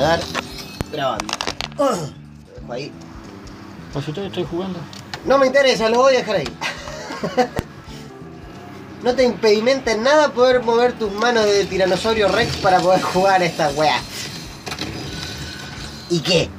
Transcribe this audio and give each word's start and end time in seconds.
a 0.00 0.08
dar 0.08 0.20
grabando. 0.92 1.34
Lo 1.78 1.86
dejo 1.96 2.72
ahí. 2.72 2.92
Pues 3.92 4.08
estoy 4.08 4.46
jugando. 4.50 4.78
No 5.24 5.38
me 5.38 5.46
interesa, 5.46 5.88
lo 5.88 5.98
voy 5.98 6.14
a 6.14 6.18
dejar 6.18 6.36
ahí. 6.36 6.48
No 9.02 9.14
te 9.14 9.24
impedimenta 9.24 9.92
en 9.92 10.02
nada 10.02 10.28
poder 10.32 10.62
mover 10.62 10.92
tus 10.92 11.10
manos 11.12 11.44
de 11.46 11.64
tiranosaurio 11.64 12.28
rex 12.28 12.56
para 12.58 12.80
poder 12.80 13.00
jugar 13.00 13.40
a 13.40 13.44
esta 13.46 13.70
weá. 13.70 13.98
¿Y 16.10 16.20
qué? 16.20 16.50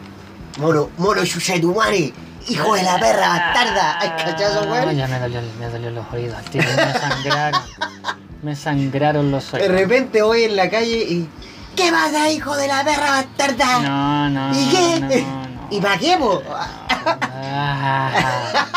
Mono, 0.58 0.90
mono 0.98 1.24
Yushetumare, 1.24 2.14
hijo 2.48 2.74
de 2.76 2.84
la 2.84 3.00
perra 3.00 3.28
bastarda. 3.30 4.00
¿Hay 4.00 4.10
cachazo, 4.10 4.62
Ah, 4.68 4.72
weón? 4.72 4.96
Ya 4.98 5.08
me 5.08 5.20
dolió, 5.20 5.40
me 5.60 5.68
dolió 5.70 5.92
los 5.92 6.12
oídos, 6.12 6.42
tío. 6.52 6.62
Me 6.64 6.94
sangraron. 7.00 7.62
me 8.44 8.56
sangraron 8.56 9.32
los 9.32 9.52
De 9.52 9.60
oídos. 9.60 9.72
repente 9.76 10.22
voy 10.24 10.44
en 10.44 10.56
la 10.56 10.70
calle 10.70 10.98
y. 10.98 11.30
¿Qué 11.76 11.92
pasa, 11.92 12.30
hijo 12.30 12.56
de 12.56 12.68
la 12.68 12.84
perra 12.84 13.12
bastarda? 13.12 13.80
No, 13.80 14.30
no. 14.30 14.60
¿Y 14.60 14.70
qué? 14.70 15.00
No, 15.00 15.08
no. 15.48 15.68
¿Y 15.70 15.80
para 15.82 15.98
qué, 15.98 16.18
po? 16.18 16.42
Ah, 17.44 18.68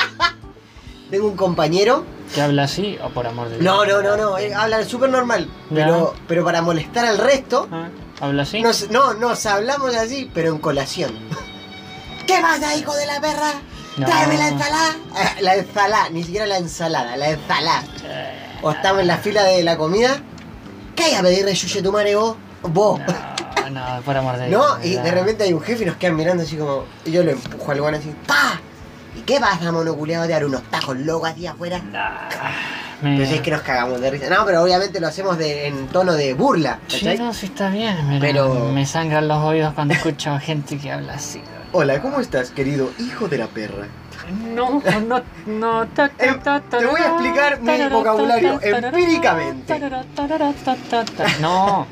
Tengo 1.11 1.29
un 1.29 1.37
compañero. 1.37 2.05
¿Que 2.35 2.41
habla 2.41 2.65
así 2.65 2.99
o 3.05 3.11
por 3.11 3.27
amor 3.27 3.49
de 3.49 3.59
Dios? 3.59 3.65
No, 3.65 3.85
no, 3.85 4.03
no, 4.03 4.17
no. 4.17 4.37
habla 4.57 4.83
súper 4.85 5.11
normal. 5.11 5.49
Ya. 5.71 5.85
Pero, 5.85 6.15
pero 6.27 6.45
para 6.45 6.63
molestar 6.63 7.05
al 7.05 7.19
resto. 7.19 7.69
Ah, 7.71 7.89
¿Habla 8.21 8.43
así? 8.45 8.63
Nos, 8.63 8.91
no, 8.91 9.13
nos 9.15 9.45
hablamos 9.47 9.95
así, 9.95 10.31
pero 10.33 10.51
en 10.51 10.59
colación. 10.59 11.13
¿Qué 12.27 12.41
pasa, 12.41 12.75
hijo 12.75 12.95
de 12.95 13.07
la 13.07 13.21
perra? 13.21 13.53
No. 13.99 14.07
Tráeme 14.07 14.39
la 14.39 14.49
ensalada. 14.49 14.97
La 15.41 15.55
ensalada, 15.57 16.09
ni 16.11 16.25
siquiera 16.25 16.47
la 16.47 16.57
ensalada, 16.57 17.17
la 17.17 17.31
ensalada. 17.31 17.85
O 18.63 18.71
estamos 18.73 19.03
en 19.03 19.07
la 19.09 19.19
fila 19.19 19.45
de 19.45 19.63
la 19.63 19.77
comida. 19.77 20.17
¿Qué 20.97 21.05
hay 21.05 21.15
a 21.15 21.23
pedir 21.23 21.45
de 21.45 21.55
Yuye 21.55 21.83
tu 21.83 21.93
madre 21.93 22.17
vos? 22.17 22.37
Vos. 22.69 23.01
No, 23.71 23.97
no, 23.97 24.03
por 24.03 24.17
amor 24.17 24.37
de 24.37 24.49
Dios. 24.49 24.61
No, 24.79 24.85
y 24.85 24.95
de 24.97 25.11
repente 25.11 25.45
hay 25.45 25.53
un 25.53 25.61
jefe 25.61 25.85
y 25.85 25.87
nos 25.87 25.97
quedan 25.97 26.17
mirando 26.17 26.43
así 26.43 26.57
como. 26.57 26.85
Y 27.05 27.11
yo 27.13 27.23
lo 27.23 27.31
empujo 27.33 27.73
al 27.73 27.81
guano 27.81 27.97
así. 27.99 28.13
¡Pa! 28.27 28.61
¿Y 29.17 29.21
qué 29.23 29.39
pasa, 29.41 29.71
monoculeado? 29.73 30.27
Te 30.27 30.33
dar 30.33 30.45
unos 30.45 30.63
tajos 30.65 30.97
locos 30.99 31.31
así 31.31 31.47
afuera. 31.47 31.81
Pero 33.01 33.27
si 33.27 33.35
es 33.35 33.41
que 33.41 33.51
nos 33.51 33.63
cagamos 33.63 34.01
de 34.01 34.11
risa. 34.11 34.29
No, 34.31 34.45
pero 34.47 34.63
obviamente 34.63 34.99
lo 35.01 35.07
hacemos 35.09 35.37
de, 35.39 35.67
en 35.69 35.89
tono 35.89 36.13
de 36.15 36.35
burla. 36.35 36.79
Sí, 36.89 37.01
¿cachai? 37.01 37.19
no, 37.19 37.33
sí 37.35 37.47
está 37.47 37.69
bien, 37.69 37.97
pero, 38.21 38.53
Pero- 38.53 38.69
me 38.73 38.87
sangran 38.87 39.29
los 39.29 39.39
oídos 39.45 39.75
cuando 39.75 39.95
escucho 39.95 40.39
gente 40.41 40.79
que 40.79 40.91
habla 40.91 41.15
así. 41.15 41.41
Hola, 41.73 42.01
¿cómo 42.01 42.21
estás, 42.21 42.51
querido 42.51 42.91
hijo 42.99 43.29
de 43.29 43.39
la 43.39 43.47
perra? 43.47 43.87
No, 44.55 44.81
no, 45.07 45.23
no. 45.47 45.87
ta, 45.89 46.09
ta, 46.09 46.25
Em, 46.25 46.41
ta, 46.41 46.61
te 46.61 46.87
voy 46.87 47.01
a 47.01 47.09
explicar 47.09 47.61
mi 47.61 47.89
vocabulario 47.89 48.59
empíricamente. 48.63 49.79
No, 51.41 51.87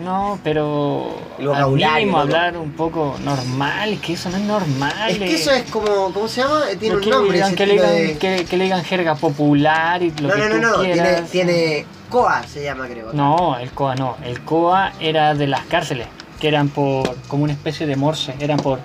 no, 0.00 0.38
pero 0.42 1.16
El 1.38 1.48
vocabulario, 1.48 1.88
al 1.94 2.00
mínimo 2.00 2.16
¿no? 2.18 2.22
hablar 2.22 2.56
un 2.56 2.72
poco 2.72 3.16
normal, 3.22 3.98
que 4.00 4.14
eso 4.14 4.30
no 4.30 4.36
es 4.38 4.42
normal. 4.44 4.92
Es 5.10 5.18
que 5.18 5.34
eso 5.34 5.50
es 5.52 5.70
como. 5.70 6.12
¿Cómo 6.12 6.26
se 6.28 6.42
llama? 6.42 6.62
Tiene 6.78 6.96
un 6.96 7.00
que, 7.02 7.10
nombre. 7.10 7.32
digan, 7.36 7.54
que, 7.54 7.66
le 7.66 7.72
digan, 7.74 7.92
de- 7.94 8.18
que, 8.18 8.44
que 8.44 8.56
le 8.56 8.64
digan 8.64 8.84
jerga 8.84 9.14
popular 9.14 10.02
y 10.02 10.10
lo 10.12 10.28
No, 10.28 10.34
que 10.34 10.40
no, 10.40 10.48
no, 10.48 10.54
tú 10.72 10.76
no. 10.78 10.80
Tiene, 10.84 10.92
quieras. 10.94 11.30
tiene. 11.30 11.86
COA 12.10 12.42
se 12.44 12.64
llama, 12.64 12.86
creo. 12.88 13.12
No, 13.12 13.56
el 13.58 13.70
COA 13.70 13.94
no. 13.94 14.16
El 14.24 14.40
COA 14.40 14.92
era 14.98 15.34
de 15.34 15.46
las 15.46 15.60
cárceles, 15.66 16.08
que 16.40 16.48
eran 16.48 16.68
por 16.68 17.14
como 17.28 17.44
una 17.44 17.52
especie 17.52 17.86
de 17.86 17.94
morse, 17.96 18.34
eran 18.40 18.58
por 18.58 18.80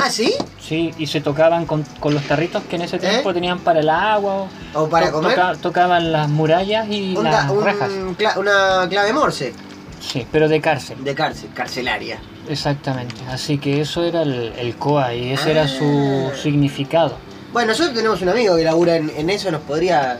Ah, 0.00 0.10
¿sí? 0.10 0.32
Sí, 0.60 0.92
y 0.96 1.08
se 1.08 1.20
tocaban 1.20 1.66
con, 1.66 1.82
con 1.98 2.14
los 2.14 2.22
tarritos 2.22 2.62
que 2.70 2.76
en 2.76 2.82
ese 2.82 3.00
tiempo 3.00 3.30
¿Eh? 3.30 3.34
tenían 3.34 3.58
para 3.58 3.80
el 3.80 3.88
agua. 3.90 4.46
O, 4.74 4.82
¿O 4.82 4.88
para 4.88 5.06
to- 5.06 5.14
comer? 5.14 5.34
toca- 5.34 5.56
tocaban 5.56 6.12
las 6.12 6.28
murallas 6.28 6.86
y 6.88 7.16
Un 7.16 7.24
las 7.24 7.50
un 7.50 7.64
rejas. 7.64 7.90
cla- 8.16 8.36
una 8.38 8.86
clave 8.88 9.12
morse 9.12 9.54
Sí, 10.00 10.26
pero 10.30 10.48
de 10.48 10.60
cárcel. 10.60 11.02
de 11.04 11.14
cárcel, 11.14 11.50
carcelaria. 11.54 12.18
Exactamente. 12.48 13.14
Así 13.30 13.58
que 13.58 13.80
eso 13.80 14.04
era 14.04 14.22
el, 14.22 14.52
el 14.58 14.76
COA 14.76 15.14
y 15.14 15.32
ese 15.32 15.50
era 15.50 15.66
su 15.68 16.30
Ah. 16.32 16.36
significado. 16.42 17.16
Bueno, 17.52 17.68
nosotros 17.72 17.94
tenemos 17.94 18.20
un 18.22 18.28
amigo 18.28 18.56
que 18.56 18.64
labura 18.64 18.96
en, 18.96 19.10
en 19.16 19.30
eso, 19.30 19.50
nos 19.50 19.62
podría. 19.62 20.18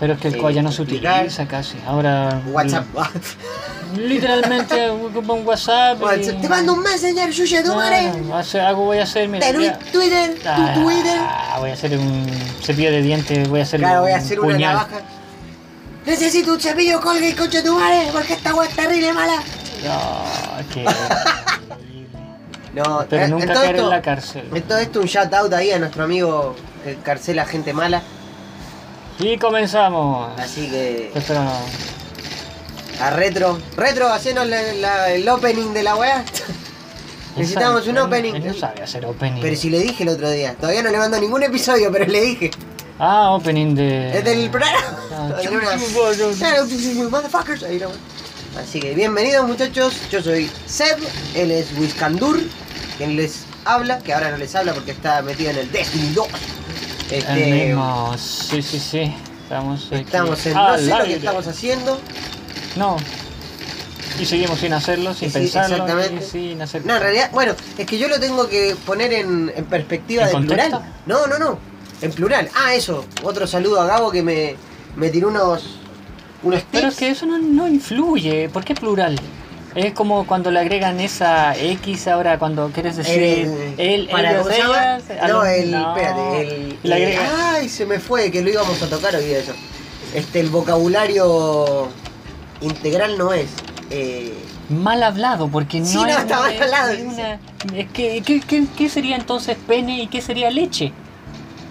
Pero 0.00 0.14
es 0.14 0.18
que 0.20 0.28
el 0.28 0.36
COA 0.38 0.50
ya 0.50 0.62
no 0.62 0.72
se 0.72 0.82
explicar. 0.82 1.16
utiliza 1.20 1.46
casi. 1.46 1.76
Ahora. 1.86 2.42
WhatsApp. 2.52 2.84
Literalmente 3.96 4.90
ocupa 4.90 5.32
un 5.34 5.46
WhatsApp. 5.46 5.98
y- 6.00 6.04
WhatsApp. 6.04 6.40
Te 6.40 6.48
mando 6.48 6.72
un 6.72 6.82
messenger, 6.82 7.30
Yuya, 7.30 7.62
tu 7.62 7.74
madre. 7.74 8.10
Ah, 8.32 8.68
algo 8.68 8.84
voy 8.86 8.98
a 8.98 9.04
hacer, 9.04 9.28
mira. 9.28 9.46
Ya. 9.52 9.78
Twitter, 9.92 10.34
tu 10.34 10.82
Twitter. 10.82 11.18
Ah, 11.20 11.56
voy 11.60 11.70
a 11.70 11.74
hacer 11.74 11.96
un 11.96 12.26
cepillo 12.62 12.90
de 12.90 13.02
dientes, 13.02 13.48
voy 13.48 13.60
a 13.60 13.62
hacer 13.62 13.80
Claro, 13.80 13.98
un 14.00 14.02
voy 14.04 14.12
a 14.12 14.16
hacer 14.16 14.40
una 14.40 14.58
navaja. 14.58 15.00
Necesito 16.06 16.52
un 16.52 16.60
cepillo 16.60 17.00
Colgate, 17.00 17.34
coche 17.34 17.62
tu 17.62 17.74
madre, 17.78 18.08
porque 18.12 18.34
esta 18.34 18.54
weá 18.54 18.68
es 18.68 18.76
terrible 18.76 19.12
mala. 19.12 19.36
No, 19.84 20.24
qué 20.72 20.84
No, 22.74 23.06
Pero 23.08 23.24
eh, 23.24 23.28
nunca 23.28 23.44
en 23.44 23.48
todo 23.52 23.62
caer 23.62 23.70
en 23.70 23.76
esto- 23.76 23.90
la 23.90 24.02
cárcel. 24.02 24.48
En 24.52 24.62
todo 24.62 24.78
esto 24.78 25.00
un 25.00 25.06
shout 25.06 25.32
out 25.32 25.52
ahí 25.52 25.70
a 25.70 25.78
nuestro 25.78 26.02
amigo 26.04 26.56
que 26.82 26.96
carcela 26.96 27.46
gente 27.46 27.72
mala. 27.72 28.02
Y 29.20 29.38
comenzamos. 29.38 30.38
Así 30.40 30.68
que 30.68 31.12
Esto 31.14 31.34
no- 31.34 31.52
a 33.00 33.10
retro. 33.10 33.58
Retro, 33.76 34.08
hacenos 34.08 34.46
la- 34.46 34.72
la- 34.74 35.10
el 35.12 35.28
opening 35.28 35.72
de 35.72 35.82
la 35.84 35.94
weá. 35.96 36.24
Necesitamos 37.36 37.86
un 37.86 37.98
opening. 37.98 38.34
Él 38.34 38.46
no 38.48 38.54
sabe 38.54 38.82
hacer 38.82 39.06
opening. 39.06 39.40
Pero 39.40 39.56
si 39.56 39.70
le 39.70 39.78
dije 39.78 40.02
el 40.02 40.08
otro 40.10 40.30
día, 40.30 40.54
todavía 40.54 40.82
no 40.82 40.90
le 40.90 40.98
mando 40.98 41.18
ningún 41.20 41.42
episodio, 41.44 41.90
pero 41.92 42.06
le 42.06 42.20
dije. 42.20 42.50
Ah, 42.98 43.30
opening 43.32 43.74
de. 43.74 44.18
Es 44.18 44.24
del 44.24 44.50
programa. 44.50 44.96
Ah, 45.12 45.28
Motherfuckers. 47.10 47.62
Ahí 47.64 47.78
no. 47.78 47.88
Así 48.60 48.78
que 48.78 48.94
bienvenidos 48.94 49.46
muchachos, 49.48 49.94
yo 50.12 50.22
soy 50.22 50.48
Seb, 50.66 50.96
él 51.34 51.50
es 51.50 51.76
Wiscandur, 51.76 52.40
quien 52.96 53.16
les 53.16 53.40
habla, 53.64 53.98
que 53.98 54.14
ahora 54.14 54.30
no 54.30 54.36
les 54.36 54.54
habla 54.54 54.72
porque 54.74 54.92
está 54.92 55.22
metido 55.22 55.50
en 55.50 55.58
el 55.58 55.72
Destiny 55.72 56.10
2. 56.14 56.26
El 57.10 57.18
Este, 57.18 57.66
mismo. 57.66 58.14
Sí, 58.16 58.62
sí, 58.62 58.78
sí. 58.78 59.14
Estamos 59.42 59.86
aquí. 59.88 59.96
estamos 60.02 60.46
en 60.46 60.56
al 60.56 60.72
no 60.72 60.78
sé 60.78 60.98
lo 60.98 61.04
que 61.04 61.14
estamos 61.14 61.46
haciendo. 61.48 62.00
No. 62.76 62.96
Y 64.20 64.24
seguimos 64.24 64.60
sin 64.60 64.72
hacerlo, 64.72 65.12
sin 65.14 65.30
Sí, 65.32 65.38
pensarlo. 65.40 65.74
exactamente. 65.74 66.24
sin 66.24 66.62
hacer. 66.62 66.86
No, 66.86 66.94
en 66.94 67.02
realidad, 67.02 67.30
bueno, 67.32 67.54
es 67.76 67.86
que 67.86 67.98
yo 67.98 68.06
lo 68.06 68.20
tengo 68.20 68.48
que 68.48 68.76
poner 68.86 69.12
en, 69.12 69.52
en 69.56 69.64
perspectiva 69.64 70.22
¿En 70.22 70.28
de 70.28 70.32
contexto? 70.34 70.80
plural. 70.80 70.92
No, 71.06 71.26
no, 71.26 71.38
no. 71.38 71.58
En 72.04 72.12
plural. 72.12 72.48
Ah, 72.54 72.74
eso. 72.74 73.04
Otro 73.22 73.46
saludo 73.46 73.80
a 73.80 73.86
Gabo 73.86 74.10
que 74.10 74.22
me, 74.22 74.56
me 74.96 75.08
tiró 75.10 75.28
unos, 75.28 75.78
unos 76.42 76.60
tips. 76.60 76.68
Pero 76.72 76.88
es 76.88 76.96
que 76.96 77.08
eso 77.08 77.24
no, 77.26 77.38
no 77.38 77.66
influye. 77.66 78.48
¿Por 78.50 78.64
qué 78.64 78.74
plural? 78.74 79.18
Es 79.74 79.92
como 79.92 80.24
cuando 80.26 80.50
le 80.52 80.60
agregan 80.60 81.00
esa 81.00 81.56
X 81.56 82.06
ahora 82.06 82.38
cuando 82.38 82.68
quieres 82.72 82.96
decir 82.96 83.20
El- 83.22 83.74
él, 83.78 84.08
para, 84.10 84.34
No, 84.34 85.44
el. 85.44 85.70
no. 85.72 85.96
Espérate, 85.96 86.40
el. 86.42 86.78
Le 86.82 86.86
el- 86.86 86.92
agregan- 86.92 87.30
ay, 87.54 87.68
se 87.68 87.84
me 87.86 87.98
fue, 87.98 88.30
que 88.30 88.42
lo 88.42 88.50
íbamos 88.50 88.80
a 88.82 88.86
tocar 88.88 89.16
hoy 89.16 89.24
día 89.24 89.38
eso. 89.38 89.52
Este, 90.14 90.38
el 90.40 90.48
vocabulario 90.50 91.88
integral 92.60 93.18
no 93.18 93.32
es. 93.32 93.46
Eh, 93.90 94.32
Mal 94.68 95.02
hablado, 95.02 95.48
porque 95.48 95.80
no 95.80 95.86
Sí, 95.86 95.96
no, 95.96 96.06
es- 96.06 96.18
está 96.18 96.38
mal 96.40 96.62
hablado, 96.62 96.90
es 96.92 97.02
dice. 97.02 97.14
una- 97.14 97.78
es 97.80 97.88
que, 97.92 98.22
¿qué, 98.24 98.40
qué, 98.40 98.64
qué 98.76 98.88
sería 98.88 99.16
entonces 99.16 99.56
pene 99.66 100.02
y 100.02 100.06
qué 100.06 100.20
sería 100.22 100.50
leche? 100.50 100.92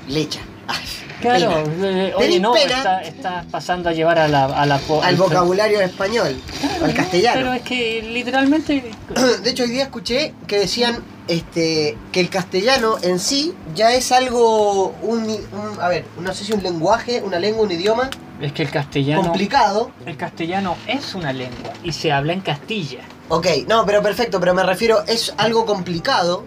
Lecha. 0.07 0.39
Ay, 0.67 0.83
Claro, 1.21 1.63
pena. 1.63 1.87
eh, 2.07 2.13
oye, 2.17 2.39
no, 2.39 2.51
pena. 2.51 3.01
está, 3.01 3.45
pasando 3.49 3.87
a 3.89 3.93
llevar 3.93 4.19
a 4.19 4.27
la, 4.27 4.45
a 4.45 4.65
la 4.65 4.77
po- 4.79 5.01
Al 5.01 5.15
vocabulario 5.15 5.79
español, 5.79 6.35
Claro, 6.59 6.85
al 6.85 6.93
castellano. 6.93 7.35
Pero 7.39 7.53
es 7.53 7.61
que 7.61 8.01
literalmente. 8.01 8.91
De 9.43 9.49
hecho, 9.49 9.63
hoy 9.63 9.69
día 9.69 9.83
escuché 9.83 10.33
que 10.47 10.59
decían 10.59 11.01
este, 11.29 11.97
que 12.11 12.19
el 12.19 12.29
castellano 12.29 12.95
en 13.01 13.19
sí 13.19 13.53
ya 13.73 13.93
es 13.93 14.11
algo, 14.11 14.89
un, 15.01 15.23
un- 15.23 15.79
a 15.81 15.87
ver, 15.87 16.03
no 16.19 16.33
sé 16.33 16.43
si 16.43 16.51
un 16.51 16.61
lenguaje, 16.63 17.21
una 17.21 17.39
lengua, 17.39 17.63
un 17.63 17.71
idioma 17.71 18.09
Es 18.41 18.51
que 18.51 18.63
el 18.63 18.69
castellano. 18.71 19.21
complicado. 19.23 19.91
El 20.05 20.17
castellano 20.17 20.75
es 20.87 21.15
una 21.15 21.31
lengua 21.31 21.71
y 21.85 21.93
se 21.93 22.11
habla 22.11 22.33
en 22.33 22.41
Castilla. 22.41 22.99
Ok, 23.29 23.47
no, 23.67 23.85
pero 23.85 24.01
perfecto, 24.01 24.39
pero 24.41 24.53
me 24.53 24.63
refiero, 24.63 25.03
es 25.07 25.33
algo 25.37 25.65
complicado 25.65 26.43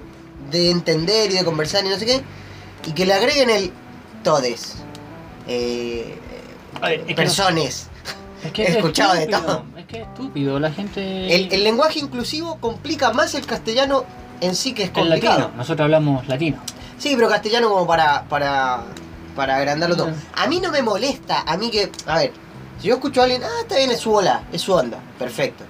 de 0.51 0.71
entender 0.71 1.31
y 1.31 1.35
de 1.37 1.45
conversar 1.45 1.85
y 1.87 1.89
no 1.89 1.97
sé 1.97 2.05
qué, 2.05 2.23
y 2.87 2.93
que 2.93 3.07
le 3.07 3.15
agreguen 3.15 3.51
el 3.51 3.73
todes, 4.25 4.77
eh, 5.49 6.19
A 6.81 6.89
ver, 6.89 7.01
es 7.01 7.07
que 7.07 7.13
no- 7.13 7.17
personas. 7.17 7.89
Es 8.45 8.53
que 8.53 8.63
He 8.65 8.69
es 8.71 8.77
escuchado 8.77 9.15
de 9.15 9.27
todo. 9.27 9.65
Es 9.77 9.87
que 9.87 10.03
es 10.03 10.07
estúpido, 10.09 10.59
la 10.61 10.71
gente. 10.71 11.35
El, 11.35 11.53
el 11.53 11.65
lenguaje 11.65 11.99
inclusivo 12.01 12.57
complica 12.61 13.13
más 13.13 13.35
el 13.35 13.47
castellano 13.47 14.05
en 14.41 14.55
sí 14.55 14.73
que 14.75 14.85
es 14.85 14.89
el 14.91 14.95
complicado. 14.95 15.39
latino. 15.41 15.57
Nosotros 15.57 15.85
hablamos 15.85 16.27
latino. 16.29 16.59
Sí, 16.99 17.13
pero 17.17 17.29
castellano 17.29 17.69
como 17.69 17.87
para, 17.87 18.25
para, 18.29 18.83
para 19.35 19.57
agrandarlo 19.57 19.97
todo. 19.97 20.11
A 20.35 20.47
mí 20.47 20.61
no 20.61 20.71
me 20.71 20.83
molesta, 20.83 21.43
a 21.47 21.57
mí 21.57 21.71
que, 21.71 21.91
a 22.07 22.19
ver, 22.19 22.33
si 22.81 22.89
yo 22.89 22.95
escucho 22.95 23.21
a 23.21 23.25
alguien, 23.25 23.43
ah, 23.45 23.49
está 23.63 23.77
bien, 23.77 23.91
es 23.91 24.01
su 24.01 24.13
ola, 24.13 24.43
es 24.53 24.61
su 24.63 24.73
onda, 24.73 24.99
perfecto. 25.19 25.65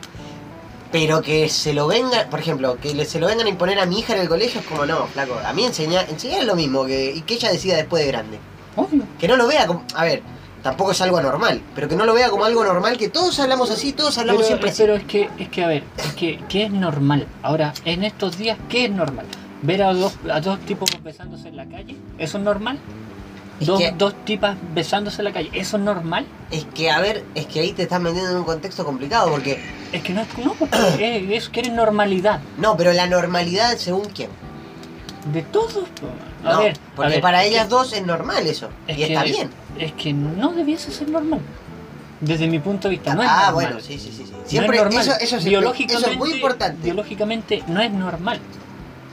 Pero 0.98 1.20
que 1.20 1.50
se 1.50 1.74
lo 1.74 1.86
vengan, 1.86 2.30
por 2.30 2.40
ejemplo, 2.40 2.78
que 2.80 3.04
se 3.04 3.20
lo 3.20 3.26
vengan 3.26 3.46
a 3.46 3.50
imponer 3.50 3.78
a 3.78 3.84
mi 3.84 3.98
hija 3.98 4.14
en 4.14 4.20
el 4.22 4.28
colegio 4.30 4.62
es 4.62 4.66
como, 4.66 4.86
no, 4.86 5.06
flaco, 5.08 5.38
a 5.44 5.52
mí 5.52 5.62
enseñar, 5.62 6.08
enseñar 6.08 6.40
es 6.40 6.46
lo 6.46 6.56
mismo 6.56 6.86
que, 6.86 7.12
y 7.14 7.20
que 7.20 7.34
ella 7.34 7.52
decida 7.52 7.76
después 7.76 8.02
de 8.02 8.10
grande. 8.10 8.38
Obvio. 8.76 9.02
Que 9.18 9.28
no 9.28 9.36
lo 9.36 9.46
vea 9.46 9.66
como, 9.66 9.84
a 9.94 10.04
ver, 10.04 10.22
tampoco 10.62 10.92
es 10.92 11.00
algo 11.02 11.18
anormal, 11.18 11.60
pero 11.74 11.86
que 11.86 11.96
no 11.96 12.06
lo 12.06 12.14
vea 12.14 12.30
como 12.30 12.46
algo 12.46 12.64
normal, 12.64 12.96
que 12.96 13.10
todos 13.10 13.38
hablamos 13.40 13.70
así, 13.70 13.92
todos 13.92 14.16
hablamos 14.16 14.40
Pero, 14.40 14.46
siempre 14.48 14.70
así. 14.70 14.82
pero 14.82 14.94
es 14.94 15.04
que, 15.04 15.28
es 15.38 15.48
que, 15.50 15.64
a 15.64 15.68
ver, 15.68 15.84
es 15.98 16.14
que, 16.14 16.40
¿qué 16.48 16.64
es 16.64 16.70
normal? 16.70 17.26
Ahora, 17.42 17.74
en 17.84 18.02
estos 18.02 18.38
días, 18.38 18.56
¿qué 18.70 18.86
es 18.86 18.90
normal? 18.90 19.26
¿Ver 19.60 19.82
a 19.82 19.92
dos, 19.92 20.14
a 20.32 20.40
dos 20.40 20.58
tipos 20.60 20.88
besándose 21.04 21.48
en 21.48 21.56
la 21.56 21.66
calle? 21.66 21.94
¿Eso 22.16 22.38
es 22.38 22.44
normal? 22.44 22.78
Es 23.60 23.66
Dos, 23.66 23.78
que- 23.80 23.90
dos 23.92 24.14
tipas 24.26 24.56
besándose 24.74 25.22
en 25.22 25.24
la 25.24 25.32
calle, 25.32 25.50
¿eso 25.54 25.76
es 25.78 25.82
normal? 25.82 26.26
Es 26.50 26.66
que, 26.74 26.90
a 26.90 27.00
ver, 27.00 27.24
es 27.34 27.46
que 27.46 27.60
ahí 27.60 27.72
te 27.72 27.84
estás 27.84 28.00
metiendo 28.00 28.30
en 28.30 28.36
un 28.36 28.44
contexto 28.44 28.84
complicado, 28.84 29.30
porque, 29.30 29.58
Es 29.92 30.02
que 30.02 30.12
no 30.12 30.20
es, 30.20 30.28
no, 30.44 30.52
porque 30.54 30.76
es, 31.34 31.44
es- 31.44 31.48
quieren 31.48 31.74
normalidad 31.74 32.40
no, 32.58 32.76
pero 32.76 32.92
la 32.92 33.06
normalidad 33.06 33.76
según 33.78 34.06
quién. 34.14 34.28
de 35.32 35.42
todos. 35.42 35.84
A 36.44 36.52
No, 36.52 36.58
ver, 36.60 36.72
a 36.76 36.96
porque 36.96 37.10
ver, 37.12 37.20
para 37.20 37.42
es 37.44 37.50
ellas 37.50 37.64
que- 37.64 37.70
dos 37.70 37.92
es 37.94 38.04
normal 38.06 38.46
eso, 38.46 38.68
es 38.86 38.98
y 38.98 39.02
está 39.04 39.24
que- 39.24 39.30
bien. 39.32 39.50
Es 39.78 39.92
que 39.94 40.12
no 40.12 40.52
debiese 40.52 40.92
ser 40.92 41.08
normal. 41.08 41.40
Desde 42.20 42.46
mi 42.46 42.58
punto 42.60 42.88
de 42.88 42.94
vista, 42.96 43.14
no 43.14 43.22
es 43.22 43.28
ah, 43.30 43.46
normal. 43.50 43.54
bueno, 43.54 43.80
sí, 43.80 43.98
sí, 43.98 44.10
sí. 44.10 44.24
sí. 44.26 44.32
No 44.32 44.42
es 44.42 44.48
Siempre, 44.48 44.78
normal. 44.78 45.00
eso, 45.02 45.12
eso, 45.20 45.36
es, 45.36 45.44
biológicamente, 45.44 45.94
eso 46.02 46.10
es 46.12 46.16
muy 46.18 46.32
importante. 46.32 46.82
Biológicamente 46.82 47.62
no 47.66 47.80
es 47.80 47.90
normal. 47.90 48.38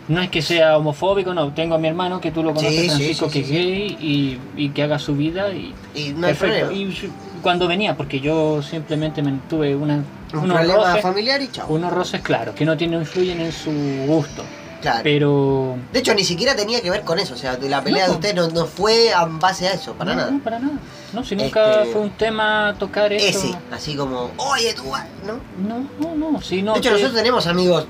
No 0.08 0.22
es 0.22 0.30
que 0.30 0.42
sea 0.42 0.78
homofóbico, 0.78 1.34
no. 1.34 1.54
Tengo 1.54 1.76
a 1.76 1.78
mi 1.78 1.88
hermano 1.88 2.20
que 2.20 2.32
tú 2.32 2.44
lo 2.44 2.54
conoces, 2.54 2.78
Sí, 2.82 2.88
Francisco, 2.90 3.28
sí, 3.30 3.32
que 3.32 3.40
es 3.42 3.50
gay 3.50 3.98
y, 4.02 4.40
y 4.66 4.70
que 4.70 4.84
haga 4.84 5.00
su 5.00 5.16
vida 5.16 5.50
y 5.52 5.74
Y 5.96 6.10
no 6.14 6.28
hay 6.28 6.34
perfecto. 6.34 6.68
problema. 6.68 6.74
Y 6.92 7.12
cuando 7.42 7.68
venía, 7.68 7.96
porque 7.96 8.20
yo 8.20 8.62
simplemente 8.62 9.22
me 9.22 9.40
tuve 9.50 9.76
una, 9.76 10.04
Un 10.34 10.40
unos, 10.40 10.68
roces, 10.68 11.02
familiar 11.02 11.42
y 11.42 11.48
chao. 11.50 11.68
unos 11.70 11.92
roces 11.94 12.22
claros, 12.22 12.54
que 12.56 12.66
no 12.66 12.76
tienen, 12.76 13.00
influyen 13.02 13.40
en 13.42 13.52
su 13.52 13.72
gusto. 14.08 14.44
Claro. 14.82 15.00
Pero. 15.04 15.78
De 15.94 16.00
hecho, 16.00 16.14
ni 16.14 16.26
siquiera 16.26 16.54
tenía 16.58 16.82
que 16.82 16.90
ver 16.92 17.04
con 17.04 17.18
eso. 17.18 17.36
O 17.36 17.38
sea, 17.38 17.58
la 17.62 17.82
pelea 17.82 18.04
No. 18.08 18.12
de 18.12 18.16
ustedes 18.18 18.36
no, 18.36 18.48
no 18.50 18.66
fue 18.66 19.14
a 19.14 19.24
base 19.24 19.70
a 19.70 19.74
eso, 19.74 19.94
para 19.94 20.12
no, 20.12 20.18
nada. 20.20 20.32
No, 20.32 20.40
para 20.44 20.60
nada. 20.60 20.74
No, 21.14 21.24
si 21.24 21.38
nunca 21.38 21.84
Este- 21.84 21.94
fue 21.94 22.02
un 22.02 22.10
tema 22.10 22.76
tocar 22.78 23.14
eso. 23.14 23.40
Ese, 23.40 23.56
así 23.72 23.96
como, 23.96 24.32
oye, 24.36 24.74
tú, 24.74 24.90
vas", 24.90 25.06
¿no? 25.26 25.40
No, 25.66 25.88
no, 26.02 26.32
no. 26.32 26.42
Si 26.42 26.62
no 26.62 26.74
de 26.74 26.80
hecho, 26.80 26.90
te- 26.90 26.96
nosotros 26.96 27.16
tenemos 27.16 27.48
amigos 27.48 27.86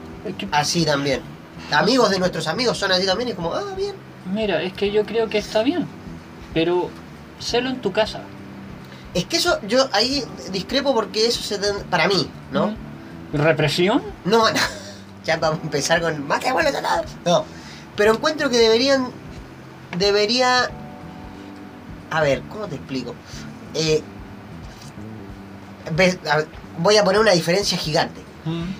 así 0.51 0.85
también. 0.85 1.21
Amigos 1.71 2.09
de 2.11 2.19
nuestros 2.19 2.47
amigos 2.47 2.77
son 2.77 2.91
así 2.91 3.05
también. 3.05 3.29
Y 3.29 3.31
es 3.31 3.35
como, 3.35 3.53
ah, 3.53 3.73
bien. 3.75 3.95
Mira, 4.33 4.61
es 4.61 4.73
que 4.73 4.91
yo 4.91 5.05
creo 5.05 5.27
que 5.29 5.37
está 5.37 5.63
bien, 5.63 5.85
pero 6.53 6.89
sélo 7.39 7.69
en 7.69 7.81
tu 7.81 7.91
casa. 7.91 8.21
Es 9.13 9.25
que 9.25 9.37
eso, 9.37 9.59
yo 9.67 9.87
ahí 9.91 10.23
discrepo 10.51 10.93
porque 10.93 11.27
eso 11.27 11.41
se. 11.41 11.57
ten- 11.57 11.83
Para 11.89 12.07
mí, 12.07 12.29
¿no? 12.51 12.75
¿Represión? 13.33 14.01
No, 14.25 14.49
no. 14.51 14.59
Ya 15.25 15.37
vamos 15.37 15.59
a 15.59 15.63
empezar 15.63 16.01
con 16.01 16.27
más 16.27 16.39
que 16.39 16.51
bueno. 16.51 16.69
No. 17.25 17.45
Pero 17.95 18.13
encuentro 18.13 18.49
que 18.49 18.57
deberían. 18.57 19.07
Debería. 19.97 20.69
A 22.11 22.21
ver, 22.21 22.41
¿cómo 22.49 22.67
te 22.67 22.75
explico? 22.75 23.13
Eh, 23.73 24.01
voy 26.79 26.97
a 26.97 27.03
poner 27.03 27.19
una 27.21 27.31
diferencia 27.31 27.77
gigante. 27.77 28.21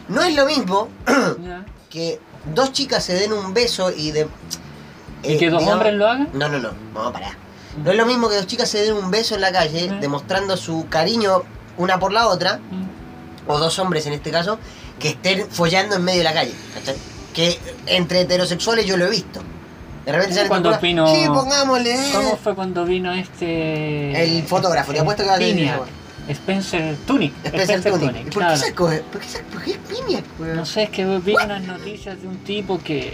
No 0.09 0.21
es 0.23 0.35
lo 0.35 0.45
mismo 0.45 0.89
que 1.89 2.19
dos 2.53 2.71
chicas 2.71 3.03
se 3.03 3.13
den 3.13 3.33
un 3.33 3.53
beso 3.53 3.91
y 3.91 4.11
de. 4.11 4.27
¿Y 5.23 5.33
eh, 5.33 5.37
que 5.37 5.49
dos 5.49 5.59
digamos- 5.59 5.73
hombres 5.73 5.93
lo 5.95 6.07
hagan? 6.07 6.29
No, 6.33 6.49
no, 6.49 6.59
no. 6.59 6.71
Vamos 6.93 7.09
a 7.09 7.13
parar. 7.13 7.31
No 7.83 7.91
es 7.91 7.97
lo 7.97 8.05
mismo 8.05 8.29
que 8.29 8.35
dos 8.35 8.45
chicas 8.47 8.69
se 8.69 8.81
den 8.83 8.93
un 8.93 9.09
beso 9.09 9.35
en 9.35 9.41
la 9.41 9.51
calle, 9.51 9.89
Mm. 9.89 9.99
demostrando 9.99 10.57
su 10.57 10.87
cariño 10.89 11.43
una 11.77 11.97
por 11.99 12.11
la 12.11 12.27
otra, 12.27 12.57
¿Mm? 12.57 13.49
o 13.49 13.57
dos 13.57 13.79
hombres 13.79 14.05
en 14.05 14.13
este 14.13 14.29
caso, 14.31 14.59
que 14.99 15.09
estén 15.09 15.47
follando 15.49 15.95
en 15.95 16.03
medio 16.03 16.19
de 16.19 16.23
la 16.25 16.33
calle. 16.33 16.53
¿cachai? 16.75 16.95
Que 17.33 17.59
entre 17.87 18.21
heterosexuales 18.21 18.85
yo 18.85 18.95
lo 18.97 19.05
he 19.05 19.09
visto. 19.09 19.41
De 20.05 20.11
repente 20.11 20.45
cuando 20.47 20.77
vino- 20.79 21.07
Sí, 21.07 21.25
pongámosle. 21.27 21.97
¿Cómo 22.13 22.35
fue 22.37 22.53
cuando 22.53 22.83
vino 22.85 23.11
este... 23.13 24.21
El 24.23 24.43
fotógrafo, 24.43 24.91
te 24.93 24.99
apuesto 24.99 25.23
que 25.23 25.29
va 25.29 25.35
a 25.35 25.39
Spencer 26.29 26.95
Tunic. 27.05 27.33
Spencer 27.45 27.91
Tunic. 27.99 28.21
¿Y 28.21 28.23
por, 28.25 28.33
claro. 28.33 28.53
qué 28.53 28.59
sacó? 28.59 28.85
¿Por 29.11 29.21
qué 29.21 29.27
sacó? 29.27 29.45
¿Por 29.51 29.63
qué 29.63 29.71
es 29.71 29.77
piña? 29.77 30.23
No 30.55 30.65
sé, 30.65 30.83
es 30.83 30.89
que 30.89 31.05
vi 31.19 31.33
unas 31.35 31.61
noticias 31.63 32.21
de 32.21 32.27
un 32.27 32.37
tipo 32.39 32.79
que, 32.81 33.13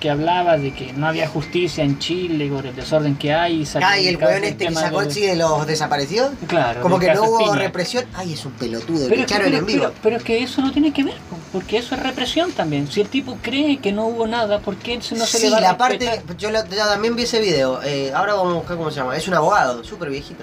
que 0.00 0.10
hablaba 0.10 0.56
de 0.58 0.72
que 0.74 0.92
no 0.94 1.06
había 1.06 1.28
justicia 1.28 1.84
en 1.84 1.98
Chile 1.98 2.48
por 2.52 2.66
el 2.66 2.74
desorden 2.74 3.16
que 3.16 3.32
hay. 3.34 3.60
Y 3.62 3.66
sacó 3.66 3.86
Ay, 3.88 4.08
el 4.08 4.16
weón 4.16 4.44
este 4.44 4.66
que 4.66 4.74
sacó 4.74 5.08
sí 5.10 5.20
de 5.20 5.36
los 5.36 5.66
desaparecidos. 5.66 6.32
Claro, 6.48 6.80
Como 6.82 6.98
que 6.98 7.12
no 7.14 7.22
hubo 7.24 7.38
Piña. 7.38 7.54
represión. 7.56 8.04
Ay, 8.14 8.32
es 8.32 8.44
un 8.44 8.52
pelotudo, 8.52 9.08
Pero, 9.08 9.22
echaron 9.22 9.44
pero, 9.46 9.58
en 9.58 9.66
vivo. 9.66 9.80
pero- 9.84 9.94
pero 10.02 10.16
es 10.16 10.22
que 10.24 10.42
eso 10.42 10.60
no 10.62 10.72
tiene 10.72 10.92
que 10.92 11.04
ver, 11.04 11.14
po, 11.30 11.36
porque 11.52 11.78
eso 11.78 11.94
es 11.94 12.02
represión 12.02 12.50
también. 12.52 12.90
Si 12.90 13.00
el 13.02 13.08
tipo 13.08 13.36
cree 13.42 13.76
que 13.78 13.92
no 13.92 14.06
hubo 14.06 14.26
nada, 14.26 14.58
¿por 14.60 14.76
qué 14.76 14.96
no 14.96 15.02
se 15.02 15.38
sí, 15.38 15.44
le 15.44 15.50
va 15.50 15.58
a 15.58 15.60
la 15.60 15.76
parte, 15.78 15.98
respetar? 16.06 16.36
yo, 16.38 16.50
lo- 16.50 16.64
yo 16.66 16.76
también 16.86 17.14
vi 17.14 17.22
ese 17.24 17.40
video, 17.40 17.80
eh, 17.84 18.10
ahora 18.14 18.34
vamos 18.34 18.54
a 18.54 18.56
buscar 18.56 18.76
cómo 18.78 18.90
se 18.90 18.96
llama, 18.96 19.16
es 19.16 19.28
un 19.28 19.34
abogado, 19.34 19.84
súper 19.84 20.08
viejito. 20.10 20.42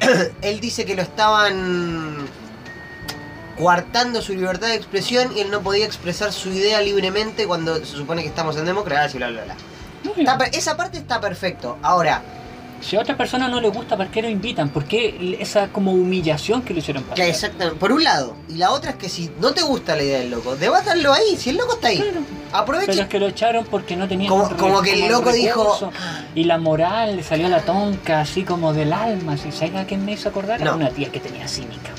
él 0.42 0.60
dice 0.60 0.84
que 0.84 0.94
lo 0.94 1.02
estaban 1.02 2.28
coartando 3.58 4.22
su 4.22 4.32
libertad 4.32 4.68
de 4.68 4.74
expresión 4.74 5.36
y 5.36 5.40
él 5.40 5.50
no 5.50 5.60
podía 5.60 5.84
expresar 5.84 6.32
su 6.32 6.48
idea 6.50 6.80
libremente 6.80 7.46
cuando 7.46 7.76
se 7.76 7.84
supone 7.84 8.22
que 8.22 8.28
estamos 8.28 8.56
en 8.56 8.64
democracia 8.64 9.16
y 9.16 9.18
bla 9.18 9.30
bla 9.30 9.44
bla. 9.44 9.56
Está 10.16 10.44
esa 10.46 10.76
parte 10.76 10.98
está 10.98 11.20
perfecto. 11.20 11.78
Ahora, 11.82 12.22
Si 12.80 12.96
a 12.96 13.00
otra 13.00 13.16
persona 13.16 13.46
no 13.46 13.60
le 13.60 13.68
gusta, 13.68 13.96
¿por 13.96 14.08
qué 14.08 14.22
lo 14.22 14.28
invitan? 14.28 14.70
¿Por 14.70 14.84
qué 14.86 15.36
esa 15.38 15.68
como 15.68 15.92
humillación 15.92 16.62
que 16.62 16.72
le 16.72 16.80
hicieron 16.80 17.02
pasar? 17.04 17.26
exactamente, 17.26 17.78
por 17.78 17.92
un 17.92 18.02
lado, 18.02 18.34
y 18.48 18.54
la 18.54 18.70
otra 18.70 18.90
es 18.92 18.96
que 18.96 19.08
si 19.10 19.30
no 19.38 19.52
te 19.52 19.62
gusta 19.62 19.94
la 19.96 20.02
idea 20.02 20.18
del 20.20 20.30
loco, 20.30 20.56
debátanlo 20.56 21.12
ahí, 21.12 21.36
si 21.36 21.50
el 21.50 21.56
loco 21.58 21.74
está 21.74 21.88
ahí. 21.88 21.98
Claro. 21.98 22.20
Aprovechen. 22.52 22.90
Pero 22.94 23.02
es 23.02 23.08
que 23.08 23.18
lo 23.20 23.26
echaron 23.28 23.64
porque 23.66 23.96
no 23.96 24.08
tenía 24.08 24.28
Como- 24.28 24.56
como 24.56 24.80
que 24.82 24.94
el 24.94 25.10
loco 25.12 25.30
dijo- 25.32 25.90
y 26.34 26.44
la 26.44 26.58
moral 26.58 27.16
le 27.16 27.22
salió 27.22 27.46
a 27.46 27.50
la 27.50 27.60
tonca 27.60 28.20
así 28.20 28.44
como 28.44 28.72
del 28.72 28.92
alma 28.92 29.36
¿sí? 29.36 29.52
¿sabes 29.52 29.74
a 29.76 29.84
quién 29.84 30.04
me 30.04 30.12
hizo 30.12 30.28
acordar? 30.30 30.60
No. 30.60 30.70
A 30.72 30.74
una 30.74 30.88
tía 30.90 31.10
que 31.12 31.20
tenía 31.20 31.46
cínica 31.46 31.90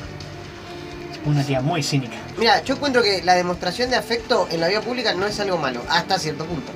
una 1.25 1.43
tía 1.43 1.61
muy 1.61 1.83
cínica 1.83 2.17
Mira, 2.37 2.63
yo 2.63 2.73
encuentro 2.75 3.03
que 3.03 3.21
la 3.23 3.35
demostración 3.35 3.89
de 3.91 3.95
afecto 3.97 4.47
en 4.51 4.59
la 4.59 4.67
vida 4.67 4.81
pública 4.81 5.13
no 5.13 5.27
es 5.27 5.39
algo 5.39 5.57
malo, 5.57 5.81
hasta 5.89 6.17
cierto 6.17 6.45
punto. 6.45 6.71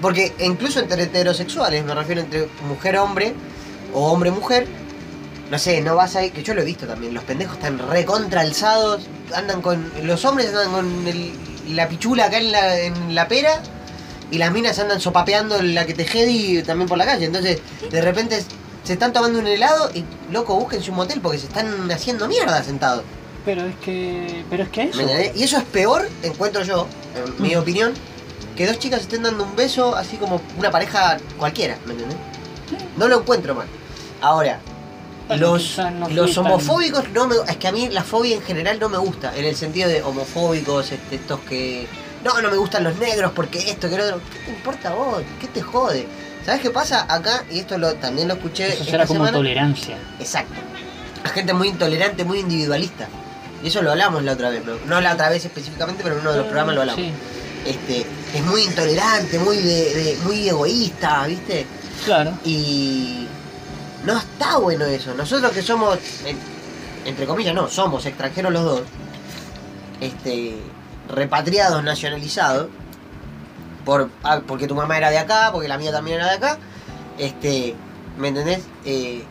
Porque 0.00 0.32
incluso 0.40 0.80
entre 0.80 1.04
heterosexuales, 1.04 1.84
me 1.84 1.94
refiero 1.94 2.20
entre 2.20 2.48
mujer-hombre 2.68 3.34
o 3.94 4.12
hombre-mujer, 4.12 4.66
no 5.50 5.58
sé, 5.58 5.80
no 5.80 5.96
vas 5.96 6.16
a 6.16 6.24
ir, 6.24 6.32
que 6.32 6.42
yo 6.42 6.54
lo 6.54 6.62
he 6.62 6.64
visto 6.64 6.86
también, 6.86 7.14
los 7.14 7.24
pendejos 7.24 7.54
están 7.56 7.78
recontra 7.78 8.40
alzados, 8.42 9.06
andan 9.34 9.62
con, 9.62 9.90
los 10.02 10.24
hombres 10.24 10.48
andan 10.48 10.70
con 10.72 11.06
el- 11.06 11.32
la 11.74 11.88
pichula 11.88 12.26
acá 12.26 12.38
en 12.38 12.52
la, 12.52 12.78
en 12.80 13.14
la 13.14 13.26
pera 13.28 13.60
y 14.30 14.38
las 14.38 14.52
minas 14.52 14.78
andan 14.78 15.00
sopapeando 15.00 15.60
la 15.62 15.86
que 15.86 15.94
te 15.94 16.04
jedi 16.04 16.62
también 16.62 16.88
por 16.88 16.98
la 16.98 17.06
calle. 17.06 17.26
Entonces, 17.26 17.60
de 17.90 18.00
repente 18.00 18.42
se 18.84 18.92
están 18.92 19.12
tomando 19.12 19.38
un 19.38 19.46
helado 19.46 19.90
y, 19.94 20.04
loco, 20.32 20.54
búsquense 20.56 20.90
un 20.90 20.96
motel 20.96 21.20
porque 21.20 21.38
se 21.38 21.46
están 21.46 21.90
haciendo 21.90 22.28
mierda 22.28 22.62
sentados. 22.62 23.02
pero 23.44 23.64
es 23.64 23.76
que 23.76 24.44
pero 24.50 24.64
es 24.64 24.68
que 24.70 24.82
eso. 24.82 25.00
Y 25.36 25.42
eso 25.44 25.56
es 25.58 25.64
peor, 25.64 26.08
encuentro 26.24 26.62
yo, 26.64 26.88
en 27.14 27.40
mi 27.42 27.54
Mm. 27.54 27.58
opinión, 27.60 27.92
que 28.56 28.66
dos 28.66 28.78
chicas 28.78 29.02
estén 29.02 29.22
dando 29.22 29.44
un 29.44 29.54
beso 29.54 29.94
así 29.94 30.16
como 30.16 30.40
una 30.58 30.70
pareja 30.70 31.18
cualquiera, 31.38 31.78
¿me 31.86 31.92
entendés? 31.92 32.16
No 32.96 33.08
lo 33.08 33.20
encuentro 33.20 33.54
mal. 33.54 33.66
Ahora, 34.20 34.58
los, 35.36 35.78
no 35.78 36.08
los 36.08 36.38
homofóbicos 36.38 37.10
no 37.10 37.26
me 37.26 37.36
es 37.48 37.56
que 37.56 37.68
a 37.68 37.72
mí 37.72 37.88
la 37.88 38.02
fobia 38.02 38.36
en 38.36 38.42
general 38.42 38.78
no 38.80 38.88
me 38.88 38.98
gusta, 38.98 39.36
en 39.36 39.44
el 39.44 39.56
sentido 39.56 39.88
de 39.88 40.02
homofóbicos, 40.02 40.92
este, 40.92 41.16
estos 41.16 41.40
que 41.40 41.86
no, 42.24 42.40
no 42.40 42.50
me 42.50 42.56
gustan 42.56 42.84
los 42.84 42.96
negros 42.96 43.32
porque 43.34 43.58
esto, 43.70 43.88
que 43.88 43.98
lo 43.98 44.04
otro, 44.04 44.20
¿qué 44.32 44.38
te 44.38 44.50
importa 44.50 44.88
a 44.90 44.94
vos? 44.94 45.22
¿Qué 45.40 45.46
te 45.48 45.62
jode? 45.62 46.06
¿Sabes 46.44 46.60
qué 46.60 46.70
pasa 46.70 47.06
acá? 47.12 47.44
Y 47.50 47.58
esto 47.58 47.76
lo, 47.76 47.94
también 47.94 48.28
lo 48.28 48.34
escuché 48.34 48.68
eso 48.68 48.74
esta 48.74 48.84
será 48.84 49.06
como 49.06 49.18
semana. 49.18 49.36
tolerancia 49.36 49.98
Exacto. 50.18 50.54
La 51.24 51.30
gente 51.30 51.52
muy 51.52 51.68
intolerante, 51.68 52.24
muy 52.24 52.38
individualista. 52.38 53.08
Y 53.64 53.68
eso 53.68 53.82
lo 53.82 53.90
hablamos 53.90 54.22
la 54.22 54.32
otra 54.32 54.50
vez, 54.50 54.64
¿no? 54.64 54.74
No 54.86 55.00
la 55.00 55.14
otra 55.14 55.28
vez 55.28 55.44
específicamente, 55.44 56.02
pero 56.04 56.14
en 56.14 56.20
uno 56.20 56.30
de 56.30 56.38
los 56.38 56.46
programas 56.46 56.74
lo 56.76 56.80
hablamos. 56.82 57.04
sí 57.04 57.12
Este, 57.66 58.06
es 58.36 58.44
muy 58.44 58.62
intolerante, 58.62 59.38
muy 59.38 59.58
de, 59.58 59.94
de- 59.94 60.18
muy 60.24 60.48
egoísta, 60.48 61.26
¿viste? 61.26 61.66
claro 62.04 62.32
Y 62.44 63.26
no 64.04 64.16
está 64.18 64.56
bueno 64.58 64.84
eso. 64.84 65.14
Nosotros 65.14 65.52
que 65.52 65.62
somos, 65.62 65.98
en- 66.24 66.38
entre 67.04 67.26
comillas, 67.26 67.54
no, 67.54 67.68
somos 67.68 68.04
extranjeros 68.06 68.52
los 68.52 68.62
dos, 68.64 68.82
este, 70.00 70.56
repatriados, 71.08 71.82
nacionalizados, 71.82 72.68
por, 73.84 74.10
ah, 74.24 74.40
porque 74.46 74.66
tu 74.66 74.74
mamá 74.74 74.96
era 74.98 75.10
de 75.10 75.18
acá, 75.18 75.50
porque 75.52 75.68
la 75.68 75.78
mía 75.78 75.92
también 75.92 76.16
era 76.16 76.26
de 76.28 76.34
acá, 76.34 76.58
este, 77.18 77.74
¿me 78.18 78.28
entendés? 78.28 78.60
Eh, 78.84 79.22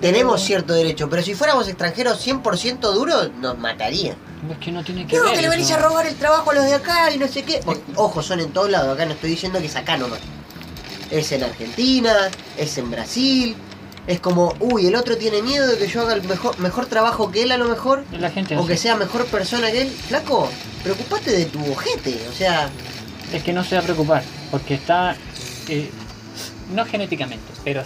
tenemos 0.00 0.42
cierto 0.42 0.74
derecho, 0.74 1.08
pero 1.08 1.22
si 1.22 1.34
fuéramos 1.34 1.68
extranjeros 1.68 2.18
100% 2.26 2.92
duros, 2.92 3.30
nos 3.40 3.56
matarían. 3.58 4.16
Es 4.50 4.58
que 4.58 4.72
no 4.72 4.82
tiene 4.82 5.06
que 5.06 5.16
No, 5.16 5.24
ver 5.24 5.34
que 5.34 5.48
le 5.48 5.62
eso. 5.62 5.74
a 5.74 5.78
robar 5.78 6.06
el 6.06 6.14
trabajo 6.16 6.50
a 6.50 6.54
los 6.54 6.64
de 6.64 6.74
acá 6.74 7.10
y 7.12 7.18
no 7.18 7.28
sé 7.28 7.42
qué. 7.44 7.60
Ojo, 7.96 8.22
son 8.22 8.40
en 8.40 8.50
todos 8.50 8.70
lados. 8.70 8.92
Acá 8.94 9.04
no 9.06 9.12
estoy 9.12 9.30
diciendo 9.30 9.60
que 9.60 9.66
es 9.66 9.76
acá 9.76 9.96
nomás. 9.96 10.18
Es 11.10 11.30
en 11.32 11.44
Argentina, 11.44 12.12
es 12.56 12.76
en 12.78 12.90
Brasil. 12.90 13.54
Es 14.06 14.18
como, 14.18 14.54
uy, 14.58 14.86
el 14.86 14.96
otro 14.96 15.16
tiene 15.16 15.42
miedo 15.42 15.66
de 15.68 15.78
que 15.78 15.86
yo 15.86 16.02
haga 16.02 16.14
el 16.14 16.24
mejor, 16.24 16.58
mejor 16.58 16.86
trabajo 16.86 17.30
que 17.30 17.44
él 17.44 17.52
a 17.52 17.56
lo 17.56 17.66
mejor. 17.68 18.04
la 18.10 18.30
gente 18.30 18.56
O 18.56 18.66
que 18.66 18.76
sea 18.76 18.96
mejor 18.96 19.26
persona 19.26 19.70
que 19.70 19.82
él. 19.82 19.90
Flaco, 19.90 20.48
preocupate 20.82 21.30
de 21.30 21.44
tu 21.44 21.60
ojete. 21.70 22.18
O 22.28 22.32
sea, 22.32 22.68
es 23.32 23.42
que 23.44 23.52
no 23.52 23.62
se 23.62 23.76
va 23.76 23.82
a 23.82 23.84
preocupar 23.84 24.24
porque 24.50 24.74
está 24.74 25.16
eh, 25.68 25.90
no 26.74 26.84
genéticamente 26.84 27.44
pero 27.64 27.82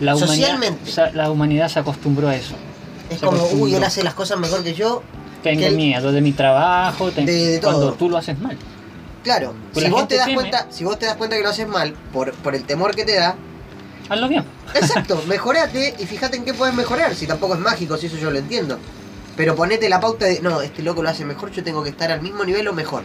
La 0.00 0.16
humanidad, 0.16 0.26
Socialmente. 0.26 0.90
la 1.14 1.30
humanidad 1.30 1.68
se 1.68 1.78
acostumbró 1.80 2.28
a 2.28 2.34
eso. 2.36 2.54
Es 3.10 3.20
Se 3.20 3.26
como, 3.26 3.44
uy, 3.52 3.74
él 3.74 3.84
hace 3.84 4.02
las 4.02 4.14
cosas 4.14 4.38
mejor 4.38 4.62
que 4.64 4.72
yo. 4.72 5.02
Tengo 5.42 5.70
miedo 5.76 6.12
de 6.12 6.20
mi 6.20 6.32
trabajo, 6.32 7.10
ten- 7.10 7.26
De- 7.26 7.32
de 7.46 7.58
todo. 7.58 7.72
cuando 7.72 7.92
tú 7.94 8.10
lo 8.10 8.16
haces 8.18 8.38
mal. 8.38 8.56
Claro, 9.24 9.54
Pues 9.72 9.84
si 9.86 9.90
vos 9.90 10.08
te 10.08 10.16
das 10.16 10.26
teme. 10.26 10.36
cuenta, 10.36 10.66
si 10.70 10.84
vos 10.84 10.98
te 10.98 11.06
das 11.06 11.16
cuenta 11.16 11.36
que 11.36 11.42
lo 11.42 11.48
haces 11.50 11.68
mal 11.68 11.92
por, 12.12 12.32
por 12.32 12.54
el 12.54 12.64
temor 12.64 12.94
que 12.94 13.04
te 13.04 13.16
da, 13.16 13.34
Hazlo 14.08 14.28
bien. 14.28 14.44
exacto, 14.74 15.22
mejorate 15.28 15.94
y 15.98 16.06
fíjate 16.06 16.36
en 16.38 16.44
qué 16.44 16.54
puedes 16.54 16.74
mejorar. 16.74 17.14
Si 17.14 17.26
tampoco 17.26 17.54
es 17.54 17.60
mágico, 17.60 17.96
si 17.96 18.06
eso 18.06 18.16
yo 18.16 18.30
lo 18.30 18.38
entiendo. 18.38 18.78
Pero 19.36 19.54
ponete 19.54 19.88
la 19.88 20.00
pauta 20.00 20.26
de, 20.26 20.40
no, 20.40 20.60
este 20.60 20.82
loco 20.82 21.02
lo 21.02 21.08
hace 21.10 21.24
mejor, 21.24 21.50
yo 21.52 21.62
tengo 21.62 21.82
que 21.82 21.90
estar 21.90 22.10
al 22.10 22.20
mismo 22.22 22.44
nivel 22.44 22.66
o 22.68 22.72
mejor. 22.72 23.02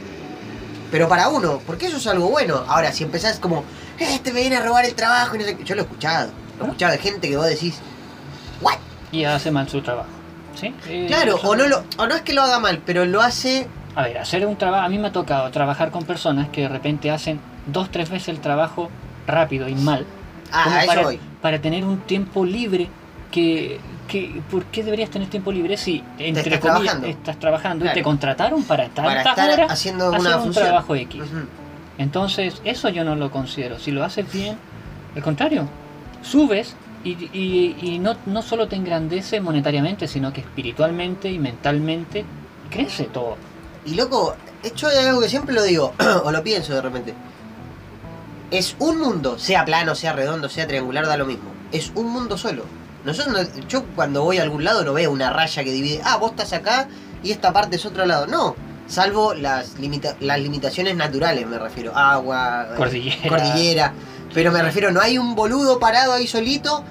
Pero 0.92 1.08
para 1.10 1.28
uno, 1.30 1.62
porque 1.66 1.88
eso 1.88 1.98
es 1.98 2.08
algo 2.08 2.30
bueno. 2.30 2.64
Ahora, 2.68 2.92
si 2.94 3.04
empezás 3.04 3.40
como, 3.40 3.64
este 4.00 4.32
me 4.32 4.40
viene 4.42 4.56
a 4.58 4.62
robar 4.64 4.86
el 4.86 4.94
trabajo 4.96 5.36
y 5.36 5.40
no 5.40 5.46
sé 5.46 5.58
qué. 5.58 5.64
Yo 5.64 5.76
lo 5.76 5.82
he 5.82 5.86
escuchado. 5.86 6.32
Lo 6.60 6.64
he 6.66 6.68
escuchado 6.68 6.92
de 6.94 6.98
gente 7.00 7.30
que 7.30 7.38
vos 7.38 7.48
decís, 7.48 7.76
¿what? 8.62 8.76
Y 9.12 9.24
hace 9.26 9.52
mal 9.52 9.68
su 9.70 9.82
trabajo. 9.82 10.10
¿Sí? 10.56 10.74
Eh, 10.88 11.06
Claro, 11.08 11.36
o 11.44 11.56
no, 11.56 11.68
lo, 11.68 11.84
o 11.98 12.08
no 12.08 12.16
es 12.16 12.22
que 12.22 12.34
lo 12.34 12.42
haga 12.42 12.60
mal, 12.60 12.82
pero 12.86 13.06
lo 13.06 13.22
hace. 13.22 13.68
A 13.96 14.04
ver, 14.04 14.18
hacer 14.18 14.46
un 14.46 14.56
trabajo. 14.58 14.86
A 14.86 14.90
mí 14.90 14.98
me 14.98 15.08
ha 15.08 15.12
tocado 15.12 15.50
trabajar 15.52 15.92
con 15.92 16.04
personas 16.04 16.50
que 16.50 16.62
de 16.62 16.68
repente 16.70 17.12
hacen 17.12 17.40
dos, 17.68 17.90
tres 17.92 18.10
veces 18.10 18.30
el 18.30 18.40
trabajo 18.40 18.90
rápido 19.28 19.68
y 19.70 19.76
mal. 19.76 20.06
Ah, 20.52 20.80
eso 20.80 20.88
para, 20.88 21.02
voy. 21.04 21.20
para 21.42 21.60
tener 21.62 21.84
un 21.84 22.00
tiempo 22.02 22.46
libre 22.46 22.88
que, 23.32 23.80
que 24.08 24.42
¿por 24.52 24.66
qué 24.66 24.84
deberías 24.84 25.10
tener 25.10 25.28
tiempo 25.30 25.52
libre 25.52 25.76
si 25.78 26.04
entre 26.20 26.54
estás 26.56 26.60
comillas 26.60 26.94
trabajando. 26.94 27.08
estás 27.08 27.40
trabajando 27.40 27.84
Claro. 27.84 27.98
y 27.98 28.00
te 28.00 28.04
contrataron 28.04 28.64
para 28.64 28.84
estar 28.86 29.06
horas 29.50 29.72
haciendo 29.72 30.10
una 30.12 30.38
un 30.38 30.44
función. 30.44 30.66
trabajo 30.66 30.96
X 30.96 31.22
entonces 31.98 32.62
eso 32.64 32.90
yo 32.90 33.04
no 33.04 33.16
lo 33.16 33.32
considero 33.32 33.80
si 33.80 33.92
lo 33.92 34.04
haces 34.04 34.32
bien 34.32 34.56
al 35.16 35.24
contrario 35.24 35.68
subes 36.22 36.76
y, 37.06 37.12
y- 37.32 37.76
y 37.82 38.00
no, 38.00 38.18
no 38.26 38.42
solo 38.42 38.68
te 38.68 38.76
engrandece 38.76 39.40
monetariamente 39.40 40.08
sino 40.08 40.34
que 40.34 40.42
espiritualmente 40.42 41.32
y 41.32 41.40
mentalmente 41.40 42.26
crece 42.70 43.06
todo 43.06 43.38
Y 43.86 43.94
loco, 43.96 44.36
esto 44.64 44.90
es 44.90 44.98
algo 45.06 45.22
que 45.22 45.30
siempre 45.30 45.54
lo 45.54 45.64
digo, 45.64 45.94
o 46.26 46.32
lo 46.32 46.44
pienso 46.44 46.74
de 46.74 46.82
repente. 46.82 47.14
Es 48.52 48.76
un 48.80 49.00
mundo, 49.00 49.38
sea 49.40 49.66
plano, 49.66 49.96
sea 49.96 50.14
redondo, 50.14 50.50
sea 50.50 50.68
triangular, 50.68 51.06
da 51.08 51.18
lo 51.18 51.26
mismo. 51.26 51.50
Es 51.72 51.92
un 51.96 52.08
mundo 52.12 52.38
solo. 52.38 52.64
Nosotros 53.04 53.34
no- 53.56 53.68
yo 53.68 53.84
cuando 53.96 54.24
voy 54.24 54.38
a 54.40 54.44
algún 54.44 54.64
lado 54.64 54.84
no 54.84 54.94
veo 54.94 55.12
una 55.12 55.30
raya 55.32 55.64
que 55.64 55.72
divide, 55.72 56.02
ah, 56.04 56.18
vos 56.18 56.32
estás 56.32 56.54
acá 56.54 56.88
y 57.24 57.32
esta 57.32 57.54
parte 57.54 57.76
es 57.76 57.86
otro 57.86 58.06
lado. 58.06 58.28
No, 58.28 58.56
salvo 58.88 59.34
las, 59.34 59.78
limita- 59.80 60.16
las 60.20 60.40
limitaciones 60.40 60.96
naturales, 60.96 61.46
me 61.48 61.58
refiero. 61.60 61.96
Agua, 61.96 62.68
Cordillera. 62.78 63.30
cordillera. 63.30 63.94
Pero 64.36 64.52
me 64.52 64.62
refiero, 64.62 64.92
no 64.92 65.00
hay 65.00 65.18
un 65.18 65.34
boludo 65.34 65.80
parado 65.80 66.12
ahí 66.12 66.28
solito, 66.28 66.84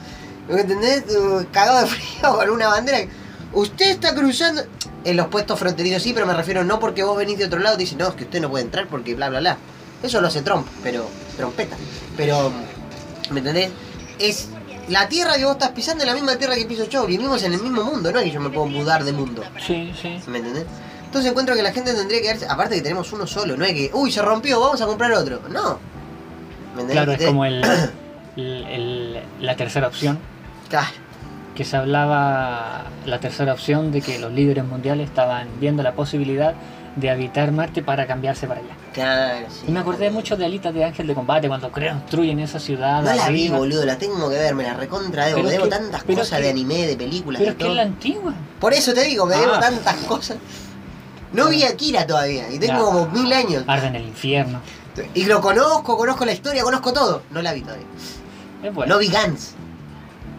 ¿me 0.48 0.62
entendés? 0.62 1.04
Uh, 1.14 1.44
Cagado 1.52 1.82
de 1.82 1.86
frío 1.94 2.36
con 2.36 2.48
una 2.48 2.68
bandera. 2.68 3.06
Usted 3.52 3.90
está 3.90 4.14
cruzando. 4.14 4.64
En 5.04 5.18
los 5.18 5.26
puestos 5.26 5.58
fronterizos 5.58 6.02
sí, 6.02 6.14
pero 6.14 6.24
me 6.24 6.32
refiero 6.32 6.64
no 6.64 6.80
porque 6.80 7.02
vos 7.02 7.18
venís 7.18 7.36
de 7.36 7.44
otro 7.44 7.60
lado, 7.60 7.76
te 7.76 7.82
dicen, 7.82 7.98
no, 7.98 8.08
es 8.08 8.14
que 8.14 8.24
usted 8.24 8.40
no 8.40 8.48
puede 8.48 8.64
entrar 8.64 8.88
porque 8.88 9.14
bla, 9.14 9.28
bla, 9.28 9.40
bla. 9.40 9.58
Eso 10.02 10.22
lo 10.22 10.28
hace 10.28 10.40
Trump, 10.40 10.66
pero. 10.82 11.06
trompeta. 11.36 11.76
Pero. 12.16 12.50
¿Me 13.30 13.40
entendés? 13.40 13.70
Es. 14.18 14.48
La 14.88 15.06
tierra 15.08 15.36
que 15.36 15.44
vos 15.44 15.52
estás 15.52 15.70
pisando 15.70 16.04
es 16.04 16.08
la 16.08 16.14
misma 16.14 16.36
tierra 16.36 16.54
que 16.56 16.64
piso 16.64 16.84
yo. 16.84 17.06
Vivimos 17.06 17.42
en 17.42 17.52
el 17.52 17.60
mismo 17.60 17.84
mundo, 17.84 18.10
no 18.10 18.18
es 18.18 18.24
que 18.24 18.30
yo 18.30 18.40
me 18.40 18.48
puedo 18.48 18.66
mudar 18.66 19.04
de 19.04 19.12
mundo. 19.12 19.42
sí 19.66 19.92
sí 20.00 20.18
¿Me 20.26 20.38
entendés? 20.38 20.64
Entonces 21.04 21.30
encuentro 21.30 21.54
que 21.54 21.62
la 21.62 21.72
gente 21.72 21.92
tendría 21.92 22.22
que 22.22 22.28
darse. 22.28 22.46
Aparte 22.48 22.76
que 22.76 22.80
tenemos 22.80 23.12
uno 23.12 23.26
solo, 23.26 23.54
no 23.58 23.66
es 23.66 23.74
que. 23.74 23.90
Uy, 23.92 24.10
se 24.10 24.22
rompió, 24.22 24.58
vamos 24.58 24.80
a 24.80 24.86
comprar 24.86 25.12
otro. 25.12 25.40
No. 25.50 25.78
Claro 26.90 27.12
es 27.12 27.24
como 27.24 27.44
el, 27.44 27.62
el- 28.36 28.64
el- 28.66 29.18
la 29.40 29.56
tercera 29.56 29.86
opción 29.88 30.18
Claro. 30.68 30.88
que 31.54 31.64
se 31.64 31.76
hablaba 31.76 32.84
la 33.06 33.20
tercera 33.20 33.52
opción 33.52 33.92
de 33.92 34.00
que 34.02 34.18
los 34.18 34.32
líderes 34.32 34.64
mundiales 34.64 35.08
estaban 35.08 35.48
viendo 35.60 35.82
la 35.82 35.92
posibilidad 35.92 36.54
de 36.96 37.10
habitar 37.10 37.50
Marte 37.50 37.82
para 37.82 38.06
cambiarse 38.06 38.46
para 38.46 38.60
allá. 38.60 38.74
Claro, 38.92 39.46
sí. 39.48 39.64
Y 39.66 39.72
me 39.72 39.80
acordé 39.80 40.10
mucho 40.10 40.36
de 40.36 40.44
Alitas 40.44 40.72
de 40.72 40.84
Ángel 40.84 41.08
de 41.08 41.14
Combate 41.14 41.48
cuando 41.48 41.70
construyen 41.72 42.38
esa 42.38 42.60
ciudad 42.60 42.98
No 43.02 43.06
la 43.12 43.14
vi, 43.14 43.20
arriba. 43.46 43.58
boludo, 43.58 43.84
la 43.84 43.98
tengo 43.98 44.30
que 44.30 44.36
ver, 44.36 44.54
me 44.54 44.62
la 44.62 44.74
recontra 44.74 45.26
debo. 45.26 45.38
Pero 45.38 45.48
debo 45.50 45.64
que- 45.64 45.70
tantas 45.70 46.04
cosas 46.04 46.38
que- 46.38 46.44
de 46.44 46.50
anime, 46.50 46.86
de 46.86 46.96
películas, 46.96 47.40
Pero 47.40 47.50
de 47.52 47.58
es 47.58 47.64
que 47.64 47.68
es 47.70 47.76
la 47.76 47.82
antigua. 47.82 48.32
Por 48.60 48.72
eso 48.72 48.94
te 48.94 49.02
digo, 49.02 49.26
me 49.26 49.34
debo 49.36 49.54
Ah. 49.54 49.60
tantas 49.60 49.96
cosas. 50.06 50.36
No 51.32 51.48
vi 51.48 51.64
a 51.64 51.70
Akira 51.70 52.06
todavía, 52.06 52.48
y 52.48 52.60
tengo 52.60 52.74
Ya. 52.74 52.78
como 52.78 53.06
mil 53.08 53.32
años. 53.32 53.64
Arde 53.66 53.88
en 53.88 53.96
el 53.96 54.04
infierno. 54.06 54.60
Y 55.14 55.24
lo 55.26 55.40
conozco, 55.40 55.96
conozco 55.96 56.24
la 56.24 56.32
historia, 56.32 56.62
conozco 56.62 56.92
todo. 56.92 57.22
No 57.30 57.42
la 57.42 57.52
vi 57.52 57.62
todavía. 57.62 57.86
Es 58.62 58.72
bueno. 58.74 58.94
No 58.94 58.98
vi 59.00 59.08
Gantz. 59.08 59.52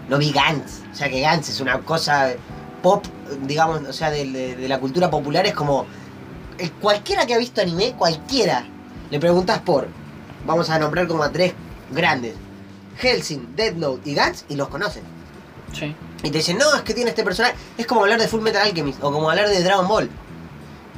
No 0.09 0.17
vi 0.17 0.31
Gantz. 0.31 0.81
O 0.91 0.95
sea 0.95 1.09
que 1.09 1.19
Gantz 1.21 1.49
es 1.49 1.59
una 1.59 1.79
cosa 1.79 2.33
pop, 2.81 3.03
digamos, 3.43 3.81
o 3.87 3.93
sea, 3.93 4.09
de, 4.11 4.25
de- 4.31 4.55
de 4.55 4.67
la 4.69 4.79
cultura 4.79 5.09
popular. 5.09 5.45
Es 5.45 5.53
como. 5.53 5.85
cualquiera 6.81 7.25
que 7.25 7.33
ha 7.33 7.37
visto 7.37 7.61
anime, 7.61 7.93
cualquiera, 7.97 8.65
le 9.11 9.19
preguntas 9.19 9.59
por. 9.59 9.87
Vamos 10.45 10.69
a 10.69 10.79
nombrar 10.79 11.07
como 11.07 11.23
a 11.23 11.31
tres 11.31 11.53
grandes: 11.91 12.35
Helsing, 12.97 13.55
Death 13.55 13.75
Note 13.75 14.09
y 14.09 14.13
Gantz, 14.13 14.45
y 14.47 14.55
los 14.55 14.67
conocen. 14.69 15.03
Sí. 15.73 15.93
Y 16.23 16.29
te 16.31 16.37
dicen, 16.37 16.57
no, 16.57 16.73
es 16.75 16.81
que 16.83 16.93
tiene 16.93 17.09
este 17.09 17.23
personaje. 17.23 17.55
Es 17.77 17.85
como 17.85 18.01
hablar 18.01 18.19
de 18.19 18.27
Full 18.27 18.41
Metal 18.41 18.61
Alchemist 18.61 19.03
o 19.03 19.11
como 19.11 19.29
hablar 19.29 19.49
de 19.49 19.61
Dragon 19.63 19.87
Ball. 19.87 20.09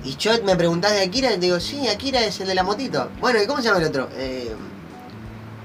Y 0.04 0.16
yo 0.18 0.32
me 0.44 0.56
preguntás 0.56 0.94
de 0.94 1.02
Akira 1.02 1.30
y 1.32 1.36
te 1.36 1.40
digo, 1.42 1.60
sí, 1.60 1.88
Akira 1.88 2.22
es 2.24 2.40
el 2.40 2.48
de 2.48 2.56
la 2.56 2.64
motito. 2.64 3.10
Bueno, 3.20 3.42
¿y 3.42 3.46
cómo 3.48 3.62
se 3.62 3.68
llama 3.68 3.80
el 3.80 3.86
otro? 3.88 4.10
Eh, 4.16 4.54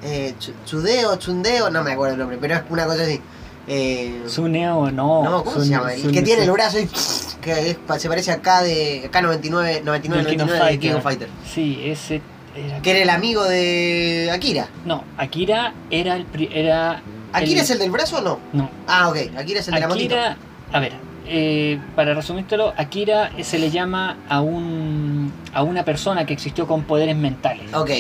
eh, 0.03 0.35
Tsudeo, 0.65 1.17
Tsundeo, 1.19 1.71
no 1.71 1.83
me 1.85 1.93
acuerdo 1.93 2.15
el 2.15 2.19
nombre, 2.21 2.39
pero 2.41 2.57
es 2.57 2.63
una 2.69 2.87
cosa 2.87 3.03
así. 3.03 3.21
Eh, 3.69 4.25
Suneo 4.27 4.91
no. 4.91 5.23
no, 5.23 5.45
¿cómo 5.45 5.61
se 5.61 5.69
llama? 5.71 5.95
El 5.95 6.11
que 6.11 6.23
tiene 6.23 6.43
el 6.43 6.51
brazo 6.51 6.81
y 6.81 6.89
que 7.41 7.71
es- 7.71 7.77
se 7.99 8.09
parece 8.09 8.33
acá 8.33 8.63
de 8.63 9.09
K99, 9.13 9.83
99, 9.85 10.25
del 10.25 10.27
King 10.33 10.41
of 10.41 10.49
99 10.49 10.71
de 10.73 10.79
King 10.81 10.93
of 10.95 11.03
Fighter. 11.05 11.29
Sí, 11.49 11.81
ese 11.85 12.21
era. 12.57 12.83
Que 12.83 12.91
era 12.91 13.03
el 13.03 13.11
amigo 13.11 13.45
de 13.45 14.31
Akira. 14.33 14.69
No, 14.85 15.05
Akira 15.17 15.75
era 15.91 16.17
el. 16.17 16.27
pri- 16.27 16.51
Era 16.53 17.01
¿Akira 17.33 17.63
es 17.63 17.71
el 17.71 17.79
del 17.79 17.91
brazo 17.93 18.19
o 18.19 18.21
no? 18.21 18.41
No. 18.53 18.69
Ah, 18.89 19.09
ok, 19.09 19.17
Akira 19.39 19.61
es 19.61 19.69
el 19.69 19.75
de 19.75 19.81
la 19.81 19.89
motito. 19.89 20.15
Akira, 20.17 20.37
a 20.73 20.81
ver, 20.81 20.93
eh, 21.27 21.79
para 21.97 22.15
resumírtelo, 22.15 22.73
Akira 22.77 23.31
se 23.43 23.59
le 23.59 23.71
llama 23.71 24.17
a 24.29 24.41
un 24.41 25.33
a 25.55 25.63
una 25.63 25.85
persona 25.85 26.27
que 26.27 26.33
existió 26.33 26.67
con 26.67 26.83
poderes 26.85 27.17
mentales 27.17 27.73
Ok, 27.75 27.91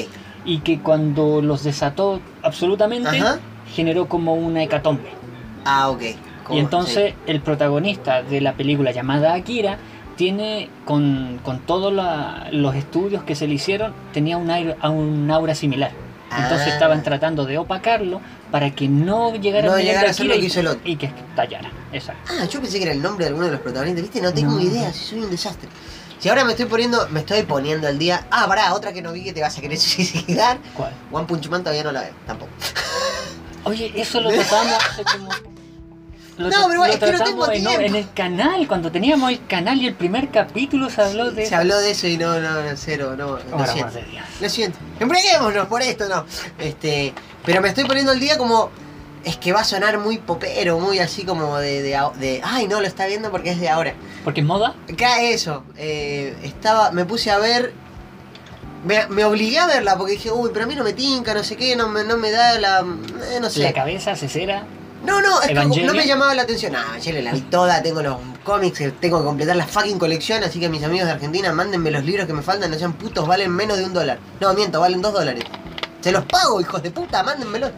y 0.45 0.59
que 0.59 0.81
cuando 0.81 1.41
los 1.43 1.62
desató 1.64 2.21
absolutamente 2.43 3.09
Ajá. 3.09 3.38
generó 3.75 4.07
como 4.09 4.35
una 4.35 4.62
hecatombe. 4.62 5.11
ah, 5.64 5.91
ok. 5.91 6.02
Como- 6.45 6.59
Y 6.59 6.61
entonces 6.62 7.14
el 7.26 7.41
protagonista 7.41 8.23
de 8.23 8.41
la 8.41 8.55
película 8.55 8.91
llamada 8.91 9.35
Akira 9.35 9.79
tiene 10.17 10.69
con, 10.85 11.38
con 11.45 11.61
todos 11.61 11.93
los 12.52 12.75
estudios 12.75 13.23
que 13.23 13.35
se 13.35 13.47
le 13.47 13.55
hicieron 13.55 13.93
tenía 14.12 14.37
un 14.37 14.50
aura, 14.50 14.76
un 14.91 15.31
aura 15.31 15.55
similar. 15.55 15.91
Entonces 16.39 16.69
Ah. 16.69 16.75
estaban 16.75 17.03
tratando 17.03 17.45
de 17.45 17.59
opacarlo 17.59 18.21
para 18.51 18.71
que 18.75 18.89
no 18.89 19.35
llegara 19.35 19.69
No 19.69 19.79
llegara 19.79 20.11
a 20.11 20.12
ser 20.12 20.27
lo 20.27 20.35
que 20.35 20.41
hizo 20.47 20.61
el 20.61 20.67
otro. 20.69 20.81
y 20.85 20.97
que 20.97 21.07
estallara. 21.07 21.71
Exacto. 21.93 22.33
Ah, 22.41 22.45
yo 22.47 22.61
pensé 22.61 22.79
que 22.79 22.85
era 22.85 22.93
el 22.93 23.03
nombre 23.03 23.25
de 23.25 23.29
alguno 23.31 23.47
de 23.47 23.53
los 23.53 23.61
protagonistas, 23.61 24.03
¿viste? 24.03 24.21
No 24.21 24.33
tengo 24.33 24.53
No. 24.53 24.61
idea, 24.61 24.93
si 24.93 25.05
soy 25.05 25.21
un 25.21 25.31
desastre. 25.31 25.69
Si 26.19 26.29
ahora 26.29 26.45
me 26.45 26.53
estoy 26.53 26.67
poniendo, 26.67 27.09
me 27.11 27.21
estoy 27.21 27.43
poniendo 27.43 27.89
al 27.89 27.99
día. 27.99 28.27
Ah, 28.31 28.47
pará, 28.47 28.73
otra 28.75 28.93
que 28.93 29.03
no 29.03 29.12
vi 29.12 29.25
que 29.25 29.33
te 29.33 29.41
vas 29.43 29.59
a 29.59 29.61
querer 29.61 29.79
suicidar. 29.79 30.59
¿Cuál? 30.77 30.93
One 31.11 31.27
Punch 31.27 31.49
Man 31.49 31.62
todavía 31.62 31.83
no 31.85 31.93
la 31.93 32.03
veo, 32.03 32.12
tampoco. 32.27 32.53
Oye, 33.65 33.93
eso 33.97 34.21
lo 34.21 34.31
tratamos 34.33 34.73
hace 34.75 35.05
como. 35.05 35.51
Lo, 36.39 36.49
No, 36.49 36.67
pero 36.69 36.85
es 36.87 36.97
que 36.99 37.12
no 37.12 37.25
tengo 37.25 37.51
en, 37.53 37.61
tiempo. 37.65 37.81
en 37.81 37.95
el 37.95 38.12
canal, 38.15 38.67
cuando 38.67 38.91
teníamos 38.91 39.31
el 39.31 39.47
canal 39.47 39.81
y 39.83 39.87
el 39.87 39.95
primer 39.95 40.31
capítulo 40.31 40.89
se 40.89 41.03
habló 41.03 41.31
de 41.31 41.45
Se 41.47 41.55
habló 41.55 41.79
de 41.79 41.91
eso 41.91 42.07
y 42.07 42.17
no, 42.17 42.41
no, 42.41 42.62
no, 42.62 42.71
cero, 42.77 43.15
no. 43.17 43.37
Por 43.37 43.45
Lo 43.51 43.55
amor 43.57 43.69
siento. 43.69 43.93
de 43.95 44.03
Dios. 44.05 44.25
Lo 44.41 44.49
siento. 44.49 44.79
Embriaguémonos 44.99 45.67
por 45.67 45.83
esto, 45.83 46.09
no. 46.09 46.25
Este. 46.59 47.12
Pero 47.45 47.61
me 47.61 47.69
estoy 47.69 47.85
poniendo 47.85 48.12
al 48.12 48.21
día 48.21 48.39
como. 48.39 48.71
Es 49.25 49.37
que 49.37 49.53
va 49.53 49.61
a 49.61 49.65
sonar 49.65 49.99
muy 49.99 50.19
popero, 50.19 50.81
muy 50.81 50.99
así 50.99 51.25
como 51.25 51.57
de, 51.59 51.81
de, 51.81 51.97
de, 52.19 52.41
Ay, 52.43 52.67
no, 52.67 52.81
lo 52.81 52.87
está 52.89 53.07
viendo 53.07 53.31
porque 53.31 53.51
es 53.51 53.61
de 53.61 53.69
ahora. 53.69 53.95
Porque 54.25 54.41
es 54.41 54.47
moda. 54.47 54.75
Acá 54.93 55.23
eso. 55.23 55.62
eh, 55.77 56.35
estaba. 56.43 56.91
Me 56.93 57.05
puse 57.05 57.31
a 57.31 57.39
ver. 57.39 57.73
Me, 58.85 59.07
me 59.07 59.25
obligué 59.25 59.61
a 59.61 59.67
verla 59.67 59.97
porque 59.97 60.15
dije, 60.15 60.33
uy, 60.33 60.51
pero 60.53 60.65
a 60.65 60.69
mí 60.69 60.75
no 60.75 60.83
me 60.83 60.93
tinca, 60.93 61.35
no 61.35 61.45
sé 61.45 61.57
qué, 61.57 61.77
no 61.77 61.89
me, 61.89 62.03
no 62.03 62.17
me 62.17 62.33
da 62.33 62.59
la. 62.59 62.81
eh, 62.81 63.37
no 63.37 63.43
La 63.43 63.51
sé. 63.51 63.73
cabeza 63.73 64.17
se 64.17 64.29
cera. 64.29 64.65
No, 65.04 65.21
no, 65.21 65.42
es 65.42 65.49
que 65.49 65.85
no 65.85 65.94
me 65.94 66.06
llamaba 66.06 66.35
la 66.35 66.42
atención. 66.42 66.76
Ah, 66.76 66.85
Evangelion 66.90 67.25
la 67.25 67.32
vi 67.32 67.40
toda, 67.42 67.82
tengo 67.82 68.02
los 68.02 68.16
cómics, 68.44 68.80
eh, 68.80 68.92
tengo 69.00 69.18
que 69.18 69.25
completar 69.25 69.56
la 69.56 69.66
fucking 69.66 69.99
colección, 69.99 70.44
así 70.44 70.61
que 70.61 70.68
mis 70.68 70.82
amigos 70.85 71.06
de 71.06 71.12
Argentina, 71.12 71.52
mándenme 71.52 71.90
los 71.90 72.04
libros 72.04 72.26
que 72.26 72.32
me 72.32 72.42
faltan, 72.42 72.71
no 72.71 72.78
sean 72.78 72.92
putos, 72.92 73.26
valen 73.26 73.50
menos 73.50 73.78
de 73.78 73.85
un 73.85 73.92
dólar. 73.92 74.18
No, 74.40 74.54
miento, 74.54 74.80
valen 74.80 75.02
dos 75.02 75.12
dólares. 75.12 75.44
Se 76.00 76.12
los 76.12 76.25
pago, 76.25 76.61
hijos 76.61 76.82
de 76.82 76.90
puta, 76.90 77.23
mándenmelos. 77.23 77.73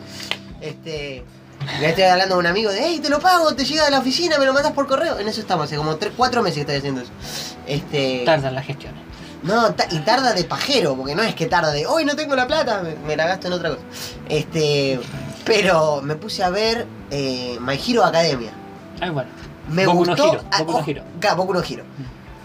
Este. 0.61 1.25
Ya 1.81 1.89
estoy 1.89 2.05
hablando 2.05 2.35
con 2.35 2.45
un 2.45 2.51
amigo 2.51 2.71
de, 2.71 2.81
hey, 2.83 3.01
te 3.03 3.09
lo 3.09 3.21
pago, 3.21 3.55
te 3.55 3.65
llega 3.65 3.87
de 3.87 3.91
la 3.91 4.01
oficina, 4.01 4.39
me 4.39 4.45
lo 4.45 4.53
mandas 4.53 4.73
por 4.73 4.87
correo. 4.87 5.19
En 5.19 5.27
eso 5.29 5.41
estamos, 5.41 5.65
hace 5.65 5.77
como 5.77 5.97
3, 5.97 6.13
4 6.15 6.43
meses 6.43 6.57
que 6.57 6.61
estoy 6.61 6.77
haciendo 6.77 7.01
eso. 7.01 7.11
Este. 7.67 8.23
Tardan 8.27 8.55
las 8.55 8.67
gestiones. 8.67 9.01
No, 9.43 9.75
y 9.91 9.99
tarda 10.01 10.33
de 10.33 10.45
pajero, 10.45 10.97
porque 10.97 11.15
no 11.15 11.23
es 11.23 11.35
que 11.35 11.47
tarda 11.47 11.71
de, 11.71 11.87
hoy 11.87 12.05
no 12.05 12.17
tengo 12.17 12.35
la 12.35 12.47
plata, 12.47 12.83
me, 12.83 12.97
me 13.07 13.17
la 13.17 13.27
gasto 13.27 13.47
en 13.47 13.53
otra 13.55 13.71
cosa. 13.71 13.83
Este. 14.29 15.01
Pero 15.45 16.01
me 16.03 16.17
puse 16.17 16.43
a 16.43 16.51
ver 16.51 16.87
eh, 17.11 17.59
My 17.61 17.79
Hero 17.87 18.05
Academia. 18.05 18.53
Ah, 19.01 19.11
bueno. 19.11 19.31
Me 19.69 19.87
Boku 19.87 20.05
no 20.05 20.13
gustó. 20.13 20.33
Hero, 20.33 20.45
ah, 20.51 20.59
Boku 20.63 20.73
no 20.73 20.79
oh, 20.79 20.85
Hero. 20.87 21.03
Boku 21.37 21.55
no 21.55 21.63
Hero. 21.63 21.85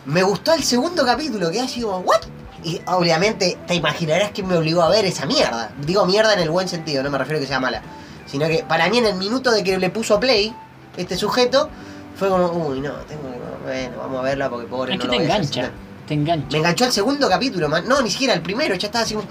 Me 0.06 0.24
gustó 0.24 0.54
el 0.54 0.64
segundo 0.64 1.06
capítulo, 1.06 1.52
que 1.52 1.62
así 1.62 1.82
como, 1.82 2.00
¿what? 2.00 2.22
Y 2.64 2.82
obviamente 2.88 3.58
te 3.68 3.76
imaginarás 3.76 4.32
que 4.32 4.44
me 4.44 4.58
obligó 4.58 4.82
a 4.82 4.90
ver 4.90 5.06
esa 5.06 5.26
mierda. 5.26 5.72
Digo 5.86 6.06
mierda 6.06 6.34
en 6.34 6.40
el 6.40 6.50
buen 6.50 6.68
sentido, 6.68 7.04
no 7.04 7.10
me 7.10 7.18
refiero 7.18 7.38
a 7.38 7.42
que 7.42 7.48
sea 7.48 7.60
mala. 7.60 7.82
Sino 8.26 8.48
que 8.48 8.66
para 8.68 8.90
mí 8.90 8.98
en 8.98 9.06
el 9.06 9.16
minuto 9.16 9.52
de 9.52 9.64
que 9.64 9.78
le 9.78 9.90
puso 9.90 10.20
play, 10.20 10.54
este 10.98 11.16
sujeto, 11.16 11.70
fue 12.16 12.30
como, 12.30 12.48
uy, 12.48 12.82
no, 12.82 12.92
tengo 13.08 13.24
que. 13.24 13.40
Bueno, 13.64 13.98
vamos 13.98 14.20
a 14.20 14.22
verla 14.24 14.50
porque 14.50 14.68
pobre. 14.68 14.94
Es 14.94 15.00
no 15.00 15.04
que 15.04 15.08
lo 15.08 15.18
te 15.18 15.24
engancha. 15.24 15.72
Te 16.08 16.14
engancha. 16.14 16.48
Me 16.52 16.58
enganchó 16.58 16.86
el 16.86 16.92
segundo 16.92 17.30
capítulo, 17.30 17.70
man. 17.70 17.88
No, 17.88 18.02
ni 18.02 18.10
siquiera 18.10 18.34
el 18.34 18.42
primero, 18.42 18.76
ya 18.76 18.88
estaba 18.88 19.04
así 19.04 19.14
como. 19.14 19.28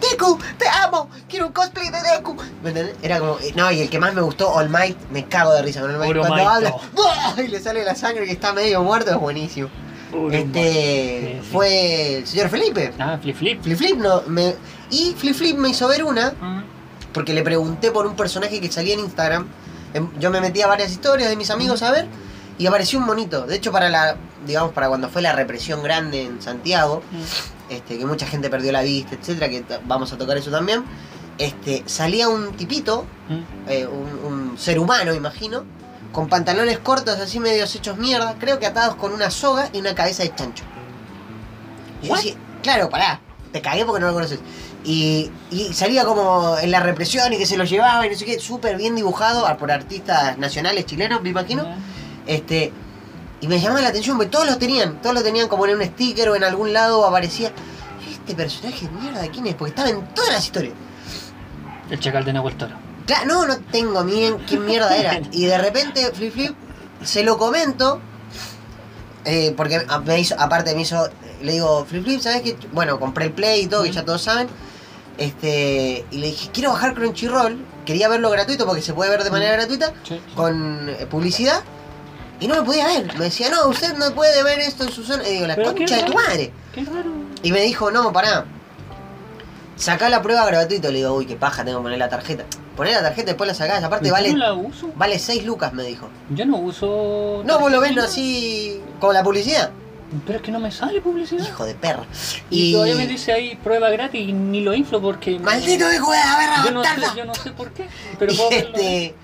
Deku, 0.00 0.38
te 0.58 0.66
amo, 0.68 1.08
quiero 1.28 1.46
un 1.46 1.52
cosplay 1.52 1.88
de 1.90 1.98
Deku. 2.02 2.36
Era 3.02 3.18
como, 3.20 3.38
eh, 3.38 3.52
no, 3.54 3.70
y 3.70 3.80
el 3.80 3.90
que 3.90 3.98
más 3.98 4.12
me 4.14 4.20
gustó, 4.22 4.50
All 4.52 4.68
Might, 4.68 4.98
me 5.10 5.24
cago 5.26 5.52
de 5.54 5.62
risa 5.62 5.80
con 5.80 5.90
All 5.92 5.98
Might. 5.98 6.16
Cuando 6.16 6.34
Might, 6.36 6.46
habla, 6.48 6.74
y 7.44 7.48
le 7.48 7.60
sale 7.60 7.84
la 7.84 7.94
sangre 7.94 8.26
que 8.26 8.32
está 8.32 8.52
medio 8.52 8.82
muerto, 8.82 9.10
es 9.12 9.16
buenísimo. 9.18 9.68
Este 10.30 11.40
fue 11.50 12.18
el 12.18 12.26
señor 12.26 12.48
Felipe. 12.48 12.92
Ah, 12.98 13.18
flip 13.20 13.36
flip. 13.36 13.62
Flip 13.62 13.76
Flip 13.78 13.96
no, 13.98 14.22
me, 14.26 14.54
y 14.90 15.14
Flip 15.16 15.34
Flip 15.34 15.56
me 15.56 15.70
hizo 15.70 15.88
ver 15.88 16.04
una 16.04 16.32
Mm. 16.40 16.64
porque 17.12 17.32
le 17.34 17.42
pregunté 17.42 17.90
por 17.90 18.06
un 18.06 18.14
personaje 18.14 18.60
que 18.60 18.70
salía 18.70 18.94
en 18.94 19.00
Instagram. 19.00 19.46
Em, 19.92 20.08
Yo 20.18 20.30
me 20.30 20.40
metí 20.40 20.60
a 20.62 20.66
varias 20.66 20.90
historias 20.92 21.30
de 21.30 21.36
mis 21.36 21.50
amigos 21.50 21.82
a 21.82 21.90
ver 21.92 22.06
y 22.58 22.66
apareció 22.66 22.98
un 22.98 23.06
monito. 23.06 23.46
De 23.46 23.56
hecho, 23.56 23.72
para 23.72 23.88
la, 23.88 24.16
digamos, 24.46 24.72
para 24.72 24.88
cuando 24.88 25.08
fue 25.08 25.22
la 25.22 25.32
represión 25.32 25.82
grande 25.82 26.22
en 26.22 26.40
Santiago, 26.42 27.02
Mm. 27.10 27.72
este, 27.72 27.98
que 27.98 28.06
mucha 28.06 28.26
gente 28.26 28.48
perdió 28.50 28.70
la 28.72 28.82
vista, 28.82 29.14
etcétera, 29.14 29.48
que 29.48 29.64
vamos 29.86 30.12
a 30.12 30.18
tocar 30.18 30.36
eso 30.36 30.50
también. 30.50 30.84
Este, 31.38 31.82
salía 31.86 32.28
un 32.28 32.52
tipito, 32.52 33.06
Mm. 33.28 33.68
eh, 33.68 33.86
un, 33.86 34.32
un 34.32 34.58
ser 34.58 34.78
humano, 34.78 35.12
imagino, 35.14 35.64
con 36.12 36.28
pantalones 36.28 36.78
cortos 36.78 37.18
así 37.18 37.40
medios 37.40 37.74
hechos 37.74 37.96
mierda, 37.98 38.36
creo 38.38 38.60
que 38.60 38.66
atados 38.66 38.94
con 38.94 39.12
una 39.12 39.30
soga 39.30 39.68
y 39.72 39.78
una 39.80 39.94
cabeza 39.96 40.22
de 40.22 40.32
chancho. 40.34 40.62
Yo 42.02 42.14
decía, 42.14 42.34
claro, 42.62 42.88
pará, 42.90 43.20
te 43.52 43.60
cagué 43.60 43.84
porque 43.84 44.00
no 44.00 44.08
lo 44.08 44.12
conoces. 44.14 44.38
Y, 44.84 45.30
y 45.50 45.72
salía 45.72 46.04
como 46.04 46.56
en 46.58 46.70
la 46.70 46.80
represión 46.80 47.32
y 47.32 47.38
que 47.38 47.46
se 47.46 47.56
lo 47.56 47.64
llevaba 47.64 48.06
y 48.06 48.10
no 48.10 48.16
sé 48.16 48.26
qué, 48.26 48.38
súper 48.38 48.76
bien 48.76 48.94
dibujado 48.94 49.46
ah, 49.46 49.56
por 49.56 49.72
artistas 49.72 50.36
nacionales 50.38 50.84
chilenos, 50.86 51.22
me 51.22 51.30
imagino. 51.30 51.66
Este, 52.26 52.72
y 53.40 53.48
me 53.48 53.58
llamaba 53.60 53.82
la 53.82 53.88
atención 53.88 54.16
porque 54.16 54.30
todos 54.30 54.46
lo 54.46 54.56
tenían, 54.58 55.00
todos 55.02 55.14
lo 55.14 55.22
tenían 55.22 55.48
como 55.48 55.66
en 55.66 55.76
un 55.76 55.84
sticker 55.84 56.28
o 56.30 56.36
en 56.36 56.44
algún 56.44 56.72
lado 56.72 57.04
aparecía. 57.06 57.52
Este 58.10 58.34
personaje 58.34 58.86
de 58.86 58.92
mierda, 58.92 59.28
¿quién 59.30 59.46
es? 59.46 59.54
Porque 59.54 59.70
estaba 59.70 59.90
en 59.90 60.06
todas 60.14 60.32
las 60.32 60.44
historias. 60.44 60.72
El 61.90 62.00
chacal 62.00 62.24
de 62.24 62.32
Nahuel 62.32 62.56
Toro. 62.56 62.74
Claro, 63.06 63.26
no, 63.26 63.46
no 63.46 63.58
tengo 63.70 64.02
bien 64.04 64.38
quién 64.48 64.64
mierda 64.64 64.96
era. 64.96 65.20
Y 65.32 65.44
de 65.44 65.58
repente, 65.58 66.10
Flip 66.14 66.32
Flip, 66.32 66.54
se 67.02 67.22
lo 67.22 67.36
comento. 67.36 68.00
eh, 69.26 69.52
porque 69.56 69.84
me 70.06 70.20
hizo, 70.20 70.34
aparte 70.38 70.74
me 70.74 70.82
hizo, 70.82 71.08
le 71.42 71.52
digo, 71.52 71.84
Flip 71.84 72.02
Flip, 72.04 72.20
¿sabes 72.20 72.40
qué? 72.42 72.56
Bueno, 72.72 72.98
compré 72.98 73.26
el 73.26 73.32
Play 73.32 73.62
y 73.64 73.66
todo, 73.66 73.82
que 73.82 73.92
ya 73.92 74.04
todos 74.04 74.22
saben. 74.22 74.48
Este, 75.18 76.04
y 76.10 76.18
le 76.18 76.26
dije, 76.28 76.50
quiero 76.52 76.70
bajar 76.70 76.94
Crunchyroll. 76.94 77.58
Quería 77.84 78.08
verlo 78.08 78.30
gratuito 78.30 78.64
porque 78.66 78.80
se 78.80 78.94
puede 78.94 79.10
ver 79.10 79.22
de 79.22 79.30
manera 79.30 79.52
gratuita, 79.52 79.92
Sí. 80.08 80.18
con 80.34 80.88
eh, 80.88 81.06
publicidad. 81.10 81.60
Y 82.40 82.48
no 82.48 82.56
me 82.56 82.62
podía 82.62 82.86
ver. 82.86 83.16
Me 83.16 83.24
decía, 83.26 83.48
no, 83.50 83.68
usted 83.68 83.94
no 83.96 84.14
puede 84.14 84.42
ver 84.42 84.58
esto 84.60 84.84
en 84.84 84.90
su 84.90 85.04
zona. 85.04 85.26
Y 85.28 85.34
digo, 85.34 85.46
la 85.46 85.56
concha 85.56 85.96
de 85.96 86.02
tu 86.02 86.14
madre. 86.14 86.52
Qué 86.74 86.84
raro. 86.84 87.10
Y 87.42 87.52
me 87.52 87.60
dijo, 87.62 87.90
no, 87.90 88.12
pará. 88.12 88.44
Sacá 89.76 90.08
la 90.08 90.22
prueba 90.22 90.44
gratuito. 90.46 90.90
Le 90.90 90.98
digo, 90.98 91.14
uy, 91.14 91.26
qué 91.26 91.36
paja, 91.36 91.64
tengo 91.64 91.78
que 91.78 91.82
poner 91.84 91.98
la 91.98 92.08
tarjeta. 92.08 92.44
Poné 92.76 92.92
la 92.92 93.02
tarjeta, 93.02 93.26
después 93.28 93.46
la 93.46 93.54
sacás. 93.54 93.82
Aparte 93.84 94.10
vale, 94.10 94.32
no 94.32 94.38
la 94.38 94.52
uso. 94.52 94.90
vale 94.96 95.18
6 95.18 95.44
lucas, 95.44 95.72
me 95.72 95.84
dijo. 95.84 96.08
Yo 96.30 96.44
no 96.44 96.56
uso. 96.56 97.42
No, 97.44 97.58
vos 97.60 97.70
lo 97.70 97.80
ves 97.80 97.96
así 97.98 98.80
con 99.00 99.14
la 99.14 99.22
publicidad. 99.22 99.70
Pero 100.26 100.38
es 100.38 100.44
que 100.44 100.52
no 100.52 100.60
me 100.60 100.70
sale 100.70 101.00
publicidad. 101.00 101.44
Hijo 101.46 101.64
de 101.64 101.74
perra. 101.74 102.04
Y, 102.50 102.70
Y. 102.70 102.72
todavía 102.72 102.94
me 102.94 103.06
dice 103.06 103.32
ahí 103.32 103.56
prueba 103.56 103.90
gratis 103.90 104.28
y 104.28 104.32
ni 104.32 104.60
lo 104.60 104.74
inflo 104.74 105.00
porque. 105.00 105.38
Maldito 105.38 105.92
hijo 105.92 106.10
de 106.12 106.18
la 106.18 106.38
verga, 106.38 106.64
Yo 106.64 106.70
no 106.72 106.84
sé, 106.84 106.90
yo 107.16 107.24
no 107.24 107.34
sé 107.34 107.50
por 107.52 107.72
qué. 107.72 107.88
Pero 108.18 108.32
Y 108.32 108.36
puedo 108.36 108.50
verlo. 108.50 109.14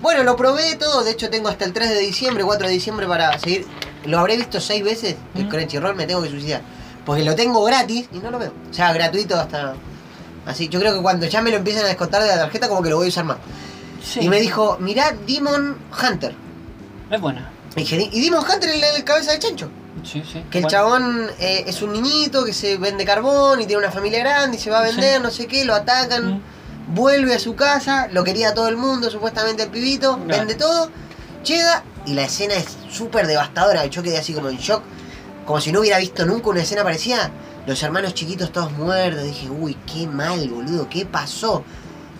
Bueno, 0.00 0.22
lo 0.24 0.36
probé 0.36 0.76
todo. 0.76 1.02
De 1.04 1.10
hecho, 1.12 1.30
tengo 1.30 1.48
hasta 1.48 1.64
el 1.64 1.72
3 1.72 1.88
de 1.90 1.98
diciembre, 2.00 2.44
4 2.44 2.66
de 2.68 2.72
diciembre 2.72 3.06
para 3.06 3.38
seguir. 3.38 3.66
Lo 4.04 4.18
habré 4.18 4.36
visto 4.36 4.60
6 4.60 4.84
veces. 4.84 5.16
El 5.34 5.46
Mm. 5.46 5.48
Crunchyroll 5.48 5.96
me 5.96 6.06
tengo 6.06 6.22
que 6.22 6.30
suicidar. 6.30 6.60
Porque 7.04 7.24
lo 7.24 7.34
tengo 7.34 7.62
gratis 7.64 8.08
y 8.12 8.18
no 8.18 8.30
lo 8.30 8.38
veo. 8.38 8.52
O 8.70 8.74
sea, 8.74 8.92
gratuito 8.92 9.38
hasta. 9.38 9.74
Así, 10.44 10.68
yo 10.68 10.78
creo 10.80 10.94
que 10.94 11.02
cuando 11.02 11.26
ya 11.26 11.40
me 11.42 11.50
lo 11.50 11.56
empiezan 11.56 11.84
a 11.84 11.88
descontar 11.88 12.22
de 12.22 12.28
la 12.28 12.36
tarjeta, 12.38 12.68
como 12.68 12.82
que 12.82 12.90
lo 12.90 12.96
voy 12.96 13.06
a 13.06 13.08
usar 13.08 13.24
más. 13.24 13.38
Sí. 14.04 14.20
Y 14.20 14.28
me 14.28 14.40
dijo, 14.40 14.76
mirá 14.80 15.12
Demon 15.26 15.76
Hunter. 16.02 16.34
Es 17.10 17.20
buena. 17.20 17.50
Y 17.74 17.80
dije, 17.80 18.08
¿y 18.12 18.20
Demon 18.24 18.44
Hunter 18.44 18.68
es 18.70 18.76
el, 18.76 18.84
el 18.96 19.04
cabeza 19.04 19.32
de 19.32 19.38
chancho? 19.40 19.68
Sí, 20.04 20.22
sí. 20.30 20.44
Que 20.50 20.58
el 20.58 20.64
Bueno, 20.64 20.68
chabón 20.68 21.30
eh, 21.40 21.64
es 21.66 21.82
un 21.82 21.92
niñito 21.92 22.44
que 22.44 22.52
se 22.52 22.76
vende 22.76 23.04
carbón 23.04 23.60
y 23.60 23.66
tiene 23.66 23.82
una 23.82 23.90
familia 23.90 24.20
grande 24.20 24.56
y 24.56 24.60
se 24.60 24.70
va 24.70 24.78
a 24.80 24.82
vender, 24.82 25.16
Sí. 25.16 25.22
no 25.22 25.30
sé 25.32 25.46
qué, 25.46 25.64
lo 25.64 25.74
atacan, 25.74 26.34
Mm. 26.36 26.42
Vuelve 26.88 27.34
a 27.34 27.38
su 27.38 27.54
casa, 27.56 28.08
lo 28.12 28.24
quería 28.24 28.54
todo 28.54 28.68
el 28.68 28.76
mundo, 28.76 29.10
supuestamente 29.10 29.64
el 29.64 29.70
pibito, 29.70 30.18
vende 30.26 30.54
todo, 30.54 30.90
llega 31.44 31.82
y 32.06 32.14
la 32.14 32.22
escena 32.22 32.54
es 32.54 32.76
súper 32.90 33.26
devastadora. 33.26 33.84
Yo 33.86 34.02
quedé 34.02 34.18
así 34.18 34.32
como 34.32 34.48
en 34.48 34.56
shock, 34.58 34.82
como 35.44 35.60
si 35.60 35.72
no 35.72 35.80
hubiera 35.80 35.98
visto 35.98 36.24
nunca 36.26 36.50
una 36.50 36.62
escena 36.62 36.82
parecida. 36.84 37.30
Los 37.66 37.82
hermanos 37.82 38.14
chiquitos 38.14 38.52
todos 38.52 38.70
muertos, 38.72 39.24
dije, 39.24 39.50
uy, 39.50 39.76
qué 39.92 40.06
mal, 40.06 40.48
boludo, 40.48 40.88
¿qué 40.88 41.04
pasó? 41.04 41.64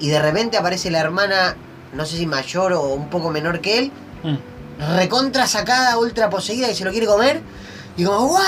Y 0.00 0.08
de 0.08 0.20
repente 0.20 0.56
aparece 0.56 0.90
la 0.90 0.98
hermana, 1.00 1.56
no 1.94 2.04
sé 2.04 2.16
si 2.16 2.26
mayor 2.26 2.72
o 2.72 2.82
un 2.94 3.08
poco 3.08 3.30
menor 3.30 3.60
que 3.60 3.78
él, 3.78 3.92
Mm. 4.24 4.96
recontra 4.96 5.46
sacada, 5.46 5.96
ultra 5.98 6.28
poseída 6.28 6.68
y 6.70 6.74
se 6.74 6.84
lo 6.84 6.90
quiere 6.90 7.06
comer. 7.06 7.40
Y 7.96 8.04
como, 8.04 8.26
¡guau! 8.26 8.42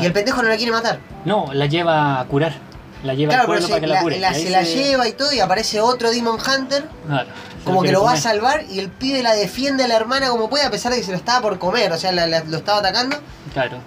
Y 0.00 0.04
el 0.06 0.12
pendejo 0.12 0.42
no 0.42 0.48
la 0.48 0.56
quiere 0.56 0.72
matar. 0.72 0.98
No, 1.24 1.52
la 1.54 1.66
lleva 1.66 2.20
a 2.20 2.26
curar. 2.26 2.54
La 3.02 3.14
lleva 3.14 3.30
Claro, 3.30 3.42
al 3.42 3.46
pueblo 3.46 3.66
se 3.66 3.72
para 3.72 3.80
que 3.80 3.86
la, 3.86 4.02
cure. 4.02 4.18
la- 4.18 4.34
se 4.34 4.50
la 4.50 4.62
lleva 4.62 5.08
y 5.08 5.12
todo, 5.12 5.32
y 5.32 5.40
aparece 5.40 5.80
otro 5.80 6.10
Demon 6.10 6.38
Hunter, 6.38 6.86
Claro, 7.06 7.28
como 7.64 7.82
que 7.82 7.92
lo 7.92 8.02
va 8.04 8.12
a 8.12 8.16
salvar, 8.16 8.64
y 8.70 8.78
el 8.78 8.90
pibe 8.90 9.22
la 9.22 9.34
defiende 9.34 9.84
a 9.84 9.88
la 9.88 9.96
hermana 9.96 10.28
como 10.28 10.50
puede, 10.50 10.64
a 10.64 10.70
pesar 10.70 10.92
de 10.92 10.98
que 10.98 11.04
se 11.04 11.10
lo 11.12 11.16
estaba 11.16 11.40
por 11.40 11.58
comer, 11.58 11.90
o 11.92 11.98
sea, 11.98 12.12
la- 12.12 12.26
la- 12.26 12.44
lo 12.44 12.58
estaba 12.58 12.80
atacando. 12.80 13.16
Claro. 13.54 13.78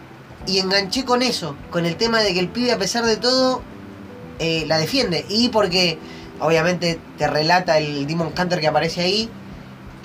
Y 0.47 0.60
enganché 0.60 1.06
con 1.06 1.21
eso, 1.21 1.56
con 1.69 1.86
el 1.86 1.95
tema 1.95 2.21
de 2.21 2.34
que 2.34 2.39
el 2.39 2.49
pibe, 2.49 2.71
a 2.71 2.78
pesar 2.80 3.06
de 3.06 3.17
todo, 3.17 3.62
eh, 4.39 4.65
la 4.67 4.78
defiende. 4.80 5.26
Y 5.30 5.49
porque, 5.49 5.99
obviamente, 6.39 6.99
te 7.17 7.28
relata 7.28 7.78
el 7.78 8.08
Demon 8.08 8.34
Hunter 8.38 8.60
que 8.60 8.67
aparece 8.67 9.02
ahí, 9.02 9.30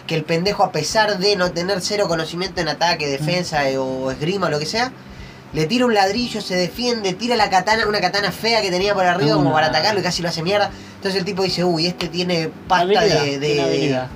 que 0.06 0.14
el 0.14 0.24
pendejo, 0.24 0.62
a 0.64 0.70
pesar 0.72 1.18
de 1.18 1.34
no 1.36 1.50
tener 1.52 1.80
cero 1.80 2.06
conocimiento 2.08 2.60
en 2.60 2.68
ataque, 2.68 3.06
defensa 3.08 3.68
eh, 3.68 3.78
o 3.78 4.10
esgrima 4.10 4.46
o 4.46 4.50
lo 4.50 4.58
que 4.58 4.66
sea, 4.66 4.92
le 5.52 5.66
tira 5.66 5.86
un 5.86 5.94
ladrillo, 5.94 6.40
se 6.40 6.54
defiende, 6.56 7.14
tira 7.14 7.34
la 7.36 7.48
katana, 7.50 7.86
una 7.86 8.00
katana 8.00 8.30
fea 8.32 8.60
que 8.62 8.70
tenía 8.70 8.94
por 8.94 9.04
arriba 9.06 9.34
como 9.34 9.52
para 9.52 9.68
atacarlo 9.68 10.00
y 10.00 10.02
casi 10.02 10.22
lo 10.22 10.28
hace 10.28 10.42
mierda. 10.42 10.70
Entonces 10.96 11.18
el 11.20 11.24
tipo 11.24 11.42
dice, 11.42 11.64
uy, 11.64 11.86
este 11.86 12.08
tiene 12.08 12.50
pasta 12.68 12.82
Habilidad, 12.84 13.22
de, 13.24 13.38
de, 13.38 14.06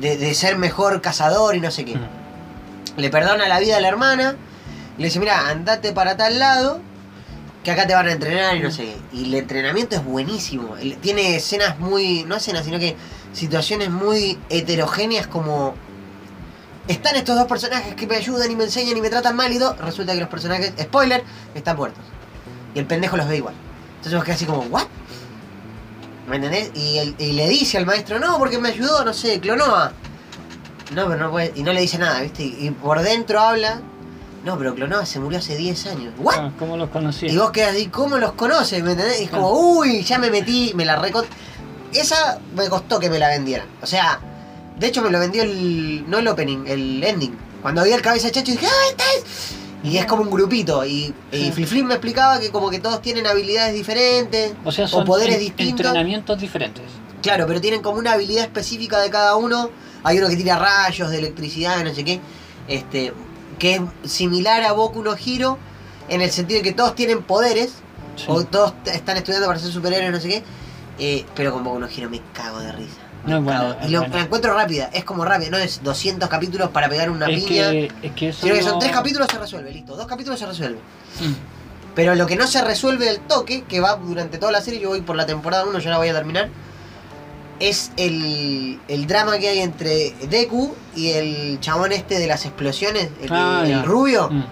de- 0.00 0.16
de 0.18 0.34
ser 0.34 0.56
mejor 0.58 1.00
cazador 1.00 1.56
y 1.56 1.60
no 1.60 1.70
sé 1.70 1.84
qué 1.86 1.94
Mm. 1.96 3.00
le 3.00 3.10
perdona 3.10 3.48
la 3.48 3.58
vida 3.60 3.76
a 3.78 3.80
la 3.80 3.88
hermana, 3.88 4.36
le 4.98 5.04
dice, 5.04 5.18
mira, 5.20 5.48
andate 5.48 5.92
para 5.92 6.16
tal 6.16 6.38
lado, 6.38 6.80
que 7.64 7.70
acá 7.70 7.86
te 7.86 7.94
van 7.94 8.06
a 8.08 8.12
entrenar 8.12 8.56
y 8.56 8.60
no 8.60 8.70
sé 8.70 8.84
qué. 8.84 8.96
Y 9.16 9.24
el 9.24 9.34
entrenamiento 9.34 9.96
es 9.96 10.04
buenísimo. 10.04 10.74
Tiene 11.00 11.36
escenas 11.36 11.78
muy, 11.78 12.24
no 12.24 12.36
escenas, 12.36 12.64
sino 12.64 12.78
que 12.78 12.94
situaciones 13.32 13.90
muy 13.90 14.38
heterogéneas 14.50 15.26
como... 15.26 15.74
Están 16.88 17.16
estos 17.16 17.36
dos 17.36 17.46
personajes 17.46 17.94
que 17.94 18.06
me 18.06 18.16
ayudan 18.16 18.50
y 18.50 18.56
me 18.56 18.64
enseñan 18.64 18.96
y 18.96 19.00
me 19.00 19.10
tratan 19.10 19.34
mal 19.36 19.52
y 19.52 19.58
todo. 19.58 19.74
Resulta 19.74 20.12
que 20.12 20.20
los 20.20 20.28
personajes, 20.28 20.72
spoiler, 20.80 21.24
están 21.54 21.76
muertos. 21.76 22.02
Y 22.74 22.78
el 22.78 22.86
pendejo 22.86 23.16
los 23.16 23.26
ve 23.28 23.38
igual. 23.38 23.54
Entonces 23.96 24.14
vos 24.14 24.24
quedás 24.24 24.36
así 24.36 24.46
como, 24.46 24.60
¿what? 24.62 24.84
¿Me 26.28 26.36
entendés? 26.36 26.70
Y, 26.74 26.98
el- 26.98 27.14
y 27.18 27.32
le 27.32 27.48
dice 27.48 27.78
al 27.78 27.86
maestro, 27.86 28.18
no, 28.18 28.38
porque 28.38 28.58
me 28.58 28.68
ayudó, 28.70 29.04
no 29.04 29.12
sé, 29.12 29.40
Clonoa. 29.40 29.92
No, 30.94 31.06
pero 31.08 31.16
no 31.16 31.30
puede. 31.30 31.52
Y 31.56 31.62
no 31.62 31.72
le 31.72 31.80
dice 31.80 31.98
nada, 31.98 32.20
¿viste? 32.20 32.42
Y, 32.44 32.66
y 32.66 32.70
por 32.70 33.00
dentro 33.02 33.40
habla. 33.40 33.80
No, 34.44 34.56
pero 34.56 34.74
Clonoa 34.76 35.04
se 35.06 35.18
murió 35.18 35.38
hace 35.38 35.56
10 35.56 35.86
años. 35.86 36.14
¿What? 36.18 36.34
Ah, 36.38 36.52
¿Cómo 36.58 36.76
los 36.76 36.90
conocí? 36.90 37.26
Y 37.26 37.36
vos 37.36 37.50
quedas 37.50 37.74
ahí, 37.74 37.86
¿cómo 37.86 38.18
los 38.18 38.32
conoces? 38.32 38.80
¿Me 38.84 38.92
entendés? 38.92 39.20
Y 39.20 39.24
es 39.24 39.30
como, 39.30 39.50
uy, 39.50 40.02
ya 40.04 40.18
me 40.18 40.30
metí, 40.30 40.72
me 40.76 40.84
la 40.84 40.96
recon... 40.96 41.24
Esa 41.92 42.38
me 42.54 42.68
costó 42.68 43.00
que 43.00 43.08
me 43.10 43.18
la 43.18 43.28
vendieran. 43.28 43.66
O 43.82 43.86
sea, 43.86 44.20
de 44.78 44.86
hecho 44.86 45.02
me 45.02 45.10
lo 45.10 45.18
vendió 45.18 45.42
el. 45.42 46.04
No 46.08 46.18
el 46.18 46.28
opening, 46.28 46.64
el 46.66 47.02
ending. 47.02 47.36
Cuando 47.62 47.82
vi 47.84 47.92
el 47.92 48.02
cabeza 48.02 48.26
de 48.26 48.32
chacho 48.32 48.52
dije, 48.52 48.66
¡ah, 48.66 48.88
esta 48.90 49.04
es! 49.18 49.24
Y 49.82 49.98
es 49.98 50.06
como 50.06 50.22
un 50.22 50.30
grupito. 50.30 50.84
Y, 50.84 51.14
y. 51.32 51.50
Flip 51.52 51.66
Flip 51.68 51.84
me 51.84 51.94
explicaba 51.94 52.38
que 52.40 52.50
como 52.50 52.70
que 52.70 52.78
todos 52.80 53.00
tienen 53.02 53.26
habilidades 53.26 53.74
diferentes. 53.74 54.52
o 54.64 54.72
sea, 54.72 54.86
son 54.88 55.04
poderes 55.04 55.34
en- 55.36 55.40
distintos. 55.40 55.80
entrenamientos 55.86 56.38
diferentes. 56.40 56.84
Claro, 57.22 57.46
pero 57.46 57.60
tienen 57.60 57.82
como 57.82 57.98
una 57.98 58.12
habilidad 58.12 58.44
específica 58.44 59.00
de 59.00 59.10
cada 59.10 59.36
uno. 59.36 59.70
Hay 60.04 60.18
uno 60.18 60.28
que 60.28 60.36
tira 60.36 60.58
rayos 60.58 61.10
de 61.10 61.18
electricidad, 61.18 61.82
no 61.84 61.92
sé 61.94 62.04
qué. 62.04 62.20
Este, 62.68 63.12
que 63.58 63.74
es 64.04 64.10
similar 64.10 64.62
a 64.62 64.72
Boku 64.72 65.02
no 65.02 65.14
Hero 65.16 65.58
en 66.08 66.20
el 66.20 66.30
sentido 66.30 66.58
de 66.58 66.62
que 66.64 66.72
todos 66.72 66.94
tienen 66.94 67.22
poderes 67.22 67.70
Sí. 68.16 68.24
o 68.28 68.44
todos 68.44 68.72
están 68.86 69.16
estudiando 69.18 69.46
para 69.46 69.58
ser 69.58 69.70
superhéroes, 69.72 70.10
no 70.12 70.20
sé 70.20 70.28
qué. 70.28 70.42
Eh, 70.98 71.24
pero 71.34 71.52
con 71.52 71.64
Boku 71.64 71.78
no 71.78 71.86
Hero 71.86 72.08
me 72.08 72.20
cago 72.32 72.60
de 72.60 72.72
risa. 72.72 72.96
No, 73.26 73.42
bueno, 73.42 73.76
y 73.82 73.88
lo, 73.88 74.00
bueno. 74.00 74.14
la 74.16 74.22
encuentro 74.22 74.54
rápida, 74.54 74.90
es 74.92 75.04
como 75.04 75.24
rápida, 75.24 75.50
no 75.50 75.58
es 75.58 75.82
200 75.82 76.28
capítulos 76.28 76.70
para 76.70 76.88
pegar 76.88 77.10
una 77.10 77.26
es, 77.26 77.44
piña. 77.44 77.70
que, 77.70 77.92
es 78.02 78.12
que 78.12 78.28
eso 78.28 78.40
Sino 78.42 78.54
que 78.54 78.62
son 78.62 78.78
tres 78.78 78.92
capítulos 78.92 79.28
se 79.30 79.38
resuelve, 79.38 79.72
listo. 79.72 79.96
Dos 79.96 80.06
capítulos 80.06 80.38
se 80.38 80.46
resuelve. 80.46 80.78
Mm. 81.20 81.32
Pero 81.94 82.14
lo 82.14 82.26
que 82.26 82.36
no 82.36 82.46
se 82.46 82.62
resuelve 82.62 83.06
del 83.06 83.20
toque, 83.20 83.64
que 83.64 83.80
va 83.80 83.96
durante 83.96 84.38
toda 84.38 84.52
la 84.52 84.60
serie, 84.60 84.80
yo 84.80 84.90
voy 84.90 85.00
por 85.00 85.16
la 85.16 85.26
temporada 85.26 85.64
1, 85.64 85.78
ya 85.78 85.90
la 85.90 85.98
voy 85.98 86.08
a 86.08 86.14
terminar, 86.14 86.50
es 87.58 87.90
el, 87.96 88.78
el 88.86 89.06
drama 89.06 89.38
que 89.38 89.48
hay 89.48 89.60
entre 89.60 90.14
Deku 90.28 90.74
y 90.94 91.12
el 91.12 91.58
chabón 91.60 91.92
este 91.92 92.18
de 92.18 92.26
las 92.26 92.44
explosiones, 92.44 93.08
el, 93.22 93.28
Ah, 93.30 93.64
el 93.66 93.82
rubio. 93.82 94.28
Mm. 94.30 94.44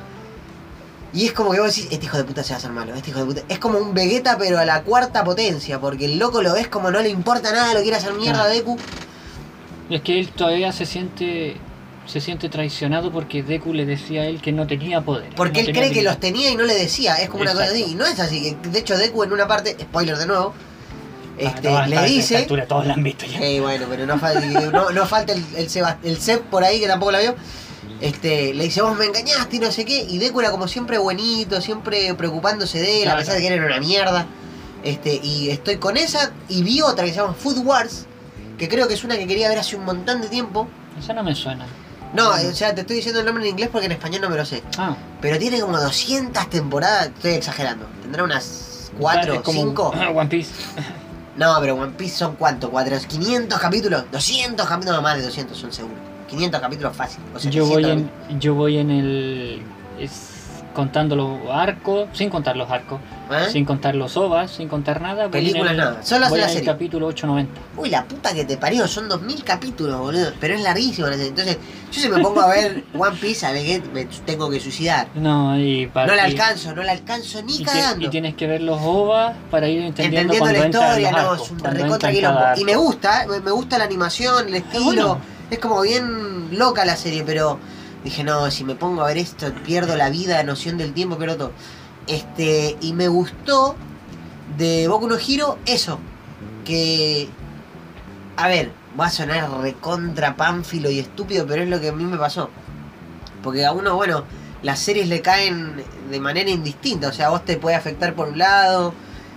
Y 1.15 1.27
es 1.27 1.33
como 1.33 1.53
que 1.53 1.61
vos 1.61 1.75
decís, 1.75 1.89
este 1.93 2.07
hijo 2.07 2.17
de 2.17 2.25
puta 2.25 2.43
se 2.43 2.51
va 2.51 2.57
a 2.57 2.59
hacer 2.59 2.73
malo, 2.73 2.95
este 2.95 3.11
hijo 3.11 3.21
de 3.21 3.27
puta. 3.27 3.43
Es 3.49 3.59
como 3.61 3.79
un 3.79 3.95
Vegeta 3.95 4.37
pero 4.37 4.59
a 4.59 4.65
la 4.65 4.83
cuarta 4.83 5.23
potencia, 5.23 5.81
porque 5.81 6.07
el 6.07 6.19
loco 6.19 6.43
lo 6.43 6.53
ves 6.55 6.67
como 6.67 6.91
no 6.91 7.01
le 7.01 7.09
importa 7.09 7.53
nada, 7.53 7.73
lo 7.73 7.83
quiere 7.83 7.97
hacer 7.97 8.13
mierda 8.15 8.43
a 8.43 8.49
Deku. 8.49 8.77
Es 9.91 10.01
que 10.03 10.19
él 10.19 10.29
todavía 10.29 10.73
se 10.73 10.87
siente 10.87 11.57
se 12.07 12.21
siente 12.21 12.51
traicionado 12.51 13.11
porque 13.11 13.43
Deku 13.43 13.73
le 13.73 13.87
decía 13.87 14.23
a 14.23 14.27
él 14.27 14.41
que 14.43 14.53
no 14.53 14.67
tenía 14.67 15.01
poder. 15.01 15.31
Porque 15.37 15.61
él 15.61 15.73
cree 15.73 15.91
que 15.91 16.03
los 16.03 16.21
tenía 16.21 16.51
y 16.51 16.57
no 16.57 16.65
le 16.65 16.75
decía, 16.75 17.15
es 17.17 17.31
como 17.31 17.43
una 17.43 17.53
cosa 17.53 17.65
así. 17.65 17.85
Y 17.93 17.95
no 17.95 18.05
es 18.05 18.21
así. 18.21 18.57
De 18.63 18.79
hecho, 18.79 18.99
Deku 18.99 19.23
en 19.23 19.33
una 19.33 19.47
parte, 19.49 19.75
spoiler 19.81 20.19
de 20.19 20.27
nuevo, 20.27 20.53
este, 21.39 21.69
Ah, 21.69 21.87
le 21.87 22.03
dice. 22.05 22.47
todos 22.69 22.87
la 22.87 22.95
han 22.95 23.03
visto 23.03 23.25
ya. 23.25 23.41
Eh, 23.41 23.61
bueno, 23.61 23.87
pero 23.89 24.07
no 24.07 24.19
falta, 24.19 24.41
no, 24.71 24.91
no 24.91 25.07
falta 25.07 25.33
el, 25.33 25.43
el, 25.57 25.69
el 26.03 26.19
Seb 26.19 26.43
por 26.43 26.63
ahí 26.63 26.79
que 26.81 26.87
tampoco 26.87 27.13
la 27.13 27.21
vio. 27.21 27.35
Este, 28.05 28.53
le 28.53 28.65
dice, 28.65 28.83
vos 28.83 28.97
me 28.99 29.07
engañaste 29.07 29.57
y 29.57 29.59
no 29.61 29.73
sé 29.73 29.85
qué. 29.87 30.03
Y 30.07 30.19
Deku 30.19 30.41
era 30.41 30.51
como 30.51 30.69
siempre 30.69 30.99
buenito, 30.99 31.61
siempre 31.63 32.13
preocupándose 32.15 32.79
de 32.79 32.99
él, 33.03 33.09
a 33.09 33.13
Claro. 33.13 33.19
pesar 33.21 33.35
de 33.37 33.41
que 33.41 33.47
él 33.49 33.55
era 33.55 33.67
una 33.67 33.81
mierda. 33.81 34.27
Este, 34.83 35.15
y 35.23 35.49
estoy 35.49 35.79
con 35.79 35.97
esa. 35.97 36.33
Y 36.49 36.63
vi 36.63 36.83
otra 36.83 37.05
que 37.07 37.11
se 37.13 37.17
llama 37.17 37.33
Food 37.33 37.61
Wars, 37.65 38.05
que 38.59 38.69
creo 38.69 38.87
que 38.89 38.95
es 38.95 39.05
una 39.05 39.17
que 39.17 39.27
quería 39.27 39.49
ver 39.49 39.59
hace 39.59 39.77
un 39.77 39.85
montón 39.87 40.21
de 40.21 40.29
tiempo. 40.29 40.69
Esa 40.99 41.15
no 41.15 41.23
me 41.23 41.35
suena. 41.35 41.65
No, 42.13 42.29
o 42.31 42.53
sea, 42.53 42.75
te 42.75 42.83
estoy 42.83 42.97
diciendo 42.97 43.21
el 43.21 43.27
nombre 43.27 43.43
en 43.45 43.51
inglés 43.53 43.71
porque 43.73 43.87
en 43.87 43.93
español 43.93 44.21
no 44.21 44.29
me 44.29 44.37
lo 44.37 44.45
sé. 44.45 44.63
Ah, 44.77 44.95
Pero 45.23 45.39
tiene 45.39 45.59
como 45.61 45.81
200 45.81 46.51
temporadas, 46.51 47.07
estoy 47.07 47.33
exagerando. 47.33 47.87
¿Tendrá 48.03 48.23
unas 48.23 48.91
4 49.01 49.35
es 49.35 49.41
como 49.41 49.61
5? 49.63 49.89
One 50.15 50.29
Piece. 50.29 50.51
No, 51.37 51.57
pero 51.61 51.75
One 51.75 51.93
Piece 51.97 52.17
son 52.19 52.37
cuánto, 52.37 52.71
4, 52.71 52.99
500 53.09 53.59
capítulos, 53.59 54.05
200 54.13 54.69
capítulos, 54.69 54.97
no 54.97 55.03
más 55.03 55.17
de 55.17 55.23
200 55.23 55.57
son 55.59 55.73
seguros. 55.73 55.99
500 56.35 56.61
capítulos 56.61 56.97
fácil. 56.97 57.21
O 57.35 57.39
sea, 57.39 57.51
Yo 57.51 57.65
voy 57.67 57.83
700 57.85 58.31
en 58.31 58.41
yo 58.41 58.55
voy 58.55 58.79
en 58.79 58.91
el 58.91 59.63
es- 59.99 60.31
contando 60.75 61.15
los 61.15 61.39
arcos, 61.53 62.09
sin 62.15 62.31
contar 62.31 62.57
los 62.57 62.69
arcos, 62.69 62.99
¿Eh? 63.31 63.47
sin 63.53 63.65
contar 63.65 63.95
los 63.95 64.17
ovas, 64.17 64.51
sin 64.51 64.67
contar 64.69 65.01
nada. 65.01 65.27
el- 65.33 65.77
nada. 65.77 66.03
Solo 66.03 66.29
voy 66.29 66.41
la 66.41 66.49
serie. 66.49 66.65
capítulo 66.65 67.07
890. 67.07 67.61
Uy, 67.77 67.91
la 67.91 68.03
puta 68.05 68.35
que 68.35 68.45
te 68.45 68.57
parió, 68.57 68.89
son 68.89 69.09
2000 69.09 69.45
capítulos, 69.45 70.01
boludo. 70.01 70.33
Pero 70.41 70.55
es 70.57 70.63
larguísimo. 70.63 71.07
Entonces, 71.07 71.59
yo 71.93 72.01
si 72.01 72.09
me 72.09 72.19
pongo 72.19 72.41
a 72.41 72.49
ver 72.49 72.83
One 72.99 73.17
Piece, 73.21 73.43
¿sabes 73.43 73.63
qué? 73.63 73.83
Me 73.93 74.05
tengo 74.27 74.51
que 74.51 74.59
suicidar. 74.59 75.07
No, 75.15 75.57
y 75.57 75.87
para 75.87 76.09
No 76.09 76.17
la 76.17 76.25
alcanzo, 76.25 76.75
no 76.75 76.83
la 76.83 76.91
alcanzo 76.91 77.41
ni 77.45 77.59
y, 77.59 77.63
cagando. 77.65 78.07
y 78.07 78.11
tienes 78.11 78.35
que 78.35 78.49
ver 78.49 78.61
los 78.61 78.81
ovas 78.83 79.37
para 79.53 79.69
ir 79.69 79.81
entendiendo, 79.81 80.35
entendiendo 80.35 80.61
la 80.61 80.67
historia, 80.89 81.13
los 81.13 81.23
no, 81.39 81.45
es 81.45 81.51
un 81.53 81.59
recontra 81.61 82.55
Y 82.59 82.65
me 82.65 82.75
gusta, 82.75 83.27
me, 83.31 83.39
me 83.39 83.53
gusta 83.53 83.79
la 83.79 83.85
animación, 83.85 84.49
el 84.49 84.57
estilo. 84.57 84.85
bueno. 84.87 85.34
Es 85.51 85.59
como 85.59 85.81
bien 85.83 86.57
loca 86.59 86.85
la 86.85 86.97
serie, 86.97 87.23
pero 87.25 87.59
dije, 88.03 88.25
no, 88.25 88.51
si 88.51 88.65
me 88.65 88.75
pongo 88.75 89.03
a 89.03 89.07
ver 89.07 89.19
esto, 89.19 89.53
pierdo 89.65 89.97
la 89.97 90.11
vida, 90.11 90.43
noción 90.43 90.79
del 90.79 90.93
tiempo, 90.93 91.17
pierdo 91.17 91.37
todo. 91.37 91.53
Este, 92.07 92.77
y 92.81 92.93
me 92.93 93.09
gustó 93.09 93.77
de 94.59 94.89
Boku 94.89 95.09
no 95.09 95.17
Hero 95.17 95.59
eso, 95.67 95.99
que 96.65 97.29
a 98.37 98.49
ver, 98.49 98.71
va 98.99 99.07
a 99.07 99.11
sonar 99.11 99.51
recontra 99.61 100.37
pánfilo 100.37 100.91
y 100.91 100.99
estúpido, 100.99 101.47
pero 101.47 101.63
es 101.63 101.69
lo 101.69 101.81
que 101.81 101.89
a 101.89 101.93
mí 101.93 102.05
me 102.05 102.17
pasó. 102.17 102.51
Porque 103.43 103.65
a 103.65 103.73
uno, 103.73 103.97
bueno, 103.97 104.25
las 104.63 104.79
series 104.79 105.09
le 105.09 105.21
caen 105.21 105.83
de 106.11 106.21
manera 106.21 106.51
indistinta, 106.51 107.09
o 107.09 107.13
sea, 107.13 107.31
vos 107.31 107.45
te 107.45 107.57
puede 107.57 107.77
afectar 107.77 108.15
por 108.15 108.29
un 108.29 108.39
lado, 108.39 108.95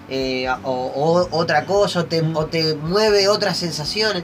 eh, 0.10 0.48
o, 0.64 1.28
otra 1.32 1.66
cosa, 1.66 2.02
o 2.02 2.06
te, 2.06 2.22
o 2.22 2.46
te 2.46 2.76
mueve 2.76 3.28
otras 3.28 3.58
sensaciones. 3.58 4.24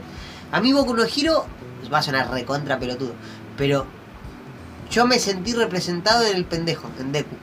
A 0.50 0.60
mí 0.60 0.72
Boku 0.72 0.94
no 0.94 1.04
Hero 1.04 1.46
va 1.92 1.98
a 1.98 2.02
sonar 2.02 2.30
recontra 2.30 2.78
pelotudo, 2.78 3.12
pero 3.56 3.86
yo 4.90 5.06
me 5.06 5.18
sentí 5.18 5.52
representado 5.54 6.24
en 6.26 6.36
el 6.36 6.44
pendejo, 6.44 6.90
en 6.98 7.12
Deku. 7.12 7.34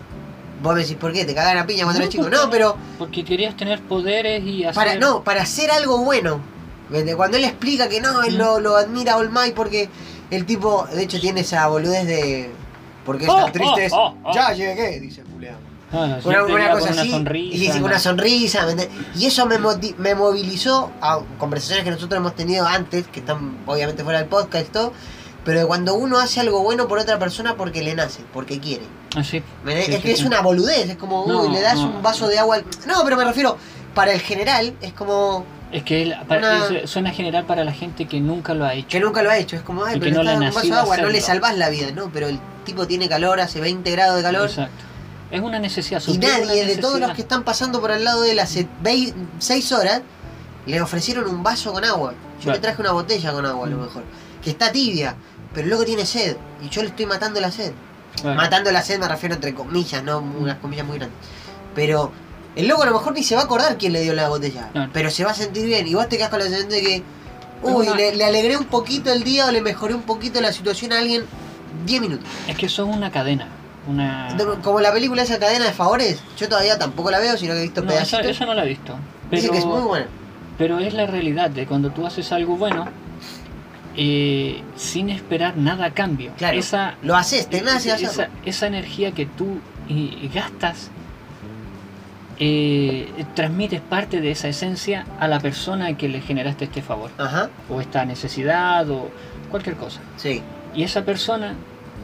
Vos 0.61 0.75
me 0.75 0.81
decís, 0.81 0.95
¿por 0.95 1.11
qué? 1.11 1.25
¿Te 1.25 1.33
cagan 1.33 1.57
a 1.57 1.65
piña 1.65 1.85
cuando 1.85 1.99
No, 1.99 2.05
eres 2.05 2.15
chico? 2.15 2.29
No, 2.29 2.49
pero 2.49 2.77
Porque 2.99 3.25
querías 3.25 3.57
tener 3.57 3.81
poderes 3.81 4.43
y 4.43 4.63
hacer... 4.63 4.75
para, 4.75 4.95
no, 4.95 5.23
para 5.23 5.41
hacer 5.41 5.71
algo 5.71 5.97
bueno. 5.99 6.39
Cuando 7.15 7.37
él 7.37 7.45
explica 7.45 7.89
que 7.89 7.99
no, 8.01 8.21
él 8.21 8.37
lo, 8.37 8.59
lo 8.59 8.75
admira 8.75 9.13
a 9.13 9.17
All 9.17 9.31
Might 9.31 9.55
porque 9.55 9.89
el 10.29 10.45
tipo, 10.45 10.85
de 10.93 11.03
hecho, 11.03 11.19
tiene 11.19 11.41
esa 11.41 11.67
boludez 11.67 12.05
de. 12.05 12.51
Porque 13.05 13.25
Oh, 13.27 13.39
está 13.39 13.51
triste. 13.51 13.85
es, 13.85 13.93
oh, 13.93 14.15
oh. 14.23 14.33
Ya 14.33 14.53
llegué, 14.53 14.99
dice 14.99 15.23
Julián. 15.33 15.57
Ah, 15.93 16.17
Una, 16.23 16.43
una 16.43 16.63
iba 16.65 16.71
cosa 16.73 16.87
con 16.89 16.99
así. 16.99 17.09
Una 17.83 17.99
sonrisa, 17.99 18.65
y 19.15 19.25
eso 19.25 19.45
me, 19.45 19.57
me 19.97 20.15
movilizó 20.15 20.91
a 21.01 21.19
conversaciones 21.37 21.83
que 21.83 21.91
nosotros 21.91 22.17
hemos 22.17 22.35
tenido 22.35 22.65
antes, 22.65 23.07
que 23.07 23.19
están 23.19 23.57
obviamente 23.65 24.03
fuera 24.03 24.19
del 24.19 24.27
podcast 24.29 24.67
y 24.67 24.71
todo. 24.71 24.93
Pero 25.43 25.59
de 25.59 25.65
cuando 25.65 25.95
uno 25.95 26.19
hace 26.19 26.39
algo 26.39 26.61
bueno 26.61 26.87
por 26.87 26.99
otra 26.99 27.17
persona 27.17 27.55
porque 27.55 27.81
le 27.81 27.95
nace, 27.95 28.21
porque 28.31 28.59
quiere. 28.59 28.83
Ah, 29.15 29.23
sí. 29.23 29.41
Es 29.65 29.85
sí, 29.87 29.97
que 30.01 30.11
es 30.11 30.23
una 30.23 30.39
boludez, 30.41 30.87
es 30.89 30.95
como, 30.97 31.25
No, 31.27 31.41
uy, 31.41 31.49
le 31.49 31.61
das 31.61 31.75
no. 31.79 31.87
un 31.89 32.01
vaso 32.03 32.27
de 32.27 32.37
agua 32.37 32.57
al... 32.57 32.65
No, 32.87 33.03
pero 33.03 33.17
me 33.17 33.25
refiero, 33.25 33.57
para 33.95 34.13
el 34.13 34.21
general, 34.21 34.73
es 34.81 34.93
como 34.93 35.43
Es 35.71 35.81
que 35.83 36.03
él, 36.03 36.15
para- 36.27 36.39
Una- 36.67 36.77
es- 36.81 36.89
suena 36.89 37.09
general 37.11 37.45
para 37.45 37.63
la 37.63 37.71
gente 37.73 38.07
que 38.07 38.19
nunca 38.21 38.53
lo 38.53 38.65
ha 38.65 38.75
hecho. 38.75 38.87
que 38.87 38.99
nunca 38.99 39.23
lo 39.23 39.31
ha 39.31 39.37
hecho. 39.37 39.55
Es 39.55 39.63
como, 39.63 39.83
ay, 39.83 39.95
pero 39.99 40.11
que 40.11 40.11
no 40.11 40.23
le 40.23 40.35
un 40.37 40.53
vaso 40.53 40.67
de 40.67 40.73
agua, 40.73 40.97
no 40.97 41.09
le 41.09 41.19
salvás 41.21 41.57
la 41.57 41.69
vida, 41.69 41.87
¿no? 41.91 42.11
Pero 42.13 42.27
el 42.27 42.39
tipo 42.63 42.85
tiene 42.85 43.09
calor, 43.09 43.39
hace 43.41 43.59
20 43.59 43.89
grados 43.91 44.17
de 44.17 44.21
calor. 44.21 44.47
Exacto. 44.47 44.90
Es 45.31 45.41
una 45.41 45.59
necesidad. 45.59 46.01
Y 46.01 46.03
suplir 46.13 46.29
una 46.29 46.45
nadie 46.45 46.65
de 46.65 46.77
todos 46.77 46.99
los 46.99 47.11
que 47.13 47.21
están 47.21 47.43
pasando 47.43 47.79
por 47.81 47.91
al 47.91 48.03
lado 48.03 48.21
de 48.21 48.31
él 48.31 48.39
hace 48.39 48.67
6 49.39 49.71
horas 49.71 50.01
le 50.65 50.81
ofrecieron 50.81 51.27
un 51.27 51.41
vaso 51.43 51.71
con 51.73 51.83
agua. 51.85 52.13
Yo 52.43 52.51
le 52.51 52.59
traje 52.59 52.81
una 52.81 52.91
botella 52.91 53.31
con 53.31 53.45
agua 53.45 53.65
a 53.67 53.69
lo 53.69 53.77
Mm. 53.77 53.81
mejor. 53.81 54.03
Que 54.43 54.49
está 54.51 54.71
tibia, 54.71 55.15
pero 55.53 55.65
el 55.65 55.71
loco 55.71 55.85
tiene 55.85 56.05
sed. 56.05 56.35
Y 56.63 56.69
yo 56.69 56.81
le 56.81 56.89
estoy 56.89 57.05
matando 57.05 57.39
la 57.39 57.51
sed. 57.51 57.71
Matando 58.23 58.71
la 58.71 58.81
sed 58.83 58.99
me 58.99 59.07
refiero 59.07 59.35
entre 59.35 59.53
comillas, 59.53 60.03
no 60.03 60.19
unas 60.19 60.57
comillas 60.57 60.85
muy 60.85 60.97
grandes. 60.97 61.17
Pero 61.73 62.11
el 62.55 62.67
loco 62.67 62.83
a 62.83 62.85
lo 62.87 62.91
mejor 62.93 63.13
ni 63.13 63.23
se 63.23 63.35
va 63.35 63.41
a 63.41 63.43
acordar 63.45 63.77
quién 63.77 63.93
le 63.93 64.01
dio 64.01 64.13
la 64.13 64.27
botella. 64.27 64.69
No. 64.73 64.89
Pero 64.91 65.09
se 65.09 65.23
va 65.23 65.31
a 65.31 65.35
sentir 65.35 65.65
bien. 65.65 65.87
Y 65.87 65.93
vos 65.93 66.09
te 66.09 66.17
quedas 66.17 66.29
con 66.29 66.39
la 66.39 66.45
sensación 66.45 66.69
de 66.69 66.81
que, 66.81 67.03
uy, 67.63 67.87
una- 67.87 67.95
le, 67.95 68.15
le 68.15 68.25
alegré 68.25 68.57
un 68.57 68.65
poquito 68.65 69.11
el 69.13 69.23
día 69.23 69.45
o 69.45 69.51
le 69.51 69.61
mejoré 69.61 69.93
un 69.93 70.01
poquito 70.01 70.41
la 70.41 70.51
situación 70.51 70.91
a 70.91 70.99
alguien 70.99 71.23
10 71.85 72.01
minutos. 72.01 72.25
Es 72.47 72.57
que 72.57 72.65
eso 72.65 72.87
es 72.89 72.95
una 72.95 73.11
cadena. 73.11 73.47
Una... 73.87 74.35
Como 74.61 74.79
la 74.79 74.91
película 74.93 75.23
esa 75.23 75.39
cadena 75.39 75.65
de 75.65 75.73
favores, 75.73 76.21
yo 76.37 76.47
todavía 76.47 76.77
tampoco 76.77 77.09
la 77.11 77.19
veo, 77.19 77.35
sino 77.37 77.53
que 77.53 77.59
he 77.59 77.63
visto 77.63 77.81
No, 77.81 77.87
pedacitos. 77.87 78.19
esa, 78.21 78.29
esa 78.29 78.45
no 78.45 78.53
la 78.53 78.63
he 78.63 78.67
visto. 78.69 78.93
Dice 79.31 79.43
Pero, 79.49 79.53
que 79.53 79.57
es 79.59 79.65
muy 79.65 79.81
buena. 79.81 80.05
pero 80.57 80.79
es 80.79 80.93
la 80.93 81.07
realidad 81.07 81.49
de 81.49 81.65
cuando 81.65 81.89
tú 81.89 82.05
haces 82.05 82.31
algo 82.31 82.57
bueno 82.57 82.87
eh, 83.97 84.61
sin 84.75 85.09
esperar 85.09 85.57
nada 85.57 85.85
a 85.85 85.91
cambio. 85.91 86.31
Claro. 86.37 86.57
Esa, 86.57 86.95
Lo 87.01 87.15
haces, 87.15 87.47
te 87.49 87.61
nace 87.61 87.91
hacerlo. 87.91 88.11
esa, 88.11 88.29
esa 88.45 88.67
energía 88.67 89.11
que 89.13 89.25
tú 89.25 89.57
eh, 89.89 90.29
gastas, 90.33 90.91
eh, 92.39 93.09
transmites 93.35 93.81
parte 93.81 94.21
de 94.21 94.31
esa 94.31 94.47
esencia 94.47 95.05
a 95.19 95.27
la 95.27 95.39
persona 95.39 95.95
que 95.97 96.07
le 96.09 96.21
generaste 96.21 96.65
este 96.65 96.81
favor, 96.81 97.11
Ajá, 97.17 97.49
o 97.69 97.81
esta 97.81 98.05
necesidad, 98.05 98.89
o 98.89 99.09
cualquier 99.49 99.75
cosa. 99.75 100.01
sí. 100.17 100.41
Y 100.73 100.83
esa 100.83 101.03
persona 101.03 101.53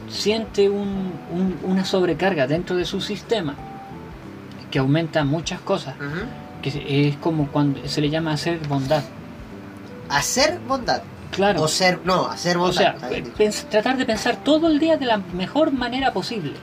siente 0.08 0.68
un- 0.68 1.12
un- 1.32 1.58
una 1.64 1.84
sobrecarga 1.84 2.46
dentro 2.46 2.76
de 2.76 2.84
su 2.84 3.00
sistema 3.00 3.54
que 4.70 4.78
aumenta 4.78 5.24
muchas 5.24 5.60
cosas, 5.60 5.94
Ujú. 5.96 6.26
que 6.62 7.08
es 7.08 7.16
como 7.16 7.48
cuando 7.48 7.86
se 7.88 8.00
le 8.00 8.10
llama 8.10 8.32
hacer 8.32 8.58
bondad. 8.68 9.02
Hacer 10.08 10.58
bondad. 10.66 11.02
Claro. 11.30 11.62
O 11.62 11.68
ser, 11.68 12.00
no, 12.04 12.26
hacer 12.26 12.56
O 12.56 12.60
bondad. 12.60 12.96
sea, 12.98 13.08
bien 13.08 13.24
dicho. 13.24 13.36
pens- 13.36 13.68
tratar 13.68 13.96
de 13.98 14.06
pensar 14.06 14.42
todo 14.42 14.68
el 14.68 14.78
día 14.78 14.96
de 14.96 15.04
la 15.06 15.18
mejor 15.34 15.72
manera 15.72 16.12
posible. 16.12 16.54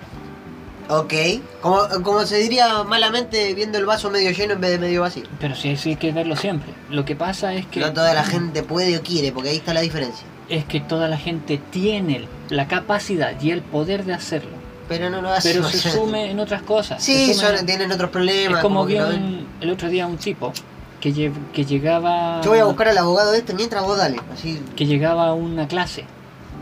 Ok. 0.89 1.13
Como, 1.61 1.79
como 2.03 2.21
se 2.25 2.37
diría 2.37 2.83
malamente 2.83 3.53
viendo 3.55 3.77
el 3.77 3.85
vaso 3.85 4.09
medio 4.11 4.31
lleno 4.31 4.53
en 4.53 4.61
vez 4.61 4.71
de 4.71 4.79
medio 4.79 5.01
vacío. 5.01 5.23
Pero 5.39 5.55
sí, 5.55 5.75
sí 5.77 5.89
hay 5.91 5.95
que 5.95 6.11
verlo 6.11 6.35
siempre. 6.35 6.73
Lo 6.89 7.05
que 7.05 7.15
pasa 7.15 7.53
es 7.53 7.65
que 7.67 7.79
No 7.79 7.93
toda 7.93 8.13
la 8.13 8.23
gente 8.23 8.61
puede 8.63 8.97
o 8.97 9.01
quiere, 9.01 9.31
porque 9.31 9.49
ahí 9.49 9.57
está 9.57 9.73
la 9.73 9.81
diferencia. 9.81 10.25
Es 10.49 10.65
que 10.65 10.79
toda 10.79 11.07
la 11.07 11.17
gente 11.17 11.59
tiene 11.71 12.27
la 12.49 12.67
capacidad 12.67 13.39
y 13.41 13.51
el 13.51 13.61
poder 13.61 14.05
de 14.05 14.13
hacerlo, 14.13 14.51
Pero 14.87 15.09
no 15.09 15.21
lo 15.21 15.29
hace. 15.31 15.53
pero 15.53 15.67
se 15.67 15.89
sume 15.91 16.29
en 16.31 16.39
otras 16.39 16.61
cosas. 16.61 17.03
Sí, 17.03 17.33
tienen 17.65 17.91
otros 17.91 18.09
problemas. 18.09 18.57
es 18.57 18.61
como 18.63 18.85
que 18.85 18.93
vi 18.93 18.99
no 18.99 19.07
ven. 19.09 19.23
un- 19.23 19.47
el 19.61 19.69
otro 19.71 19.89
día 19.89 20.05
un 20.07 20.17
tipo 20.17 20.53
que, 21.01 21.13
lle- 21.13 21.31
que 21.53 21.65
llegaba 21.65 22.41
Yo 22.43 22.51
voy 22.51 22.59
a 22.59 22.65
buscar 22.65 22.87
al 22.89 22.97
abogado 22.97 23.33
este 23.33 23.53
mientras 23.53 23.83
vos 23.83 23.97
dale. 23.97 24.17
Así, 24.33 24.61
que 24.75 24.85
llegaba 24.85 25.27
a 25.29 25.33
una 25.33 25.67
clase 25.67 26.03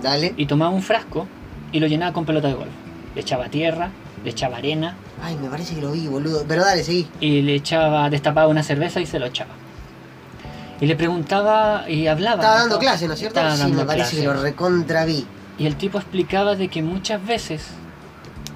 dale. 0.02 0.34
y 0.38 0.46
tomaba 0.46 0.72
un 0.72 0.82
frasco 0.82 1.28
y 1.72 1.80
lo 1.80 1.88
llenaba 1.88 2.14
con 2.14 2.26
pelota 2.26 2.48
de 2.50 2.54
golf. 2.56 2.72
Le 3.16 3.22
echaba 3.22 3.48
tierra, 3.50 3.90
le 4.24 4.30
echaba 4.32 4.58
arena 4.58 4.96
Ay, 5.22 5.38
me 5.42 5.48
parece 5.50 5.76
que 5.76 5.82
lo 5.82 5.92
vi, 5.92 6.08
boludo. 6.08 6.44
Pero 6.48 6.64
dale, 6.66 6.84
seguí. 6.84 7.08
y 7.22 7.42
le 7.44 7.56
echaba, 7.56 8.10
destapaba 8.10 8.48
una 8.48 8.64
cerveza 8.64 9.00
y 9.00 9.06
se 9.06 9.20
lo 9.20 9.26
echaba. 9.28 9.52
Y 10.82 10.86
le 10.86 10.96
preguntaba 10.96 11.90
y 11.90 12.08
hablaba. 12.08 12.36
Estaba 12.36 12.60
dando 12.60 12.80
clase, 12.80 13.08
¿no 13.08 13.14
es 13.14 13.20
cierto? 13.20 13.40
Estaba 13.40 13.56
sí, 13.56 13.62
dando 13.62 13.78
me 13.78 13.86
parece 13.86 14.18
que 14.18 14.24
clase. 14.24 14.38
lo 14.38 14.44
recontra 14.44 15.06
vi. 15.06 15.26
Y 15.58 15.66
el 15.66 15.76
tipo 15.76 15.98
explicaba 15.98 16.56
de 16.56 16.68
que 16.68 16.82
muchas 16.82 17.26
veces 17.26 17.68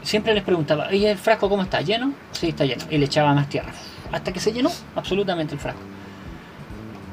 siempre 0.04 0.34
les 0.34 0.44
preguntaba, 0.44 0.94
¿y 0.94 1.06
el 1.06 1.18
frasco 1.18 1.50
cómo 1.50 1.64
está? 1.64 1.82
¿Lleno? 1.82 2.14
Sí, 2.32 2.50
está 2.50 2.66
lleno. 2.66 2.84
Y 2.90 2.98
le 2.98 3.06
echaba 3.06 3.34
más 3.34 3.50
tierra. 3.50 3.72
Hasta 4.12 4.32
que 4.32 4.40
se 4.40 4.52
llenó 4.52 4.72
absolutamente 4.96 5.54
el 5.54 5.60
frasco. 5.60 5.82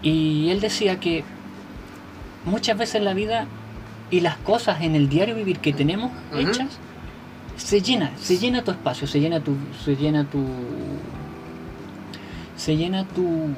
Y 0.02 0.50
él 0.50 0.60
decía 0.60 1.00
que 1.00 1.24
muchas 2.44 2.76
veces 2.76 3.02
la 3.02 3.14
vida 3.14 3.46
y 4.10 4.20
las 4.20 4.36
cosas 4.38 4.82
en 4.82 4.94
el 4.94 5.08
diario 5.08 5.34
vivir 5.34 5.58
que 5.58 5.72
tenemos 5.72 6.12
hechas 6.36 6.78
se 7.56 7.80
llena, 7.80 8.12
se 8.18 8.38
llena 8.38 8.62
tu 8.62 8.70
espacio, 8.70 9.06
se 9.06 9.20
llena 9.20 9.40
tu, 9.40 9.56
se 9.84 9.96
llena 9.96 10.24
tu, 10.24 10.44
se 12.56 12.76
llena 12.76 13.04
tu, 13.04 13.48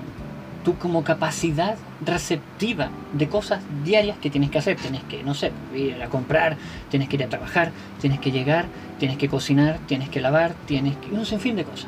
tu 0.67 0.77
como 0.79 1.05
capacidad 1.05 1.77
receptiva 2.05 2.89
de 3.13 3.29
cosas 3.29 3.63
diarias 3.85 4.19
que 4.19 4.31
tienes 4.31 4.51
que 4.51 4.59
hacer. 4.59 4.77
Tienes 4.77 5.05
que, 5.05 5.23
no 5.23 5.33
sé, 5.33 5.53
ir 5.73 6.03
a 6.03 6.09
comprar, 6.09 6.57
tienes 6.91 7.09
que 7.09 7.15
ir 7.15 7.23
a 7.23 7.29
trabajar, 7.29 7.71
tienes 8.01 8.19
que 8.19 8.33
llegar, 8.33 8.65
tienes 8.99 9.17
que 9.17 9.29
cocinar, 9.29 9.79
tienes 9.87 10.09
que 10.09 10.21
lavar, 10.21 10.55
tienes 10.67 10.97
que... 10.97 11.15
un 11.15 11.25
sinfín 11.25 11.55
de 11.55 11.63
cosas. 11.63 11.87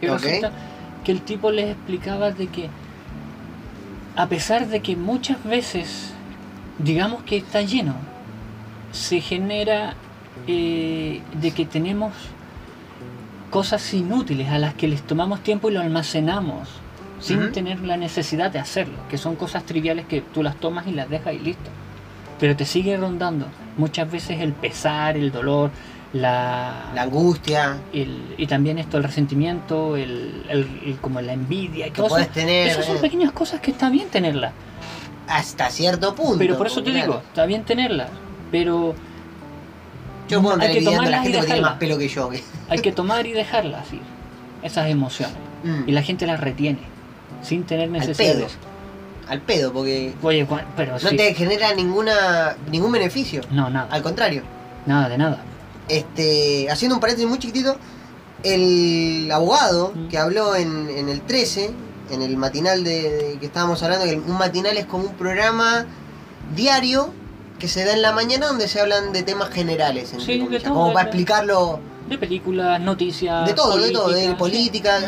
Y 0.00 0.08
Ok. 0.08 0.22
resulta 0.22 0.52
que 1.04 1.12
el 1.12 1.20
tipo 1.20 1.50
les 1.50 1.72
explicaba 1.72 2.30
de 2.30 2.46
que 2.46 2.70
a 4.16 4.26
pesar 4.26 4.68
de 4.68 4.80
que 4.80 4.96
muchas 4.96 5.44
veces 5.44 6.14
digamos 6.78 7.24
que 7.24 7.36
está 7.36 7.60
lleno, 7.60 7.94
se 8.92 9.20
genera 9.20 9.92
eh, 10.46 11.20
de 11.34 11.50
que 11.50 11.66
tenemos 11.66 12.14
cosas 13.50 13.92
inútiles 13.92 14.48
a 14.48 14.58
las 14.58 14.72
que 14.72 14.88
les 14.88 15.02
tomamos 15.02 15.42
tiempo 15.42 15.68
y 15.68 15.74
lo 15.74 15.82
almacenamos 15.82 16.85
sin 17.20 17.52
tener 17.52 17.80
la 17.80 17.96
necesidad 17.96 18.50
de 18.50 18.58
hacerlo, 18.58 18.94
que 19.10 19.18
son 19.18 19.36
cosas 19.36 19.64
triviales 19.64 20.06
que 20.06 20.20
tú 20.20 20.42
las 20.42 20.56
tomas 20.56 20.86
y 20.86 20.92
las 20.92 21.08
dejas 21.08 21.34
y 21.34 21.38
listo. 21.38 21.70
Pero 22.38 22.54
te 22.56 22.64
sigue 22.66 22.96
rondando 22.96 23.46
muchas 23.78 24.10
veces 24.10 24.40
el 24.40 24.52
pesar, 24.52 25.16
el 25.16 25.32
dolor, 25.32 25.70
la, 26.12 26.90
La 26.94 27.02
angustia 27.02 27.78
el- 27.92 28.34
y 28.38 28.46
también 28.46 28.78
esto, 28.78 28.96
el 28.98 29.04
resentimiento, 29.04 29.96
el, 29.96 30.44
el- 30.48 30.80
el- 30.84 30.96
como 31.00 31.20
la 31.20 31.32
envidia 31.32 31.86
y 31.88 31.90
que 31.90 32.02
puedes 32.02 32.28
tener 32.30 32.68
Esas 32.68 32.84
son 32.86 32.96
eh, 32.96 33.00
pequeñas 33.00 33.32
cosas 33.32 33.60
que 33.60 33.70
está 33.70 33.88
bien 33.90 34.08
tenerlas. 34.08 34.52
hasta 35.28 35.68
cierto 35.70 36.14
punto. 36.14 36.38
Pero 36.38 36.56
por 36.58 36.66
eso 36.68 36.82
te 36.82 36.90
claro. 36.90 37.06
digo, 37.06 37.22
está 37.26 37.46
bien 37.46 37.64
tenerlas. 37.64 38.08
Pero 38.52 38.94
Yo 40.28 40.42
puedo 40.42 40.60
hay 40.60 40.72
que 40.74 40.80
la 40.82 40.90
tomarlas 40.90 41.20
y 41.20 41.22
gente 41.24 41.30
tiene 41.30 41.42
dejarlas. 41.46 41.70
más 41.70 41.78
pelo 41.78 41.98
que 41.98 42.08
yo. 42.08 42.30
hay 42.68 42.78
que 42.78 42.92
tomar 42.92 43.26
y 43.26 43.32
dejarlas 43.32 43.92
ir. 43.92 44.00
Esas 44.62 44.88
emociones. 44.88 45.36
Mm, 45.64 45.88
Y 45.88 45.92
la 45.92 46.02
gente 46.02 46.26
las 46.26 46.40
retiene. 46.40 46.78
Sin 47.42 47.64
tener 47.64 47.88
pedo. 47.90 48.00
necesidades. 48.00 48.52
Al 49.28 49.40
pedo, 49.40 49.72
porque 49.72 50.14
Oye, 50.22 50.46
pero 50.76 50.92
no 50.92 50.98
sí. 51.10 51.16
te 51.16 51.34
genera 51.34 51.74
ninguna 51.74 52.56
ningún 52.70 52.92
beneficio. 52.92 53.40
No, 53.50 53.68
nada. 53.70 53.88
Al 53.90 54.02
contrario. 54.02 54.42
Nada 54.86 55.08
de 55.08 55.18
nada. 55.18 55.42
Este, 55.88 56.68
haciendo 56.70 56.94
un 56.96 57.00
paréntesis 57.00 57.28
muy 57.28 57.38
chiquitito, 57.38 57.76
el 58.42 59.28
abogado 59.32 59.92
Mm. 59.94 60.08
que 60.08 60.18
habló 60.18 60.54
en, 60.54 60.88
en 60.90 61.08
el 61.08 61.20
13, 61.22 61.70
en 62.10 62.22
el 62.22 62.36
matinal 62.36 62.84
de, 62.84 63.10
de 63.32 63.38
que 63.40 63.46
estábamos 63.46 63.82
hablando, 63.82 64.04
que 64.04 64.14
un 64.16 64.38
matinal 64.38 64.76
es 64.76 64.86
como 64.86 65.04
un 65.04 65.14
programa 65.14 65.86
diario 66.54 67.12
que 67.58 67.68
se 67.68 67.84
da 67.84 67.94
en 67.94 68.02
la 68.02 68.12
mañana 68.12 68.46
donde 68.46 68.68
se 68.68 68.80
hablan 68.80 69.12
de 69.12 69.22
temas 69.22 69.50
generales, 69.50 70.12
entre 70.12 70.26
Sí, 70.26 70.46
de 70.46 70.62
como 70.62 70.88
de- 70.88 70.94
para 70.94 71.06
explicarlo 71.08 71.80
De 72.08 72.18
películas, 72.18 72.80
noticias. 72.80 73.46
de 73.46 73.54
todo, 73.54 73.76
de 73.78 73.90
todo, 73.90 74.08
de 74.10 74.34
política, 74.34 74.98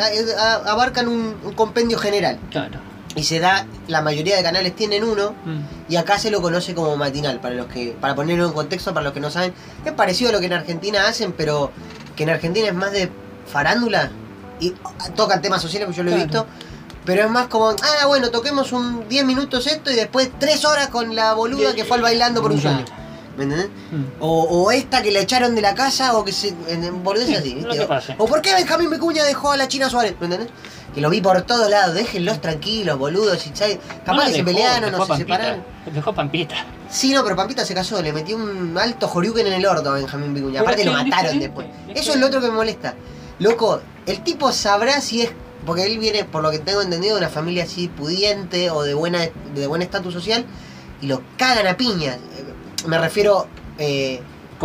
abarcan 0.66 1.08
un, 1.08 1.36
un 1.44 1.52
compendio 1.54 1.98
general. 1.98 2.38
Claro. 2.50 2.78
Y 3.14 3.24
se 3.24 3.40
da, 3.40 3.66
la 3.88 4.00
mayoría 4.02 4.36
de 4.36 4.42
canales 4.42 4.76
tienen 4.76 5.02
uno, 5.02 5.32
Mm. 5.44 5.60
y 5.92 5.96
acá 5.96 6.18
se 6.18 6.30
lo 6.30 6.40
conoce 6.42 6.74
como 6.74 6.96
matinal, 6.96 7.40
para 7.40 7.54
los 7.54 7.66
que, 7.66 7.96
para 8.00 8.14
ponerlo 8.14 8.46
en 8.46 8.52
contexto, 8.52 8.92
para 8.94 9.04
los 9.04 9.12
que 9.12 9.20
no 9.20 9.30
saben, 9.30 9.52
es 9.84 9.92
parecido 9.92 10.30
a 10.30 10.32
lo 10.32 10.40
que 10.40 10.46
en 10.46 10.52
Argentina 10.52 11.06
hacen, 11.08 11.32
pero 11.32 11.70
que 12.16 12.22
en 12.24 12.30
Argentina 12.30 12.68
es 12.68 12.74
más 12.74 12.92
de 12.92 13.10
farándula 13.46 14.10
y 14.60 14.74
tocan 15.16 15.40
temas 15.40 15.62
sociales, 15.62 15.86
porque 15.86 15.96
yo 15.98 16.02
lo 16.04 16.10
he 16.12 16.16
visto, 16.16 16.46
pero 17.04 17.24
es 17.24 17.30
más 17.30 17.46
como, 17.46 17.70
ah, 17.70 18.06
bueno, 18.06 18.30
toquemos 18.30 18.72
un 18.72 19.08
10 19.08 19.24
minutos 19.24 19.66
esto 19.66 19.90
y 19.90 19.94
después 19.96 20.30
3 20.38 20.64
horas 20.66 20.88
con 20.88 21.16
la 21.16 21.32
boluda 21.32 21.74
que 21.74 21.84
fue 21.84 21.96
al 21.96 22.02
bailando 22.02 22.42
por 22.42 22.52
un 22.52 22.60
sueño. 22.60 22.84
¿Me 23.38 23.44
entendés? 23.44 23.68
Mm. 23.92 24.04
O, 24.20 24.42
o 24.42 24.70
esta 24.72 25.00
que 25.00 25.12
la 25.12 25.20
echaron 25.20 25.54
de 25.54 25.62
la 25.62 25.74
casa 25.74 26.18
o 26.18 26.24
que 26.24 26.32
se. 26.32 26.48
En, 26.66 26.82
en 26.82 27.02
O- 28.18 28.26
por 28.26 28.42
qué 28.42 28.52
Benjamín 28.54 28.90
Vicuña 28.90 29.22
dejó 29.24 29.52
a 29.52 29.56
la 29.56 29.68
China 29.68 29.88
Suárez, 29.88 30.16
¿me 30.18 30.26
entendés? 30.26 30.48
Que 30.92 31.00
lo 31.00 31.08
vi 31.08 31.20
por 31.20 31.40
todos 31.42 31.70
lados, 31.70 31.94
déjenlos 31.94 32.40
tranquilos, 32.40 32.98
boludos, 32.98 33.48
¿sabes? 33.54 33.78
capaz 34.04 34.18
No, 34.18 34.26
que 34.26 34.32
se 34.32 34.42
pelearon 34.44 34.92
o 34.92 35.02
se 35.02 35.06
Pampita, 35.08 35.16
separaron. 35.18 35.62
Dejó 35.94 36.12
Pampita. 36.12 36.66
Sí, 36.90 37.12
no, 37.12 37.22
pero 37.22 37.36
Pampita 37.36 37.64
se 37.64 37.74
casó, 37.74 38.02
le 38.02 38.12
metió 38.12 38.36
un 38.36 38.76
alto 38.76 39.06
joriuken 39.06 39.46
en 39.46 39.52
el 39.52 39.66
orto 39.66 39.90
a 39.90 39.94
Benjamín 39.94 40.34
Vicuña. 40.34 40.60
Aparte 40.62 40.84
lo 40.84 40.98
es 40.98 41.04
mataron 41.06 41.38
después. 41.38 41.68
es 41.88 42.00
Eso 42.00 42.12
es 42.14 42.18
lo 42.20 42.26
otro 42.26 42.40
que 42.40 42.48
me 42.48 42.54
molesta. 42.54 42.94
Loco, 43.38 43.80
el 44.06 44.22
tipo 44.24 44.50
sabrá 44.50 45.00
si 45.00 45.22
es. 45.22 45.30
Porque 45.64 45.84
él 45.84 45.98
viene, 45.98 46.24
por 46.24 46.42
lo 46.42 46.50
que 46.50 46.58
tengo 46.58 46.80
entendido, 46.82 47.14
de 47.16 47.20
una 47.20 47.28
familia 47.30 47.64
así 47.64 47.88
pudiente 47.88 48.70
o 48.70 48.82
de 48.82 48.94
buena 48.94 49.20
de 49.54 49.66
buen 49.66 49.82
estatus 49.82 50.14
social 50.14 50.44
y 51.02 51.06
lo 51.06 51.22
cagan 51.36 51.66
a 51.66 51.76
piñas. 51.76 52.16
Me 52.86 52.98
refiero 52.98 53.46
eh, 53.78 54.20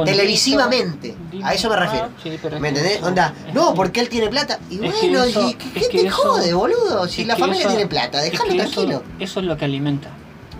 televisivamente. 0.05 1.15
A 1.43 1.53
eso 1.53 1.69
me 1.69 1.75
Ah, 1.75 1.79
refiero. 1.79 2.09
sí, 2.21 2.39
pero 2.41 2.55
es 2.55 2.61
¿Me 2.61 2.69
entendés? 2.69 2.97
eso- 2.97 3.05
Onda, 3.07 3.33
no, 3.53 3.69
que- 3.71 3.75
porque 3.75 3.99
él 3.99 4.09
tiene 4.09 4.27
plata. 4.29 4.59
Y 4.69 4.77
bueno, 4.77 5.23
eso- 5.23 5.49
¿y 5.49 5.53
¿qué, 5.55 5.87
te 5.87 6.07
eso- 6.07 6.15
jode, 6.15 6.53
boludo? 6.53 7.07
Si 7.07 7.25
la 7.25 7.35
familia 7.35 7.67
tiene 7.67 7.87
plata, 7.87 8.21
déjalo 8.21 8.55
tranquilo. 8.55 9.03
Eso, 9.19 9.39
es 9.39 9.45
lo 9.45 9.57
que 9.57 9.65
alimenta. 9.65 10.09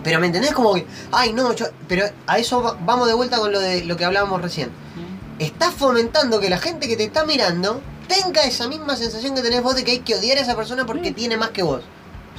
Pero 0.02 0.20
¿me 0.20 0.26
entendés? 0.26 0.52
Como 0.52 0.74
que, 0.74 0.86
ay 1.12 1.32
no, 1.32 1.54
yo, 1.54 1.66
pero 1.88 2.04
a 2.26 2.38
eso 2.38 2.62
va- 2.62 2.76
vamos 2.84 3.08
de 3.08 3.14
vuelta 3.14 3.38
con 3.38 3.50
lo 3.52 3.58
de 3.58 3.84
lo 3.84 3.96
que 3.96 4.04
hablábamos 4.04 4.42
recién. 4.42 4.68
Mm. 4.68 5.40
Estás 5.42 5.72
fomentando 5.74 6.40
que 6.40 6.50
la 6.50 6.58
gente 6.58 6.86
que 6.88 6.96
te 6.96 7.04
está 7.04 7.24
mirando 7.24 7.80
tenga 8.06 8.42
esa 8.44 8.68
misma 8.68 8.96
sensación 8.96 9.34
que 9.34 9.40
tenés 9.40 9.62
vos 9.62 9.74
de 9.74 9.82
que 9.82 9.92
hay 9.92 9.98
que 10.00 10.14
odiar 10.14 10.36
a 10.36 10.42
esa 10.42 10.54
persona 10.54 10.84
porque 10.84 11.10
tiene 11.12 11.38
más 11.38 11.50
que 11.50 11.62
vos. 11.62 11.80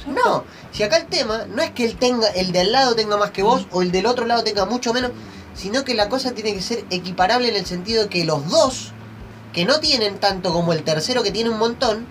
No, 0.06 0.44
si 0.72 0.82
acá 0.84 0.98
el 0.98 1.06
tema 1.06 1.46
no 1.48 1.62
es 1.62 1.72
que 1.72 1.84
el 1.84 1.96
tenga, 1.96 2.28
el 2.28 2.52
de 2.52 2.60
al 2.60 2.72
lado 2.72 2.94
tenga 2.94 3.16
más 3.16 3.32
que 3.32 3.42
vos 3.42 3.66
o 3.72 3.82
el 3.82 3.90
del 3.90 4.06
otro 4.06 4.24
lado 4.24 4.44
tenga 4.44 4.64
mucho 4.64 4.92
menos, 4.92 5.10
sino 5.54 5.84
que 5.84 5.94
la 5.94 6.08
cosa 6.08 6.32
tiene 6.32 6.54
que 6.54 6.62
ser 6.62 6.84
equiparable 6.90 7.48
en 7.48 7.56
el 7.56 7.66
sentido 7.66 8.04
de 8.04 8.08
que 8.08 8.24
los 8.24 8.48
dos, 8.48 8.92
que 9.52 9.64
no 9.64 9.80
tienen 9.80 10.18
tanto 10.18 10.52
como 10.52 10.72
el 10.72 10.84
tercero 10.84 11.22
que 11.22 11.32
tiene 11.32 11.50
un 11.50 11.58
montón, 11.58 12.06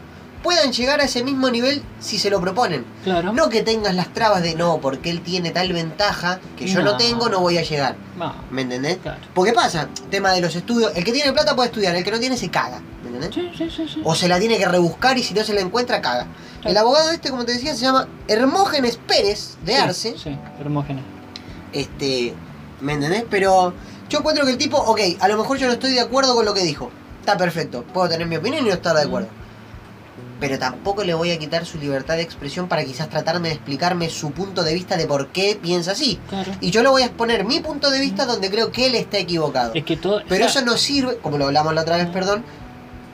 puedan 0.46 0.72
llegar 0.72 1.02
a 1.02 1.06
ese 1.06 1.24
mismo 1.24 1.50
nivel 1.50 1.82
si 2.00 2.20
se 2.20 2.30
lo 2.30 2.40
proponen. 2.40 2.86
Claro. 3.04 3.34
No 3.34 3.50
que 3.50 3.64
tengas 3.64 3.96
las 3.96 4.14
trabas 4.14 4.44
de 4.44 4.54
no, 4.56 4.78
porque 4.80 5.10
él 5.10 5.22
tiene 5.22 5.50
tal 5.50 5.74
ventaja 5.74 6.40
que 6.56 6.68
yo 6.68 6.82
no, 6.84 6.92
No. 6.92 6.98
tengo, 6.98 7.28
no 7.30 7.40
voy 7.42 7.58
a 7.58 7.64
llegar. 7.64 7.96
No, 8.16 8.34
¿Me 8.52 8.62
entendés? 8.62 9.00
claro. 9.02 9.20
Porque 9.34 9.52
pasa, 9.54 9.90
tema 10.12 10.32
de 10.32 10.42
los 10.42 10.56
estudios, 10.56 10.92
el 10.96 11.04
que 11.04 11.12
tiene 11.12 11.34
plata 11.34 11.56
puede 11.56 11.70
estudiar, 11.70 11.96
el 11.96 12.04
que 12.04 12.12
no 12.12 12.20
tiene 12.20 12.38
se 12.38 12.50
caga. 12.50 12.80
¿Me 13.04 13.08
entendés? 13.10 13.34
Sí, 13.34 13.50
sí, 13.58 13.70
sí, 13.76 13.88
sí. 13.96 14.02
O 14.04 14.14
se 14.14 14.28
la 14.28 14.40
tiene 14.40 14.58
que 14.60 14.68
rebuscar 14.68 15.18
y 15.18 15.24
si 15.24 15.34
no 15.34 15.44
se 15.44 15.54
la 15.54 15.62
encuentra, 15.62 16.00
caga. 16.02 16.28
El 16.64 16.78
abogado 16.78 17.10
este, 17.12 17.32
como 17.32 17.44
te 17.44 17.54
decía, 17.54 17.74
se 17.74 17.82
llama 17.82 18.08
Hermógenes 18.28 18.98
Pérez 18.98 19.58
de 19.66 19.74
Sí, 19.74 19.80
Arce. 19.80 20.16
Sí, 20.18 20.38
Hermógenes. 20.60 21.04
Este, 21.74 22.34
¿me 22.82 22.94
entendés? 22.94 23.26
Pero 23.30 23.74
yo 24.10 24.20
encuentro 24.20 24.46
que 24.46 24.52
el 24.52 24.58
tipo, 24.58 24.78
ok, 24.78 25.00
a 25.20 25.28
lo 25.28 25.38
mejor 25.38 25.58
yo 25.58 25.68
no 25.68 25.74
estoy 25.74 25.92
de 25.94 26.02
acuerdo 26.02 26.36
con 26.36 26.46
lo 26.46 26.54
que 26.54 26.64
dijo. 26.64 26.92
Está 27.20 27.38
perfecto, 27.38 27.84
puedo 27.94 28.08
tener 28.08 28.28
mi 28.28 28.38
opinión 28.38 28.64
y 28.66 28.70
no 28.70 28.74
estar 28.76 28.96
de 28.96 29.06
Mm. 29.08 29.12
Pero 30.40 30.60
tampoco 30.60 31.04
le 31.04 31.14
voy 31.14 31.32
a 31.32 31.40
quitar 31.40 31.66
su 31.66 31.78
libertad 31.78 32.16
de 32.16 32.22
expresión 32.24 32.68
para 32.68 32.84
quizás 32.84 33.10
tratarme 33.10 33.48
de 33.48 33.56
explicarme 33.56 34.10
su 34.10 34.32
punto 34.32 34.64
de 34.64 34.74
vista 34.74 34.98
de 34.98 35.06
por 35.06 35.30
qué 35.30 35.58
piensa 35.62 35.92
así. 35.92 36.20
Claro. 36.30 36.52
Y 36.60 36.72
yo 36.72 36.84
le 36.84 36.90
voy 36.90 37.04
a 37.04 37.06
exponer 37.06 37.46
mi 37.46 37.62
punto 37.62 37.90
de 37.90 38.02
vista 38.02 38.26
donde 38.26 38.50
creo 38.50 38.72
que 38.72 38.88
él 38.88 38.96
está 38.96 39.18
equivocado. 39.18 39.72
Es 39.74 39.86
que 39.86 39.96
todo. 39.96 40.22
Pero 40.28 40.46
o 40.46 40.50
sea, 40.50 40.62
eso 40.62 40.70
no 40.70 40.78
sirve, 40.78 41.18
como 41.18 41.38
lo 41.38 41.46
hablamos 41.46 41.74
la 41.74 41.82
otra 41.82 41.98
vez, 41.98 42.08
perdón, 42.08 42.44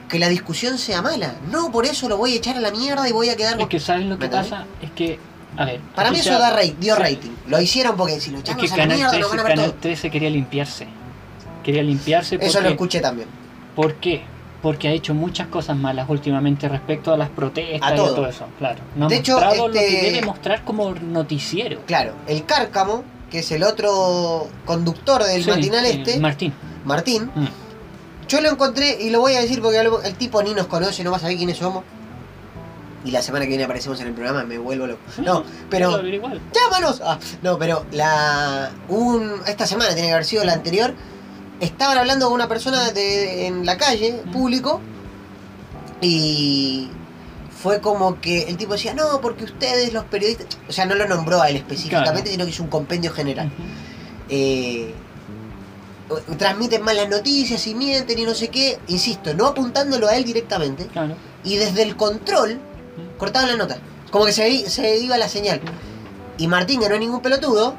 que 0.08 0.18
la 0.18 0.28
discusión 0.28 0.78
sea 0.78 1.00
mala. 1.00 1.36
No, 1.50 1.70
por 1.70 1.86
eso 1.86 2.08
lo 2.08 2.16
voy 2.16 2.34
a 2.34 2.36
echar 2.36 2.56
a 2.56 2.60
la 2.60 2.70
mierda 2.70 3.08
y 3.08 3.12
voy 3.12 3.28
a 3.30 3.36
quedar 3.36 3.52
Es 3.52 3.58
con... 3.60 3.68
que 3.68 3.80
sabes 3.80 4.06
lo 4.06 4.18
que 4.18 4.28
pasa, 4.28 4.66
es 4.82 4.90
que. 4.90 5.18
A 5.56 5.64
ver. 5.64 5.80
Para 5.94 6.10
mí 6.10 6.18
eso 6.18 6.38
da 6.38 6.50
rate, 6.50 6.76
dio 6.80 6.96
rating. 6.96 7.30
Lo 7.46 7.60
hicieron 7.60 7.96
porque 7.96 8.20
si 8.20 8.30
lo 8.30 8.38
Es 8.38 8.44
echamos 8.44 8.62
que 8.62 8.72
a 8.72 8.76
la 8.76 8.82
Canal 8.82 8.96
mierda 8.96 9.10
13, 9.12 9.22
lo 9.22 9.28
van 9.28 9.38
a 9.38 9.42
ver 9.42 9.52
Canal 9.52 9.70
todo. 9.70 9.80
13 9.80 10.10
quería 10.10 10.30
limpiarse. 10.30 10.86
Quería 11.62 11.82
limpiarse 11.82 12.36
porque. 12.36 12.48
Eso 12.48 12.60
lo 12.60 12.68
escuché 12.68 13.00
también. 13.00 13.28
¿Por 13.76 13.94
qué? 13.94 14.24
Porque 14.62 14.86
ha 14.88 14.92
hecho 14.92 15.12
muchas 15.12 15.48
cosas 15.48 15.76
malas 15.76 16.08
últimamente 16.08 16.68
respecto 16.68 17.12
a 17.12 17.16
las 17.16 17.28
protestas 17.30 17.90
A 17.90 17.94
y 17.94 17.96
todo. 17.96 18.12
a 18.12 18.14
todo 18.14 18.26
eso, 18.28 18.46
claro. 18.58 18.80
No 18.96 19.06
ha 19.06 19.08
De 19.08 19.16
hecho, 19.16 19.32
mostrado 19.32 19.68
lo 19.68 19.74
este- 19.74 19.88
que 20.00 20.02
debe 20.12 20.22
mostrar 20.26 20.64
como 20.64 20.94
noticiero. 20.94 21.80
Claro, 21.86 22.14
el 22.28 22.44
Cárcamo, 22.46 23.02
que 23.30 23.40
es 23.40 23.50
el 23.50 23.64
otro 23.64 24.48
conductor 24.64 25.24
del 25.24 25.42
Sí, 25.42 25.50
matinal 25.50 25.84
este, 25.86 26.20
Martín. 26.20 26.52
Martín, 26.84 27.30
Mm. 27.34 27.46
yo 28.28 28.40
lo 28.40 28.50
encontré 28.50 29.02
y 29.02 29.10
lo 29.10 29.20
voy 29.20 29.34
a 29.34 29.40
decir 29.40 29.60
porque 29.60 29.78
el 29.80 30.14
tipo 30.14 30.42
ni 30.42 30.54
nos 30.54 30.66
conoce, 30.68 31.02
no 31.02 31.10
va 31.10 31.16
a 31.16 31.20
saber 31.20 31.36
quiénes 31.36 31.56
somos. 31.58 31.82
Y 33.04 33.10
la 33.10 33.20
semana 33.20 33.44
que 33.46 33.48
viene 33.48 33.64
aparecemos 33.64 34.00
en 34.00 34.06
el 34.06 34.12
programa, 34.14 34.44
me 34.44 34.58
vuelvo 34.58 34.86
loco. 34.86 35.00
No, 35.24 35.42
pero... 35.68 36.00
Lo. 36.00 36.02
¡Llámanos! 36.52 37.02
Ah, 37.04 37.18
no, 37.42 37.58
pero 37.58 37.84
la. 37.90 38.70
Un, 38.88 39.40
esta 39.48 39.66
semana 39.66 39.92
tiene 39.92 40.06
que 40.06 40.12
haber 40.14 40.24
sido 40.24 40.44
la 40.44 40.52
anterior. 40.52 40.94
Estaban 41.62 41.96
hablando 41.96 42.26
con 42.26 42.34
una 42.34 42.48
persona 42.48 42.90
de, 42.90 43.46
en 43.46 43.64
la 43.64 43.76
calle, 43.78 44.20
público. 44.32 44.80
Y 46.00 46.90
fue 47.62 47.80
como 47.80 48.20
que 48.20 48.42
el 48.48 48.56
tipo 48.56 48.72
decía, 48.72 48.92
no, 48.94 49.20
porque 49.20 49.44
ustedes 49.44 49.92
los 49.92 50.04
periodistas, 50.04 50.46
o 50.68 50.72
sea, 50.72 50.84
no 50.86 50.94
lo 50.96 51.06
nombró 51.06 51.40
a 51.40 51.48
él 51.48 51.56
específicamente, 51.56 52.12
Claro. 52.22 52.30
sino 52.32 52.44
que 52.44 52.50
hizo 52.50 52.62
un 52.64 52.68
compendio 52.68 53.12
general. 53.12 53.50
Eh, 54.28 54.92
transmiten 56.36 56.82
malas 56.82 57.08
noticias 57.08 57.64
y 57.68 57.74
mienten 57.74 58.18
y 58.18 58.24
no 58.24 58.34
sé 58.34 58.48
qué, 58.48 58.78
insisto, 58.88 59.32
no 59.34 59.46
apuntándolo 59.46 60.08
a 60.08 60.16
él 60.16 60.24
directamente, 60.24 60.86
Claro. 60.88 61.14
y 61.44 61.56
desde 61.56 61.82
el 61.82 61.96
control 61.96 62.58
cortaban 63.18 63.48
la 63.48 63.56
nota, 63.56 63.78
como 64.10 64.24
que 64.26 64.32
se, 64.32 64.68
se 64.68 64.98
iba 64.98 65.16
la 65.16 65.28
señal. 65.28 65.60
Y 66.38 66.48
Martín, 66.48 66.80
que 66.80 66.88
no 66.88 66.94
es 66.96 67.00
ningún 67.00 67.20
pelotudo, 67.22 67.74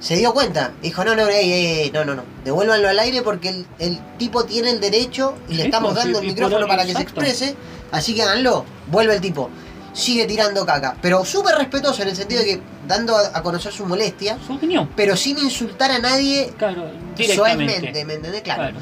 se 0.00 0.16
dio 0.16 0.32
cuenta. 0.34 0.72
Dijo, 0.82 1.04
no, 1.04 1.14
no, 1.14 1.24
no, 1.24 2.04
no, 2.04 2.14
no. 2.14 2.22
Devuélvanlo 2.44 2.88
al 2.88 2.98
aire 2.98 3.22
porque 3.22 3.48
el, 3.48 3.66
el 3.78 3.98
tipo 4.18 4.44
tiene 4.44 4.70
el 4.70 4.80
derecho 4.80 5.34
y 5.48 5.54
le 5.54 5.62
Sí, 5.62 5.66
estamos 5.68 5.92
pues, 5.92 6.04
dando 6.04 6.20
sí, 6.20 6.26
el 6.26 6.32
micrófono 6.32 6.66
para 6.66 6.84
que 6.84 6.94
se 6.94 7.02
exprese. 7.02 7.56
Así 7.92 8.14
que 8.14 8.22
háganlo. 8.22 8.64
Vuelve 8.88 9.14
el 9.14 9.20
tipo. 9.20 9.48
Sigue 9.92 10.26
tirando 10.26 10.66
caca. 10.66 10.96
Pero 11.00 11.24
súper 11.24 11.54
respetuoso 11.56 12.02
en 12.02 12.08
el 12.08 12.16
sentido 12.16 12.40
de 12.42 12.46
que 12.46 12.60
dando 12.88 13.16
a, 13.16 13.30
a 13.32 13.42
conocer 13.42 13.72
su 13.72 13.86
molestia, 13.86 14.36
Su 14.46 14.54
opinión. 14.54 14.90
pero 14.96 15.16
sin 15.16 15.38
insultar 15.38 15.90
a 15.92 15.98
nadie 16.00 16.52
Claro, 16.58 16.90
suavemente. 17.34 18.04
¿me 18.04 18.14
entendés? 18.14 18.42
Claro. 18.42 18.62
Claro. 18.62 18.76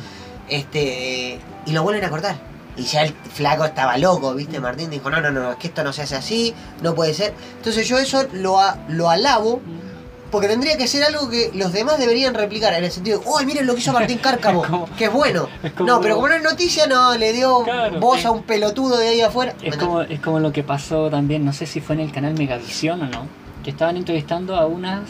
Este, 0.48 1.38
y 1.66 1.72
lo 1.72 1.82
vuelven 1.82 2.04
a 2.04 2.10
cortar. 2.10 2.36
Y 2.76 2.84
ya 2.84 3.02
el 3.02 3.12
flaco 3.12 3.64
estaba 3.66 3.98
loco, 3.98 4.34
¿viste? 4.34 4.58
Martín 4.58 4.88
dijo, 4.90 5.10
no, 5.10 5.20
no, 5.20 5.30
no, 5.30 5.52
es 5.52 5.58
que 5.58 5.66
esto 5.68 5.84
no 5.84 5.92
se 5.92 6.02
hace 6.02 6.16
así, 6.16 6.54
no 6.80 6.94
puede 6.94 7.12
ser. 7.12 7.34
Entonces 7.58 7.86
yo 7.86 7.98
eso 7.98 8.26
lo, 8.32 8.58
lo 8.88 9.10
alabo 9.10 9.60
porque 10.32 10.48
tendría 10.48 10.76
que 10.78 10.88
ser 10.88 11.04
algo 11.04 11.28
que 11.28 11.50
los 11.54 11.72
demás 11.72 11.98
deberían 11.98 12.32
replicar, 12.34 12.72
en 12.72 12.82
el 12.84 12.90
sentido 12.90 13.20
de, 13.20 13.26
¡oh, 13.28 13.38
miren 13.44 13.66
lo 13.66 13.74
que 13.74 13.80
hizo 13.80 13.92
Martín 13.92 14.18
Cárcamo! 14.18 14.62
Como- 14.66 14.86
que 14.96 15.04
es 15.04 15.12
bueno. 15.12 15.46
es 15.62 15.72
no, 15.78 16.00
pero 16.00 16.16
como 16.16 16.28
no 16.28 16.34
es 16.34 16.42
noticia, 16.42 16.86
no, 16.86 17.14
le 17.16 17.32
dio 17.34 17.62
Claro, 17.62 18.00
voz 18.00 18.24
a 18.24 18.30
un 18.30 18.42
pelotudo 18.42 18.96
de 18.96 19.08
ahí 19.08 19.20
afuera. 19.20 19.52
Es 19.62 19.76
Bueno, 19.76 19.86
como, 19.86 20.00
es 20.02 20.20
como 20.20 20.40
lo 20.40 20.50
que 20.50 20.64
pasó 20.64 21.10
también, 21.10 21.44
no 21.44 21.52
sé 21.52 21.66
si 21.66 21.80
fue 21.82 21.94
en 21.96 22.00
el 22.00 22.10
canal 22.12 22.32
Megavisión 22.34 23.02
o 23.02 23.06
no, 23.06 23.26
que 23.62 23.70
estaban 23.70 23.96
entrevistando 23.98 24.56
a 24.56 24.64
unas 24.66 25.02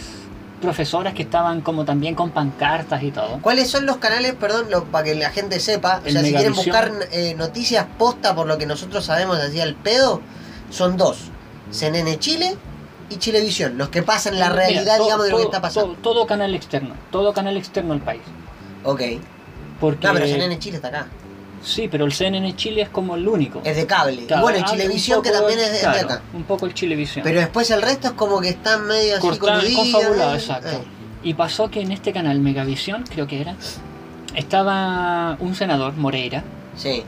profesoras 0.60 1.14
que 1.14 1.22
estaban 1.22 1.60
como 1.60 1.84
también 1.84 2.14
con 2.16 2.30
pancartas 2.30 3.02
y 3.02 3.10
todo. 3.12 3.38
¿Cuáles 3.42 3.70
son 3.70 3.86
los 3.86 3.98
canales, 3.98 4.34
perdón, 4.34 4.66
lo- 4.70 4.84
para 4.84 5.04
que 5.04 5.14
la 5.14 5.30
gente 5.30 5.60
sepa? 5.60 6.00
O 6.04 6.10
sea, 6.10 6.22
si 6.22 6.32
quieren 6.34 6.52
buscar 6.54 6.90
eh, 7.12 7.34
noticias 7.38 7.86
posta 7.96 8.34
por 8.34 8.46
lo 8.48 8.58
que 8.58 8.66
nosotros 8.66 9.04
sabemos 9.04 9.38
así 9.38 9.60
al 9.60 9.74
pedo, 9.76 10.20
son 10.70 10.96
dos. 10.96 11.30
CNN 11.70 12.18
Chile 12.18 12.56
y 13.12 13.18
Chilevisión, 13.18 13.78
los 13.78 13.88
que 13.88 14.02
pasan 14.02 14.38
la 14.38 14.50
Mira, 14.50 14.62
realidad, 14.62 14.98
digamos, 14.98 15.24
de 15.24 15.30
lo 15.30 15.36
que 15.38 15.42
está 15.44 15.60
pasando. 15.60 15.94
Todo, 15.94 16.14
todo 16.14 16.26
canal 16.26 16.54
externo, 16.54 16.94
todo 17.10 17.32
canal 17.32 17.56
externo 17.56 17.92
al 17.92 18.00
país. 18.00 18.22
Ok. 18.84 19.02
Porque, 19.80 20.06
No, 20.06 20.14
pero 20.14 20.26
CNN 20.26 20.58
Chile 20.58 20.76
está 20.76 20.88
acá. 20.88 21.06
Sí, 21.62 21.88
pero 21.88 22.04
el 22.04 22.12
CNN 22.12 22.54
Chile 22.56 22.82
es 22.82 22.88
como 22.88 23.14
el 23.14 23.26
único. 23.26 23.60
Es 23.64 23.76
de 23.76 23.86
cable. 23.86 24.26
Claro, 24.26 24.40
y 24.40 24.42
bueno, 24.42 24.58
y 24.58 24.62
ah, 24.62 24.66
Chilevisión 24.70 25.22
que 25.22 25.30
también 25.30 25.58
es 25.60 25.80
de, 25.80 25.86
acá. 25.86 26.22
Un 26.32 26.42
poco 26.44 26.66
el 26.66 26.74
Chilevisión. 26.74 27.22
Pero 27.22 27.38
después 27.38 27.70
el 27.70 27.82
resto 27.82 28.08
es 28.08 28.14
como 28.14 28.40
que 28.40 28.50
están 28.50 28.86
medio 28.86 29.16
así 29.16 29.74
confabulado, 29.74 30.34
exacto. 30.34 30.70
Eh. 30.70 30.84
Y 31.24 31.34
pasó 31.34 31.70
que 31.70 31.80
en 31.80 31.92
este 31.92 32.12
canal 32.12 32.40
Megavisión, 32.40 33.04
creo 33.04 33.28
que 33.28 33.40
era, 33.40 33.54
estaba 34.34 35.36
un 35.38 35.54
senador, 35.54 35.94
Moreira, 35.94 36.42
Sí. 36.76 37.04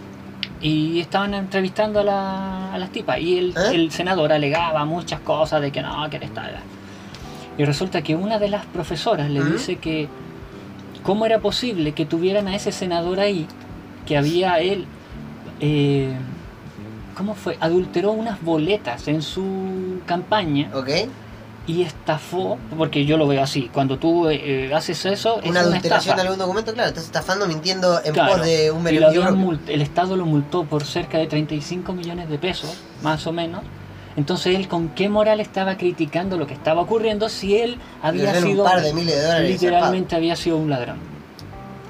Y 0.64 0.98
estaban 1.00 1.34
entrevistando 1.34 2.00
a, 2.00 2.04
la- 2.04 2.72
a 2.74 2.78
las 2.78 2.90
tipas. 2.90 3.20
Y 3.20 3.36
el, 3.38 3.50
¿Eh? 3.50 3.74
el 3.74 3.90
senador 3.90 4.32
alegaba 4.32 4.84
muchas 4.86 5.20
cosas 5.20 5.60
de 5.60 5.70
que 5.70 5.82
no, 5.82 6.08
que 6.08 6.16
estaba. 6.16 6.48
Y 7.58 7.64
resulta 7.64 8.00
que 8.02 8.16
una 8.16 8.38
de 8.38 8.48
las 8.48 8.64
profesoras 8.66 9.28
le 9.30 9.40
¿Mm? 9.40 9.52
dice 9.52 9.76
que 9.76 10.08
cómo 11.02 11.26
era 11.26 11.38
posible 11.38 11.92
que 11.92 12.06
tuvieran 12.06 12.48
a 12.48 12.56
ese 12.56 12.72
senador 12.72 13.20
ahí, 13.20 13.46
que 14.06 14.16
había 14.16 14.58
él, 14.58 14.86
eh, 15.60 16.08
¿cómo 17.14 17.34
fue? 17.34 17.58
Adulteró 17.60 18.12
unas 18.12 18.42
boletas 18.42 19.06
en 19.06 19.20
su 19.20 20.00
campaña 20.06 20.70
¿Ok? 20.74 20.88
Y 21.66 21.82
estafó, 21.82 22.58
porque 22.76 23.06
yo 23.06 23.16
lo 23.16 23.26
veo 23.26 23.42
así, 23.42 23.70
cuando 23.72 23.98
tú 23.98 24.28
eh, 24.28 24.66
eh, 24.68 24.74
haces 24.74 25.04
eso, 25.06 25.40
es 25.42 25.48
Una 25.50 25.60
adulteración 25.60 25.98
estafa. 26.00 26.16
de 26.16 26.22
algún 26.22 26.38
documento, 26.38 26.72
claro, 26.74 26.88
estás 26.90 27.04
estafando 27.04 27.46
mintiendo 27.46 28.00
en 28.04 28.12
Claro, 28.12 28.32
pos 28.36 28.42
de 28.44 28.70
un 28.70 28.84
beneficio 28.84 29.58
el 29.68 29.80
Estado 29.82 30.16
lo 30.16 30.26
multó 30.26 30.64
por 30.64 30.84
cerca 30.84 31.16
de 31.18 31.26
35 31.26 31.92
millones 31.94 32.28
de 32.28 32.38
pesos, 32.38 32.76
más 33.02 33.26
o 33.26 33.32
menos. 33.32 33.62
Entonces 34.16 34.54
él 34.54 34.68
con 34.68 34.90
qué 34.90 35.08
moral 35.08 35.40
estaba 35.40 35.76
criticando 35.76 36.36
lo 36.36 36.46
que 36.46 36.54
estaba 36.54 36.82
ocurriendo 36.82 37.28
si 37.28 37.56
él 37.56 37.78
había 38.02 38.34
sido 38.40 38.62
un 38.64 38.70
par 38.70 38.80
de 38.82 38.92
miles 38.94 39.16
de 39.16 39.22
dólares. 39.22 39.50
literalmente 39.50 40.14
había 40.16 40.36
sido 40.36 40.56
un 40.58 40.70
ladrón. 40.70 40.98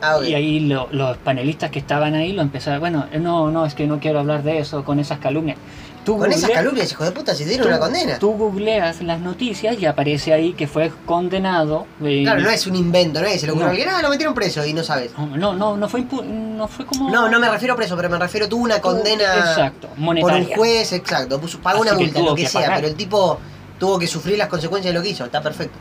Ah. 0.00 0.18
Y 0.26 0.34
ahí 0.34 0.60
lo- 0.60 0.88
los 0.92 1.16
panelistas 1.18 1.70
que 1.70 1.78
estaban 1.78 2.14
ahí 2.14 2.32
lo 2.32 2.42
empezaron, 2.42 2.80
bueno, 2.80 3.06
no, 3.20 3.50
no, 3.50 3.66
es 3.66 3.74
que 3.74 3.87
no 3.87 4.00
quiero 4.00 4.20
hablar 4.20 4.42
de 4.42 4.58
eso 4.58 4.84
con 4.84 5.00
esas 5.00 5.18
calumnias. 5.18 5.58
Tú 6.04 6.18
Con 6.18 6.30
esas 6.30 6.50
calumnias, 6.50 6.92
hijo 6.92 7.02
de 7.02 7.12
puta, 7.12 7.34
si 7.34 7.44
dieron 7.44 7.62
tú- 7.62 7.68
una 7.70 7.78
condena. 7.80 8.18
Tú 8.18 8.32
googleas 8.32 9.00
las 9.02 9.20
noticias 9.20 9.78
y 9.80 9.86
aparece 9.86 10.34
ahí 10.34 10.52
que 10.52 10.66
fue 10.66 10.92
condenado. 11.06 11.86
eh, 12.02 12.20
Claro, 12.24 12.42
no 12.42 12.50
es 12.50 12.66
un 12.66 12.76
invento, 12.76 13.22
no 13.22 13.26
es, 13.26 13.40
se 13.40 13.46
lo 13.46 13.54
No. 13.54 13.66
alguien, 13.66 13.88
ah, 13.90 14.02
lo 14.02 14.10
metieron 14.10 14.34
preso 14.34 14.64
y 14.66 14.74
no 14.74 14.84
sabes. 14.84 15.12
No, 15.16 15.54
no, 15.54 15.76
no 15.78 15.88
fue, 15.88 16.02
impu- 16.02 16.22
no 16.24 16.68
fue 16.68 16.84
como... 16.84 17.08
No, 17.10 17.28
no 17.30 17.40
me 17.40 17.48
refiero 17.48 17.72
a 17.72 17.76
preso, 17.78 17.96
pero 17.96 18.10
me 18.10 18.18
refiero, 18.18 18.48
tuvo 18.48 18.64
una 18.64 18.80
condena 18.82 19.24
Exacto, 19.38 19.88
por 19.88 19.98
monetaria. 19.98 20.48
un 20.48 20.54
juez, 20.54 20.92
exacto, 20.92 21.40
pagó 21.62 21.82
Así 21.82 21.88
una 21.90 21.98
multa, 21.98 22.20
lo 22.20 22.34
que, 22.34 22.42
que 22.42 22.48
sea, 22.48 22.60
pagar. 22.62 22.76
pero 22.76 22.88
el 22.88 22.94
tipo 22.96 23.38
tuvo 23.78 23.98
que 23.98 24.06
sufrir 24.06 24.36
las 24.36 24.48
consecuencias 24.48 24.92
de 24.92 24.98
lo 24.98 25.02
que 25.02 25.10
hizo, 25.10 25.24
está 25.24 25.40
perfecto. 25.40 25.78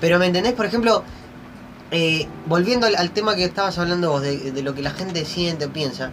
Pero 0.00 0.18
¿me 0.18 0.26
entendés? 0.26 0.54
Por 0.54 0.66
ejemplo, 0.66 1.04
eh, 1.92 2.26
volviendo 2.46 2.86
al, 2.88 2.96
al 2.96 3.10
tema 3.12 3.36
que 3.36 3.44
estabas 3.44 3.78
hablando 3.78 4.10
vos, 4.10 4.22
de, 4.22 4.50
de 4.50 4.62
lo 4.62 4.74
que 4.74 4.82
la 4.82 4.90
gente 4.90 5.24
siente 5.24 5.66
o 5.66 5.70
piensa, 5.72 6.10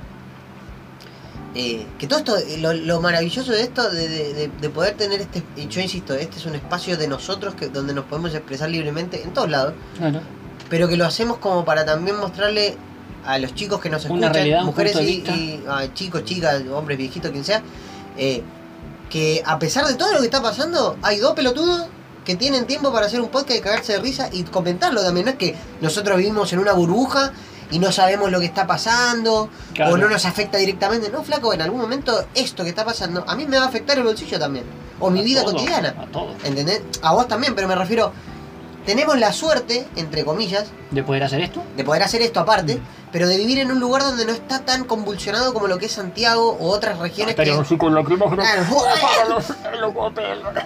eh, 1.55 1.85
que 1.97 2.07
todo 2.07 2.19
esto, 2.19 2.37
eh, 2.37 2.57
lo, 2.59 2.73
lo 2.73 3.01
maravilloso 3.01 3.51
de 3.51 3.61
esto, 3.63 3.89
de, 3.89 4.07
de- 4.07 4.33
de- 4.33 4.47
de 4.61 4.69
poder 4.69 4.95
tener 4.95 5.21
este, 5.21 5.43
y 5.55 5.67
yo 5.67 5.81
insisto, 5.81 6.13
este 6.13 6.37
es 6.37 6.45
un 6.45 6.55
espacio 6.55 6.95
de 6.97 7.07
nosotros 7.07 7.55
que, 7.55 7.67
donde 7.69 7.93
nos 7.93 8.05
podemos 8.05 8.33
expresar 8.35 8.69
libremente 8.69 9.21
en 9.23 9.33
todos 9.33 9.49
lados, 9.49 9.73
Claro. 9.97 10.21
pero 10.69 10.87
que 10.87 10.95
lo 10.97 11.05
hacemos 11.05 11.37
como 11.37 11.65
para 11.65 11.85
también 11.85 12.17
mostrarle 12.17 12.77
a 13.25 13.37
los 13.39 13.53
chicos 13.55 13.79
que 13.81 13.89
nos 13.89 14.05
Una 14.05 14.13
escuchan, 14.27 14.33
realidad, 14.33 14.63
mujeres 14.63 14.95
y, 15.01 15.63
ah, 15.67 15.85
chicos, 15.93 16.23
chicas, 16.23 16.61
hombres, 16.71 16.97
viejitos, 16.97 17.31
quien 17.31 17.43
sea, 17.43 17.61
eh, 18.17 18.41
que 19.09 19.41
a 19.45 19.57
pesar 19.57 19.85
de 19.87 19.95
todo 19.95 20.13
lo 20.13 20.19
que 20.19 20.25
está 20.25 20.41
pasando, 20.41 20.97
hay 21.01 21.17
dos 21.17 21.33
pelotudos 21.33 21.87
que 22.25 22.35
tienen 22.35 22.65
tiempo 22.67 22.93
para 22.93 23.07
hacer 23.07 23.19
un 23.21 23.29
podcast 23.29 23.57
y 23.57 23.61
cagarse 23.61 23.93
de 23.93 23.99
risa 23.99 24.29
y 24.31 24.43
comentarlo 24.43 25.01
también. 25.01 25.25
No 25.25 25.31
es 25.31 25.37
que 25.37 25.55
nosotros 25.81 26.15
vivimos 26.17 26.53
en 26.53 26.59
una 26.59 26.73
burbuja 26.73 27.33
y 27.71 27.79
no 27.79 27.91
sabemos 27.91 28.31
lo 28.31 28.39
que 28.39 28.45
está 28.47 28.65
pasando 28.67 29.49
Claro. 29.73 29.93
o 29.93 29.97
no 29.97 30.07
nos 30.09 30.25
afecta 30.25 30.57
directamente. 30.57 31.09
No, 31.09 31.23
flaco, 31.23 31.53
en 31.53 31.61
algún 31.61 31.79
momento 31.81 32.25
esto 32.35 32.63
que 32.63 32.69
está 32.69 32.83
pasando 32.85 33.23
a 33.27 33.35
mí 33.35 33.45
me 33.45 33.57
va 33.57 33.65
a 33.65 33.67
afectar 33.67 33.97
el 33.97 34.03
bolsillo 34.03 34.39
también. 34.39 34.65
O 34.99 35.09
mi 35.09 35.19
A 35.19 35.23
vida 35.23 35.43
todo, 35.43 35.53
cotidiana. 35.53 35.95
A 35.97 36.05
todo. 36.07 36.33
¿Entendés? 36.43 36.81
A 37.01 37.13
vos 37.13 37.27
también, 37.27 37.55
pero 37.55 37.67
me 37.67 37.75
refiero, 37.75 38.11
tenemos 38.85 39.17
la 39.19 39.31
suerte, 39.31 39.87
entre 39.95 40.25
comillas, 40.25 40.65
De 40.91 41.03
poder 41.03 41.23
hacer 41.23 41.41
esto. 41.41 41.61
de 41.77 41.83
poder 41.83 42.01
hacer 42.03 42.21
esto 42.21 42.39
aparte, 42.39 42.75
Mm. 42.77 42.81
pero 43.11 43.27
de 43.27 43.37
vivir 43.37 43.59
en 43.59 43.71
un 43.71 43.79
lugar 43.79 44.01
donde 44.01 44.25
no 44.25 44.31
está 44.31 44.65
tan 44.65 44.83
convulsionado 44.85 45.53
como 45.53 45.67
lo 45.67 45.77
que 45.77 45.85
es 45.85 45.91
Santiago 45.91 46.57
o 46.59 46.69
otras 46.69 46.97
regiones 46.97 47.35
que... 47.35 47.63
sí, 47.65 47.77
con. 47.77 47.93
Claro. 48.03 48.63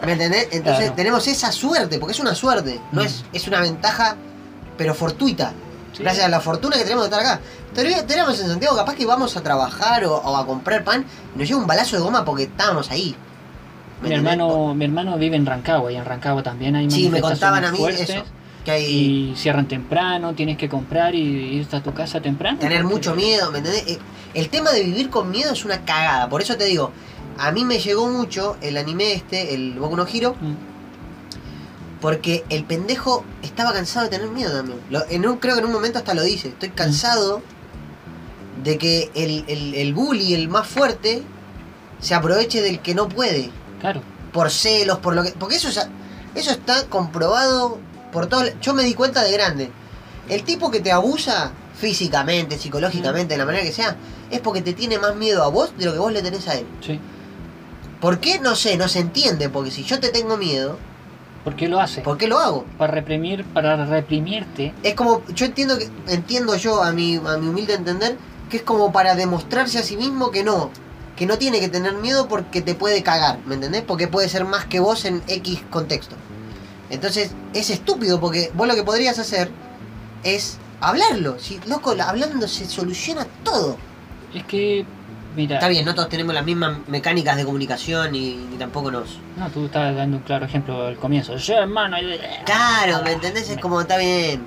¿Me 0.06 0.14
entendés? 0.14 0.48
Entonces 0.52 0.80
Claro. 0.86 0.96
tenemos 0.96 1.28
esa 1.28 1.52
suerte, 1.52 2.00
porque 2.00 2.14
es 2.14 2.20
una 2.20 2.36
suerte, 2.36 2.80
no 2.92 3.02
Mm. 3.02 3.06
es, 3.06 3.26
es 3.34 3.48
una 3.48 3.60
ventaja, 3.62 4.16
pero 4.78 4.94
fortuita. 4.96 5.54
Sí. 5.94 6.04
Gracias 6.04 6.26
a 6.26 6.30
la 6.30 6.42
fortuna 6.42 6.76
que 6.76 6.84
tenemos 6.84 7.04
de 7.10 7.16
estar 7.16 7.26
acá. 7.26 7.42
Tenemos 7.74 8.06
tenemos 8.08 8.40
en 8.42 8.48
Santiago, 8.48 8.76
capaz 8.76 8.96
que 8.96 9.06
vamos 9.06 9.38
a 9.38 9.42
trabajar 9.42 10.04
o, 10.06 10.16
o 10.18 10.36
a 10.38 10.46
comprar 10.46 10.84
pan 10.84 11.06
y 11.36 11.40
nos 11.40 11.48
lleva 11.48 11.62
un 11.62 11.68
balazo 11.68 11.96
de 11.96 12.02
goma 12.02 12.26
porque 12.26 12.44
estábamos 12.44 12.92
ahí. 12.92 13.16
¿Me 14.02 14.10
Mi 14.10 14.16
hermano, 14.16 14.76
mi 14.76 14.84
hermano 14.86 15.18
vive 15.18 15.36
en 15.38 15.46
Rancagua 15.46 15.92
y 15.92 15.96
en 15.96 16.04
Rancagua 16.04 16.44
también 16.44 16.76
hay 16.76 16.90
Sí, 16.92 17.10
me 17.10 17.22
contaban 17.22 17.64
a 17.64 17.72
mí 17.72 17.78
fuertes 17.78 18.10
eso. 18.10 18.24
Que 18.66 18.72
hay 18.72 18.86
y 18.86 19.36
cierran 19.36 19.68
temprano, 19.68 20.34
tienes 20.34 20.58
que 20.58 20.68
comprar 20.70 21.16
y 21.16 21.22
irte 21.22 21.76
a 21.78 21.84
tu 21.84 21.94
casa 21.94 22.22
temprano. 22.22 22.60
tener 22.60 22.84
mucho 22.84 23.14
miedo, 23.16 23.52
¿me 23.52 23.60
entendés? 23.60 23.86
Eh, 23.88 24.00
El 24.34 24.50
tema 24.50 24.72
de 24.72 24.84
vivir 24.84 25.10
con 25.10 25.30
miedo 25.30 25.54
es 25.54 25.64
una 25.66 25.86
cagada, 25.86 26.28
por 26.30 26.42
eso 26.42 26.56
te 26.58 26.66
digo, 26.66 26.92
a 27.38 27.52
mí 27.52 27.66
me 27.66 27.80
llegó 27.80 28.08
mucho 28.10 28.58
el 28.62 28.78
anime 28.78 29.14
este, 29.14 29.54
el 29.54 29.78
Boku 29.80 29.96
no 29.98 30.06
Hero, 30.08 30.36
Mm. 30.42 30.73
Porque 32.04 32.44
el 32.50 32.66
pendejo 32.66 33.24
estaba 33.44 33.72
cansado 33.72 34.04
de 34.10 34.18
tener 34.18 34.28
miedo 34.30 34.52
también. 34.52 34.78
Lo- 34.90 35.06
en 35.10 35.26
un, 35.26 35.38
creo 35.38 35.56
que 35.56 35.62
en 35.62 35.68
un 35.68 35.72
momento 35.72 36.00
hasta 36.00 36.14
lo 36.14 36.22
dice, 36.22 36.50
estoy 36.50 36.72
cansado 36.72 37.42
de 38.62 38.78
que 38.78 39.10
el, 39.16 39.46
el, 39.48 39.74
el 39.74 39.94
bully, 39.94 40.34
el 40.34 40.50
más 40.50 40.68
fuerte, 40.68 41.24
se 42.02 42.14
aproveche 42.14 42.62
del 42.62 42.82
que 42.82 42.94
no 42.94 43.08
puede, 43.08 43.52
Claro. 43.80 44.02
por 44.34 44.52
celos, 44.52 44.98
por 45.00 45.16
lo 45.16 45.24
que... 45.24 45.32
Porque 45.32 45.56
eso, 45.56 45.70
ya- 45.70 45.88
eso 46.36 46.52
está 46.52 46.88
comprobado 46.90 47.80
por 48.12 48.28
todo... 48.28 48.44
Yo 48.62 48.74
me 48.74 48.84
di 48.84 48.96
cuenta 48.96 49.24
de 49.24 49.32
grande. 49.32 49.72
El 50.28 50.44
tipo 50.44 50.70
que 50.72 50.82
te 50.82 50.92
abusa 50.92 51.54
físicamente, 51.80 52.58
psicológicamente, 52.60 53.34
de 53.36 53.38
la 53.38 53.46
manera 53.46 53.64
que 53.64 53.72
sea, 53.72 53.96
es 54.30 54.42
porque 54.42 54.62
te 54.62 54.74
tiene 54.74 55.00
más 55.00 55.16
miedo 55.16 55.42
a 55.42 55.48
vos 55.48 55.72
de 55.78 55.86
lo 55.86 55.94
que 55.94 56.00
vos 56.00 56.12
le 56.12 56.22
tenés 56.22 56.50
a 56.50 56.56
él. 56.56 56.66
Sí. 56.86 57.00
¿Por 58.02 58.20
qué? 58.20 58.40
No 58.42 58.58
sé, 58.58 58.76
no 58.76 58.90
se 58.90 59.00
entiende, 59.00 59.48
porque 59.48 59.72
si 59.72 59.86
yo 59.86 60.02
te 60.02 60.10
tengo 60.10 60.36
miedo, 60.36 60.78
¿Por 61.44 61.56
qué 61.56 61.68
lo 61.68 61.80
hace? 61.80 62.02
¿por 62.02 62.18
qué 62.18 62.28
lo 62.28 62.40
hago? 62.40 62.66
Para 62.78 62.94
reprimir, 62.94 63.44
para 63.46 63.86
reprimirte. 63.86 64.74
Es 64.82 64.96
como, 64.96 65.24
yo 65.34 65.46
entiendo 65.46 65.78
que, 65.78 65.90
entiendo 66.08 66.56
yo 66.56 66.82
a 66.82 66.92
mi, 66.94 67.18
a 67.18 67.38
mi 67.38 67.48
humilde 67.48 67.74
entender, 67.74 68.18
que 68.50 68.58
es 68.58 68.64
como 68.64 68.92
para 68.94 69.16
demostrarse 69.16 69.80
a 69.80 69.84
sí 69.84 69.98
mismo 69.98 70.32
que 70.32 70.44
no, 70.44 70.70
que 71.18 71.26
no 71.26 71.38
tiene 71.38 71.60
que 71.60 71.68
tener 71.68 71.96
miedo 71.96 72.28
porque 72.28 72.62
te 72.62 72.76
puede 72.76 73.04
cagar, 73.04 73.40
¿me 73.46 73.56
entendés? 73.56 73.84
Porque 73.84 74.08
puede 74.08 74.30
ser 74.30 74.46
más 74.46 74.66
que 74.66 74.80
vos 74.80 75.04
en 75.06 75.22
X 75.28 75.62
contexto. 75.70 76.16
Entonces, 76.90 77.32
es 77.54 77.70
estúpido 77.70 78.20
porque 78.20 78.52
vos 78.54 78.68
lo 78.68 78.76
que 78.76 78.84
podrías 78.84 79.20
hacer 79.20 79.52
es 80.24 80.58
hablarlo. 80.80 81.40
Si, 81.40 81.60
loco, 81.68 81.96
hablando 82.00 82.48
se 82.48 82.66
soluciona 82.66 83.26
todo. 83.44 83.78
Es 84.34 84.44
que, 84.46 84.86
mira. 85.36 85.56
Está 85.56 85.68
bien, 85.68 85.86
no 85.86 85.94
todos 85.96 86.10
tenemos 86.10 86.34
las 86.34 86.46
mismas 86.46 86.78
mecánicas 86.88 87.36
de 87.38 87.46
comunicación 87.46 88.14
y, 88.16 88.36
tampoco 88.60 88.92
nos. 88.92 89.18
No, 89.38 89.50
tú 89.50 89.66
estás 89.66 89.96
dando 89.96 90.18
un 90.18 90.24
claro 90.24 90.46
ejemplo 90.46 90.86
al 90.88 90.96
comienzo. 90.98 91.36
Yo, 91.38 91.56
hermano. 91.58 91.98
y- 92.00 92.20
Claro, 92.46 93.02
¿me 93.04 93.14
entendés? 93.14 93.50
Es 93.50 93.58
como, 93.60 93.82
está 93.82 93.98
bien. 93.98 94.44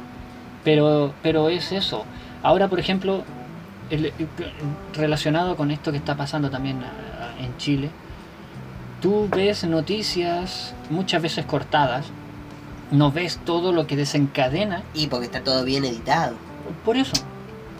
Pero, 0.64 1.12
pero 1.22 1.48
es 1.48 1.72
eso. 1.72 2.04
Ahora, 2.42 2.68
por 2.68 2.80
ejemplo, 2.80 3.24
el- 3.90 4.06
el- 4.06 4.12
relacionado 4.94 5.56
con 5.56 5.70
esto 5.70 5.90
que 5.92 5.98
está 5.98 6.16
pasando 6.16 6.50
también 6.50 6.80
ah, 6.82 7.34
en 7.40 7.56
Chile, 7.58 7.90
tú 9.00 9.28
ves 9.34 9.64
noticias 9.64 10.74
muchas 10.90 11.22
veces 11.22 11.44
cortadas, 11.46 12.06
no 12.90 13.10
ves 13.12 13.38
todo 13.44 13.72
lo 13.72 13.86
que 13.86 13.96
desencadena. 13.96 14.82
Y 14.94 15.06
porque 15.08 15.26
está 15.26 15.42
todo 15.42 15.64
bien 15.64 15.84
editado. 15.84 16.34
Por 16.84 16.96
eso. 16.96 17.12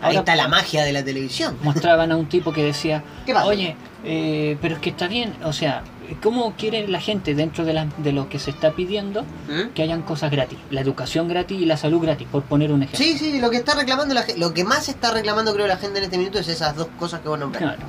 Ahí 0.01 0.09
Ahora 0.15 0.19
está 0.19 0.35
la 0.35 0.47
magia 0.47 0.83
de 0.83 0.93
la 0.93 1.03
televisión. 1.03 1.57
mostraban 1.63 2.11
a 2.11 2.15
un 2.17 2.27
tipo 2.27 2.53
que 2.53 2.63
decía, 2.63 3.03
¿Qué 3.25 3.33
pasa? 3.33 3.47
oye, 3.47 3.75
eh, 4.05 4.57
pero 4.61 4.75
es 4.75 4.81
que 4.81 4.91
está 4.91 5.07
bien, 5.07 5.33
o 5.43 5.51
sea, 5.53 5.81
¿cómo 6.21 6.53
quiere 6.55 6.87
la 6.87 7.01
gente 7.01 7.33
dentro 7.35 7.65
de, 7.65 7.73
la- 7.73 7.87
de 7.97 8.11
lo 8.13 8.29
que 8.29 8.37
se 8.39 8.51
está 8.51 8.71
pidiendo 8.73 9.23
¿Mm? 9.23 9.73
que 9.73 9.81
hayan 9.81 10.03
cosas 10.03 10.29
gratis? 10.31 10.57
La 10.69 10.81
educación 10.81 11.27
gratis 11.27 11.59
y 11.59 11.65
la 11.65 11.77
salud 11.77 11.99
gratis, 12.01 12.27
por 12.31 12.43
poner 12.43 12.71
un 12.71 12.83
ejemplo. 12.83 13.03
Sí, 13.05 13.17
sí, 13.17 13.39
lo 13.41 13.49
que 13.49 13.57
está 13.57 13.73
reclamando 13.75 14.13
la 14.13 14.23
lo 14.37 14.53
que 14.53 14.63
más 14.63 14.87
está 14.87 15.11
reclamando 15.11 15.53
creo 15.53 15.65
la 15.67 15.77
gente 15.77 15.97
en 15.97 16.05
este 16.05 16.17
minuto 16.17 16.37
es 16.39 16.47
esas 16.47 16.75
dos 16.75 16.87
cosas 16.99 17.21
que 17.21 17.29
vos 17.29 17.39
nombraste. 17.39 17.65
Claro, 17.67 17.81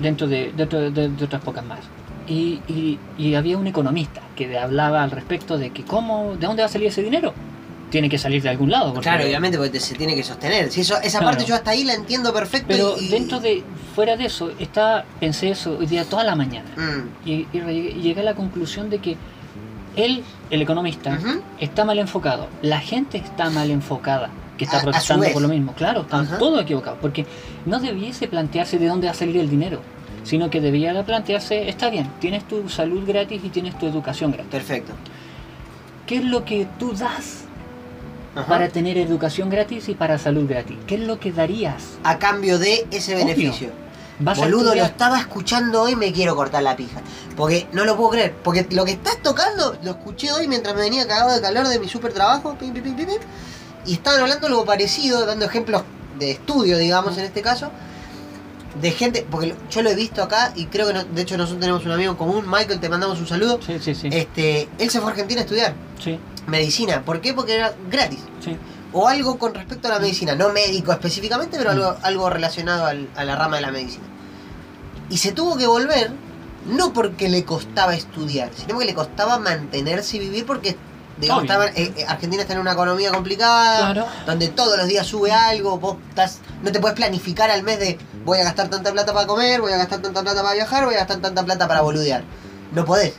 dentro 0.00 0.26
de, 0.26 0.52
dentro 0.56 0.78
de, 0.80 0.90
de- 0.90 1.08
de 1.08 1.24
otras 1.24 1.42
pocas 1.42 1.64
más. 1.64 1.80
Y, 2.28 2.60
y- 2.68 2.98
y 3.18 3.34
había 3.34 3.56
un 3.58 3.66
economista 3.66 4.20
que 4.36 4.58
hablaba 4.58 5.02
al 5.02 5.10
respecto 5.10 5.58
de 5.58 5.70
que 5.70 5.82
cómo, 5.84 6.36
¿de 6.38 6.46
dónde 6.46 6.62
va 6.62 6.66
a 6.66 6.70
salir 6.72 6.88
ese 6.88 7.02
dinero? 7.02 7.32
Tiene 7.94 8.08
que 8.08 8.18
salir 8.18 8.42
de 8.42 8.48
algún 8.48 8.72
lado. 8.72 8.92
porque- 8.92 9.08
Claro, 9.08 9.22
obviamente 9.24 9.56
porque 9.56 9.70
te- 9.70 9.78
se 9.78 9.94
tiene 9.94 10.16
que 10.16 10.24
sostener. 10.24 10.68
Si 10.72 10.80
eso, 10.80 10.96
esa 11.00 11.20
Claro. 11.20 11.26
parte 11.36 11.44
yo 11.48 11.54
hasta 11.54 11.70
ahí 11.70 11.84
la 11.84 11.94
entiendo 11.94 12.32
perfecto. 12.32 12.66
Pero 12.66 12.96
y- 13.00 13.06
dentro 13.06 13.38
de, 13.38 13.62
fuera 13.94 14.16
de 14.16 14.24
eso, 14.24 14.50
está, 14.58 15.04
pensé 15.20 15.50
eso 15.50 15.76
hoy 15.78 15.86
día 15.86 16.04
toda 16.04 16.24
la 16.24 16.34
mañana. 16.34 16.68
Mm, 16.76 17.28
Y, 17.28 17.46
y 17.52 17.60
re- 17.60 17.72
y 17.72 18.02
llegué 18.02 18.22
a 18.22 18.24
la 18.24 18.34
conclusión 18.34 18.90
de 18.90 18.98
que 18.98 19.16
él, 19.94 20.24
el 20.50 20.60
economista, 20.60 21.16
está 21.60 21.84
mal 21.84 22.00
enfocado. 22.00 22.48
La 22.62 22.80
gente 22.80 23.16
está 23.18 23.48
mal 23.50 23.70
enfocada, 23.70 24.28
que 24.58 24.64
está 24.64 24.78
A- 24.80 24.82
protestando 24.82 25.26
por 25.32 25.42
lo 25.42 25.46
mismo. 25.48 25.72
Claro, 25.74 26.00
están 26.00 26.24
Ajá. 26.26 26.38
todos 26.38 26.60
equivocados. 26.62 26.98
Porque 27.00 27.24
no 27.64 27.78
debiese 27.78 28.26
plantearse 28.26 28.76
de 28.80 28.88
dónde 28.88 29.06
va 29.06 29.12
a 29.12 29.16
salir 29.16 29.36
el 29.36 29.48
dinero, 29.48 29.80
sino 30.24 30.50
que 30.50 30.60
debería 30.60 30.92
de 30.92 31.04
plantearse, 31.04 31.68
está 31.68 31.90
bien, 31.90 32.10
tienes 32.20 32.42
tu 32.48 32.68
salud 32.68 33.06
gratis 33.06 33.40
y 33.44 33.50
tienes 33.50 33.78
tu 33.78 33.86
educación 33.86 34.32
gratis. 34.32 34.50
Perfecto. 34.50 34.94
¿Qué 36.08 36.16
es 36.16 36.24
lo 36.24 36.44
que 36.44 36.66
tú 36.80 36.92
das 36.92 37.44
Ajá. 38.34 38.46
para 38.48 38.68
tener 38.68 38.98
educación 38.98 39.48
gratis 39.50 39.88
y 39.88 39.94
para 39.94 40.18
salud 40.18 40.48
gratis? 40.48 40.76
¿Qué 40.86 40.96
es 40.96 41.00
lo 41.02 41.20
que 41.20 41.32
darías? 41.32 41.82
A 42.02 42.18
cambio 42.18 42.58
de 42.58 42.86
ese 42.90 43.14
Obvio. 43.14 43.26
beneficio. 43.26 43.84
¿Vas 44.18 44.38
a 44.40 44.46
lo 44.48 44.72
estaba 44.74 45.18
escuchando 45.18 45.82
hoy 45.82 45.96
me 45.96 46.12
quiero 46.12 46.36
cortar 46.36 46.62
la 46.62 46.76
pija. 46.76 47.00
Porque 47.36 47.66
no 47.72 47.84
lo 47.84 47.96
puedo 47.96 48.10
creer. 48.10 48.32
Porque 48.44 48.66
lo 48.70 48.84
que 48.84 48.92
estás 48.92 49.18
tocando 49.22 49.76
lo 49.82 49.90
escuché 49.92 50.30
hoy 50.32 50.46
mientras 50.46 50.74
me 50.74 50.82
venía 50.82 51.06
cagado 51.06 51.34
de 51.34 51.40
calor 51.40 51.66
de 51.66 51.80
mi 51.80 51.88
super 51.88 52.12
trabajo. 52.12 52.56
pim, 52.58 52.72
pim, 52.72 52.94
pim, 52.94 53.08
y 53.86 53.92
estaban 53.94 54.20
hablando 54.20 54.46
algo 54.46 54.64
parecido, 54.64 55.26
dando 55.26 55.44
ejemplos 55.44 55.82
de 56.18 56.30
estudio, 56.30 56.78
digamos, 56.78 57.18
en 57.18 57.24
este 57.24 57.42
caso. 57.42 57.70
De 58.80 58.90
gente, 58.90 59.24
porque 59.30 59.54
yo 59.70 59.82
lo 59.82 59.90
he 59.90 59.94
visto 59.94 60.22
acá 60.22 60.52
y 60.56 60.66
creo 60.66 60.86
que 60.88 60.94
no- 60.94 61.04
de 61.04 61.22
hecho 61.22 61.36
nosotros 61.36 61.60
tenemos 61.60 61.84
un 61.84 61.92
amigo 61.92 62.10
en 62.12 62.16
común, 62.16 62.44
Michael, 62.48 62.80
te 62.80 62.88
mandamos 62.88 63.20
un 63.20 63.26
saludo. 63.28 63.60
Sí, 63.64 63.78
sí, 63.80 63.94
sí. 63.94 64.08
Este, 64.10 64.68
él 64.78 64.90
se 64.90 64.98
fue 65.00 65.10
a 65.10 65.12
Argentina 65.12 65.40
a 65.40 65.44
estudiar 65.44 65.74
sí, 66.02 66.18
medicina. 66.46 67.02
¿Por 67.04 67.20
qué? 67.20 67.32
Porque 67.34 67.54
era 67.56 67.74
gratis. 67.90 68.20
sí. 68.40 68.56
O 68.96 69.08
algo 69.08 69.38
con 69.40 69.52
respecto 69.54 69.88
a 69.88 69.90
la 69.90 69.98
medicina, 69.98 70.36
no 70.36 70.50
médico 70.50 70.92
específicamente, 70.92 71.58
pero 71.58 71.70
Mm. 71.70 71.72
algo, 71.74 71.96
algo 72.02 72.30
relacionado 72.30 72.86
al- 72.86 73.08
a 73.16 73.24
la 73.24 73.34
rama 73.34 73.56
de 73.56 73.62
la 73.62 73.72
medicina. 73.72 74.04
Y 75.10 75.16
se 75.18 75.32
tuvo 75.32 75.56
que 75.56 75.66
volver, 75.66 76.12
no 76.66 76.92
porque 76.92 77.28
le 77.28 77.44
costaba 77.44 77.96
estudiar, 77.96 78.50
sino 78.54 78.68
porque 78.74 78.86
le 78.86 78.94
costaba 78.94 79.40
mantenerse 79.40 80.16
y 80.16 80.20
vivir 80.20 80.46
porque, 80.46 80.76
digamos, 81.18 81.42
Obvio. 81.42 81.52
estaba- 81.52 81.70
eh, 81.76 81.92
eh, 81.96 82.04
Argentina 82.06 82.42
está 82.42 82.54
en 82.54 82.60
una 82.60 82.72
economía 82.72 83.10
complicada, 83.10 83.78
Claro. 83.92 84.06
donde 84.26 84.46
todos 84.48 84.78
los 84.78 84.86
días 84.86 85.04
sube 85.08 85.32
algo, 85.32 85.76
vos 85.78 85.96
estás, 86.10 86.38
no 86.62 86.70
te 86.70 86.78
puedes 86.78 86.94
planificar 86.94 87.50
al 87.50 87.64
mes 87.64 87.80
de 87.80 87.98
voy 88.24 88.38
a 88.38 88.44
gastar 88.44 88.68
tanta 88.70 88.92
plata 88.92 89.12
para 89.12 89.26
comer, 89.26 89.60
voy 89.60 89.72
a 89.72 89.76
gastar 89.76 90.00
tanta 90.02 90.22
plata 90.22 90.40
para 90.40 90.54
viajar, 90.54 90.84
voy 90.84 90.94
a 90.94 90.98
gastar 90.98 91.18
tanta 91.18 91.44
plata 91.44 91.66
para 91.66 91.80
boludear. 91.80 92.22
No 92.70 92.84
podés, 92.84 93.14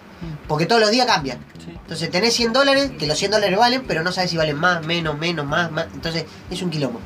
porque 0.47 0.65
todos 0.65 0.79
los 0.79 0.89
días 0.91 1.05
cambian. 1.05 1.39
sí. 1.59 1.74
Entonces 1.85 2.09
tenés 2.09 2.33
100 2.33 2.51
dólares, 2.51 2.91
que 2.97 3.05
los 3.05 3.15
100 3.17 3.31
dólares 3.31 3.59
valen, 3.59 3.83
pero 3.87 4.01
no 4.01 4.11
sabes 4.11 4.31
si 4.31 4.37
valen 4.37 4.57
más, 4.57 4.83
menos, 4.85 5.17
menos, 5.19 5.45
más, 5.45 5.71
más. 5.71 5.85
Entonces 5.93 6.25
es 6.49 6.61
un 6.63 6.71
quilombo. 6.71 6.99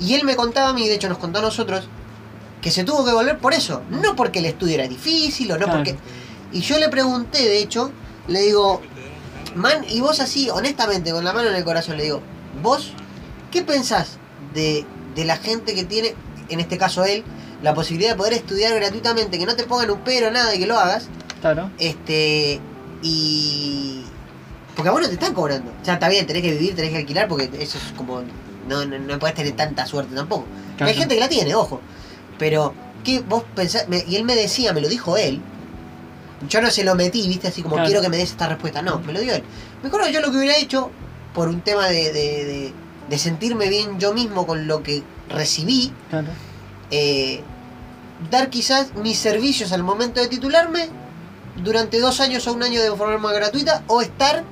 Y 0.00 0.14
él 0.14 0.24
me 0.24 0.36
contaba 0.36 0.70
a 0.70 0.72
mí, 0.72 0.88
de 0.88 0.94
hecho 0.94 1.08
nos 1.10 1.18
contó 1.18 1.40
a 1.40 1.42
nosotros, 1.42 1.86
que 2.62 2.70
se 2.70 2.82
tuvo 2.84 3.04
que 3.04 3.12
volver 3.12 3.38
por 3.38 3.52
eso. 3.52 3.82
No 3.90 4.16
porque 4.16 4.38
el 4.38 4.46
estudio 4.46 4.74
era 4.76 4.88
difícil 4.88 5.52
o 5.52 5.58
no 5.58 5.66
Claro. 5.66 5.78
porque... 5.78 5.96
Y 6.50 6.60
yo 6.60 6.78
le 6.78 6.88
pregunté, 6.88 7.42
de 7.42 7.58
hecho, 7.58 7.92
le 8.28 8.40
digo, 8.40 8.80
man, 9.54 9.84
y 9.86 10.00
vos 10.00 10.20
así, 10.20 10.48
honestamente, 10.48 11.10
con 11.12 11.22
la 11.22 11.34
mano 11.34 11.50
en 11.50 11.54
el 11.56 11.64
corazón, 11.64 11.98
le 11.98 12.04
digo, 12.04 12.22
vos, 12.62 12.92
¿qué 13.50 13.62
pensás 13.62 14.16
de, 14.54 14.86
de 15.14 15.24
la 15.26 15.36
gente 15.36 15.74
que 15.74 15.84
tiene, 15.84 16.14
en 16.48 16.60
este 16.60 16.78
caso 16.78 17.04
él, 17.04 17.22
la 17.62 17.74
posibilidad 17.74 18.12
de 18.12 18.16
poder 18.16 18.32
estudiar 18.32 18.74
gratuitamente, 18.74 19.38
que 19.38 19.44
no 19.44 19.56
te 19.56 19.64
pongan 19.64 19.90
un 19.90 20.00
pero, 20.00 20.30
nada 20.30 20.54
y 20.54 20.58
que 20.60 20.66
lo 20.66 20.78
hagas? 20.78 21.08
Claro. 21.42 21.70
Este. 21.78 22.60
Y. 23.06 24.02
Porque 24.74 24.88
a 24.88 24.92
vos 24.92 25.00
no 25.00 25.08
te 25.08 25.14
están 25.14 25.32
cobrando. 25.34 25.70
O 25.80 25.84
sea, 25.84 25.94
está 25.94 26.08
bien, 26.08 26.26
tenés 26.26 26.42
que 26.42 26.52
vivir, 26.52 26.74
tenés 26.74 26.90
que 26.90 26.98
alquilar, 26.98 27.28
porque 27.28 27.50
eso 27.58 27.78
es 27.78 27.92
como. 27.96 28.22
No, 28.68 28.84
no, 28.84 28.98
no 28.98 29.18
podés 29.18 29.34
tener 29.36 29.52
tanta 29.54 29.86
suerte 29.86 30.14
tampoco. 30.14 30.44
Claro. 30.76 30.90
Hay 30.90 30.98
gente 30.98 31.14
que 31.14 31.20
la 31.20 31.28
tiene, 31.28 31.54
ojo. 31.54 31.80
Pero, 32.38 32.74
¿qué 33.04 33.20
vos 33.20 33.44
pensás? 33.54 33.88
Me- 33.88 34.04
y 34.06 34.16
él 34.16 34.24
me 34.24 34.34
decía, 34.34 34.72
me 34.72 34.80
lo 34.80 34.88
dijo 34.88 35.16
él. 35.16 35.40
Yo 36.48 36.60
no 36.60 36.70
se 36.70 36.84
lo 36.84 36.94
metí, 36.94 37.26
viste, 37.28 37.48
así 37.48 37.62
como 37.62 37.76
Claro. 37.76 37.86
quiero 37.88 38.02
que 38.02 38.08
me 38.10 38.16
des 38.18 38.30
esta 38.32 38.48
respuesta. 38.48 38.82
No, 38.82 38.98
me 39.00 39.12
lo 39.12 39.20
dio 39.20 39.34
él. 39.34 39.42
Me 39.82 39.88
acuerdo 39.88 40.08
yo 40.08 40.20
lo 40.20 40.30
que 40.30 40.36
hubiera 40.38 40.56
hecho, 40.56 40.90
por 41.32 41.48
un 41.48 41.60
tema 41.62 41.86
de, 41.88 42.12
de, 42.12 42.44
de- 42.44 42.72
de 43.08 43.18
sentirme 43.18 43.68
bien 43.68 43.98
yo 44.00 44.12
mismo 44.12 44.46
con 44.46 44.66
lo 44.66 44.82
que 44.82 45.02
recibí, 45.30 45.92
Claro. 46.10 46.26
eh, 46.90 47.40
dar 48.30 48.50
quizás 48.50 48.94
mis 48.96 49.16
servicios 49.18 49.70
al 49.72 49.82
momento 49.84 50.20
de 50.20 50.26
titularme 50.28 50.88
durante 51.62 51.98
dos 52.00 52.20
años 52.20 52.46
o 52.46 52.52
un 52.52 52.62
año 52.62 52.82
de 52.82 52.90
forma 52.96 53.32
gratuita 53.32 53.82
o 53.86 54.00
estar 54.02 54.44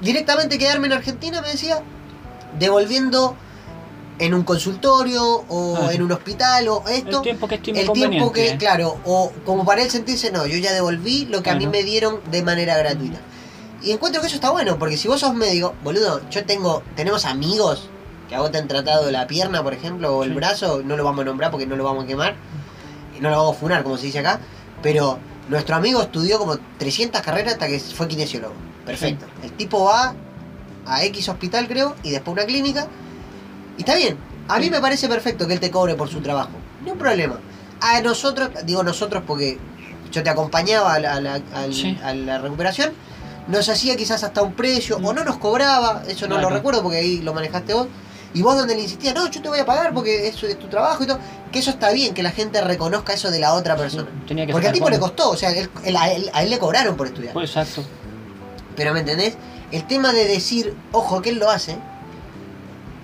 directamente 0.00 0.58
quedarme 0.58 0.86
en 0.88 0.92
Argentina, 0.94 1.40
me 1.40 1.48
decía, 1.48 1.82
devolviendo 2.58 3.34
en 4.18 4.32
un 4.34 4.44
consultorio 4.44 5.22
o 5.48 5.76
Ah. 5.76 5.92
en 5.92 6.02
un 6.02 6.12
hospital 6.12 6.68
o 6.68 6.82
esto. 6.88 7.18
el 7.18 7.22
tiempo 7.22 7.48
que 7.48 7.56
estime 7.56 7.80
El 7.82 7.92
tiempo 7.92 8.12
que, 8.32 8.40
conveniente. 8.40 8.58
claro, 8.64 8.98
o 9.04 9.32
como 9.44 9.64
para 9.64 9.82
él 9.82 9.90
sentirse, 9.90 10.30
no, 10.32 10.46
yo 10.46 10.56
ya 10.58 10.72
devolví 10.72 11.26
lo 11.26 11.42
que 11.42 11.50
a 11.50 11.54
mí 11.54 11.66
me 11.66 11.82
dieron 11.82 12.20
de 12.30 12.42
manera 12.42 12.76
gratuita. 12.78 13.18
Y 13.82 13.90
encuentro 13.92 14.20
que 14.22 14.26
eso 14.28 14.36
está 14.36 14.50
bueno, 14.50 14.78
porque 14.78 14.96
si 14.96 15.06
vos 15.06 15.20
sos 15.20 15.34
médico, 15.34 15.74
boludo, 15.84 16.22
yo 16.30 16.44
tengo, 16.46 16.82
tenemos 16.94 17.26
amigos 17.26 17.88
que 18.28 18.34
a 18.34 18.40
vos 18.40 18.50
te 18.50 18.58
han 18.58 18.68
tratado 18.68 19.10
la 19.10 19.26
pierna, 19.26 19.62
por 19.62 19.74
ejemplo, 19.74 20.16
o 20.16 20.24
el 20.24 20.30
Sí. 20.30 20.34
brazo, 20.34 20.82
no 20.82 20.96
lo 20.96 21.04
vamos 21.04 21.20
a 21.22 21.24
nombrar 21.26 21.50
porque 21.50 21.66
no 21.66 21.76
lo 21.76 21.84
vamos 21.84 22.04
a 22.04 22.06
quemar, 22.06 22.36
no 23.20 23.30
lo 23.30 23.36
vamos 23.36 23.56
a 23.56 23.60
funar, 23.60 23.82
como 23.82 23.98
se 23.98 24.06
dice 24.06 24.18
acá, 24.20 24.40
pero 24.82 25.18
nuestro 25.48 25.76
amigo 25.76 26.02
estudió 26.02 26.38
como 26.38 26.56
300 26.78 27.20
carreras 27.22 27.54
hasta 27.54 27.68
que 27.68 27.78
fue 27.80 28.08
kinesiólogo. 28.08 28.54
Perfecto. 28.84 29.26
El 29.42 29.52
tipo 29.52 29.84
va 29.84 30.14
a 30.86 31.04
X 31.04 31.28
hospital, 31.28 31.66
creo, 31.68 31.94
y 32.02 32.10
después 32.10 32.32
una 32.32 32.44
clínica, 32.44 32.86
y 33.76 33.80
está 33.80 33.94
bien. 33.96 34.16
A 34.48 34.58
mí 34.58 34.70
me 34.70 34.80
parece 34.80 35.08
perfecto 35.08 35.46
que 35.48 35.54
él 35.54 35.60
te 35.60 35.70
cobre 35.70 35.94
por 35.94 36.08
su 36.08 36.20
trabajo. 36.20 36.50
No 36.84 36.92
hay 36.92 36.98
problema. 36.98 37.38
A 37.80 38.00
nosotros, 38.00 38.50
digo 38.64 38.82
nosotros 38.84 39.22
porque 39.26 39.58
yo 40.12 40.22
te 40.22 40.30
acompañaba 40.30 40.94
a 40.94 40.98
la, 41.00 41.14
a 41.14 41.20
la- 41.20 41.40
al- 41.54 41.74
Sí. 41.74 41.98
a 42.02 42.14
la 42.14 42.38
recuperación, 42.38 42.92
nos 43.48 43.68
hacía 43.68 43.96
quizás 43.96 44.22
hasta 44.24 44.42
un 44.42 44.52
precio, 44.54 44.96
o 44.96 45.00
Mm. 45.12 45.14
no 45.16 45.24
nos 45.24 45.38
cobraba, 45.38 46.02
eso 46.08 46.26
no 46.28 46.38
lo 46.40 46.48
recuerdo 46.48 46.82
porque 46.82 46.98
ahí 46.98 47.18
lo 47.22 47.34
manejaste 47.34 47.74
vos. 47.74 47.88
Y 48.34 48.42
vos 48.42 48.56
donde 48.56 48.74
le 48.74 48.82
insistías, 48.82 49.14
no, 49.14 49.30
yo 49.30 49.40
te 49.40 49.48
voy 49.48 49.58
a 49.58 49.64
pagar 49.66 49.94
porque 49.94 50.28
eso 50.28 50.46
es 50.46 50.58
tu 50.58 50.68
trabajo 50.68 51.02
y 51.02 51.06
todo. 51.06 51.18
Que 51.50 51.60
eso 51.60 51.70
está 51.70 51.90
bien, 51.92 52.12
que 52.12 52.22
la 52.22 52.30
gente 52.32 52.60
reconozca 52.60 53.12
eso 53.14 53.30
de 53.30 53.38
la 53.38 53.54
otra 53.54 53.76
persona. 53.76 54.08
Tenía 54.28 54.44
que 54.46 54.52
Porque 54.52 54.66
al 54.68 54.72
tipo 54.74 54.90
le 54.90 54.98
costó, 54.98 55.30
o 55.30 55.36
sea, 55.36 55.50
él- 55.50 55.70
él- 55.84 55.96
a, 55.96 56.10
él, 56.12 56.30
a 56.34 56.42
él 56.42 56.50
le 56.50 56.58
cobraron 56.58 56.96
por 56.96 57.06
estudiar. 57.06 57.32
Pues 57.32 57.50
exacto. 57.50 57.82
Pero 58.76 58.92
¿me 58.92 59.00
entendés? 59.00 59.34
El 59.72 59.86
tema 59.86 60.12
de 60.12 60.26
decir, 60.26 60.74
ojo, 60.92 61.22
que 61.22 61.30
él 61.30 61.38
lo 61.38 61.50
hace, 61.50 61.76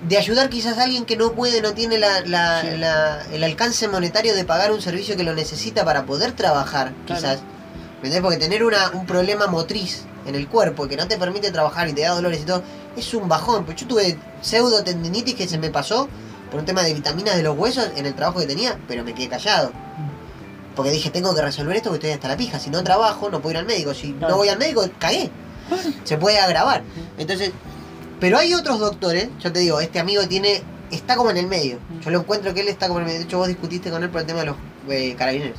de 0.07 0.19
ayudar 0.19 0.51
quizás 0.51 0.79
a 0.79 0.83
alguien 0.83 1.05
que 1.05 1.17
no 1.17 1.33
puede, 1.33 1.63
no 1.63 1.73
tiene 1.75 1.97
la, 1.99 2.21
la- 2.27 2.61
Sí. 2.61 2.67
la- 2.77 3.23
el 3.33 3.45
alcance 3.45 3.87
monetario 3.89 4.35
de 4.35 4.45
pagar 4.45 4.73
un 4.73 4.83
servicio 4.83 5.17
que 5.17 5.23
lo 5.23 5.35
necesita 5.35 5.85
para 5.85 6.05
poder 6.05 6.33
trabajar, 6.33 6.93
Claro. 7.07 7.21
quizás. 7.23 7.39
¿Me 8.03 8.09
entendés? 8.09 8.21
Porque 8.21 8.37
tener 8.37 8.65
una, 8.65 8.91
un 8.91 9.07
problema 9.07 9.47
motriz 9.47 10.03
en 10.27 10.35
el 10.35 10.49
cuerpo 10.49 10.89
que 10.89 10.97
no 10.97 11.07
te 11.07 11.17
permite 11.19 11.53
trabajar 11.53 11.89
y 11.89 11.93
te 11.93 12.03
da 12.03 12.11
dolores 12.11 12.41
y 12.41 12.45
todo, 12.45 12.63
es 12.97 13.15
un 13.15 13.29
bajón. 13.29 13.65
Pues 13.65 13.77
yo 13.79 13.87
tuve 13.87 14.17
pseudo 14.41 14.83
tendinitis 14.85 15.35
que 15.35 15.47
se 15.49 15.59
me 15.59 15.71
pasó 15.71 16.09
por 16.51 16.61
un 16.61 16.67
tema 16.67 16.83
de 16.83 16.93
vitaminas 16.95 17.37
de 17.37 17.43
los 17.43 17.57
huesos 17.57 17.89
en 17.97 18.07
el 18.07 18.15
trabajo 18.15 18.41
que 18.41 18.47
tenía, 18.47 18.79
pero 18.89 19.05
me 19.05 19.15
quedé 19.15 19.29
callado. 19.29 19.73
Porque 20.75 20.91
dije, 20.91 21.11
tengo 21.11 21.35
que 21.35 21.43
resolver 21.43 21.77
esto 21.77 21.91
porque 21.91 22.07
estoy 22.07 22.15
hasta 22.17 22.29
la 22.29 22.37
pija. 22.37 22.59
Si 22.59 22.71
no 22.71 22.83
trabajo, 22.83 23.29
no 23.31 23.41
puedo 23.41 23.53
ir 23.53 23.59
al 23.59 23.67
médico. 23.67 23.93
Si 23.95 24.13
no 24.13 24.37
voy 24.37 24.49
al 24.49 24.59
médico, 24.59 24.85
cagué. 24.99 25.31
Se 26.05 26.17
puede 26.17 26.39
agravar. 26.39 26.83
Entonces, 27.19 27.53
pero 28.21 28.39
hay 28.39 28.55
otros 28.55 28.79
doctores, 28.79 29.29
yo 29.41 29.53
te 29.53 29.61
digo, 29.61 29.81
este 29.81 29.99
amigo 29.99 30.27
tiene, 30.29 30.63
está 30.91 31.17
como 31.17 31.31
en 31.31 31.37
el 31.37 31.47
medio. 31.47 31.79
Yo 32.03 32.11
lo 32.11 32.21
encuentro 32.21 32.55
que 32.55 32.61
él 32.61 32.69
está 32.69 32.89
como 32.89 33.01
en 33.01 33.05
el 33.05 33.07
medio. 33.09 33.21
De 33.21 33.27
hecho, 33.27 33.39
vos 33.39 33.49
discutiste 33.49 33.91
con 33.91 34.03
él 34.03 34.09
por 34.11 34.21
el 34.23 34.27
tema 34.27 34.41
de 34.41 34.47
los 34.47 34.57
eh, 34.89 35.15
carabineros. 35.19 35.59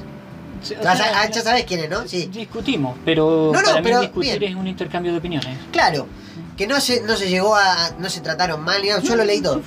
Sí, 0.63 0.75
o 0.79 0.83
Ya, 0.83 0.95
sea, 0.95 1.11
ah, 1.21 1.29
ya 1.29 1.41
sabes 1.41 1.65
quién 1.65 1.81
es, 1.81 1.89
¿no? 1.89 2.07
Sí. 2.07 2.29
Discutimos, 2.31 2.97
pero 3.03 3.51
No, 3.53 3.61
no, 3.61 3.67
para 3.69 3.81
pero 3.83 3.99
mí 3.99 4.05
discutir 4.05 4.39
bien. 4.39 4.53
es 4.53 4.57
un 4.57 4.67
intercambio 4.67 5.11
de 5.11 5.17
opiniones. 5.19 5.57
Claro, 5.71 6.07
que 6.57 6.67
no 6.67 6.79
se, 6.79 7.01
no 7.01 7.15
se 7.17 7.29
llegó 7.29 7.55
a. 7.55 7.91
no 7.99 8.09
se 8.09 8.21
trataron 8.21 8.63
mal, 8.63 8.81
ni 8.81 8.89
nada, 8.89 9.01
yo 9.01 9.15
lo 9.15 9.23
leí 9.25 9.41
todo. 9.41 9.61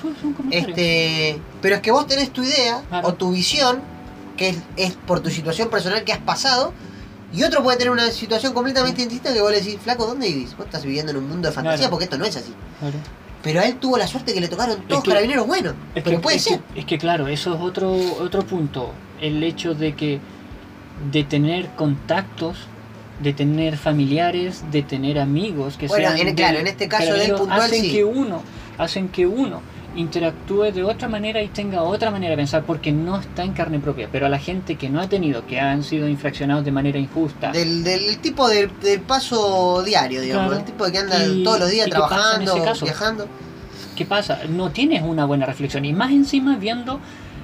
Este, 0.51 1.39
pero 1.61 1.75
es 1.75 1.81
que 1.81 1.91
vos 1.91 2.07
tenés 2.07 2.31
tu 2.31 2.43
idea 2.43 2.81
Claro. 2.89 3.07
o 3.09 3.13
tu 3.13 3.31
visión, 3.31 3.81
que 4.37 4.49
es, 4.49 4.57
es 4.77 4.93
por 4.93 5.19
tu 5.19 5.29
situación 5.29 5.69
personal 5.69 6.03
que 6.03 6.13
has 6.13 6.19
pasado, 6.19 6.73
y 7.33 7.43
otro 7.43 7.61
puede 7.63 7.77
tener 7.77 7.91
una 7.91 8.09
situación 8.11 8.53
completamente 8.53 9.01
distinta 9.01 9.33
que 9.33 9.41
vos 9.41 9.51
le 9.51 9.59
decís, 9.61 9.77
flaco, 9.83 10.05
¿dónde 10.05 10.27
vivís? 10.27 10.55
Vos 10.55 10.65
estás 10.65 10.83
viviendo 10.83 11.11
en 11.11 11.17
un 11.17 11.27
mundo 11.27 11.49
de 11.49 11.53
fantasía 11.53 11.77
Claro. 11.79 11.91
porque 11.91 12.05
esto 12.05 12.17
no 12.17 12.25
es 12.25 12.35
así. 12.37 12.53
Claro. 12.79 12.95
Pero 13.43 13.59
a 13.59 13.65
él 13.65 13.75
tuvo 13.77 13.97
la 13.97 14.07
suerte 14.07 14.33
que 14.33 14.41
le 14.41 14.47
tocaron 14.47 14.81
todos 14.87 15.03
que- 15.03 15.09
carabineros 15.09 15.45
buenos. 15.45 15.73
Es 15.93 16.03
pero 16.03 16.17
que, 16.17 16.23
puede 16.23 16.37
es 16.37 16.43
ser. 16.43 16.59
Que, 16.73 16.79
es 16.79 16.85
que 16.85 16.97
claro, 16.97 17.27
eso 17.27 17.53
es 17.53 17.61
otro, 17.61 17.91
otro 18.19 18.45
punto. 18.45 18.93
El 19.21 19.43
hecho 19.43 19.73
de 19.73 19.95
que 19.95 20.19
de 21.11 21.23
tener 21.23 21.67
contactos, 21.75 22.57
de 23.21 23.33
tener 23.33 23.77
familiares, 23.77 24.63
de 24.71 24.83
tener 24.83 25.17
amigos 25.19 25.77
que 25.77 25.87
Bueno, 25.87 26.09
sean 26.15 26.27
en- 26.27 26.35
claro, 26.35 26.59
en 26.59 26.67
este 26.67 26.87
caso 26.87 27.05
de 27.05 27.09
él 27.09 27.15
carabineros, 27.31 27.39
puntual, 27.41 27.61
hacen 27.61 27.81
sí. 27.81 27.91
que 27.91 28.03
uno, 28.03 28.41
hacen 28.77 29.09
que 29.09 29.25
uno 29.27 29.61
interactúe 29.95 30.71
de 30.71 30.83
otra 30.83 31.07
manera 31.09 31.41
y 31.41 31.47
tenga 31.47 31.81
otra 31.81 32.11
manera 32.11 32.31
de 32.31 32.37
pensar 32.37 32.63
porque 32.63 32.91
no 32.91 33.19
está 33.19 33.43
en 33.43 33.53
carne 33.53 33.79
propia. 33.79 34.07
Pero 34.11 34.27
a 34.27 34.29
la 34.29 34.37
gente 34.37 34.75
que 34.75 34.89
no 34.89 35.01
ha 35.01 35.09
tenido, 35.09 35.47
que 35.47 35.59
han 35.59 35.83
sido 35.83 36.07
infraccionados 36.07 36.63
de 36.63 36.71
manera 36.71 36.99
injusta, 36.99 37.51
Del, 37.51 37.83
del 37.83 38.19
tipo 38.19 38.47
de, 38.47 38.67
del 38.83 39.01
paso 39.01 39.81
diario, 39.83 40.21
digamos. 40.21 40.49
Claro. 40.49 40.59
El 40.59 40.65
tipo 40.71 40.85
que 40.91 40.97
anda 40.99 41.25
Y- 41.25 41.43
todos 41.43 41.59
los 41.61 41.69
días 41.71 41.87
¿y 41.87 41.91
qué 41.91 41.97
pasa 41.97 42.05
en 42.05 42.09
trabajando, 42.45 42.55
ese 42.55 42.63
caso? 42.65 42.85
viajando. 42.85 43.27
¿qué 43.95 44.05
pasa? 44.05 44.41
No 44.47 44.69
tienes 44.69 45.01
una 45.01 45.25
buena 45.25 45.47
reflexión. 45.47 45.83
Y 45.83 45.93
más 45.93 46.11
encima 46.11 46.55
viendo 46.57 46.99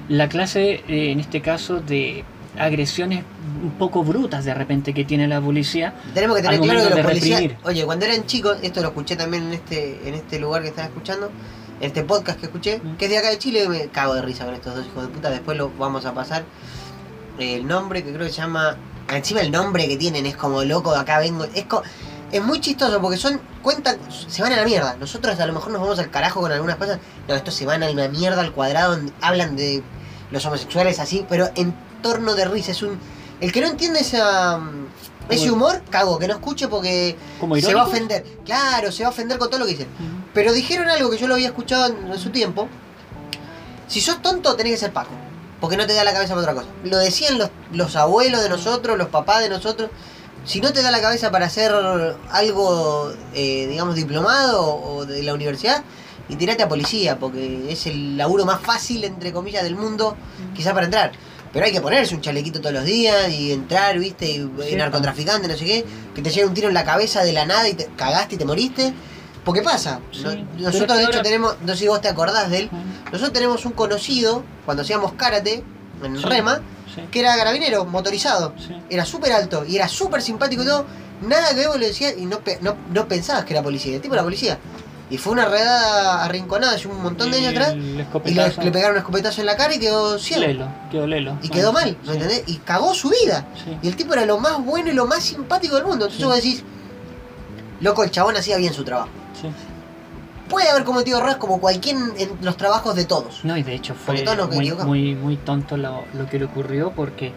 la 0.08 0.30
clase, 0.30 0.84
eh, 0.88 1.10
en 1.12 1.20
este 1.20 1.42
caso, 1.42 1.80
de 1.80 2.24
agresiones 2.58 3.24
un 3.64 3.72
poco 3.72 4.04
brutas 4.04 4.46
de 4.46 4.54
repente 4.54 4.94
que 4.94 5.06
tiene 5.06 5.28
la 5.28 5.42
policía. 5.42 5.94
Tenemos 6.14 6.36
que 6.38 6.44
tener 6.44 6.60
claro 6.60 6.84
que 6.84 6.90
los 6.90 7.00
policías. 7.00 7.40
reprimir. 7.42 7.66
Oye, 7.66 7.86
cuando 7.86 8.06
eran 8.06 8.26
chicos, 8.26 8.58
esto 8.62 8.82
lo 8.82 8.90
escuché 8.90 9.16
también 9.16 9.44
en 9.48 9.54
este, 9.54 10.08
en 10.08 10.14
este 10.16 10.40
lugar 10.40 10.62
que 10.62 10.68
están 10.70 10.86
escuchando, 10.86 11.32
en 11.80 11.88
este 11.88 12.04
podcast 12.04 12.40
que 12.40 12.46
escuché, 12.48 12.80
Mm. 12.84 12.96
que 12.98 13.06
es 13.06 13.12
de 13.12 13.18
acá 13.18 13.30
de 13.30 13.38
Chile, 13.40 13.68
me 13.70 13.88
cago 13.88 14.14
de 14.16 14.22
risa 14.22 14.46
con 14.46 14.54
estos 14.54 14.76
dos 14.76 14.86
hijos 14.86 15.04
de 15.08 15.10
puta. 15.14 15.30
Después 15.30 15.58
lo 15.58 15.72
vamos 15.78 16.06
a 16.06 16.14
pasar. 16.14 16.44
El 17.40 17.66
nombre 17.68 18.04
que 18.04 18.14
creo 18.14 18.28
que 18.28 18.32
se 18.34 18.42
llama. 18.42 18.78
Encima 19.10 19.42
el 19.42 19.52
nombre 19.52 19.88
que 19.88 19.98
tienen 19.98 20.26
es 20.26 20.36
como 20.38 20.64
loco, 20.64 20.94
de 20.94 21.00
acá 21.00 21.20
vengo. 21.20 21.44
Es, 21.46 21.66
es 22.32 22.44
muy 22.44 22.60
chistoso 22.60 23.02
porque 23.02 23.18
son. 23.18 23.40
Cuentan. 23.62 23.98
Se 24.28 24.42
van 24.42 24.54
a 24.54 24.58
la 24.58 24.66
mierda. 24.66 24.96
Nosotros 25.00 25.40
a 25.40 25.46
lo 25.46 25.54
mejor 25.54 25.72
nos 25.72 25.82
vamos 25.82 26.00
al 26.00 26.10
carajo 26.12 26.42
con 26.42 26.52
algunas 26.52 26.76
cosas. 26.78 27.00
No, 27.28 27.34
estos 27.36 27.54
se 27.54 27.66
van 27.66 27.82
a 27.84 27.90
la 27.90 28.08
mierda 28.10 28.42
al 28.42 28.52
cuadrado. 28.54 29.00
Hablan 29.22 29.56
de 29.56 29.82
los 30.32 30.46
homosexuales 30.46 31.00
así, 31.00 31.26
pero 31.28 31.50
en 31.56 31.74
torno 32.04 32.36
de 32.36 32.46
risa. 32.46 32.72
Es 32.72 32.84
un. 32.84 33.00
El 33.42 33.52
que 33.52 33.62
no 33.62 33.68
entiende 33.68 34.00
esa. 34.02 34.60
Ese 35.30 35.50
Como- 35.50 35.66
humor, 35.66 35.82
cago, 35.90 36.20
que 36.20 36.28
no 36.28 36.34
escuche 36.34 36.68
porque 36.68 37.16
se 37.62 37.74
va 37.74 37.82
a 37.82 37.86
ofender. 37.88 38.24
Claro, 38.46 38.92
se 38.92 39.02
va 39.04 39.08
a 39.08 39.12
ofender 39.12 39.40
con 39.40 39.50
todo 39.50 39.60
lo 39.60 39.66
que 39.66 39.72
dicen. 39.72 39.88
Ujú. 39.88 40.26
Pero 40.36 40.54
dijeron 40.54 40.88
algo 40.90 41.10
que 41.10 41.18
yo 41.18 41.28
lo 41.28 41.34
había 41.34 41.48
escuchado 41.48 41.88
en, 41.88 42.12
en 42.12 42.20
su 42.20 42.30
tiempo. 42.30 42.68
Si 43.88 44.02
sos 44.02 44.22
tonto, 44.22 44.56
tenés 44.56 44.74
que 44.74 44.78
ser 44.80 44.94
Paco. 44.94 45.12
Porque 45.62 45.78
no 45.78 45.88
te 45.88 45.94
da 45.94 46.04
la 46.04 46.12
cabeza 46.14 46.34
para 46.36 46.42
otra 46.52 46.54
cosa. 46.56 46.68
Lo 46.84 46.98
decían 46.98 47.38
los, 47.38 47.50
los 47.72 47.96
abuelos 47.96 48.44
de 48.44 48.50
nosotros, 48.50 48.98
los 48.98 49.08
papás 49.08 49.42
de 49.42 49.50
nosotros. 49.50 49.90
Si 50.46 50.60
no 50.60 50.74
te 50.74 50.82
da 50.82 50.92
la 50.92 51.00
cabeza 51.00 51.32
para 51.32 51.46
hacer 51.46 51.72
algo, 52.32 53.14
eh, 53.34 53.68
digamos, 53.70 53.96
diplomado 53.96 54.66
o 54.66 55.06
de 55.06 55.24
la 55.24 55.34
universidad, 55.34 55.84
y 56.28 56.36
tirate 56.36 56.64
a 56.64 56.70
policía, 56.70 57.18
porque 57.18 57.72
es 57.72 57.86
el 57.88 58.18
laburo 58.18 58.46
más 58.46 58.60
fácil, 58.62 59.04
entre 59.06 59.32
comillas, 59.32 59.64
del 59.64 59.76
mundo, 59.76 60.18
quizás 60.54 60.74
para 60.74 60.86
entrar. 60.86 61.12
Pero 61.54 61.66
hay 61.66 61.72
que 61.72 61.82
ponerse 61.82 62.16
un 62.16 62.22
chalequito 62.22 62.60
todos 62.60 62.74
los 62.74 62.84
días 62.86 63.30
y 63.30 63.52
entrar, 63.52 63.98
viste, 64.00 64.26
y, 64.26 64.52
Sí, 64.68 64.76
narcotraficante, 64.76 65.48
no 65.48 65.56
sé 65.56 65.64
qué, 65.66 65.86
que 66.16 66.22
te 66.24 66.32
llegue 66.32 66.46
un 66.48 66.54
tiro 66.56 66.68
en 66.68 66.74
la 66.74 66.84
cabeza 66.84 67.24
de 67.24 67.32
la 67.32 67.46
nada 67.46 67.70
y 67.70 67.76
te 67.76 67.86
cagaste 67.96 68.36
y 68.36 68.38
te 68.40 68.46
moriste. 68.46 68.92
Porque 69.46 69.62
pasa. 69.62 70.00
Sí, 70.12 70.24
nosotros, 70.58 70.98
de 70.98 71.04
hecho, 71.04 71.12
ahora- 71.18 71.22
tenemos, 71.22 71.56
no 71.62 71.74
sé 71.74 71.80
si 71.80 71.88
vos 71.88 72.02
te 72.02 72.08
acordás 72.08 72.50
de 72.50 72.58
él, 72.60 72.70
nosotros 73.06 73.34
tenemos 73.34 73.66
un 73.66 73.74
conocido, 73.74 74.44
cuando 74.66 74.82
hacíamos 74.84 75.14
karate, 75.14 75.64
en 76.04 76.18
Sí. 76.18 76.24
Rema, 76.24 76.62
que 77.12 77.20
era 77.20 77.36
carabinero, 77.38 77.86
motorizado. 77.86 78.54
Era 78.90 79.06
súper 79.06 79.32
alto 79.34 79.64
y 79.68 79.76
era 79.76 79.88
súper 79.88 80.22
simpático 80.22 80.64
y 80.64 80.66
todo. 80.66 80.86
Nada 81.22 81.54
que 81.54 81.68
vos 81.68 81.78
le 81.80 81.88
decías 81.88 82.16
y 82.18 82.26
no, 82.26 82.40
no, 82.62 82.76
no 82.92 83.08
pensabas 83.08 83.46
que 83.46 83.54
era 83.54 83.62
policía. 83.62 83.96
El 83.96 84.02
tipo 84.02 84.14
era 84.16 84.24
policía. 84.24 84.58
Y 85.14 85.18
fue 85.20 85.34
una 85.34 85.46
redada 85.46 86.24
arrinconada 86.24 86.74
hace 86.74 86.88
un 86.88 87.04
montón 87.04 87.30
de 87.30 87.38
años 87.38 87.52
atrás. 87.52 87.76
Y 87.76 88.34
le, 88.34 88.72
pegaron 88.72 88.94
un 88.94 88.98
escopetazo 88.98 89.42
en 89.42 89.46
la 89.46 89.56
cara 89.56 89.76
y 89.76 89.78
quedó 89.80 90.18
ciego. 90.18 90.42
Lelo, 90.42 90.68
quedó 90.90 91.06
lelo. 91.06 91.38
Y 91.44 91.50
quedó 91.50 91.72
Bueno, 91.72 91.92
mal, 91.92 91.98
¿me 92.02 92.08
sí, 92.08 92.14
entendés? 92.16 92.44
Y 92.48 92.56
cagó 92.58 92.96
su 92.96 93.12
vida. 93.12 93.46
sí. 93.64 93.78
Y 93.84 93.90
el 93.90 93.96
tipo 93.96 94.14
era 94.14 94.26
lo 94.26 94.40
más 94.40 94.58
bueno 94.66 94.90
y 94.90 94.94
lo 94.94 95.06
más 95.06 95.22
simpático 95.22 95.76
del 95.76 95.84
mundo. 95.86 96.06
Entonces 96.06 96.18
Sí. 96.18 96.26
vos 96.26 96.36
decís, 96.36 96.64
loco, 97.80 98.04
el 98.04 98.10
chabón 98.10 98.36
hacía 98.38 98.58
bien 98.58 98.74
su 98.74 98.84
trabajo. 98.84 99.10
Puede 100.50 100.68
haber 100.70 100.84
cometido 100.84 101.20
errores 101.20 101.36
como 101.38 101.60
cualquier 101.62 101.96
en 102.18 102.32
los 102.42 102.58
trabajos 102.58 102.96
de 102.96 103.06
todos. 103.06 103.42
No, 103.44 103.56
y 103.56 103.62
de 103.62 103.76
hecho 103.76 103.94
fue 103.94 104.26
muy, 104.52 104.72
muy, 104.72 105.14
muy 105.16 105.38
tonto 105.38 105.78
lo, 105.78 106.06
lo 106.14 106.28
que 106.28 106.40
le 106.40 106.46
ocurrió 106.46 106.92
porque 106.96 107.34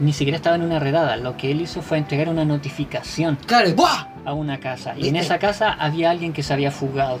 ni 0.00 0.12
siquiera 0.12 0.36
estaba 0.36 0.56
en 0.56 0.62
una 0.62 0.78
redada. 0.78 1.16
Lo 1.16 1.36
que 1.36 1.50
él 1.50 1.60
hizo 1.60 1.82
fue 1.82 1.98
entregar 1.98 2.28
una 2.28 2.44
notificación 2.44 3.36
Claro, 3.46 3.68
y 3.70 3.74
a 4.24 4.32
una 4.32 4.60
casa. 4.60 4.92
Y 4.92 4.96
¿Viste? 4.96 5.08
en 5.10 5.16
esa 5.16 5.38
casa 5.38 5.72
había 5.72 6.10
alguien 6.10 6.32
que 6.32 6.42
se 6.42 6.52
había 6.52 6.70
fugado. 6.70 7.18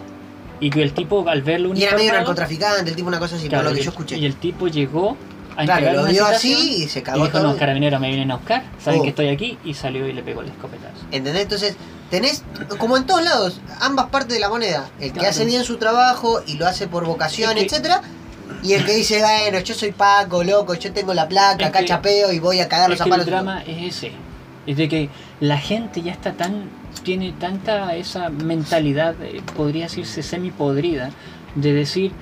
Y 0.60 0.70
que 0.70 0.82
el 0.82 0.92
tipo, 0.92 1.28
al 1.28 1.42
verlo 1.42 1.72
Y 1.74 1.84
era 1.84 1.96
medio 1.96 2.12
narcotraficante, 2.12 2.90
el 2.90 2.96
tipo 2.96 3.08
una 3.08 3.18
cosa 3.20 3.36
así, 3.36 3.48
claro, 3.48 3.64
por 3.64 3.70
lo 3.72 3.74
que 3.76 3.80
y 3.82 3.84
yo 3.84 3.90
escuché. 3.90 4.16
Y 4.18 4.26
el 4.26 4.34
tipo 4.36 4.66
llegó 4.68 5.16
a 5.56 5.64
Claro, 5.64 5.92
lo 5.92 6.04
vio 6.06 6.24
así 6.26 6.82
y 6.84 6.88
se 6.88 6.98
y 7.00 7.02
cagó 7.02 7.24
dijo, 7.24 7.38
todo. 7.38 7.52
no, 7.52 7.56
carabineros 7.56 8.00
me 8.00 8.08
vienen 8.08 8.30
a 8.30 8.36
buscar, 8.36 8.64
saben 8.82 9.00
Oh. 9.00 9.02
que 9.02 9.08
estoy 9.10 9.28
aquí, 9.28 9.58
y 9.64 9.74
salió 9.74 10.06
y 10.06 10.12
le 10.12 10.22
pegó 10.22 10.42
el 10.42 10.48
escopetazo. 10.48 11.04
¿Entendés? 11.10 11.42
Entonces, 11.42 11.76
tenés, 12.10 12.44
como 12.78 12.96
en 12.96 13.06
todos 13.06 13.22
lados, 13.24 13.60
ambas 13.80 14.06
partes 14.06 14.34
de 14.34 14.40
la 14.40 14.48
moneda. 14.48 14.88
El 15.00 15.08
que 15.12 15.14
Claro. 15.20 15.30
hace 15.30 15.44
bien 15.46 15.64
su 15.64 15.76
trabajo 15.78 16.42
y 16.46 16.54
lo 16.58 16.66
hace 16.66 16.86
por 16.88 17.04
vocación, 17.06 17.50
Es 17.52 17.56
que- 17.56 17.66
etcétera 17.66 18.02
Y 18.62 18.72
el 18.72 18.84
que 18.84 18.94
dice, 18.94 19.20
bueno, 19.20 19.58
yo 19.60 19.74
soy 19.74 19.92
Paco, 19.92 20.42
loco, 20.44 20.74
yo 20.74 20.92
tengo 20.92 21.14
la 21.14 21.28
placa, 21.28 21.62
Es 21.64 21.68
acá 21.68 21.80
que- 21.80 21.86
chapeo 21.86 22.32
y 22.32 22.38
voy 22.38 22.60
a 22.60 22.68
cagar 22.68 22.88
los 22.90 22.98
que 22.98 23.04
el 23.04 23.10
zapatos. 23.10 23.26
drama 23.26 23.62
es 23.66 23.96
ese. 23.96 24.12
Es 24.66 24.76
de 24.76 24.88
que 24.88 25.08
la 25.40 25.58
gente 25.58 26.02
ya 26.02 26.12
está 26.12 26.32
tan. 26.32 26.68
tiene 27.04 27.32
tanta 27.38 27.94
esa 27.94 28.28
mentalidad, 28.28 29.14
eh, 29.22 29.40
podría 29.56 29.84
decirse 29.84 30.22
semi-podrida, 30.22 31.10
de 31.54 31.72
decir, 31.72 32.12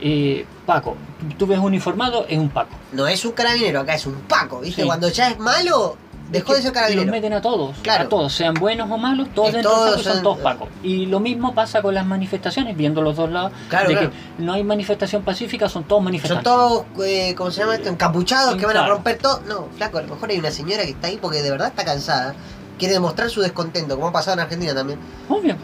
eh, 0.00 0.44
Paco, 0.66 0.96
tú 1.38 1.46
ves 1.46 1.58
uniformado, 1.58 2.26
es 2.28 2.38
un 2.38 2.50
Paco. 2.50 2.76
No 2.92 3.06
es 3.08 3.24
un 3.24 3.32
carabinero, 3.32 3.80
acá 3.80 3.94
es 3.94 4.06
un 4.06 4.14
Paco, 4.28 4.60
¿viste? 4.60 4.82
Sí. 4.82 4.86
Cuando 4.86 5.08
ya 5.08 5.30
es 5.30 5.38
malo, 5.38 5.96
dejó 6.30 6.52
de 6.52 6.58
ser 6.58 6.66
Los 6.66 6.72
carabinero. 6.74 7.10
meten 7.10 7.32
a 7.32 7.40
todos, 7.40 7.76
Claro. 7.82 8.04
a 8.04 8.08
todos, 8.08 8.32
sean 8.34 8.54
buenos 8.54 8.90
o 8.90 8.98
malos, 8.98 9.28
todos 9.34 9.48
Es 9.48 9.54
dentro 9.54 9.70
todos 9.72 9.84
del 9.84 9.94
saco 9.94 10.02
son 10.04 10.12
son- 10.14 10.22
todos 10.22 10.38
Pacos. 10.38 10.68
Y 10.82 11.06
lo 11.06 11.20
mismo 11.20 11.54
pasa 11.54 11.80
con 11.82 11.94
las 11.94 12.04
manifestaciones, 12.06 12.76
viendo 12.76 13.00
los 13.02 13.16
dos 13.16 13.30
lados, 13.30 13.52
Claro, 13.68 13.88
de 13.88 13.94
claro. 13.94 14.10
que 14.10 14.42
no 14.42 14.52
hay 14.52 14.62
manifestación 14.64 15.22
pacífica, 15.22 15.68
son 15.68 15.84
todos 15.84 15.98
Son 16.00 16.04
manifestantes. 16.04 16.44
todos, 16.44 16.84
eh, 17.04 17.34
¿cómo 17.36 17.50
se 17.50 17.60
llama 17.60 17.74
esto? 17.76 17.88
Encapuchados 17.88 18.56
que 18.56 18.66
van 18.66 18.76
a 18.76 18.86
romper 18.86 19.18
todo. 19.18 19.40
No, 19.48 19.68
flaco, 19.76 19.98
a 19.98 20.02
lo 20.02 20.08
mejor 20.14 20.30
hay 20.30 20.38
una 20.38 20.50
señora 20.50 20.82
que 20.84 20.90
está 20.90 21.06
ahí 21.08 21.18
porque 21.20 21.42
de 21.42 21.50
verdad 21.50 21.68
está 21.68 21.84
cansada. 21.84 22.34
Quiere 22.78 22.94
demostrar 22.94 23.28
su 23.30 23.40
descontento, 23.40 23.96
como 23.96 24.08
ha 24.08 24.12
pasado 24.12 24.34
en 24.34 24.40
Argentina 24.40 24.74
también. 24.74 24.98
Obvio. 25.28 25.56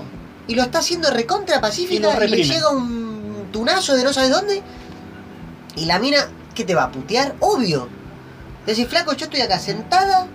Y 0.48 0.54
lo 0.56 0.62
está 0.62 0.78
haciendo 0.80 1.10
recontra 1.10 1.56
Y 1.58 1.60
pacífica 1.60 2.24
y, 2.24 2.28
le 2.28 2.42
llega 2.42 2.70
un 2.70 3.48
tunazo 3.52 3.94
de 3.94 4.02
no 4.04 4.12
sabes 4.12 4.30
dónde. 4.30 4.62
Y 5.76 5.84
la 5.86 5.98
mina, 5.98 6.18
¿qué 6.54 6.64
te 6.64 6.74
va 6.74 6.84
a 6.84 6.90
putear? 6.90 7.34
Obvio. 7.40 7.88
Decís, 8.66 8.88
flaco, 8.88 9.12
yo 9.14 9.26
estoy 9.26 9.40
acá 9.42 9.58
sentada 9.58 10.26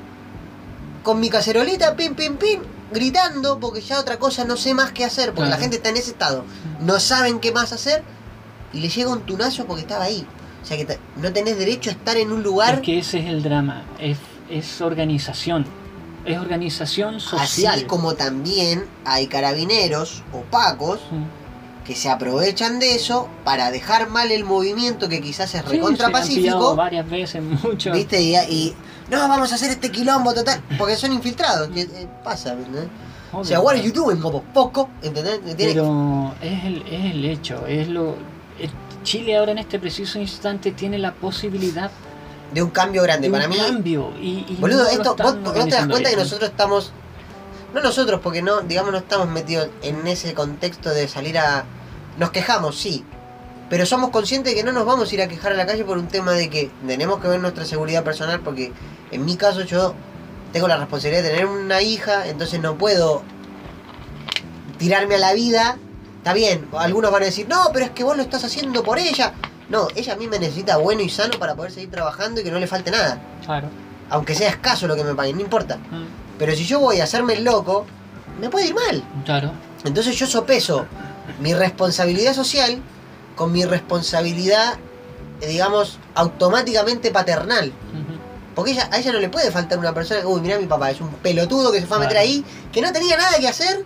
con 1.03 1.19
mi 1.19 1.29
cacerolita, 1.29 1.95
pim, 1.95 2.13
pim, 2.15 2.37
pim, 2.37 2.61
gritando 2.91 3.59
porque 3.59 3.81
ya 3.81 3.99
otra 3.99 4.17
cosa 4.19 4.43
no 4.45 4.57
sé 4.57 4.73
más 4.73 4.91
qué 4.91 5.05
hacer, 5.05 5.27
porque 5.27 5.41
Claro. 5.47 5.51
la 5.51 5.57
gente 5.57 5.77
está 5.77 5.89
en 5.89 5.97
ese 5.97 6.11
estado. 6.11 6.43
No 6.81 6.99
saben 6.99 7.39
qué 7.39 7.51
más 7.51 7.71
hacer 7.73 8.03
y 8.73 8.79
le 8.81 8.89
llega 8.89 9.09
un 9.11 9.21
tunazo 9.21 9.65
porque 9.65 9.81
estaba 9.81 10.05
ahí. 10.05 10.25
O 10.61 10.65
sea 10.65 10.75
que 10.77 10.99
no 11.17 11.31
tenés 11.31 11.57
derecho 11.57 11.89
a 11.89 11.93
estar 11.93 12.17
en 12.17 12.31
un 12.31 12.43
lugar 12.43 12.75
Es 12.75 12.81
que 12.81 12.99
ese 12.99 13.19
es 13.19 13.25
el 13.27 13.41
drama, 13.43 13.83
es, 13.99 14.17
es 14.49 14.81
organización, 14.81 15.65
es 16.25 16.37
organización 16.37 17.15
así 17.15 17.27
social. 17.61 17.87
como 17.87 18.15
también 18.15 18.85
hay 19.05 19.27
carabineros 19.27 20.23
opacos 20.33 20.99
Mm. 21.11 21.23
Que 21.89 21.95
se 21.95 22.07
aprovechan 22.07 22.77
de 22.77 22.93
eso 22.93 23.27
para 23.43 23.71
dejar 23.71 24.09
mal 24.11 24.29
el 24.31 24.43
movimiento 24.43 25.09
que 25.09 25.21
quizás 25.21 25.55
es 25.55 25.63
Sí, 25.63 25.67
recontra 25.77 26.05
se 26.09 26.13
han 26.15 26.27
pillado 26.27 26.59
pacífico, 26.59 26.75
varias 26.75 27.09
veces, 27.09 27.41
mucho. 27.41 27.91
¿viste? 27.91 28.21
Y, 28.21 28.35
y, 28.35 28.75
no, 29.09 29.27
vamos 29.27 29.51
a 29.51 29.55
hacer 29.55 29.71
este 29.71 29.89
quilombo 29.91 30.31
total, 30.35 30.61
porque 30.77 30.95
son 30.95 31.11
infiltrados, 31.13 31.67
eh, 31.75 32.07
pasa, 32.23 32.53
¿entendés? 32.53 32.85
O 33.33 33.43
sea, 33.43 33.59
what 33.59 33.73
are 33.73 33.81
you 33.81 33.91
doing? 33.91 34.17
Como 34.19 34.43
poco, 34.43 34.87
¿entendés? 35.01 35.39
Tiene- 35.57 35.73
Pero 35.73 36.35
es 36.43 36.63
el, 36.63 36.83
es 36.87 37.05
el 37.11 37.25
hecho, 37.25 37.65
es 37.65 37.87
lo... 37.87 38.11
eh, 38.59 38.69
Chile 39.01 39.35
ahora 39.37 39.53
en 39.53 39.57
este 39.57 39.79
preciso 39.79 40.19
instante 40.19 40.71
tiene 40.73 40.99
la 40.99 41.15
posibilidad 41.15 41.89
de 42.53 42.61
un 42.61 42.69
cambio 42.69 43.01
grande. 43.01 43.29
de 43.29 43.31
Para 43.33 43.45
un 43.45 43.51
mí, 43.51 43.57
cambio. 43.57 44.11
Y, 44.21 44.45
y 44.47 44.57
boludo, 44.59 44.83
no 44.83 44.89
esto, 44.91 45.15
vos, 45.15 45.41
vos 45.41 45.53
te 45.65 45.71
das 45.71 45.87
cuenta 45.87 46.11
que 46.11 46.17
nosotros 46.17 46.51
estamos. 46.51 46.91
No 47.73 47.81
nosotros, 47.81 48.19
porque 48.23 48.41
no, 48.43 48.61
digamos, 48.61 48.91
no 48.91 48.97
estamos 48.99 49.27
metidos 49.27 49.69
en 49.83 50.05
ese 50.05 50.35
contexto 50.35 50.89
de 50.91 51.07
salir 51.07 51.37
a. 51.39 51.65
Nos 52.19 52.31
quejamos, 52.31 52.77
sí. 52.77 53.03
Pero 53.69 53.85
somos 53.85 54.09
conscientes 54.09 54.53
de 54.53 54.59
que 54.59 54.63
no 54.65 54.71
nos 54.71 54.85
vamos 54.85 55.09
a 55.09 55.13
ir 55.15 55.21
a 55.21 55.27
quejar 55.27 55.53
a 55.53 55.55
la 55.55 55.65
calle 55.65 55.83
por 55.85 55.97
un 55.97 56.07
tema 56.07 56.33
de 56.33 56.49
que 56.49 56.69
tenemos 56.85 57.19
que 57.19 57.27
ver 57.27 57.39
nuestra 57.39 57.65
seguridad 57.65 58.03
personal, 58.03 58.41
porque 58.41 58.73
en 59.11 59.25
mi 59.25 59.35
caso 59.37 59.61
yo 59.61 59.93
tengo 60.51 60.67
la 60.67 60.77
responsabilidad 60.77 61.23
de 61.23 61.29
tener 61.29 61.45
una 61.45 61.81
hija, 61.81 62.27
entonces 62.27 62.59
no 62.59 62.75
puedo 62.77 63.21
tirarme 64.77 65.15
a 65.15 65.19
la 65.19 65.33
vida. 65.33 65.77
Está 66.17 66.33
bien, 66.33 66.67
algunos 66.77 67.11
van 67.11 67.21
a 67.21 67.25
decir, 67.25 67.47
no, 67.47 67.69
pero 67.71 67.85
es 67.85 67.91
que 67.91 68.03
vos 68.03 68.17
lo 68.17 68.23
estás 68.23 68.43
haciendo 68.43 68.83
por 68.83 68.99
ella. 68.99 69.33
No, 69.69 69.87
ella 69.95 70.13
a 70.13 70.15
mí 70.15 70.27
me 70.27 70.39
necesita 70.39 70.77
bueno 70.77 71.01
y 71.01 71.09
sano 71.09 71.37
para 71.39 71.55
poder 71.55 71.71
seguir 71.71 71.91
trabajando 71.91 72.41
y 72.41 72.43
que 72.43 72.51
no 72.51 72.59
le 72.59 72.67
falte 72.67 72.91
nada. 72.91 73.21
Claro. 73.45 73.69
Aunque 74.09 74.33
sea 74.33 74.49
escaso 74.49 74.87
lo 74.87 74.95
que 74.95 75.03
me 75.03 75.13
paguen, 75.13 75.35
no 75.37 75.43
importa. 75.43 75.77
Mm, 75.77 76.37
Pero 76.39 76.53
si 76.55 76.65
yo 76.65 76.79
voy 76.79 76.99
a 76.99 77.03
hacerme 77.03 77.33
el 77.33 77.43
loco, 77.43 77.85
me 78.41 78.49
puede 78.49 78.67
ir 78.67 78.73
mal. 78.75 79.03
Claro. 79.25 79.51
Entonces 79.85 80.15
yo 80.17 80.25
sopeso 80.25 80.87
mi 81.39 81.53
responsabilidad 81.53 82.33
social 82.33 82.81
con 83.35 83.51
mi 83.51 83.63
responsabilidad, 83.63 84.73
eh, 85.41 85.47
digamos, 85.47 85.97
automáticamente 86.15 87.11
paternal. 87.11 87.71
Porque 88.55 88.71
ella, 88.71 88.89
a 88.91 88.97
ella 88.97 89.13
no 89.13 89.19
le 89.19 89.29
puede 89.29 89.51
faltar 89.51 89.79
una 89.79 89.93
persona, 89.93 90.27
uy, 90.27 90.41
mirá 90.41 90.59
mi 90.59 90.65
papá, 90.65 90.91
es 90.91 90.99
un 90.99 91.09
pelotudo 91.09 91.71
que 91.71 91.79
se 91.79 91.87
fue 91.87 91.97
a 91.97 91.99
meter 92.01 92.17
ahí, 92.17 92.43
que 92.73 92.81
no 92.81 92.91
tenía 92.91 93.15
nada 93.15 93.37
que 93.39 93.47
hacer 93.47 93.85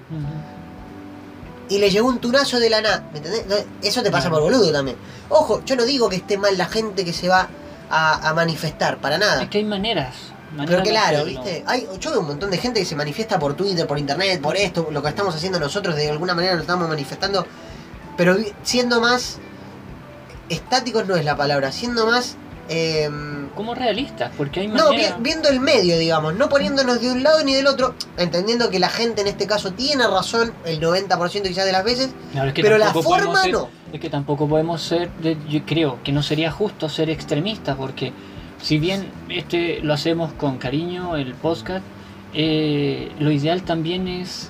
y 1.69 1.77
le 1.77 1.91
llegó 1.91 2.07
un 2.07 2.19
tunazo 2.19 2.59
de 2.59 2.69
la 2.69 2.81
nada. 2.81 3.07
¿Me 3.11 3.19
entendés? 3.19 3.65
Eso 3.81 4.01
te 4.01 4.09
pasa 4.09 4.29
por 4.29 4.41
boludo 4.41 4.71
también. 4.71 4.97
Ojo, 5.29 5.63
yo 5.65 5.75
no 5.75 5.83
digo 5.85 6.09
que 6.09 6.15
esté 6.15 6.37
mal 6.37 6.57
la 6.57 6.65
gente 6.65 7.05
que 7.05 7.13
se 7.13 7.27
va 7.27 7.47
a, 7.89 8.29
a 8.29 8.33
manifestar, 8.33 8.97
para 8.97 9.17
nada. 9.17 9.43
Es 9.43 9.49
que 9.49 9.59
hay 9.59 9.65
maneras. 9.65 10.15
Pero 10.67 10.83
claro. 10.83 11.25
¿viste? 11.25 11.63
Hay, 11.65 11.87
yo 11.99 12.11
veo 12.11 12.19
un 12.21 12.27
montón 12.27 12.51
de 12.51 12.57
gente 12.57 12.79
que 12.79 12.85
se 12.85 12.95
manifiesta 12.95 13.39
por 13.39 13.55
Twitter, 13.55 13.87
por 13.87 13.97
internet, 13.99 14.41
por 14.41 14.55
esto, 14.55 14.87
lo 14.91 15.01
que 15.01 15.09
estamos 15.09 15.33
haciendo 15.35 15.59
nosotros, 15.59 15.95
de 15.95 16.09
alguna 16.09 16.33
manera 16.35 16.53
nos 16.53 16.61
estamos 16.61 16.87
manifestando, 16.87 17.45
pero 18.17 18.35
siendo 18.63 19.01
más 19.01 19.39
estáticos 20.49 21.07
no 21.07 21.15
es 21.15 21.25
la 21.25 21.35
palabra, 21.35 21.71
siendo 21.71 22.05
más... 22.05 22.35
eh, 22.69 23.09
Como 23.55 23.73
realistas, 23.75 24.31
porque 24.37 24.61
hay 24.61 24.67
no, 24.67 24.89
maneras. 24.89 25.17
vi- 25.17 25.23
viendo 25.23 25.49
el 25.49 25.59
medio, 25.59 25.97
digamos, 25.97 26.35
no 26.35 26.49
poniéndonos 26.49 27.01
de 27.01 27.11
un 27.11 27.23
lado 27.23 27.43
ni 27.43 27.53
del 27.53 27.67
otro, 27.67 27.95
entendiendo 28.17 28.69
que 28.69 28.79
la 28.79 28.89
gente 28.89 29.21
en 29.21 29.27
este 29.27 29.47
caso 29.47 29.71
tiene 29.73 30.05
razón 30.07 30.53
el 30.65 30.79
90% 30.79 31.43
quizás 31.43 31.65
de 31.65 31.71
las 31.71 31.83
veces, 31.83 32.09
Claro, 32.33 32.49
es 32.49 32.53
que 32.53 32.61
pero 32.61 32.77
la 32.77 32.93
forma 32.93 33.41
ser- 33.43 33.51
no. 33.53 33.69
Es 33.91 33.99
que 33.99 34.09
tampoco 34.09 34.47
podemos 34.47 34.81
ser, 34.81 35.09
yo 35.47 35.65
creo 35.65 35.99
que 36.03 36.11
no 36.11 36.23
sería 36.23 36.51
justo 36.51 36.89
ser 36.89 37.09
extremistas, 37.11 37.75
porque 37.77 38.11
si 38.63 38.79
bien 38.79 39.11
este 39.29 39.79
lo 39.81 39.93
hacemos 39.93 40.33
con 40.33 40.57
cariño, 40.57 41.15
el 41.17 41.35
podcast, 41.35 41.83
eh, 42.33 43.11
lo 43.19 43.29
ideal 43.31 43.61
también 43.63 44.07
es 44.07 44.49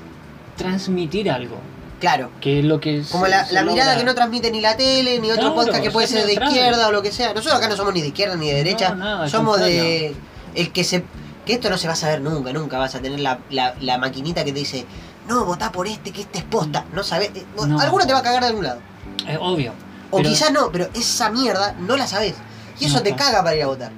transmitir 0.57 1.29
algo, 1.29 1.57
Claro. 1.99 2.29
que 2.41 2.59
es 2.59 2.65
lo 2.65 2.79
que 2.79 3.01
Como 3.11 3.27
la, 3.27 3.45
mirada 3.63 3.97
que 3.97 4.03
no 4.03 4.13
transmite 4.15 4.51
ni 4.51 4.61
la 4.61 4.77
tele, 4.77 5.19
ni 5.19 5.31
otro 5.31 5.53
podcast 5.55 5.81
que 5.81 5.91
puede 5.91 6.07
ser 6.07 6.21
de 6.21 6.27
neutral. 6.27 6.49
izquierda 6.49 6.87
o 6.87 6.91
lo 6.91 7.01
que 7.01 7.11
sea. 7.11 7.33
Nosotros 7.33 7.55
acá 7.59 7.67
no 7.69 7.75
somos 7.75 7.93
ni 7.93 8.01
de 8.01 8.07
izquierda 8.07 8.35
ni 8.35 8.47
de 8.47 8.55
derecha. 8.55 8.89
No, 8.91 8.95
nada, 9.03 9.29
somos 9.29 9.59
de. 9.59 10.15
El 10.55 10.71
que 10.71 10.83
se. 10.83 11.03
Que 11.45 11.53
esto 11.53 11.69
no 11.69 11.77
se 11.77 11.87
va 11.87 11.93
a 11.93 11.97
saber 11.97 12.21
nunca, 12.21 12.53
nunca 12.53 12.77
vas 12.77 12.95
a 12.95 13.01
tener 13.01 13.19
la, 13.19 13.39
la, 13.49 13.75
la 13.81 13.97
maquinita 13.97 14.45
que 14.45 14.53
te 14.53 14.59
dice, 14.59 14.85
no, 15.27 15.43
votá 15.43 15.73
por 15.73 15.87
este, 15.87 16.11
que 16.11 16.21
este 16.21 16.37
es 16.39 16.45
posta. 16.45 16.85
No 16.93 17.03
sabes. 17.03 17.31
eh, 17.35 17.43
No. 17.67 17.79
Alguno 17.81 18.05
te 18.07 18.13
va 18.13 18.19
a 18.19 18.23
cagar 18.23 18.41
de 18.43 18.47
algún 18.47 18.63
lado. 18.63 18.79
Es 19.27 19.37
obvio. 19.41 19.73
O 20.11 20.17
pero- 20.17 20.29
quizás 20.29 20.53
no, 20.53 20.71
pero 20.71 20.87
esa 20.93 21.29
mierda 21.31 21.75
no 21.79 21.97
la 21.97 22.07
sabes. 22.07 22.35
Y 22.79 22.85
eso 22.85 22.97
No, 22.97 23.03
te 23.03 23.09
claro. 23.13 23.23
caga 23.31 23.43
para 23.43 23.55
ir 23.55 23.63
a 23.63 23.67
votar. 23.67 23.91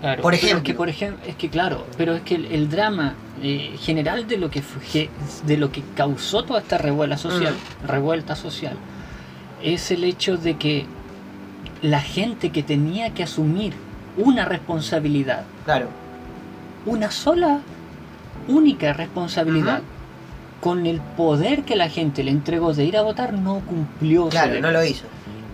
Claro, 0.00 0.22
Por 0.22 0.32
ejemplo. 0.34 0.58
Es 0.58 0.64
que, 0.64 0.74
por 0.74 0.88
ejemplo, 0.88 1.24
es 1.26 1.36
que 1.36 1.50
claro, 1.50 1.86
pero 1.98 2.14
es 2.14 2.22
que 2.22 2.36
el, 2.36 2.46
el 2.46 2.70
drama 2.70 3.14
eh, 3.42 3.76
general 3.80 4.26
de 4.26 4.36
lo 4.38 4.50
que 4.50 4.62
fue- 4.62 5.10
de 5.46 5.56
lo 5.56 5.70
que 5.72 5.82
causó 5.94 6.42
toda 6.44 6.60
esta 6.60 6.78
revuelta 6.78 7.16
social, 7.18 7.54
Mm. 7.54 7.86
revuelta 7.86 8.34
social, 8.36 8.76
es 9.62 9.90
el 9.90 10.04
hecho 10.04 10.36
de 10.38 10.56
que 10.56 10.86
la 11.82 12.00
gente 12.00 12.50
que 12.50 12.62
tenía 12.62 13.12
que 13.14 13.22
asumir 13.24 13.74
una 14.16 14.44
responsabilidad, 14.46 15.44
Claro. 15.64 15.88
una 16.86 17.10
sola, 17.10 17.60
única 18.48 18.92
responsabilidad, 18.94 19.80
con 20.60 20.84
el 20.86 21.00
poder 21.00 21.62
que 21.64 21.76
la 21.76 21.88
gente 21.88 22.22
le 22.22 22.30
entregó 22.30 22.72
de 22.74 22.84
ir 22.84 22.96
a 22.98 23.02
votar, 23.02 23.32
no 23.32 23.60
cumplió. 23.60 24.28
Claro, 24.28 24.60
no 24.60 24.70
lo 24.70 24.84
hizo. 24.84 25.04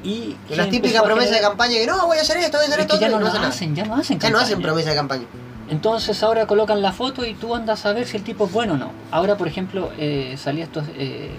Y 0.07 0.37
las 0.55 0.69
típicas 0.71 1.03
promesas 1.03 1.33
de 1.35 1.41
campaña 1.41 1.75
que 1.75 1.87
no, 1.87 2.07
voy 2.07 2.19
a 2.19 2.21
hacer 2.21 2.37
esto, 2.37 2.59
voy 2.59 2.65
a 2.67 2.69
hacer 2.69 2.79
es 2.81 2.85
esto, 2.87 2.95
que 2.99 3.01
ya 3.01 3.09
no, 3.09 3.19
no 3.19 3.25
lo 3.25 3.29
hacen 3.47 3.73
nada. 3.75 3.83
ya 3.83 3.85
no 3.89 3.97
hacen 4.01 4.19
Ya 4.21 4.31
no 4.31 4.39
hacen 4.39 4.49
campaña. 4.57 4.63
promesa 4.63 4.91
de 4.91 4.97
campaña. 4.97 5.25
Entonces 5.69 6.23
ahora 6.23 6.47
colocan 6.47 6.81
la 6.81 6.93
foto 6.93 7.25
y 7.25 7.35
tú 7.35 7.55
andas 7.57 7.85
a 7.87 7.93
ver 7.93 8.07
si 8.07 8.17
el 8.17 8.23
tipo 8.23 8.47
es 8.47 8.53
bueno 8.53 8.75
o 8.75 8.77
no. 8.77 8.91
Ahora, 9.11 9.37
por 9.37 9.49
ejemplo, 9.49 9.91
eh, 9.99 10.37
salía 10.39 10.65
estos, 10.65 10.85
eh, 10.97 11.31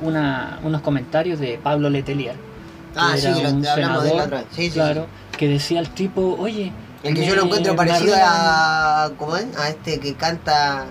una, 0.00 0.60
unos 0.62 0.80
comentarios 0.80 1.38
de 1.40 1.58
Pablo 1.62 1.90
Letelier. 1.90 2.36
Ah, 2.94 3.12
sí, 3.16 3.26
que 3.34 3.42
lo- 3.42 3.70
hablamos 3.70 4.04
de 4.04 4.14
la 4.14 4.24
otra 4.24 4.38
vez. 4.38 4.46
Sí, 4.50 4.62
sí, 4.68 4.70
claro, 4.70 5.06
que 5.36 5.48
decía 5.48 5.80
al 5.80 5.90
tipo, 5.90 6.36
oye... 6.40 6.72
El 7.02 7.14
que 7.14 7.24
yo 7.26 7.30
me- 7.32 7.36
lo 7.36 7.44
encuentro 7.44 7.76
parecido 7.76 8.14
a. 8.18 9.10
¿Cómo 9.18 9.36
es? 9.36 9.46
A 9.58 9.68
este 9.68 10.00
que 10.00 10.14
canta. 10.14 10.86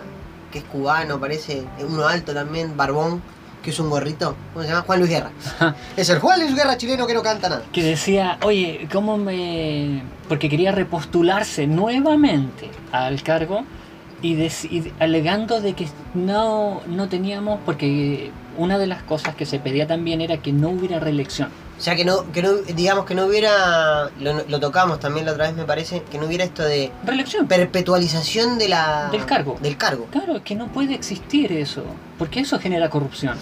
que 0.51 0.59
es 0.59 0.63
cubano, 0.65 1.19
parece. 1.19 1.65
Uno 1.80 2.07
alto 2.07 2.34
también, 2.34 2.78
barbón, 2.78 3.21
que 3.66 3.72
es 3.72 3.80
un 3.80 3.89
gorrito. 3.89 4.36
¿Cómo 4.53 4.63
se 4.63 4.70
llama? 4.70 4.84
Juan 4.84 4.99
Luis 4.99 5.11
Guerra. 5.11 5.32
es 5.97 6.09
el 6.09 6.20
Juan 6.20 6.39
Luis 6.39 6.55
Guerra 6.55 6.78
chileno 6.78 7.07
que 7.07 7.16
no 7.16 7.24
canta 7.24 7.49
nada. 7.49 7.63
Que 7.74 7.84
decía, 7.84 8.38
oye, 8.43 8.88
¿cómo 8.91 9.18
me...? 9.18 10.03
Porque 10.30 10.49
quería 10.49 10.72
repostularse 10.72 11.66
nuevamente 11.66 12.70
al 12.91 13.24
cargo 13.24 13.66
y, 14.22 14.38
alegando 14.99 15.61
de 15.61 15.74
que 15.74 15.88
no, 16.13 16.82
no 16.86 17.09
teníamos... 17.09 17.59
Porque 17.66 18.32
una 18.58 18.78
de 18.78 18.88
las 18.88 19.03
cosas 19.03 19.36
que 19.36 19.45
se 19.45 19.60
pedía 19.60 19.88
también 19.88 20.22
era 20.22 20.38
que 20.38 20.51
no 20.51 20.70
hubiera 20.70 20.99
reelección. 20.99 21.49
O 21.78 21.82
sea, 21.82 21.95
que 21.95 22.06
no, 22.06 22.32
que 22.32 22.41
no 22.41 22.53
digamos 22.53 23.06
que 23.06 23.16
no 23.16 23.26
hubiera. 23.26 24.10
Lo, 24.20 24.43
lo 24.47 24.60
tocamos 24.60 24.99
también 24.99 25.26
la 25.26 25.34
otra 25.34 25.47
vez, 25.47 25.56
me 25.56 25.66
parece. 25.66 26.03
Que 26.10 26.18
no 26.18 26.26
hubiera 26.26 26.43
esto 26.45 26.64
de 26.64 26.91
Reelección. 27.06 27.47
perpetualización 27.47 28.58
de 28.58 28.70
la. 28.70 29.10
Del 29.12 29.26
cargo. 29.26 29.58
Del 29.62 29.76
cargo. 29.78 30.06
Claro, 30.12 30.38
es 30.38 30.41
que 30.43 30.56
no 30.56 30.68
puede 30.68 30.93
existir 30.95 31.51
eso, 31.51 31.84
porque 32.18 32.39
eso 32.39 32.60
genera 32.60 32.89
corrupción. 32.89 33.38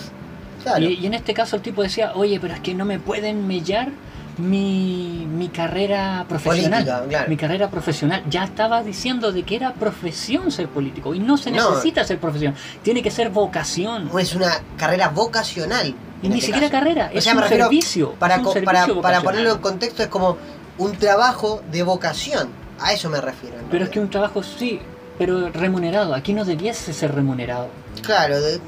Claro. 0.64 0.84
Y, 0.86 0.94
y 0.96 1.06
en 1.06 1.14
este 1.14 1.34
caso 1.34 1.56
el 1.58 1.62
tipo 1.62 1.84
decía, 1.84 2.14
oye, 2.16 2.40
pero 2.40 2.54
es 2.54 2.60
que 2.62 2.74
no 2.74 2.86
me 2.86 2.98
pueden 2.98 3.46
mellar 3.48 3.90
mi, 4.38 5.28
mi 5.30 5.50
carrera 5.50 6.26
profesional. 6.28 6.84
Política, 6.84 7.08
claro. 7.10 7.30
Mi 7.30 7.38
carrera 7.38 7.70
profesional. 7.70 8.24
Ya 8.30 8.44
estaba 8.44 8.84
diciendo 8.84 9.32
de 9.32 9.44
que 9.44 9.56
era 9.56 9.74
profesión 9.74 10.52
ser 10.52 10.68
político 10.70 11.14
y 11.14 11.20
no 11.20 11.38
se 11.38 11.52
No. 11.52 11.70
necesita 11.72 12.04
ser 12.04 12.20
profesión, 12.20 12.56
tiene 12.82 13.02
que 13.04 13.12
ser 13.12 13.30
vocación. 13.30 14.10
No 14.12 14.20
es 14.20 14.34
una 14.36 14.52
carrera 14.78 15.10
vocacional. 15.10 15.94
Y 16.22 16.30
ni 16.30 16.36
este 16.36 16.48
siquiera 16.48 16.70
caso. 16.70 16.80
carrera, 16.80 17.12
O 17.14 17.18
es 17.18 17.24
sea, 17.24 17.36
un 17.36 17.44
servicio. 17.48 18.14
Para, 18.14 18.36
es 18.36 18.40
un 18.40 18.46
co- 18.46 18.54
servicio 18.54 19.02
para, 19.02 19.22
ponerlo 19.22 19.52
en 19.54 19.58
contexto, 19.60 20.04
es 20.04 20.10
como 20.10 20.38
un 20.78 20.94
trabajo 20.98 21.62
de 21.72 21.84
vocación. 21.84 22.48
A 22.80 22.94
eso 22.94 23.10
me 23.10 23.20
refiero. 23.22 23.58
en 23.60 23.66
Pero 23.66 23.84
es 23.84 23.90
que 23.90 24.00
un 24.00 24.10
trabajo 24.10 24.42
sí, 24.42 24.80
pero 25.18 25.50
remunerado. 25.52 26.16
Aquí 26.16 26.34
no 26.34 26.44
debiese 26.46 26.94
ser 26.94 27.14
remunerado. 27.14 27.68
Claro, 28.02 28.40
de. 28.42 28.60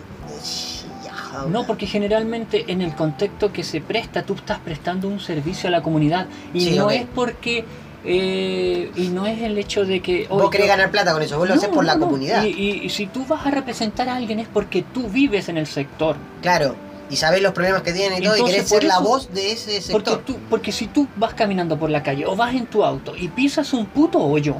No, 1.50 1.66
porque 1.66 1.86
generalmente 1.88 2.66
en 2.72 2.82
el 2.82 2.96
contexto 2.96 3.52
que 3.52 3.64
se 3.64 3.82
presta, 3.82 4.24
tú 4.24 4.34
estás 4.36 4.60
prestando 4.60 5.08
un 5.08 5.20
servicio 5.20 5.68
a 5.68 5.72
la 5.72 5.82
comunidad 5.82 6.28
y 6.54 6.62
Sí, 6.62 6.76
no 6.78 6.90
es 6.90 7.06
porque 7.14 7.66
eh, 8.08 8.92
y 8.96 9.08
no 9.08 9.26
es 9.26 9.42
el 9.42 9.58
hecho 9.58 9.84
de 9.84 10.00
que 10.02 10.28
Vos 10.30 10.42
oye, 10.44 10.50
querés 10.52 10.68
yo- 10.68 10.74
ganar 10.74 10.92
plata 10.92 11.12
con 11.14 11.22
eso, 11.24 11.38
vos 11.40 11.48
lo 11.48 11.56
haces 11.56 11.70
por 11.70 11.84
la 11.86 11.96
no, 11.96 12.06
comunidad. 12.06 12.44
Y, 12.44 12.50
y- 12.50 12.86
y 12.86 12.90
si 12.90 13.08
tú 13.08 13.26
vas 13.26 13.46
a 13.46 13.52
representar 13.52 14.10
a 14.10 14.16
alguien 14.16 14.40
es 14.40 14.48
porque 14.48 14.84
tú 14.84 15.08
vives 15.10 15.50
en 15.50 15.58
el 15.58 15.66
sector. 15.68 16.16
Claro. 16.42 16.76
Y 17.10 17.16
sabés 17.18 17.42
los 17.42 17.52
problemas 17.54 17.82
que 17.84 17.94
tienen 17.94 18.20
y 18.22 18.26
todo, 18.26 18.36
y 18.36 18.40
Entonces, 18.40 18.56
querés 18.56 18.70
por 18.72 18.80
ser 18.82 18.88
la 18.88 19.00
voz 19.00 19.32
de 19.34 19.52
ese 19.52 19.92
Porque, 19.92 20.12
sector. 20.12 20.26
tú, 20.26 20.38
porque 20.50 20.72
si 20.72 20.88
tú 20.88 21.08
vas 21.18 21.34
caminando 21.34 21.78
por 21.78 21.90
la 21.90 22.02
calle 22.04 22.26
o 22.26 22.36
vas 22.36 22.54
en 22.56 22.66
tu 22.68 22.84
auto 22.84 23.16
y 23.16 23.28
pisas 23.28 23.74
un 23.74 23.86
puto 23.88 24.20
hoyo, 24.20 24.56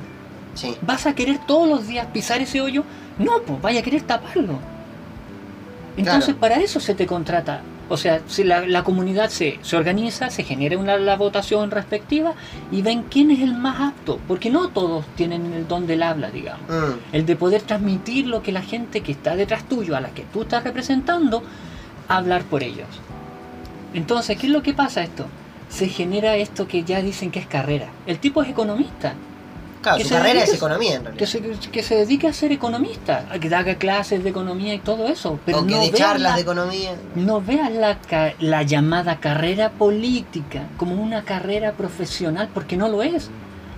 Sí. 0.56 0.76
¿vas 0.82 1.06
a 1.06 1.14
querer 1.14 1.40
todos 1.46 1.68
los 1.68 1.88
días 1.88 2.08
pisar 2.14 2.42
ese 2.42 2.62
hoyo? 2.62 2.84
No, 3.20 3.42
pues 3.42 3.62
vaya 3.62 3.80
a 3.80 3.84
querer 3.84 4.02
taparlo. 4.04 4.60
Entonces 5.98 6.36
Claro. 6.36 6.40
para 6.40 6.56
eso 6.58 6.80
se 6.80 6.94
te 6.96 7.06
contrata. 7.06 7.62
O 7.88 7.98
sea, 7.98 8.22
si 8.26 8.44
la, 8.44 8.66
la 8.66 8.84
comunidad 8.84 9.30
se, 9.30 9.60
se 9.62 9.78
organiza, 9.78 10.32
se 10.32 10.44
genera 10.44 10.78
una 10.78 10.98
la 10.98 11.16
votación 11.18 11.70
respectiva 11.70 12.34
y 12.72 12.82
ven 12.82 13.04
quién 13.04 13.30
es 13.30 13.42
el 13.42 13.54
más 13.54 13.80
apto, 13.80 14.20
porque 14.28 14.50
no 14.50 14.70
todos 14.70 15.06
tienen 15.16 15.54
el 15.54 15.68
don 15.68 15.86
del 15.86 16.02
habla, 16.02 16.32
digamos. 16.32 16.68
Mm. 16.68 17.16
El 17.16 17.26
de 17.28 17.36
poder 17.36 17.62
transmitir 17.62 18.26
lo 18.26 18.42
que 18.42 18.52
la 18.52 18.64
gente 18.64 19.02
que 19.02 19.12
está 19.12 19.36
detrás 19.36 19.70
tuyo, 19.70 19.96
a 19.96 20.02
la 20.02 20.10
que 20.10 20.24
tú 20.34 20.42
estás 20.42 20.64
representando, 20.64 21.44
hablar 22.08 22.44
por 22.44 22.64
ellos. 22.64 22.88
Entonces, 23.94 24.38
¿qué 24.38 24.48
es 24.48 24.52
lo 24.54 24.64
que 24.64 24.74
pasa 24.74 25.04
esto? 25.04 25.28
Se 25.70 25.88
genera 25.88 26.36
esto 26.38 26.68
que 26.68 26.84
ya 26.84 27.02
dicen 27.02 27.32
que 27.32 27.40
es 27.40 27.48
carrera. 27.48 27.88
El 28.08 28.20
tipo 28.20 28.42
es 28.42 28.50
economista, 28.50 29.14
Claro, 29.86 29.98
que 30.00 30.04
su 30.04 30.16
carrera 30.16 30.44
es 30.44 30.54
economía 30.54 30.96
en 30.96 31.04
realidad. 31.04 31.20
que 31.20 31.28
se, 31.28 31.42
que 31.72 31.84
se 31.84 31.96
dedique 31.96 32.28
a 32.28 32.34
ser 32.34 32.52
economista, 32.52 33.28
a 33.30 33.38
que 33.38 33.54
haga 33.54 33.76
clases 33.76 34.24
de 34.24 34.32
economía 34.32 34.74
y 34.74 34.80
todo 34.80 35.08
eso. 35.08 35.40
Pero 35.46 35.60
o 35.60 35.68
que 35.68 35.76
no 35.76 35.82
de 35.82 35.92
charlas 35.92 36.32
la, 36.32 36.36
de 36.36 36.42
economía. 36.42 36.96
no 37.14 37.40
veas 37.40 37.72
la, 37.72 38.00
la 38.40 38.64
llamada 38.64 39.20
carrera 39.20 39.70
política 39.70 40.64
como 40.78 40.96
una 40.96 41.24
carrera 41.24 41.74
profesional, 41.74 42.50
porque 42.52 42.78
no 42.78 42.90
lo 42.90 43.04
es. 43.04 43.30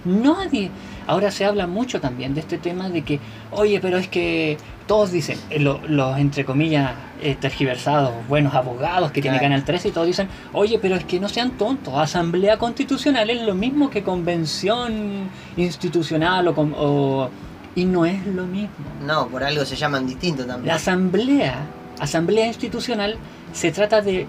Nadie. 0.06 0.72
Ahora 1.08 1.32
se 1.32 1.46
habla 1.46 1.68
mucho 1.68 2.00
también 2.02 2.34
de 2.34 2.42
este 2.42 2.58
tema 2.58 2.90
de 2.90 3.02
que, 3.04 3.20
oye, 3.52 3.80
pero 3.80 3.98
es 3.98 4.08
que 4.08 4.58
todos 4.88 5.12
dicen, 5.12 5.38
eh, 5.50 5.60
lo- 5.60 5.80
los 5.88 6.18
entre 6.18 6.44
comillas 6.46 6.92
eh, 7.22 7.36
tergiversados, 7.40 8.12
buenos 8.28 8.54
abogados 8.54 9.12
que 9.12 9.22
tiene. 9.22 9.40
Canal 9.40 9.64
13 9.64 9.88
y 9.88 9.92
todos 9.92 10.08
dicen, 10.08 10.28
oye, 10.54 10.80
pero 10.82 10.96
es 10.96 11.04
que 11.06 11.20
no 11.20 11.30
sean 11.30 11.52
tontos, 11.52 11.94
asamblea 11.98 12.58
constitucional 12.58 13.30
es 13.30 13.42
lo 13.42 13.56
mismo 13.56 13.90
que 13.90 14.04
convención 14.04 15.30
institucional 15.56 16.48
o, 16.48 16.54
o- 16.58 17.30
y 17.76 17.86
no 17.86 18.06
es 18.06 18.26
lo 18.28 18.46
mismo. 18.46 18.70
No, 19.06 19.28
por 19.28 19.44
algo 19.44 19.64
se 19.66 19.76
llaman 19.76 20.08
distintos 20.08 20.46
también. 20.48 20.68
La 20.68 20.76
asamblea, 20.76 21.56
asamblea 22.00 22.48
institucional, 22.48 23.18
se 23.54 23.72
trata 23.72 24.02
de, 24.02 24.26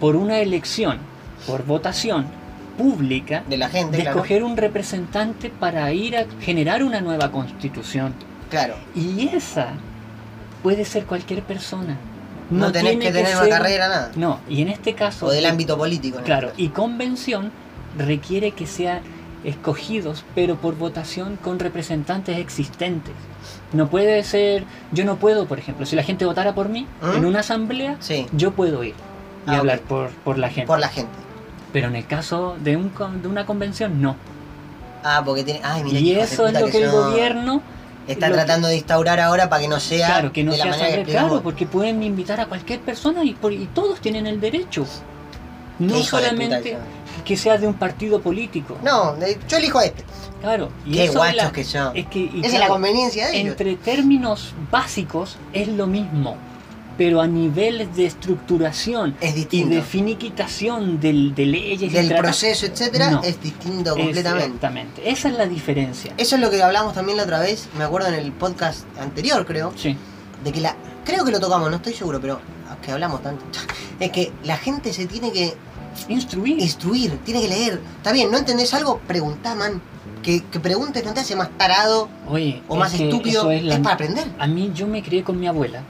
por 0.00 0.14
una 0.16 0.38
elección, 0.38 0.98
por 1.46 1.64
votación 1.64 2.26
pública, 2.72 3.42
De 3.48 3.56
la 3.56 3.68
gente, 3.68 3.96
de 3.96 4.02
claro. 4.04 4.18
escoger 4.18 4.42
un 4.44 4.56
representante 4.56 5.50
para 5.50 5.92
ir 5.92 6.16
a 6.16 6.26
generar 6.40 6.82
una 6.82 7.00
nueva 7.00 7.30
constitución. 7.30 8.14
Claro. 8.50 8.74
Y 8.94 9.28
esa 9.28 9.68
puede 10.62 10.84
ser 10.84 11.04
cualquier 11.06 11.42
persona. 11.42 11.96
No, 12.50 12.70
tenés 12.70 12.90
tiene 12.98 13.06
que 13.06 13.12
tener 13.12 13.32
una 13.34 13.44
ser- 13.44 13.50
carrera, 13.50 13.88
nada. 13.88 14.10
No, 14.16 14.40
y 14.48 14.60
en 14.62 14.68
este 14.68 14.94
caso... 14.94 15.26
O 15.26 15.30
del 15.30 15.46
ámbito 15.46 15.78
político. 15.78 16.18
en 16.18 16.24
Claro, 16.24 16.48
este 16.48 16.62
y 16.62 16.68
convención 16.68 17.50
requiere 17.96 18.50
que 18.50 18.66
sean 18.66 19.00
escogidos, 19.44 20.24
pero 20.34 20.56
por 20.56 20.76
votación 20.76 21.36
con 21.42 21.58
representantes 21.58 22.38
existentes. 22.38 23.14
No 23.72 23.88
puede 23.88 24.22
ser, 24.22 24.64
yo 24.92 25.04
no 25.04 25.16
puedo, 25.16 25.46
por 25.46 25.58
ejemplo, 25.58 25.86
si 25.86 25.96
la 25.96 26.02
gente 26.02 26.24
votara 26.26 26.54
por 26.54 26.68
mí 26.68 26.86
¿Mm? 27.00 27.16
en 27.16 27.24
una 27.24 27.40
asamblea. 27.40 27.96
Sí, 28.00 28.26
yo 28.32 28.52
puedo 28.52 28.84
ir 28.84 28.94
y 29.46 29.50
Ah, 29.50 29.58
hablar 29.58 29.80
por, 29.80 30.10
por 30.10 30.38
la 30.38 30.48
gente. 30.48 30.66
por 30.68 30.78
la 30.78 30.88
gente. 30.88 31.10
Pero 31.72 31.88
en 31.88 31.96
el 31.96 32.06
caso 32.06 32.56
de, 32.62 32.76
un, 32.76 32.92
de 33.22 33.28
una 33.28 33.46
convención, 33.46 34.00
no. 34.02 34.16
Ah, 35.04 35.22
porque 35.24 35.42
tiene. 35.44 35.60
Ay, 35.64 35.82
mira 35.84 35.98
y 35.98 36.12
eso 36.12 36.46
es 36.46 36.52
lo 36.60 36.66
que 36.66 36.82
el 36.84 36.90
gobierno, 36.90 37.62
Está 38.06 38.28
que- 38.28 38.34
tratando 38.34 38.68
de 38.68 38.76
instaurar 38.76 39.20
ahora 39.20 39.48
para 39.48 39.62
que 39.62 39.68
no 39.68 39.80
sea. 39.80 40.06
claro, 40.08 40.32
que 40.32 40.44
no 40.44 40.52
de 40.52 40.58
la 40.58 40.64
sea 40.64 40.70
manera 40.72 40.86
que 40.88 40.92
asamblea, 40.92 41.02
explicamos. 41.02 41.30
claro, 41.30 41.42
porque 41.42 41.66
pueden 41.66 42.02
invitar 42.02 42.40
a 42.40 42.46
cualquier 42.46 42.80
persona 42.80 43.24
y, 43.24 43.32
por- 43.34 43.52
y 43.52 43.66
todos 43.74 44.00
tienen 44.00 44.26
el 44.26 44.40
derecho. 44.40 44.84
No 45.78 45.96
solamente 46.02 46.76
que 47.24 47.36
sea 47.36 47.56
de 47.58 47.66
un 47.66 47.74
partido 47.74 48.20
político. 48.20 48.76
No, 48.84 49.14
de- 49.14 49.38
yo 49.48 49.56
elijo 49.56 49.78
a 49.78 49.84
este. 49.86 50.04
Claro, 50.40 50.70
y 50.84 50.92
Qué 50.92 51.04
eso 51.04 51.14
guachos 51.14 51.36
la- 51.36 51.52
que 51.52 51.64
son. 51.64 51.96
es 51.96 52.06
que, 52.06 52.18
y 52.18 52.40
Esa 52.44 52.54
es 52.54 52.60
la 52.60 52.68
conveniencia 52.68 53.28
de 53.28 53.36
ellos. 53.38 53.50
Entre 53.52 53.76
términos 53.76 54.54
básicos 54.70 55.36
es 55.52 55.68
lo 55.68 55.86
mismo, 55.86 56.36
pero 56.98 57.20
a 57.20 57.26
niveles 57.26 57.94
de 57.96 58.06
estructuración 58.06 59.16
Es 59.20 59.34
y 59.50 59.64
de 59.64 59.82
finiquitación 59.82 61.00
del, 61.00 61.34
de 61.34 61.46
leyes 61.46 61.82
y 61.82 61.88
Del 61.88 62.08
tratados, 62.08 62.38
proceso, 62.38 62.66
etcétera, 62.66 63.10
No. 63.10 63.22
es 63.22 63.40
distinto 63.42 63.96
completamente. 63.96 64.46
Exactamente, 64.46 65.10
esa 65.10 65.28
es 65.28 65.34
la 65.38 65.46
diferencia. 65.46 66.12
Eso 66.16 66.36
es 66.36 66.40
lo 66.40 66.50
que 66.50 66.62
hablamos 66.62 66.94
también 66.94 67.16
la 67.16 67.24
otra 67.24 67.40
vez, 67.40 67.68
me 67.78 67.84
acuerdo 67.84 68.08
en 68.08 68.14
el 68.14 68.32
podcast 68.32 68.84
anterior, 69.00 69.44
creo, 69.46 69.72
Sí, 69.76 69.96
de 70.44 70.52
que 70.52 70.60
la. 70.60 70.76
Creo 71.04 71.24
que 71.24 71.32
lo 71.32 71.40
tocamos, 71.40 71.68
no 71.70 71.76
estoy 71.76 71.94
seguro, 71.94 72.20
pero 72.20 72.40
que 72.84 72.90
hablamos 72.92 73.22
tanto. 73.22 73.44
Es 74.00 74.10
que 74.10 74.32
la 74.44 74.56
gente 74.56 74.92
se 74.92 75.06
tiene 75.06 75.32
que 75.32 75.54
instruir. 76.08 76.58
instruir, 76.60 77.18
tiene 77.24 77.40
que 77.42 77.48
leer. 77.48 77.80
Está 77.96 78.12
bien, 78.12 78.30
¿no 78.30 78.38
entendés 78.38 78.72
algo? 78.74 79.00
Preguntá, 79.06 79.54
man. 79.54 79.80
Que, 80.22 80.44
que 80.44 80.60
preguntes 80.60 81.04
no 81.04 81.12
te 81.12 81.18
hace 81.20 81.34
más 81.34 81.50
tarado 81.58 82.08
Oye, 82.28 82.62
o 82.68 82.74
es 82.74 82.78
más 82.80 82.94
estúpido. 82.94 83.50
Es, 83.50 83.58
es 83.62 83.64
la- 83.66 83.82
para 83.82 83.94
aprender. 83.96 84.24
A 84.38 84.46
mí 84.46 84.70
yo 84.72 84.86
me 84.86 85.02
crié 85.02 85.24
con 85.24 85.38
mi 85.40 85.48
abuela 85.48 85.82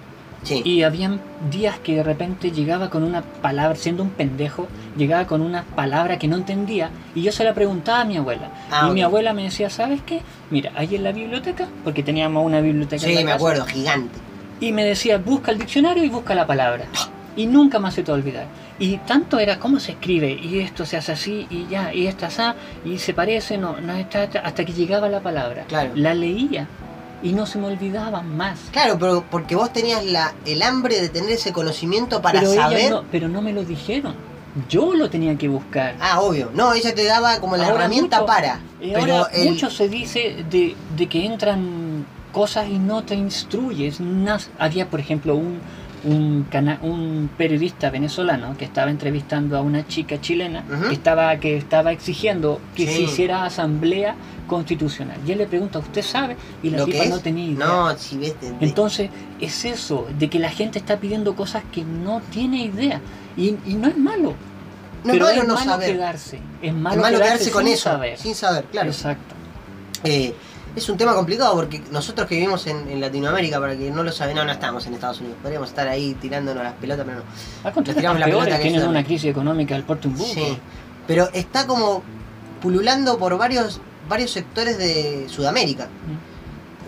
Sí. 0.43 0.61
y 0.65 0.83
habían 0.83 1.21
días 1.51 1.79
que 1.79 1.95
de 1.97 2.03
repente 2.03 2.51
llegaba 2.51 2.91
con 2.91 3.05
una 3.05 3.23
palabra, 3.23 3.77
siendo 3.77 4.03
un 4.03 4.11
pendejo, 4.11 4.67
llegaba 4.97 5.27
con 5.27 5.41
una 5.41 5.63
palabra 5.63 6.19
que 6.19 6.27
no 6.27 6.37
entendía 6.37 6.91
y 7.15 7.23
yo 7.23 7.31
se 7.33 7.45
la 7.45 7.55
preguntaba 7.55 8.01
a 8.01 8.05
mi 8.05 8.17
abuela. 8.17 8.51
Ah, 8.71 8.89
y 8.91 8.95
mi 8.95 9.03
abuela 9.03 9.33
me 9.33 9.45
decía, 9.45 9.71
¿sabes 9.71 10.01
qué? 10.05 10.21
Mira, 10.51 10.73
ahí 10.75 10.97
en 10.97 11.05
la 11.05 11.13
biblioteca, 11.13 11.69
porque 11.85 12.03
teníamos 12.03 12.45
una 12.45 12.61
biblioteca 12.61 13.05
en 13.07 13.09
Sí, 13.11 13.15
la 13.15 13.21
me 13.21 13.25
casa, 13.27 13.37
acuerdo, 13.37 13.67
gigante. 13.67 14.19
Y 14.61 14.73
me 14.73 14.85
decía, 14.85 15.19
busca 15.19 15.53
el 15.53 15.59
diccionario 15.59 16.03
y 16.05 16.09
busca 16.09 16.35
la 16.35 16.47
palabra. 16.47 16.87
Y 17.35 17.47
nunca 17.47 17.79
más 17.79 17.95
se 17.95 18.03
te 18.03 18.11
va 18.13 18.19
a 18.19 18.21
olvidar. 18.21 18.47
Y 18.79 18.97
tanto 18.99 19.39
era 19.39 19.59
cómo 19.59 19.79
se 19.81 19.93
escribe, 19.93 20.33
y 20.33 20.59
esto 20.59 20.85
se 20.85 20.97
hace 20.97 21.13
así, 21.13 21.47
y 21.51 21.67
ya, 21.69 21.95
y 21.95 22.07
esta 22.07 22.27
así, 22.27 22.43
y 22.85 22.99
se 22.99 23.15
parece, 23.15 23.57
no, 23.59 23.77
no 23.81 23.95
está, 23.95 24.25
hasta 24.43 24.65
que 24.65 24.73
llegaba 24.73 25.09
la 25.09 25.21
palabra. 25.21 25.65
Claro. 25.69 25.93
La 25.95 26.15
leía 26.15 26.67
y 27.23 27.33
no 27.33 27.47
se 27.47 27.59
me 27.59 27.67
olvidaba 27.67 28.23
más. 28.23 28.59
Claro, 28.73 28.99
pero 28.99 29.25
porque 29.31 29.55
vos 29.57 29.73
tenías 29.73 30.05
la, 30.05 30.35
el 30.47 30.63
hambre 30.63 31.01
de 31.01 31.09
tener 31.09 31.31
ese 31.31 31.53
conocimiento 31.53 32.21
para 32.23 32.41
pero, 32.41 32.53
saber. 32.55 32.91
no, 32.91 33.05
pero 33.11 33.29
no 33.29 33.41
me 33.43 33.53
lo 33.53 33.65
dijeron. 33.65 34.15
Yo 34.69 34.93
lo 34.95 35.09
tenía 35.09 35.37
que 35.39 35.49
buscar. 35.49 35.97
Ah, 36.01 36.21
obvio. 36.21 36.51
No, 36.55 36.75
ella 36.75 36.95
te 36.95 37.05
daba 37.05 37.41
como 37.41 37.57
la 37.57 37.65
Ahora 37.65 37.77
herramienta 37.77 38.19
mucho- 38.19 38.27
para. 38.27 38.61
Y 38.81 38.93
Pero 38.93 39.17
ahora 39.17 39.31
el- 39.35 39.51
mucho 39.51 39.71
se 39.71 39.89
dice 39.89 40.45
de, 40.51 40.77
de 40.97 41.09
que 41.09 41.25
entran 41.25 42.05
cosas 42.33 42.67
y 42.69 42.79
no 42.79 43.03
te 43.03 43.15
instruyes. 43.15 43.99
Había, 44.59 44.89
por 44.91 45.01
ejemplo, 45.01 45.37
un, 45.37 45.61
un, 46.05 46.47
cana- 46.51 46.79
un 46.83 47.31
periodista 47.37 47.91
venezolano 47.91 48.57
que 48.57 48.65
estaba 48.65 48.91
entrevistando 48.91 49.57
a 49.57 49.61
una 49.61 49.87
chica 49.87 50.21
chilena 50.21 50.65
que, 50.89 50.95
estaba, 50.95 51.37
que 51.37 51.57
estaba 51.57 51.93
exigiendo 51.93 52.61
que 52.75 52.87
Sí. 52.87 52.93
se 52.95 53.03
hiciera 53.03 53.45
asamblea 53.45 54.15
constitucional. 54.49 55.17
Y 55.27 55.33
él 55.33 55.39
le 55.39 55.47
pregunta, 55.47 55.79
¿usted 55.79 56.03
sabe? 56.03 56.37
Y 56.63 56.71
la 56.71 56.85
tipa 56.85 57.05
es. 57.05 57.11
no 57.11 57.21
tenía 57.21 57.45
idea. 57.47 57.67
No, 57.67 57.97
si 57.97 58.19
ves. 58.19 58.41
de- 58.41 58.51
de- 58.53 58.65
Entonces, 58.67 59.11
es 59.41 59.65
eso, 59.65 60.07
de 60.19 60.29
que 60.29 60.39
la 60.39 60.51
gente 60.51 60.79
está 60.79 60.99
pidiendo 60.99 61.35
cosas 61.37 61.63
que 61.73 61.85
no 61.85 62.21
tiene 62.31 62.65
idea. 62.65 63.01
Y, 63.37 63.57
y 63.67 63.75
no 63.75 63.89
es 63.89 63.97
malo. 63.97 64.35
no 65.05 65.13
es 65.13 65.19
pero 65.19 65.25
malo 65.27 65.43
es 65.43 65.49
no 65.49 65.55
malo 65.55 65.71
saber. 65.71 65.93
quedarse. 65.93 66.37
Es 66.61 66.69
Es 66.69 66.75
malo, 66.75 67.01
malo 67.03 67.17
quedarse, 67.19 67.33
quedarse 67.35 67.51
con 67.53 67.65
sin 67.65 67.73
eso. 67.75 67.83
saber. 67.85 68.19
Sin 68.19 68.35
saber, 68.35 68.65
claro. 68.65 68.89
Exacto. 68.91 69.35
Eh, 70.05 70.35
es 70.75 70.89
un 70.89 70.97
tema 70.97 71.15
complicado 71.15 71.55
porque 71.55 71.83
nosotros 71.91 72.27
que 72.27 72.37
vivimos 72.37 72.67
en, 72.67 72.89
en 72.89 73.01
Latinoamérica, 73.01 73.61
para 73.61 73.77
que 73.77 73.91
no 73.91 74.03
lo 74.03 74.13
saben, 74.13 74.37
no, 74.37 74.45
no 74.45 74.53
estamos 74.53 74.87
en 74.87 74.95
Estados 74.95 75.21
Unidos. 75.21 75.39
Podríamos 75.43 75.69
estar 75.69 75.87
ahí 75.89 76.15
tirándonos 76.15 76.63
las 76.63 76.75
pelotas, 76.75 77.05
pero 77.05 77.19
no. 77.19 77.25
Al 77.65 77.73
contrario, 77.73 78.01
tiramos 78.01 78.21
la 78.21 78.27
pelota 78.27 78.57
que 78.57 78.63
tienen 78.63 78.89
una 78.89 79.05
crisis 79.05 79.31
económica 79.31 79.75
del 79.75 79.85
porte 79.85 80.09
un 80.09 80.17
buque. 80.17 80.33
Sí. 80.33 80.59
Pero 81.07 81.29
está 81.33 81.67
como 81.67 82.03
pululando 82.61 83.19
por 83.19 83.37
varios 83.37 83.81
varios 84.09 84.31
sectores 84.31 84.79
de 84.79 85.27
Sudamérica. 85.29 85.89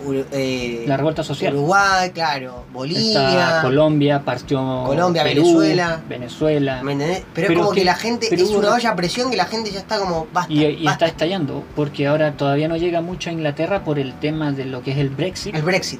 Ur- 0.05 0.25
eh, 0.31 0.83
La 0.87 0.97
revuelta 0.97 1.23
social. 1.23 1.53
Uruguay, 1.55 2.09
claro, 2.11 2.59
Está 2.59 2.71
Bolivia. 2.73 3.59
Colombia, 3.61 4.21
partió 4.25 4.83
Colombia, 4.85 5.23
Perú, 5.23 5.41
Venezuela. 5.43 6.01
Venezuela. 6.09 6.83
¿me 6.83 6.91
entendés? 6.93 7.23
Pero, 7.33 7.47
Pero 7.47 7.53
es 7.53 7.59
como 7.59 7.71
que, 7.73 7.79
que- 7.81 7.85
la 7.85 7.95
gente, 7.95 8.33
es 8.35 8.49
una 8.49 8.73
olla 8.73 8.89
a 8.91 8.95
presión 8.95 9.31
que 9.31 9.37
la 9.37 9.45
gente 9.45 9.71
ya 9.71 9.79
está 9.79 9.97
como, 9.99 10.27
basta, 10.33 10.51
Y, 10.51 10.63
y 10.65 10.83
basta. 10.83 10.91
está 10.91 11.05
estallando, 11.07 11.63
porque 11.75 12.07
ahora 12.07 12.33
todavía 12.37 12.67
no 12.67 12.77
llega 12.77 13.01
mucho 13.01 13.29
a 13.29 13.33
Inglaterra 13.33 13.83
por 13.83 13.99
el 13.99 14.13
tema 14.19 14.51
de 14.51 14.65
lo 14.65 14.81
que 14.83 14.91
es 14.91 14.97
el 14.97 15.09
Brexit. 15.09 15.55
El 15.55 15.61
Brexit. 15.61 15.99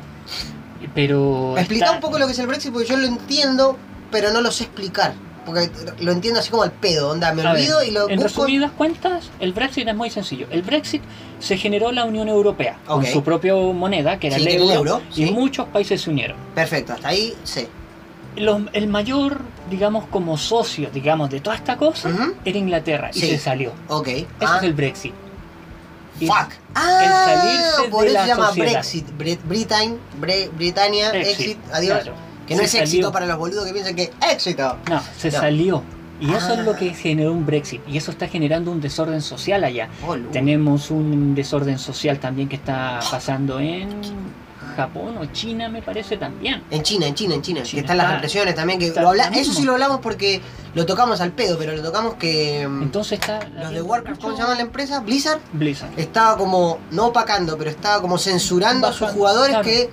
Pero. 0.94 1.56
Explica 1.58 1.86
está- 1.86 1.96
un 1.96 2.02
poco 2.02 2.20
lo 2.20 2.26
que 2.26 2.34
es 2.34 2.40
el 2.40 2.48
Brexit 2.48 2.72
porque 2.72 2.88
yo 2.88 2.98
lo 2.98 3.08
entiendo, 3.08 3.78
pero 4.12 4.32
no 4.32 4.42
lo 4.42 4.52
sé 4.52 4.66
explicar. 4.66 5.14
Porque 5.46 5.70
lo 6.00 6.12
entiendo 6.12 6.40
así 6.40 6.50
como 6.50 6.64
al 6.64 6.72
pedo, 6.72 7.10
onda, 7.12 7.32
me 7.34 7.44
A 7.44 7.54
ver, 7.54 7.62
olvido 7.62 7.84
y 7.84 7.92
lo 7.92 8.10
en 8.10 8.16
busco. 8.20 8.42
resumidas 8.44 8.72
cuentas, 8.72 9.30
el 9.40 9.54
Brexit 9.54 9.88
es 9.88 9.96
muy 9.96 10.10
sencillo. 10.10 10.48
El 10.50 10.64
Brexit 10.64 11.04
se 11.40 11.58
generó 11.58 11.92
la 11.92 12.06
Unión 12.06 12.28
Europea 12.28 12.78
Ok. 12.88 12.96
con 13.04 13.06
su 13.06 13.24
propia 13.24 13.54
moneda, 13.54 14.18
que 14.20 14.28
era 14.28 14.38
Sí, 14.38 14.42
el 14.44 14.48
el 14.48 14.62
euro, 14.64 14.74
euro, 14.74 15.02
y 15.12 15.26
sí. 15.28 15.32
muchos 15.32 15.68
países 15.68 16.02
se 16.02 16.10
unieron. 16.10 16.38
Perfecto, 16.56 16.94
hasta 16.94 17.10
ahí 17.10 17.34
sé. 17.44 17.68
Los- 18.36 18.64
el 18.74 18.88
mayor, 18.88 19.40
digamos, 19.70 20.08
como 20.08 20.38
socio, 20.38 20.90
digamos, 20.94 21.30
de 21.30 21.40
toda 21.40 21.56
esta 21.56 21.78
cosa 21.78 22.10
Ujú. 22.10 22.34
era 22.44 22.58
Inglaterra 22.58 23.12
y 23.14 23.20
Sí. 23.20 23.28
se 23.30 23.38
salió. 23.40 23.72
Ok. 23.88 24.08
Ese 24.08 24.28
ah, 24.42 24.58
es 24.58 24.64
el 24.64 24.74
Brexit. 24.74 25.14
Y- 26.20 26.28
Fuck. 26.28 26.50
Ah, 26.74 27.26
salirse 27.26 27.90
por 27.92 28.02
de 28.04 28.08
eso 28.08 28.14
la 28.16 28.22
se 28.24 28.28
llama 28.30 28.48
sociedad. 28.48 28.72
Brexit. 28.72 29.08
Brit- 29.18 29.40
Britain, 29.44 29.98
Bre- 30.20 30.50
Britannia, 30.52 31.12
exit, 31.12 31.40
Exit, 31.40 31.58
adiós. 31.74 32.02
claro. 32.04 32.25
Que 32.48 32.54
no 32.56 32.60
Se 32.62 32.66
es 32.66 32.76
éxito 32.76 33.12
para 33.12 33.26
los 33.26 33.38
boludos 33.38 33.66
que 33.66 33.74
piensan 33.74 33.96
que 33.96 34.12
éxito. 34.32 34.78
No, 34.90 35.02
se 35.18 35.32
No. 35.32 35.40
salió. 35.40 35.84
Y 36.22 36.34
eso 36.34 36.54
es 36.54 36.60
lo 36.60 36.72
Ah. 36.72 36.76
que 36.78 36.94
generó 36.94 37.34
un 37.34 37.46
Brexit. 37.46 37.82
Y 37.90 37.98
eso 37.98 38.12
está 38.12 38.28
generando 38.28 38.72
un 38.72 38.80
desorden 38.80 39.22
social 39.22 39.64
allá. 39.64 39.90
Boludo. 40.06 40.30
Tenemos 40.32 40.90
un 40.92 41.36
desorden 41.36 41.78
social 41.78 42.20
también 42.20 42.48
que 42.48 42.56
está 42.56 43.00
pasando 43.12 43.60
en 43.60 43.90
Japón 44.78 45.18
o 45.20 45.26
China, 45.28 45.70
me 45.70 45.82
parece 45.82 46.18
también. 46.18 46.62
En 46.70 46.84
China, 46.84 47.08
en 47.08 47.16
China, 47.16 47.36
en 47.36 47.42
China. 47.42 47.64
China 47.64 47.72
que 47.76 47.80
están 47.82 47.98
las 47.98 48.12
represiones 48.14 48.56
también. 48.56 48.80
que 48.80 48.90
lo 49.00 49.10
habla- 49.10 49.28
Eso 49.34 49.54
sí 49.54 49.64
lo 49.64 49.74
hablamos 49.74 50.00
porque 50.02 50.42
lo 50.74 50.86
tocamos 50.86 51.22
al 51.22 51.32
pedo, 51.32 51.58
pero 51.58 51.76
lo 51.76 51.82
tocamos 51.82 52.16
que. 52.16 52.68
mm, 52.68 52.84
Entonces 52.84 53.20
está. 53.20 53.40
los 53.48 53.72
de 53.72 53.82
Warcraft, 53.82 54.22
¿cómo 54.22 54.36
se 54.36 54.42
llama 54.42 54.56
la 54.56 54.62
empresa? 54.62 55.00
Blizzard. 55.00 55.40
Blizzard. 55.54 55.92
Estaba 55.98 56.38
como, 56.38 56.80
no 56.92 57.08
opacando, 57.08 57.58
pero 57.58 57.70
estaba 57.70 58.02
como 58.02 58.18
censurando 58.18 58.88
a 58.88 58.94
sus 58.94 59.10
jugadores 59.12 59.50
claro. 59.52 59.64
que 59.66 59.90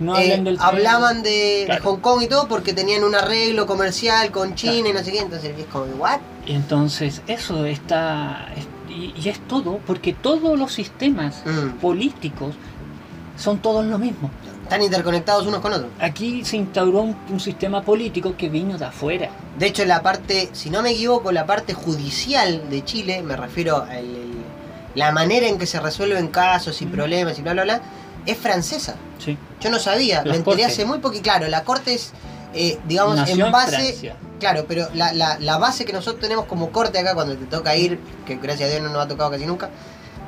No 0.00 0.18
eh, 0.18 0.38
del 0.42 0.58
hablaban 0.60 1.22
de, 1.22 1.30
de 1.30 1.64
Claro. 1.66 1.84
Hong 1.84 1.96
Kong 2.00 2.22
y 2.22 2.26
todo 2.28 2.48
porque 2.48 2.72
tenían 2.74 3.02
un 3.04 3.14
arreglo 3.14 3.66
comercial 3.66 4.30
con 4.30 4.54
China 4.54 4.90
y 4.90 4.92
no 4.92 5.02
sé 5.02 5.12
qué. 5.12 5.18
Entonces 5.20 5.54
es 5.58 5.64
como, 5.66 5.86
¿what? 5.96 6.20
Entonces, 6.46 7.22
eso 7.26 7.64
está. 7.64 8.48
es- 8.56 8.66
y, 8.94 9.12
y 9.20 9.28
es 9.28 9.38
todo, 9.46 9.78
porque 9.86 10.12
todos 10.14 10.58
los 10.58 10.72
sistemas 10.72 11.42
Mm, 11.44 11.78
políticos 11.80 12.54
son 13.36 13.58
todos 13.58 13.84
lo 13.84 13.98
mismo. 13.98 14.30
están 14.62 14.82
interconectados 14.82 15.46
unos 15.46 15.60
con 15.60 15.72
otros. 15.72 15.90
Aquí 16.00 16.44
se 16.44 16.56
instauró 16.56 17.02
un, 17.02 17.16
un 17.30 17.38
sistema 17.40 17.82
político 17.82 18.34
que 18.36 18.48
vino 18.48 18.76
de 18.78 18.84
afuera. 18.86 19.28
De 19.58 19.66
hecho, 19.66 19.84
la 19.84 20.02
parte, 20.02 20.48
si 20.52 20.70
no 20.70 20.82
me 20.82 20.90
equivoco, 20.90 21.30
la 21.30 21.46
parte 21.46 21.72
judicial 21.74 22.68
de 22.70 22.84
Chile, 22.84 23.22
me 23.22 23.36
refiero 23.36 23.82
al 23.82 23.98
el- 23.98 24.36
la 24.94 25.12
manera 25.12 25.46
en 25.46 25.58
que 25.58 25.66
se 25.66 25.78
resuelven 25.78 26.28
casos 26.28 26.80
y 26.80 26.86
Ujú. 26.86 26.94
problemas 26.94 27.38
y 27.38 27.42
bla, 27.42 27.52
bla, 27.52 27.64
bla, 27.64 27.80
es 28.26 28.36
francesa. 28.38 28.96
Sí. 29.24 29.38
Yo 29.60 29.70
no 29.70 29.78
sabía, 29.78 30.22
me 30.22 30.30
enteré 30.36 30.44
Cortes. 30.44 30.66
hace 30.66 30.84
muy 30.84 30.98
poco 30.98 31.14
y 31.16 31.20
claro, 31.20 31.46
la 31.48 31.64
corte 31.64 31.94
es, 31.94 32.12
eh, 32.54 32.78
digamos, 32.86 33.16
Nació 33.16 33.46
en 33.46 33.52
base... 33.52 34.12
Claro, 34.38 34.66
pero 34.68 34.88
la, 34.92 35.14
la, 35.14 35.38
la 35.40 35.56
base 35.56 35.86
que 35.86 35.94
nosotros 35.94 36.20
tenemos 36.20 36.44
como 36.44 36.70
corte 36.70 36.98
acá 36.98 37.14
cuando 37.14 37.34
te 37.36 37.46
toca 37.46 37.74
ir, 37.74 37.98
que 38.26 38.36
gracias 38.36 38.68
a 38.68 38.72
Dios 38.72 38.82
no 38.82 38.90
nos 38.90 39.02
ha 39.04 39.08
tocado 39.08 39.30
casi 39.30 39.46
nunca, 39.46 39.70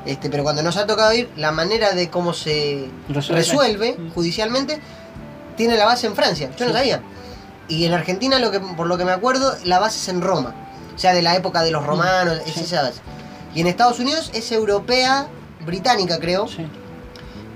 este, 0.05 0.31
pero 0.31 0.41
cuando 0.41 0.63
nos 0.63 0.77
ha 0.77 0.87
tocado 0.87 1.13
ir, 1.13 1.29
la 1.35 1.51
manera 1.51 1.91
de 1.91 2.09
cómo 2.09 2.33
se 2.33 2.89
Resuelve. 3.07 3.41
resuelve 3.43 3.95
Mm. 3.99 4.11
judicialmente 4.13 4.79
tiene 5.55 5.77
la 5.77 5.85
base 5.85 6.07
en 6.07 6.15
Francia. 6.15 6.49
Yo 6.57 6.65
no 6.65 6.73
sabía. 6.73 7.01
Y 7.67 7.85
en 7.85 7.93
Argentina, 7.93 8.39
lo 8.39 8.49
que, 8.49 8.59
por 8.59 8.87
lo 8.87 8.97
que 8.97 9.05
me 9.05 9.11
acuerdo, 9.11 9.55
la 9.65 9.77
base 9.77 9.99
es 9.99 10.07
en 10.07 10.21
Roma. 10.21 10.55
O 10.95 10.97
sea, 10.97 11.13
de 11.13 11.21
la 11.21 11.35
época 11.35 11.61
de 11.61 11.69
los 11.69 11.85
romanos, 11.85 12.39
es 12.47 12.55
Mm. 12.55 12.59
Sí. 12.59 12.65
esa 12.65 12.81
base. 12.81 13.01
Y 13.53 13.61
en 13.61 13.67
Estados 13.67 13.99
Unidos 13.99 14.31
es 14.33 14.51
europea, 14.51 15.27
británica 15.65 16.17
creo, 16.19 16.47
Sí, 16.47 16.65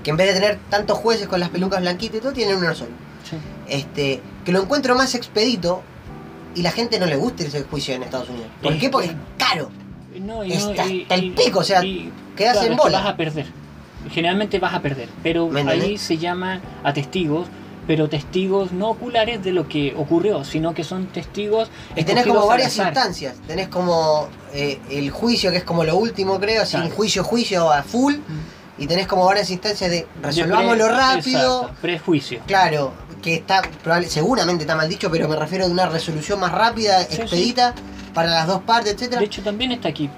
que 0.04 0.10
en 0.10 0.16
vez 0.16 0.28
de 0.28 0.34
tener 0.40 0.58
tantos 0.70 0.98
jueces 0.98 1.26
con 1.26 1.40
las 1.40 1.48
pelucas 1.48 1.80
blanquitas 1.80 2.18
y 2.18 2.20
todo, 2.20 2.32
tienen 2.32 2.56
uno 2.56 2.72
solo. 2.74 2.90
sí. 3.28 3.36
Este, 3.68 4.20
que 4.44 4.52
lo 4.52 4.60
encuentro 4.62 4.94
más 4.94 5.14
expedito 5.16 5.82
y 6.54 6.62
la 6.62 6.70
gente 6.70 7.00
no 7.00 7.06
le 7.06 7.16
gusta 7.16 7.42
ese 7.44 7.62
juicio 7.64 7.94
en 7.94 8.02
Estados 8.04 8.28
Unidos. 8.28 8.48
¿Por 8.62 8.78
qué? 8.78 8.90
Porque 8.90 9.08
es 9.08 9.14
caro. 9.38 9.70
No, 10.20 10.44
y 10.44 10.52
Está 10.52 10.84
no, 10.84 10.90
y- 10.92 11.02
hasta 11.02 11.14
el 11.16 11.24
y- 11.24 11.30
pico, 11.30 11.58
o 11.60 11.64
sea, 11.64 11.82
y- 11.84 12.12
quedas 12.36 12.58
claro, 12.58 12.70
en 12.70 12.76
bola. 12.76 12.98
Vas 13.00 13.08
a 13.08 13.16
perder. 13.16 13.46
Generalmente 14.10 14.58
vas 14.58 14.74
a 14.74 14.80
perder. 14.82 15.08
Pero 15.22 15.48
¿Me 15.48 15.62
ahí 15.62 15.96
se 15.98 16.18
llama 16.18 16.60
a 16.84 16.92
testigos, 16.92 17.48
pero 17.86 18.08
testigos 18.08 18.72
no 18.72 18.90
oculares 18.90 19.42
de 19.42 19.52
lo 19.52 19.66
que 19.66 19.94
ocurrió, 19.96 20.44
sino 20.44 20.74
que 20.74 20.84
son 20.84 21.06
testigos. 21.06 21.70
Y 21.96 22.04
tenés 22.04 22.26
como 22.26 22.46
varias 22.46 22.76
instancias. 22.76 23.36
Tenés 23.46 23.68
como 23.68 24.28
eh, 24.52 24.78
el 24.90 25.10
juicio, 25.10 25.50
que 25.50 25.56
es 25.56 25.64
como 25.64 25.82
lo 25.84 25.96
último, 25.96 26.38
creo, 26.38 26.64
Claro. 26.64 26.84
un 26.86 26.92
juicio, 26.92 27.24
juicio 27.24 27.72
a 27.72 27.82
full. 27.82 28.14
Mm. 28.16 28.63
Y 28.78 28.86
tenés 28.86 29.06
como 29.06 29.24
varias 29.24 29.50
instancias 29.50 29.90
de 29.90 30.06
resolvámoslo 30.22 30.86
pre- 30.86 30.94
rápido. 30.96 31.60
exacto, 31.62 31.80
prejuicio. 31.80 32.40
Claro, 32.46 32.92
que 33.22 33.34
está, 33.36 33.62
probable- 33.82 34.08
seguramente 34.08 34.64
está 34.64 34.74
mal 34.74 34.88
dicho, 34.88 35.10
pero 35.10 35.28
me 35.28 35.36
refiero 35.36 35.64
a 35.64 35.68
una 35.68 35.86
resolución 35.86 36.40
más 36.40 36.50
rápida, 36.52 37.02
Sí, 37.04 37.20
expedita, 37.22 37.74
para 38.12 38.30
las 38.30 38.46
dos 38.46 38.62
partes, 38.62 38.94
etcétera. 38.94 39.20
De 39.20 39.26
hecho, 39.26 39.42
también 39.42 39.72
está 39.72 39.88
aquí. 39.88 40.10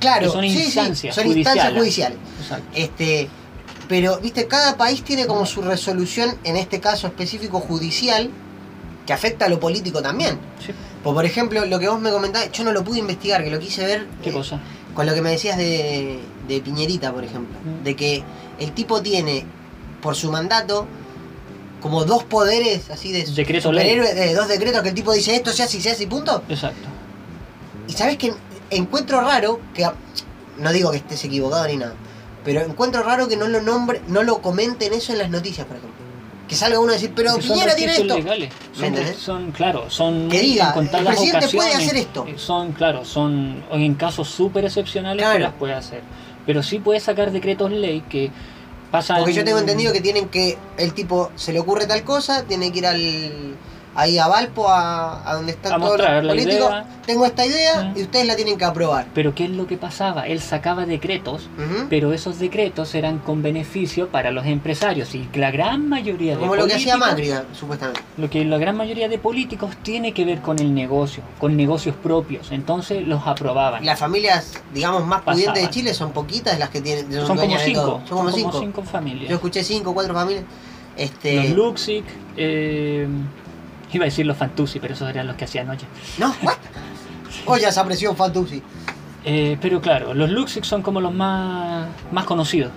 claro, 0.00 0.30
son 0.30 0.42
sí, 0.42 0.62
instancias 0.64 1.14
son 1.14 1.26
instancias 1.28 1.72
judiciales. 1.72 1.78
judiciales. 1.78 2.18
Exacto. 2.42 2.66
Este, 2.74 3.28
pero, 3.88 4.18
viste, 4.20 4.46
cada 4.46 4.76
país 4.76 5.02
tiene 5.04 5.26
como 5.26 5.46
su 5.46 5.62
resolución, 5.62 6.36
en 6.44 6.56
este 6.56 6.80
caso 6.80 7.06
específico 7.06 7.60
judicial, 7.60 8.30
que 9.06 9.12
afecta 9.12 9.46
a 9.46 9.48
lo 9.48 9.58
político 9.58 10.02
también. 10.02 10.38
Pues, 11.02 11.14
por 11.14 11.24
ejemplo, 11.24 11.64
lo 11.64 11.78
que 11.78 11.88
vos 11.88 12.00
me 12.00 12.10
comentabas, 12.10 12.52
yo 12.52 12.62
no 12.64 12.72
lo 12.72 12.84
pude 12.84 12.98
investigar, 12.98 13.42
que 13.42 13.50
lo 13.50 13.58
quise 13.58 13.84
ver 13.86 14.06
¿Qué 14.22 14.30
eh, 14.30 14.32
cosa? 14.32 14.60
con 14.94 15.06
lo 15.06 15.14
que 15.14 15.22
me 15.22 15.30
decías 15.30 15.56
de, 15.56 16.20
de 16.54 16.60
Piñerita, 16.60 17.12
por 17.12 17.24
ejemplo. 17.24 17.56
De 17.84 17.94
que 17.96 18.22
el 18.58 18.72
tipo 18.72 19.00
tiene, 19.02 19.44
por 20.02 20.14
su 20.16 20.30
mandato, 20.30 20.86
como 21.80 22.04
dos 22.04 22.24
poderes 22.24 22.90
así 22.90 23.10
de 23.12 23.24
de 23.24 24.34
dos 24.34 24.48
decretos 24.48 24.82
que 24.82 24.90
el 24.90 24.94
tipo 24.94 25.12
dice 25.12 25.34
esto 25.34 25.50
se 25.52 25.62
hace 25.62 25.78
y 25.78 25.80
se 25.80 25.90
hace 25.90 26.02
y 26.04 26.06
punto. 26.06 26.42
Exacto. 26.48 26.88
Y 27.88 27.92
sabes 27.92 28.18
que 28.18 28.32
encuentro 28.70 29.20
raro 29.20 29.60
que 29.74 29.88
no 30.58 30.72
digo 30.72 30.90
que 30.90 30.98
estés 30.98 31.24
equivocado 31.24 31.66
ni 31.68 31.76
nada, 31.76 31.94
pero 32.44 32.60
encuentro 32.60 33.02
raro 33.02 33.28
que 33.28 33.36
no 33.36 33.48
lo 33.48 33.62
nombre, 33.62 34.02
no 34.08 34.22
lo 34.22 34.42
comenten 34.42 34.92
eso 34.92 35.12
en 35.12 35.18
las 35.18 35.30
noticias, 35.30 35.66
por 35.66 35.76
ejemplo. 35.76 35.98
Que 36.46 36.56
salga 36.56 36.80
uno 36.80 36.90
a 36.90 36.94
decir, 36.94 37.12
pero 37.14 37.36
Piñera 37.38 37.74
tiene 37.76 37.92
esto. 37.96 38.16
legales. 38.16 38.50
¿Me 38.72 38.76
Son, 38.76 38.84
entendés? 38.86 39.16
son, 39.16 39.52
claro, 39.52 39.88
son 39.88 40.28
Que 40.28 40.40
diga, 40.40 40.74
el 40.76 40.88
presidente 41.04 41.48
puede 41.48 41.72
hacer 41.74 41.96
esto. 41.96 42.26
eh, 42.26 42.34
Son, 42.36 42.72
claro, 42.72 43.04
son 43.04 43.62
en 43.70 43.94
casos 43.94 44.28
súper 44.28 44.64
excepcionales 44.64 45.22
Claro. 45.22 45.38
que 45.38 45.42
las 45.44 45.52
puede 45.54 45.74
hacer. 45.74 46.02
Pero 46.50 46.64
sí 46.64 46.80
puede 46.80 46.98
sacar 46.98 47.30
decretos 47.30 47.70
ley 47.70 48.00
que 48.08 48.28
pasan... 48.90 49.18
Porque 49.18 49.34
yo 49.34 49.44
tengo 49.44 49.60
entendido 49.60 49.92
que 49.92 50.00
tienen 50.00 50.28
que, 50.30 50.58
el 50.78 50.94
tipo 50.94 51.30
se 51.36 51.52
le 51.52 51.60
ocurre 51.60 51.86
tal 51.86 52.02
cosa, 52.02 52.42
tiene 52.42 52.72
que 52.72 52.78
ir 52.80 52.86
al 52.86 53.54
ahí 53.94 54.18
a 54.18 54.28
Valpo, 54.28 54.68
a, 54.68 55.28
a 55.28 55.34
donde 55.34 55.52
están 55.52 55.72
A 55.72 55.76
todos 55.76 55.90
los 55.90 55.98
mostrar 55.98 56.24
la 56.24 56.32
políticos. 56.32 56.68
idea. 56.70 56.86
Tengo 57.06 57.26
esta 57.26 57.44
idea 57.44 57.82
Mm. 57.82 57.98
y 57.98 58.02
ustedes 58.02 58.26
la 58.26 58.36
tienen 58.36 58.56
que 58.56 58.64
aprobar. 58.64 59.06
Pero 59.14 59.34
¿qué 59.34 59.44
es 59.44 59.50
lo 59.50 59.66
que 59.66 59.76
pasaba? 59.76 60.26
Él 60.28 60.40
sacaba 60.40 60.86
decretos, 60.86 61.48
pero 61.88 62.12
esos 62.12 62.38
decretos 62.38 62.94
eran 62.94 63.18
con 63.18 63.42
beneficio 63.42 64.08
para 64.08 64.30
los 64.30 64.46
empresarios 64.46 65.14
y 65.14 65.28
la 65.34 65.50
gran 65.50 65.88
mayoría 65.88 66.34
de 66.34 66.40
Como 66.40 66.54
lo 66.54 66.66
que 66.66 66.74
hacía 66.74 66.96
Macri, 66.96 67.30
supuestamente. 67.52 68.00
Lo 68.16 68.30
que 68.30 68.44
la 68.44 68.58
gran 68.58 68.76
mayoría 68.76 69.08
de 69.08 69.18
políticos 69.18 69.70
tiene 69.82 70.12
que 70.12 70.24
ver 70.24 70.40
con 70.40 70.58
el 70.60 70.72
negocio, 70.72 71.22
con 71.38 71.56
negocios 71.56 71.96
propios. 71.96 72.52
Entonces 72.52 73.06
los 73.06 73.26
aprobaban. 73.26 73.84
Las 73.84 73.98
familias, 73.98 74.52
digamos, 74.72 75.04
más 75.04 75.22
pudientes 75.22 75.62
de. 75.64 75.70
Chile 75.70 75.94
son 75.94 76.12
poquitas 76.12 76.58
las 76.58 76.68
que 76.70 76.80
tienen. 76.80 77.10
son 77.26 77.36
como 77.36 77.58
cinco. 77.58 78.00
Son 78.08 78.18
como 78.18 78.30
cinco. 78.30 78.60
cinco 78.60 78.82
familias. 78.84 79.28
Yo 79.30 79.34
escuché 79.36 79.64
cinco, 79.64 79.92
cuatro 79.94 80.14
familias. 80.14 80.44
Este. 80.96 81.36
Los 81.36 81.50
Luxic, 81.56 82.04
eh, 82.36 83.06
iba 83.96 84.04
a 84.04 84.06
decir 84.06 84.26
los 84.26 84.36
Fantuzzi, 84.36 84.80
pero 84.80 84.94
esos 84.94 85.08
eran 85.08 85.26
los 85.26 85.36
que 85.36 85.44
hacían 85.44 85.68
olla. 85.68 85.86
No, 86.18 86.34
what? 86.42 86.54
Oye, 87.46 87.68
esa 87.68 87.84
presión 87.84 88.16
Fantuzzi. 88.16 88.62
Eh, 89.24 89.58
pero 89.60 89.80
claro, 89.80 90.14
los 90.14 90.30
Luxic 90.30 90.64
son 90.64 90.82
como 90.82 91.00
los 91.00 91.12
más, 91.12 91.88
más 92.10 92.24
conocidos. 92.24 92.72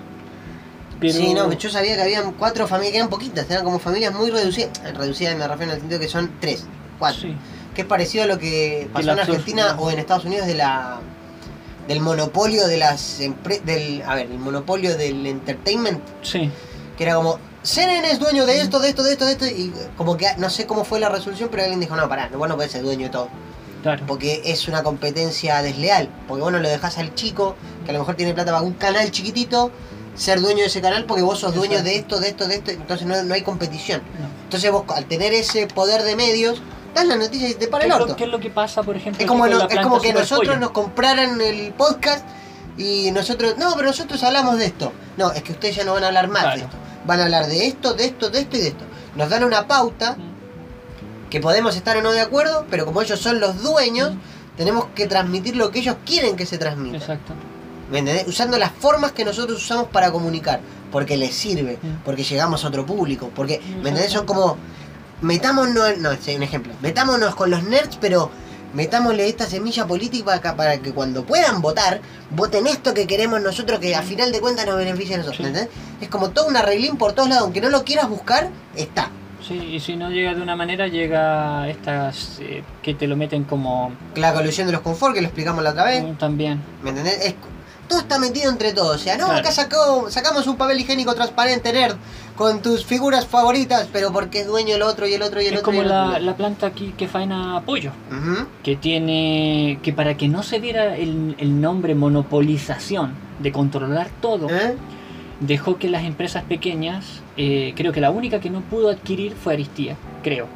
Pero, 0.99 1.14
Sí, 1.14 1.34
no, 1.34 1.51
yo 1.51 1.70
sabía 1.70 1.95
que 1.95 2.01
habían 2.01 2.34
cuatro 2.34 2.68
familias, 2.68 2.91
que 2.91 2.97
eran 2.97 3.09
poquitas, 3.09 3.49
eran 3.49 3.64
como 3.64 3.80
familias 3.80 4.14
muy 4.14 4.30
reducidas. 4.30 4.72
Reducidas 4.95 5.38
me 5.38 5.47
refiero 5.47 5.72
en 5.72 5.76
el 5.76 5.80
sentido 5.80 5.99
que 5.99 6.07
son 6.07 6.32
tres, 6.39 6.66
cuatro. 6.99 7.22
Sí, 7.22 7.36
Que 7.76 7.82
es 7.82 7.88
parecido 7.88 8.24
a 8.24 8.28
lo 8.28 8.38
que 8.38 8.89
pasó 8.91 9.11
en 9.11 9.20
Argentina 9.20 9.76
o 9.80 9.91
en 9.91 9.99
Estados 9.99 10.26
Unidos 10.26 10.47
de 10.47 10.55
la 10.55 10.99
del 11.88 11.99
monopolio 11.99 12.66
de 12.68 12.78
las 12.78 13.20
empresas 13.20 13.66
a 14.07 14.16
ver 14.16 14.32
el 14.32 14.39
monopolio 14.39 14.95
del 14.95 15.26
entertainment 15.26 16.01
sí, 16.22 16.49
que 16.97 17.03
era 17.03 17.16
como 17.16 17.39
CNN 17.64 18.11
es 18.11 18.20
dueño 18.20 18.45
de 18.45 18.59
esto 18.61 18.80
de 18.80 18.89
esto 18.89 19.03
de 19.03 19.11
esto 19.14 19.26
de 19.26 19.32
esto 19.32 19.45
y 19.45 19.74
como 19.97 20.18
que 20.18 20.28
no 20.38 20.49
sé 20.49 20.66
cómo 20.68 20.84
fue 20.84 20.99
la 20.99 21.09
resolución 21.09 21.49
pero 21.49 21.64
alguien 21.64 21.80
dijo 21.80 21.95
no 21.95 22.07
pará 22.09 22.30
vos 22.34 22.47
no 22.49 22.55
podés 22.55 22.72
ser 22.72 22.84
dueño 22.84 23.05
de 23.05 23.09
todo 23.09 23.30
claro. 23.82 24.03
porque 24.05 24.41
es 24.45 24.68
una 24.68 24.84
competencia 24.84 25.61
desleal 25.61 26.09
porque 26.28 26.41
vos 26.43 26.51
no 26.51 26.59
lo 26.59 26.68
dejás 26.70 26.97
al 26.97 27.16
chico 27.16 27.55
que 27.86 27.91
a 27.91 27.93
lo 27.93 27.99
mejor 27.99 28.16
tiene 28.16 28.34
plata 28.34 28.51
para 28.51 28.64
un 28.64 28.74
canal 28.74 29.09
chiquitito 29.11 29.72
ser 30.16 30.41
dueño 30.41 30.59
de 30.59 30.66
ese 30.68 30.82
canal 30.82 31.05
porque 31.05 31.24
vos 31.24 31.39
sos 31.39 31.55
dueño 31.55 31.82
de 31.84 31.95
esto 31.95 32.20
de 32.20 32.30
esto 32.30 32.47
de 32.47 32.55
esto 32.55 32.72
entonces 32.72 33.07
no, 33.07 33.24
no 33.24 33.34
hay 33.34 33.41
competición 33.43 34.01
No. 34.20 34.28
entonces 34.43 34.70
vos 34.72 34.84
al 34.93 35.05
tener 35.05 35.34
ese 35.34 35.66
poder 35.68 36.03
de 36.03 36.16
medios 36.18 36.61
das 36.93 37.05
la 37.07 37.16
noticia 37.16 37.49
y 37.49 37.53
te 37.55 37.68
para 37.68 37.86
¿Qué, 37.86 37.88
el 37.88 37.93
orto 38.01 38.16
qué 38.16 38.26
es 38.26 38.30
lo 38.30 38.39
que 38.39 38.51
pasa, 38.51 38.84
por 38.84 38.95
ejemplo, 38.95 39.20
es 39.20 39.28
como, 39.28 39.47
no- 39.47 39.61
es 39.61 39.68
que 39.68 40.14
nosotros 40.14 40.47
Pollo? 40.49 40.59
nos 40.59 40.70
compraran 40.72 41.41
el 41.41 41.74
podcast 41.74 42.24
y 42.78 43.09
nosotros, 43.09 43.55
no, 43.57 43.74
pero 43.76 43.88
nosotros 43.88 44.22
hablamos 44.24 44.59
de 44.59 44.66
esto. 44.68 44.91
No, 45.18 45.32
es 45.32 45.41
que 45.41 45.53
ustedes 45.53 45.76
ya 45.76 45.84
no 45.86 45.93
van 45.93 46.03
a 46.03 46.07
hablar 46.07 46.28
más 46.28 46.53
de 46.55 46.61
esto. 46.61 46.76
Van 47.05 47.19
a 47.19 47.23
hablar 47.25 47.47
de 47.47 47.67
esto, 47.67 47.93
de 47.93 48.05
esto, 48.05 48.29
de 48.29 48.39
esto 48.39 48.57
y 48.57 48.61
de 48.61 48.67
esto. 48.69 48.83
Nos 49.15 49.29
dan 49.29 49.43
una 49.43 49.67
pauta 49.67 50.17
que 51.29 51.39
podemos 51.39 51.75
estar 51.75 51.97
o 51.97 52.01
no 52.01 52.11
de 52.11 52.21
acuerdo, 52.21 52.65
pero 52.69 52.85
como 52.85 53.01
ellos 53.01 53.19
son 53.19 53.39
los 53.39 53.61
dueños, 53.63 54.11
tenemos 54.57 54.85
que 54.95 55.07
transmitir 55.07 55.55
lo 55.55 55.71
que 55.71 55.79
ellos 55.79 55.95
quieren 56.05 56.35
que 56.35 56.45
se 56.45 56.57
transmita. 56.57 56.97
Exacto. 56.97 57.33
¿Me 57.91 57.99
entendés? 57.99 58.27
Usando 58.27 58.57
las 58.57 58.71
formas 58.71 59.11
que 59.11 59.25
nosotros 59.25 59.57
usamos 59.61 59.87
para 59.87 60.11
comunicar. 60.11 60.61
Porque 60.91 61.17
les 61.17 61.33
sirve, 61.33 61.79
Mm. 61.81 62.03
porque 62.05 62.23
llegamos 62.23 62.63
a 62.63 62.67
otro 62.67 62.85
público. 62.85 63.31
Porque, 63.35 63.59
¿me 63.81 63.89
entendés? 63.89 64.11
Son 64.11 64.25
como. 64.27 64.57
Metámonos. 65.21 65.97
No, 65.97 66.09
un 66.11 66.43
ejemplo. 66.43 66.73
Metámonos 66.81 67.33
con 67.35 67.49
los 67.49 67.63
nerds, 67.63 67.97
pero 67.99 68.29
metámosle 68.74 69.28
esta 69.28 69.45
semilla 69.45 69.86
política 69.86 70.26
para, 70.41 70.55
para 70.55 70.78
que 70.80 70.91
cuando 70.91 71.24
puedan 71.26 71.61
votar, 71.61 72.01
voten 72.32 72.67
esto 72.67 72.93
que 72.93 73.07
queremos 73.07 73.41
nosotros, 73.41 73.80
que 73.80 73.95
a 73.95 74.01
final 74.01 74.32
de 74.32 74.39
cuentas 74.41 74.65
nos 74.65 74.78
beneficia 74.78 75.15
a 75.15 75.19
nosotros. 75.19 75.47
Sí. 75.53 75.67
Es 76.01 76.09
como 76.09 76.30
todo 76.32 76.47
un 76.47 76.57
arreglín 76.57 76.97
por 76.97 77.13
todos 77.13 77.30
lados. 77.30 77.43
Aunque 77.43 77.61
no 77.61 77.69
lo 77.69 77.84
quieras 77.84 78.09
buscar, 78.09 78.49
está. 78.76 79.09
Sí, 79.45 79.55
y 79.55 79.80
si 79.82 79.95
no 79.97 80.09
llega 80.09 80.34
de 80.34 80.41
una 80.41 80.55
manera, 80.55 80.88
llega 80.88 81.67
estas 81.69 82.38
eh, 82.39 82.63
que 82.82 82.93
te 82.93 83.07
lo 83.07 83.15
meten 83.17 83.43
como 83.43 83.91
La 84.15 84.34
colusión 84.34 84.67
de 84.67 84.74
los 84.74 84.82
confort, 84.82 85.13
que 85.13 85.21
lo 85.21 85.28
explicamos 85.28 85.61
la 85.63 85.71
otra 85.71 85.84
vez. 85.84 86.03
mm, 86.03 86.13
también. 86.15 86.61
¿Me 86.82 86.91
entendés? 86.91 87.26
Es- 87.26 87.36
todo 87.89 87.99
está 87.99 88.17
metido 88.17 88.49
entre 88.49 88.71
todos. 88.71 88.95
O 88.95 89.03
sea, 89.03 89.17
no, 89.17 89.26
Claro. 89.26 89.41
acá 89.41 89.51
sacó, 89.51 90.09
sacamos 90.09 90.47
un 90.47 90.55
papel 90.55 90.80
higiénico 90.80 91.13
transparente, 91.13 91.74
nerd, 91.74 91.97
con 92.36 92.61
tus 92.61 92.84
figuras 92.86 93.27
favoritas, 93.27 93.88
pero 93.93 94.11
porque 94.11 94.39
es 94.41 94.47
dueño 94.47 94.75
el 94.75 94.81
otro 94.81 95.07
y 95.07 95.13
el 95.13 95.21
otro 95.21 95.41
y 95.41 95.45
el 95.45 95.53
Es 95.53 95.59
otro. 95.59 95.71
y 95.73 95.77
como 95.77 95.88
la, 95.88 96.19
la 96.19 96.36
planta 96.36 96.67
aquí 96.67 96.93
que 96.97 97.07
faena 97.07 97.61
pollo, 97.65 97.91
que 98.63 98.75
tiene 98.75 99.79
que 99.84 99.93
para 99.93 100.17
que 100.17 100.27
no 100.27 100.41
se 100.43 100.59
diera 100.59 100.97
el, 100.97 101.36
el 101.38 101.61
nombre 101.61 101.93
monopolización 101.95 103.13
de 103.39 103.51
controlar 103.51 104.09
todo, 104.21 104.49
¿Eh? 104.49 104.75
dejó 105.41 105.77
que 105.77 105.89
las 105.89 106.05
empresas 106.05 106.43
pequeñas, 106.43 107.21
eh, 107.38 107.73
creo 107.75 107.91
que 107.91 108.01
la 108.01 108.09
única 108.11 108.39
que 108.39 108.49
no 108.49 108.61
pudo 108.61 108.89
adquirir 108.89 109.34
fue 109.34 109.53
Aristía, 109.53 109.95
creo. 110.23 110.47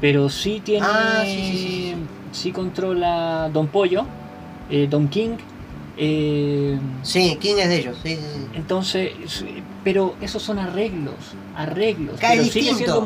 Pero 0.00 0.28
sí 0.28 0.60
tiene, 0.64 0.86
Ah, 0.88 1.22
sí, 1.24 1.30
sí, 1.30 1.58
sí, 1.58 1.94
sí 2.32 2.52
controla 2.52 3.48
Don 3.52 3.66
Pollo, 3.68 4.04
eh, 4.70 4.86
Don 4.90 5.08
King. 5.08 5.36
Eh, 5.98 6.78
Sí, 7.02 7.36
King 7.40 7.56
es 7.58 7.68
de 7.68 7.76
ellos. 7.76 7.98
Sí, 8.02 8.16
sí, 8.16 8.22
sí. 8.22 8.46
entonces, 8.54 9.10
pero 9.84 10.14
esos 10.20 10.42
son 10.42 10.58
arreglos, 10.58 11.14
arreglos. 11.56 12.16
Acá 12.18 12.28
es 12.34 12.40
pero 12.40 12.44
sigue 12.44 12.66
distinto. 12.70 12.76
siendo. 12.92 13.00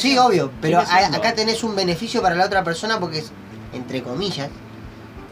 Sí, 0.00 0.18
obvio, 0.18 0.50
pero 0.60 0.78
a- 0.80 0.82
acá 1.16 1.34
tenés 1.34 1.62
un 1.64 1.74
beneficio 1.74 2.20
para 2.22 2.34
la 2.34 2.44
otra 2.46 2.62
persona 2.62 3.00
porque 3.00 3.18
es, 3.18 3.32
entre 3.72 4.02
comillas, 4.02 4.48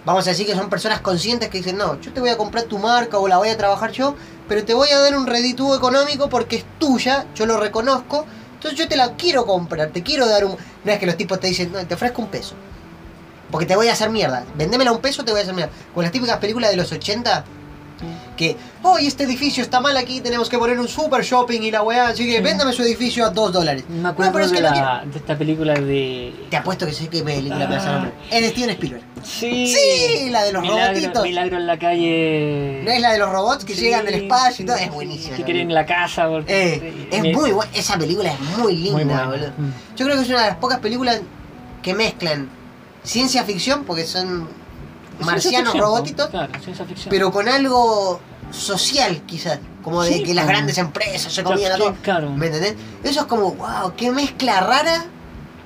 vamos 0.05 0.27
a 0.27 0.31
decir 0.31 0.47
que 0.47 0.55
son 0.55 0.69
personas 0.71 1.01
conscientes 1.01 1.49
que 1.51 1.59
dicen, 1.59 1.77
no, 1.77 2.01
yo 2.01 2.13
te 2.13 2.21
voy 2.21 2.31
a 2.31 2.37
comprar 2.37 2.65
tu 2.65 2.79
marca 2.79 3.19
o 3.19 3.29
la 3.29 3.37
voy 3.39 3.49
a 3.49 3.57
trabajar 3.57 3.91
yo, 3.93 4.15
pero 4.49 4.65
te 4.65 4.75
voy 4.75 4.89
a 4.91 4.99
dar 4.99 5.17
un 5.17 5.27
redituo 5.27 5.75
económico 5.77 6.29
porque 6.29 6.57
es 6.57 6.65
tuya, 6.79 7.27
yo 7.35 7.47
lo 7.47 7.59
reconozco, 7.59 8.27
entonces 8.55 8.79
yo 8.79 8.89
te 8.89 8.97
la 8.97 9.13
quiero 9.15 9.45
comprar, 9.47 9.91
te 9.91 10.03
quiero 10.03 10.27
dar 10.27 10.45
un... 10.45 10.57
No 10.85 10.93
es 10.93 10.99
que 10.99 11.07
los 11.07 11.17
tipos 11.17 11.41
te 11.41 11.49
dicen, 11.49 11.73
no, 11.73 11.87
te 11.87 11.95
ofrezco 11.95 12.23
un 12.23 12.29
peso. 12.29 12.55
Porque 13.55 13.67
te 13.67 13.77
voy 13.77 13.87
a 13.87 13.93
hacer 13.93 14.11
mierda. 14.11 14.43
Vendémela 14.57 14.91
a 14.91 14.95
un 14.95 15.01
peso, 15.01 15.25
te 15.25 15.31
voy 15.31 15.39
a 15.39 15.43
hacer 15.45 15.55
mierda. 15.55 15.71
Con 15.95 16.03
las 16.03 16.11
típicas 16.11 16.39
películas 16.39 16.73
de 16.73 16.77
los 16.77 16.91
80, 16.91 17.45
que, 18.37 18.57
hoy 18.83 19.07
este 19.07 19.23
edificio 19.23 19.63
está 19.63 19.79
mal 19.81 19.97
aquí, 19.97 20.21
tenemos 20.21 20.49
que 20.49 20.59
poner 20.59 20.81
un 20.81 20.89
super 20.89 21.23
shopping 21.23 21.61
y 21.63 21.71
la 21.71 21.83
weá, 21.83 22.09
así 22.09 22.27
que 22.27 22.39
Sí. 22.39 22.43
véndame 22.43 22.73
su 22.73 22.83
edificio 22.83 23.25
a 23.25 23.31
2 23.31 23.53
dólares. 23.53 23.85
Me 23.89 23.99
No, 23.99 24.09
acuerdo 24.09 24.33
pero 24.33 24.45
es 24.47 24.51
de, 24.51 24.57
que 24.57 24.63
no 24.65 24.71
la- 24.71 25.05
de 25.07 25.19
esta 25.19 25.39
película 25.39 25.75
de. 25.75 26.35
Te 26.51 26.57
apuesto 26.57 26.85
que 26.85 26.93
sé 26.93 27.07
qué 27.07 27.23
película 27.23 27.69
me 27.69 27.77
Ah. 27.77 28.11
Es 28.29 28.41
de 28.43 28.49
Steven 28.49 28.71
Spielberg. 28.71 29.03
Sí, 29.23 29.73
Sí, 29.73 30.31
la 30.31 30.43
de 30.43 30.53
los 30.53 30.63
milagro, 30.63 30.87
robotitos. 30.95 31.23
Milagro 31.23 31.57
en 31.59 31.67
la 31.69 31.79
calle. 31.79 32.81
¿No 32.85 32.91
es 32.91 33.01
la 33.01 33.13
de 33.13 33.19
los 33.21 33.31
robots 33.31 33.65
que 33.65 33.75
Sí, 33.77 33.83
llegan 33.83 34.05
del 34.05 34.15
espacio 34.15 34.65
y 34.65 34.67
todo? 34.67 34.77
Es 34.79 34.91
buenísima. 34.91 35.37
Que 35.37 35.45
quieren 35.45 35.73
la 35.73 35.87
casa. 35.87 36.27
Porque, 36.29 36.75
Eh, 36.75 37.09
es 37.13 37.23
muy 37.33 37.53
buena. 37.53 37.71
Esa 37.73 37.97
película 37.97 38.33
es 38.33 38.41
muy 38.59 38.75
linda, 38.77 39.27
muy 39.27 39.39
boludo. 39.39 39.53
Mm. 39.57 39.73
Yo 39.97 40.05
creo 40.07 40.17
que 40.17 40.23
es 40.25 40.29
una 40.29 40.41
de 40.43 40.49
las 40.49 40.57
pocas 40.57 40.81
películas 40.81 41.21
que 41.83 41.95
mezclan 41.95 42.49
ciencia 43.05 43.45
ficción, 43.45 43.85
porque 43.85 44.05
son 44.07 44.49
marcianos 45.21 45.73
ficción, 45.73 45.79
robotitos, 45.79 46.29
Claro, 46.31 46.53
ciencia 46.63 46.85
ficción. 46.85 47.11
pero 47.11 47.31
con 47.31 47.49
algo 47.49 48.21
social, 48.51 49.23
quizás. 49.27 49.59
Como 49.83 50.03
de 50.03 50.15
Sí, 50.15 50.23
que 50.23 50.33
las 50.33 50.47
grandes 50.47 50.79
empresas 50.79 51.31
se 51.33 51.45
comían 51.45 51.73
a 51.73 51.77
todo. 51.77 51.95
claro. 52.03 52.31
¿Me 52.31 52.47
entendés? 52.47 52.75
Eso 53.03 53.21
es 53.21 53.27
como, 53.27 53.53
wow, 53.53 53.93
qué 53.97 54.11
mezcla 54.11 54.61
rara. 54.61 55.05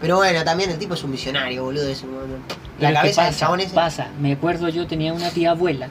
Pero 0.01 0.16
bueno, 0.16 0.43
también 0.45 0.70
el 0.70 0.78
tipo 0.78 0.95
es 0.95 1.03
un 1.05 1.12
visionario, 1.12 1.62
boludo. 1.64 1.86
ese, 1.89 2.05
boludo. 2.07 2.26
La 2.26 2.34
Pero 2.78 2.89
¿qué 2.89 2.95
cabeza 2.95 3.22
del 3.22 3.30
pasa? 3.30 3.39
chabón 3.41 3.61
ese. 3.61 3.74
Pasa, 3.74 4.09
me 4.20 4.32
acuerdo 4.32 4.68
yo 4.68 4.86
tenía 4.89 5.12
una 5.12 5.30
tía 5.30 5.53
abuela 5.53 5.89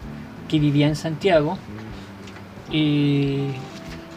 que 0.49 0.59
vivía 0.59 0.87
en 0.87 0.95
Santiago 0.97 1.57
y... 2.71 3.47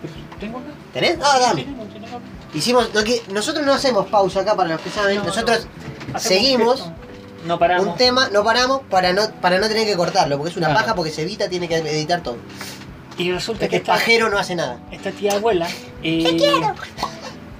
Pero 0.03 0.13
Tengo 0.41 0.59
acá. 0.59 0.69
¿Tenés? 0.93 1.19
Ah, 1.23 1.39
dale. 1.41 1.63
Tenemos, 1.65 1.89
tenemos. 1.93 2.21
Hicimos, 2.55 2.91
lo 2.95 3.05
que, 3.05 3.23
nosotros 3.33 3.65
no 3.65 3.73
hacemos 3.75 4.07
pausa 4.09 4.41
acá 4.41 4.57
para 4.57 4.71
los 4.71 4.81
que 4.81 4.91
saben. 4.91 5.19
No, 5.19 5.25
nosotros 5.25 5.67
no. 6.13 6.19
Seguimos. 6.19 6.85
No 7.47 7.59
paramos. 7.59 7.87
un 7.87 7.97
tema, 7.97 8.29
no 8.31 8.45
paramos 8.45 8.83
para 8.91 9.13
no, 9.13 9.23
para 9.41 9.59
no 9.59 9.67
tener 9.69 9.87
que 9.87 9.97
cortarlo, 9.97 10.37
porque 10.37 10.51
es 10.51 10.57
una 10.57 10.67
Claro. 10.69 10.81
paja, 10.81 10.95
porque 10.95 11.11
se 11.11 11.23
evita, 11.23 11.49
tiene 11.49 11.69
que 11.69 11.77
editar 11.77 12.23
todo. 12.23 12.37
Y 13.19 13.33
resulta 13.33 13.65
Este 13.65 13.71
que 13.71 13.77
esta, 13.79 13.93
pajero 13.95 14.29
no 14.31 14.39
hace 14.39 14.55
nada. 14.55 14.79
esta 14.91 15.11
tía 15.11 15.33
abuela 15.35 15.67
eh, 16.03 16.25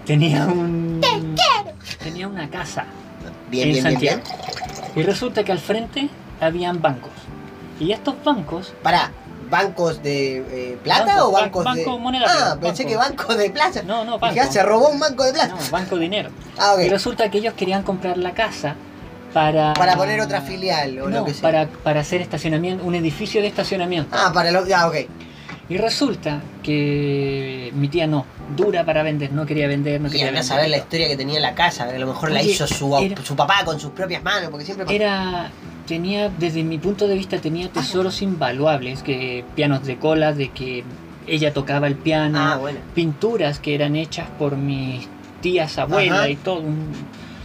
tenía 0.07 0.45
un... 0.47 1.01
Tenía 2.03 2.29
una 2.29 2.49
casa 2.49 2.85
Bien, 3.51 3.69
en 3.77 3.85
bien, 3.85 3.99
bien. 3.99 4.23
Y 4.97 5.03
resulta 5.03 5.45
que 5.45 5.53
al 5.53 5.59
frente 5.59 6.09
habían 6.41 6.81
bancos. 6.81 7.11
Y 7.79 7.93
estos 7.93 8.15
bancos 8.25 8.73
Pará, 8.83 9.11
¿bancos 9.51 10.03
de 10.03 10.39
eh, 10.73 10.79
plata 10.85 11.07
Banco- 11.17 11.29
o 11.29 11.33
bancos 11.33 11.65
ban- 11.65 11.75
de.? 11.75 11.85
banco 11.85 11.99
monetario, 11.99 12.35
ah, 12.45 12.59
pensé 12.61 12.85
banco. 12.85 12.89
que 12.91 12.97
bancos 12.97 13.37
de 13.39 13.51
plata. 13.51 13.83
No, 13.83 14.05
no, 14.05 14.13
Dije, 14.19 14.21
banco. 14.21 14.41
ah, 14.43 14.53
se 14.53 14.63
robó 14.63 14.89
un 14.89 15.01
banco 15.01 15.25
de 15.25 15.33
plata. 15.33 15.49
No, 15.55 15.71
banco 15.71 15.97
dinero. 15.99 16.31
Ah, 16.59 16.75
Y 16.81 16.85
ok. 16.87 16.91
resulta 16.91 17.31
que 17.31 17.39
ellos 17.39 17.55
querían 17.55 17.83
comprar 17.83 18.17
la 18.19 18.33
casa 18.33 18.77
para... 19.33 19.75
Para 19.75 19.97
poner 19.97 20.21
otra 20.21 20.41
filial 20.41 20.99
o 21.01 21.09
No, 21.09 21.19
lo 21.21 21.25
que 21.25 21.33
sea. 21.35 21.43
Para, 21.43 21.67
para 21.69 22.01
hacer 22.01 22.21
estacionamiento, 22.21 22.85
un 22.85 22.95
edificio 22.95 23.41
de 23.41 23.49
estacionamiento. 23.49 24.11
Ah, 24.17 24.31
para 24.33 24.51
lo. 24.51 24.65
Ah, 24.75 24.89
ok. 24.89 24.97
Y 25.69 25.77
resulta 25.79 26.41
que 26.95 27.71
mi 27.75 27.89
tía 27.89 28.07
no, 28.07 28.27
dura 28.57 28.85
para 28.85 29.03
vender, 29.05 29.33
no 29.33 29.47
quería 29.47 29.69
vender, 29.69 30.01
no 30.01 30.09
y 30.09 30.13
quería 30.13 30.29
andás 30.29 30.49
vender. 30.49 30.59
a 30.59 30.63
ver 30.63 30.71
la 30.71 30.77
historia 30.79 31.09
que 31.09 31.17
tenía 31.17 31.39
la 31.41 31.55
casa, 31.55 31.89
que 31.89 31.95
a 31.97 31.99
lo 31.99 32.07
mejor 32.09 32.33
la 32.33 32.41
Oye, 32.41 32.51
hizo 32.51 32.67
su, 32.67 32.97
era- 32.99 33.23
su 33.23 33.37
papá 33.37 33.65
con 33.65 33.79
sus 33.79 33.91
propias 33.93 34.23
manos, 34.23 34.51
porque 34.51 34.65
siempre. 34.65 34.93
Era, 34.95 35.51
tenía, 35.87 36.29
desde 36.29 36.65
mi 36.65 36.79
punto 36.79 37.07
de 37.07 37.15
vista, 37.15 37.39
tenía 37.39 37.69
tesoros 37.69 38.21
invaluables, 38.23 39.03
que 39.05 39.45
pianos 39.55 39.85
de 39.87 39.97
cola, 39.97 40.33
de 40.33 40.49
que 40.51 40.83
ella 41.29 41.53
tocaba 41.53 41.87
el 41.87 41.95
piano, 41.95 42.39
Ah, 42.41 42.57
bueno. 42.57 42.81
pinturas 42.95 43.61
que 43.61 43.75
eran 43.77 43.95
hechas 43.95 44.27
por 44.41 44.57
mis 44.57 45.07
tías 45.41 45.79
abuelas 45.79 46.29
y 46.31 46.35
todo. 46.37 46.61
un- 46.61 46.91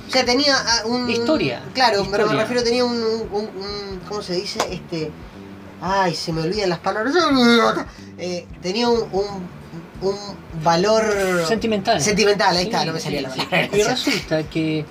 O 0.08 0.12
sea, 0.12 0.24
tenía 0.26 0.56
ah, 0.58 0.82
un. 0.86 1.10
Historia, 1.10 1.62
Claro, 1.74 2.06
pero 2.12 2.28
me 2.28 2.36
refiero, 2.36 2.64
tenía 2.64 2.86
un, 2.86 2.96
un, 3.32 4.00
¿Cómo 4.08 4.22
se 4.22 4.34
dice? 4.34 4.60
Este. 4.72 5.12
Ay, 5.82 6.14
se 6.16 6.32
me 6.32 6.42
olvidan 6.42 6.70
las 6.70 6.80
palabras. 6.80 7.14
Eh, 8.18 8.46
tenía 8.62 8.88
un, 8.90 9.02
un, 9.12 9.26
un 10.02 10.16
valor. 10.64 11.04
Sentimental. 11.48 12.00
Sentimental, 12.02 12.56
ahí 12.56 12.64
Sí, 12.66 12.70
está, 12.72 12.86
no 12.86 12.94
me 12.94 13.00
salía 13.00 13.20
sí, 13.20 13.40
la 13.40 13.46
palabra. 13.50 13.78
Y 13.78 13.84
resulta 13.84 14.44
que 14.44 14.86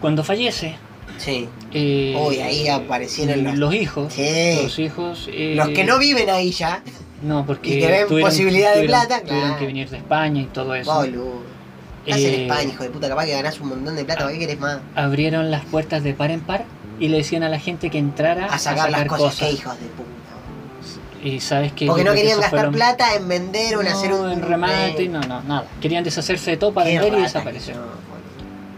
cuando 0.00 0.22
fallece, 0.22 0.76
Sí. 1.18 1.48
eh, 1.72 2.16
Uy, 2.18 2.38
ahí 2.40 2.68
aparecieron 2.68 3.42
los- 3.44 3.56
los 3.58 3.74
hijos. 3.74 4.12
Sí. 4.12 4.60
Los 4.62 4.78
hijos. 4.78 5.28
eh, 5.32 5.54
Los 5.56 5.68
que 5.70 5.84
no 5.84 5.98
viven 5.98 6.30
ahí 6.30 6.50
ya. 6.52 6.82
No, 7.22 7.44
porque 7.44 7.76
y 7.76 7.80
que 7.80 7.86
ven 7.88 8.06
tuvieron, 8.08 8.30
posibilidad 8.30 8.74
de 8.74 8.84
plata, 8.84 9.20
tuvieron 9.20 9.40
claro. 9.42 9.58
que 9.58 9.66
venir 9.66 9.90
de 9.90 9.96
España 9.98 10.40
y 10.40 10.46
todo 10.46 10.74
eso. 10.74 10.94
Boludo. 10.94 11.42
Estás 12.10 12.24
en 12.24 12.34
Eh, 12.40 12.42
España, 12.46 12.72
hijo 12.72 12.82
de 12.84 12.90
puta, 12.90 13.08
capaz 13.08 13.24
que 13.26 13.32
ganás 13.32 13.60
un 13.60 13.68
montón 13.70 13.96
de 13.96 14.04
plata, 14.04 14.20
¿para 14.24 14.32
qué 14.32 14.38
querés 14.38 14.58
más? 14.60 14.78
Abrieron 14.94 15.50
las 15.50 15.64
puertas 15.64 16.02
de 16.02 16.14
par 16.14 16.30
en 16.30 16.40
par 16.40 16.64
y 16.98 17.08
le 17.08 17.18
decían 17.18 17.42
a 17.42 17.48
la 17.48 17.58
gente 17.58 17.90
que 17.90 17.98
entrara 17.98 18.46
A 18.46 18.58
sacar 18.58 18.90
las 18.90 19.04
cosas, 19.06 19.36
qué 19.38 19.52
hijos 19.52 19.74
de 19.80 19.86
puta. 19.86 20.10
Y 21.22 21.40
sabes 21.40 21.72
que. 21.72 21.86
Porque 21.86 22.04
no 22.04 22.12
que 22.12 22.18
querían 22.18 22.40
gastar 22.40 22.58
fueron- 22.60 22.74
plata 22.74 23.14
en 23.14 23.28
vender 23.28 23.76
o 23.76 23.80
en 23.80 23.88
no, 23.88 23.92
hacer 23.98 24.12
un. 24.12 24.30
en 24.32 24.42
remate, 24.42 25.04
eh, 25.04 25.08
no, 25.08 25.20
no, 25.20 25.42
nada. 25.42 25.64
Querían 25.80 26.02
deshacerse 26.02 26.52
de 26.52 26.56
todo 26.56 26.72
para 26.72 26.86
vender 26.88 27.12
y 27.12 27.22
desaparecer. 27.22 27.74
que 27.74 27.80
boludo. 27.80 28.00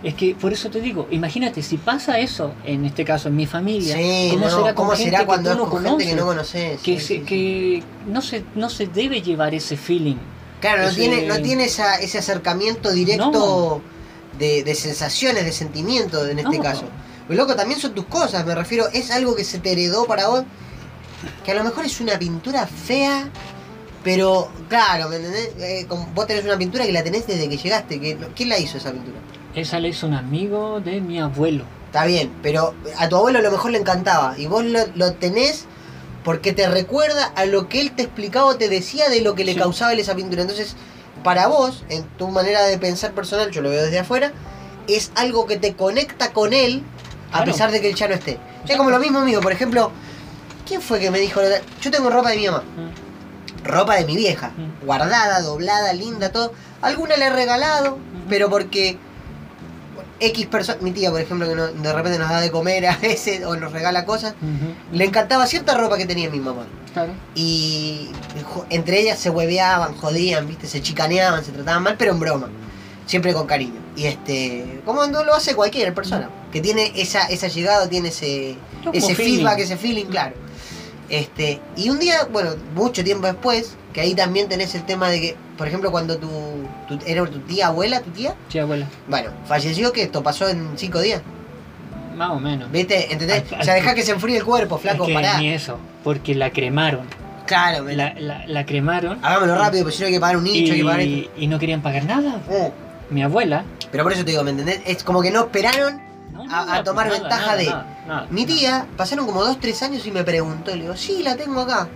Es 0.02 0.14
que 0.14 0.34
por 0.34 0.52
eso 0.52 0.68
te 0.68 0.80
digo, 0.80 1.06
imagínate, 1.12 1.62
si 1.62 1.76
pasa 1.76 2.18
eso, 2.18 2.52
en 2.64 2.84
este 2.84 3.04
caso 3.04 3.28
en 3.28 3.36
mi 3.36 3.46
familia, 3.46 3.94
Sí, 3.96 4.30
¿cómo 4.32 4.46
no, 4.46 4.50
será 4.58 4.74
¿cómo 4.74 4.90
gente 4.90 5.04
será 5.04 5.18
que 5.20 5.26
cuando 5.26 5.50
tú 5.50 5.52
es 5.52 5.58
no 5.64 5.70
con 5.70 5.84
gente 5.84 6.04
que 6.06 6.14
no 6.16 6.26
conoces? 6.26 6.80
que, 6.80 6.98
Sí, 6.98 7.06
se- 7.06 7.14
sí. 7.18 7.20
que 7.20 7.82
no, 8.08 8.20
se, 8.20 8.42
no 8.56 8.68
se 8.68 8.88
debe 8.88 9.22
llevar 9.22 9.54
ese 9.54 9.76
feeling. 9.76 10.16
Claro, 10.62 10.84
no 10.84 10.94
tiene, 10.94 11.26
no 11.26 11.38
tiene 11.42 11.64
esa, 11.64 11.96
ese 11.96 12.16
acercamiento 12.18 12.90
directo 12.92 13.82
de, 14.38 14.62
de 14.64 14.74
sensaciones, 14.74 15.44
de 15.44 15.52
sentimientos 15.52 16.26
en 16.30 16.38
este 16.38 16.56
No. 16.56 16.62
caso. 16.62 16.84
Lo 17.28 17.34
loco 17.36 17.54
también 17.54 17.78
son 17.78 17.92
tus 17.94 18.06
cosas, 18.06 18.46
me 18.46 18.54
refiero, 18.54 18.88
es 18.94 19.10
algo 19.10 19.36
que 19.36 19.44
se 19.44 19.58
te 19.58 19.72
heredó 19.72 20.06
para 20.06 20.28
vos, 20.28 20.44
que 21.44 21.50
a 21.52 21.54
lo 21.54 21.62
mejor 21.64 21.84
es 21.84 22.00
una 22.00 22.18
pintura 22.18 22.66
fea, 22.66 23.28
pero 24.02 24.50
claro, 24.68 25.08
¿me 25.08 25.16
entendés? 25.16 25.50
Eh, 25.58 25.86
como 25.88 26.06
vos 26.14 26.26
tenés 26.26 26.44
una 26.44 26.56
pintura 26.58 26.84
que 26.86 26.92
la 26.92 27.02
tenés 27.04 27.26
desde 27.26 27.48
que 27.48 27.56
llegaste, 27.58 28.00
que, 28.00 28.16
¿quién 28.34 28.48
la 28.48 28.58
hizo 28.58 28.78
esa 28.78 28.90
pintura? 28.92 29.18
Esa 29.54 29.78
la 29.78 29.88
hizo 29.88 30.06
un 30.06 30.14
amigo 30.14 30.80
de 30.80 31.00
mi 31.00 31.20
abuelo. 31.20 31.64
Está 31.86 32.06
bien, 32.06 32.32
pero 32.42 32.74
a 32.98 33.08
tu 33.08 33.16
abuelo 33.16 33.38
a 33.38 33.42
lo 33.42 33.50
mejor 33.50 33.70
le 33.70 33.78
encantaba 33.78 34.34
y 34.38 34.46
vos 34.46 34.64
lo, 34.64 34.80
lo 34.94 35.12
tenés 35.12 35.66
porque 36.24 36.52
te 36.52 36.68
recuerda 36.68 37.26
a 37.34 37.44
lo 37.46 37.68
que 37.68 37.80
él 37.80 37.92
te 37.92 38.02
explicaba 38.02 38.46
o 38.46 38.56
te 38.56 38.68
decía 38.68 39.08
de 39.08 39.20
lo 39.22 39.34
que 39.34 39.44
le 39.44 39.54
Sí. 39.54 39.58
causaba 39.58 39.92
él 39.92 39.98
esa 40.00 40.14
pintura. 40.14 40.42
Entonces, 40.42 40.76
para 41.24 41.46
vos, 41.48 41.84
en 41.88 42.04
tu 42.18 42.28
manera 42.28 42.62
de 42.64 42.78
pensar 42.78 43.12
personal, 43.12 43.50
yo 43.50 43.60
lo 43.62 43.70
veo 43.70 43.82
desde 43.82 43.98
afuera, 43.98 44.32
es 44.88 45.12
algo 45.14 45.46
que 45.46 45.56
te 45.56 45.74
conecta 45.74 46.32
con 46.32 46.52
él 46.52 46.82
a 47.30 47.38
Claro. 47.38 47.52
pesar 47.52 47.70
de 47.70 47.80
que 47.80 47.88
él 47.90 47.94
ya 47.94 48.08
no 48.08 48.14
esté. 48.14 48.38
Es 48.68 48.76
como 48.76 48.90
lo 48.90 48.98
mismo 48.98 49.20
mío, 49.22 49.40
por 49.40 49.52
ejemplo, 49.52 49.90
¿quién 50.66 50.80
fue 50.82 51.00
que 51.00 51.10
me 51.10 51.18
dijo? 51.20 51.40
Yo 51.80 51.90
tengo 51.90 52.10
ropa 52.10 52.30
de 52.30 52.36
mi 52.36 52.46
mamá, 52.46 52.62
Mm. 52.62 53.64
ropa 53.66 53.96
de 53.96 54.04
mi 54.04 54.16
vieja, 54.16 54.50
Mm. 54.56 54.84
guardada, 54.86 55.40
doblada, 55.40 55.92
linda, 55.92 56.30
todo. 56.30 56.52
Alguna 56.82 57.16
le 57.16 57.26
he 57.26 57.30
regalado, 57.30 57.98
pero 58.28 58.48
porque 58.50 58.98
X 60.20 60.46
persona, 60.46 60.78
mi 60.80 60.92
tía 60.92 61.10
por 61.10 61.20
ejemplo, 61.20 61.48
que 61.48 61.54
no- 61.54 61.66
de 61.68 61.92
repente 61.92 62.18
nos 62.18 62.28
da 62.28 62.40
de 62.40 62.50
comer 62.50 62.86
a 62.86 62.96
veces 62.96 63.44
o 63.44 63.56
nos 63.56 63.72
regala 63.72 64.04
cosas, 64.04 64.34
le 64.92 65.04
encantaba 65.04 65.46
cierta 65.46 65.76
ropa 65.76 65.96
que 65.96 66.06
tenía 66.06 66.30
mi 66.30 66.38
mamá. 66.40 66.64
Claro. 66.92 67.12
Y 67.34 68.10
entre 68.70 69.00
ellas 69.00 69.18
se 69.18 69.30
hueveaban, 69.30 69.94
jodían, 69.96 70.46
viste, 70.46 70.66
se 70.66 70.80
chicaneaban, 70.82 71.44
se 71.44 71.52
trataban 71.52 71.82
mal, 71.82 71.96
pero 71.98 72.12
en 72.12 72.20
broma. 72.20 72.48
Siempre 73.06 73.34
con 73.34 73.46
cariño. 73.46 73.80
Y 73.96 74.04
este, 74.04 74.80
como 74.84 75.06
no 75.06 75.24
lo 75.24 75.34
hace 75.34 75.54
cualquier 75.54 75.92
persona, 75.92 76.30
que 76.52 76.60
tiene 76.60 76.92
esa, 76.94 77.26
esa 77.26 77.48
llegada, 77.48 77.88
tiene 77.88 78.08
ese, 78.08 78.56
Como 78.84 78.92
ese 78.94 79.14
feeling. 79.14 79.36
feedback, 79.38 79.58
ese 79.58 79.76
feeling, 79.76 80.04
claro. 80.06 80.34
Este, 81.12 81.60
y 81.76 81.90
un 81.90 81.98
día, 82.00 82.26
bueno, 82.32 82.52
mucho 82.74 83.04
tiempo 83.04 83.26
después, 83.26 83.76
que 83.92 84.00
ahí 84.00 84.14
también 84.14 84.48
tenés 84.48 84.74
el 84.74 84.84
tema 84.86 85.10
de 85.10 85.20
que, 85.20 85.36
por 85.58 85.68
ejemplo, 85.68 85.90
cuando 85.90 86.16
tu, 86.16 86.28
tu 86.88 86.98
era 87.06 87.24
tu 87.26 87.38
tía 87.40 87.66
abuela, 87.66 88.00
tu 88.00 88.10
tía, 88.10 88.34
Sí, 88.48 88.58
abuela. 88.58 88.86
bueno, 89.08 89.30
falleció 89.46 89.92
que 89.92 90.02
esto 90.04 90.22
pasó 90.22 90.48
en 90.48 90.70
cinco 90.76 91.00
días. 91.00 91.20
Más 92.16 92.30
o 92.30 92.40
menos. 92.40 92.72
¿Viste? 92.72 93.12
¿Entendés? 93.12 93.44
Al- 93.52 93.60
O 93.60 93.64
sea, 93.64 93.74
dejá 93.74 93.94
que 93.94 94.02
se 94.02 94.12
enfríe 94.12 94.38
el 94.38 94.44
cuerpo, 94.44 94.78
flaco, 94.78 95.02
es 95.04 95.08
que 95.08 95.14
pará. 95.14 95.38
ni 95.38 95.50
eso, 95.52 95.78
porque 96.02 96.34
la 96.34 96.50
cremaron. 96.50 97.06
Claro, 97.46 97.84
me 97.84 97.94
la... 97.94 98.14
La, 98.18 98.46
la, 98.46 98.64
cremaron. 98.64 99.18
hagámoslo 99.22 99.56
rápido, 99.58 99.82
porque 99.84 99.96
si 99.96 100.02
no 100.02 100.06
hay 100.06 100.12
que 100.14 100.20
pagar 100.20 100.36
un 100.38 100.44
nicho, 100.44 100.72
hay 100.72 100.78
que 100.78 100.84
pagar 100.84 101.00
esto. 101.00 101.30
y, 101.36 101.44
y 101.44 101.46
no 101.46 101.58
querían 101.58 101.82
pagar 101.82 102.04
nada. 102.06 102.36
Mm. 102.48 103.14
Mi 103.14 103.22
abuela. 103.22 103.64
Pero 103.90 104.02
por 104.04 104.12
eso 104.14 104.24
te 104.24 104.30
digo, 104.30 104.42
¿me 104.44 104.52
entendés? 104.52 104.80
Es 104.86 105.04
como 105.04 105.20
que 105.20 105.30
no 105.30 105.40
esperaron. 105.40 106.00
A- 106.52 106.84
tomar 106.84 107.06
nada, 107.06 107.18
ventaja 107.20 107.46
nada, 107.46 107.56
de- 107.56 108.06
nada, 108.08 108.26
Mi 108.30 108.46
tía, 108.46 108.86
pasaron 108.96 109.26
como 109.26 109.42
dos, 109.44 109.58
tres 109.60 109.82
años 109.82 110.04
y 110.06 110.10
me 110.12 110.24
preguntó, 110.24 110.74
le 110.74 110.82
digo, 110.82 110.96
sí, 110.96 111.22
la 111.22 111.36
tengo 111.36 111.60
acá. 111.60 111.88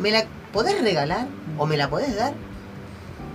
¿Me 0.00 0.10
la 0.10 0.24
podés 0.52 0.80
regalar? 0.80 1.26
¿O 1.58 1.66
me 1.66 1.76
la 1.76 1.88
podés 1.88 2.16
dar? 2.16 2.32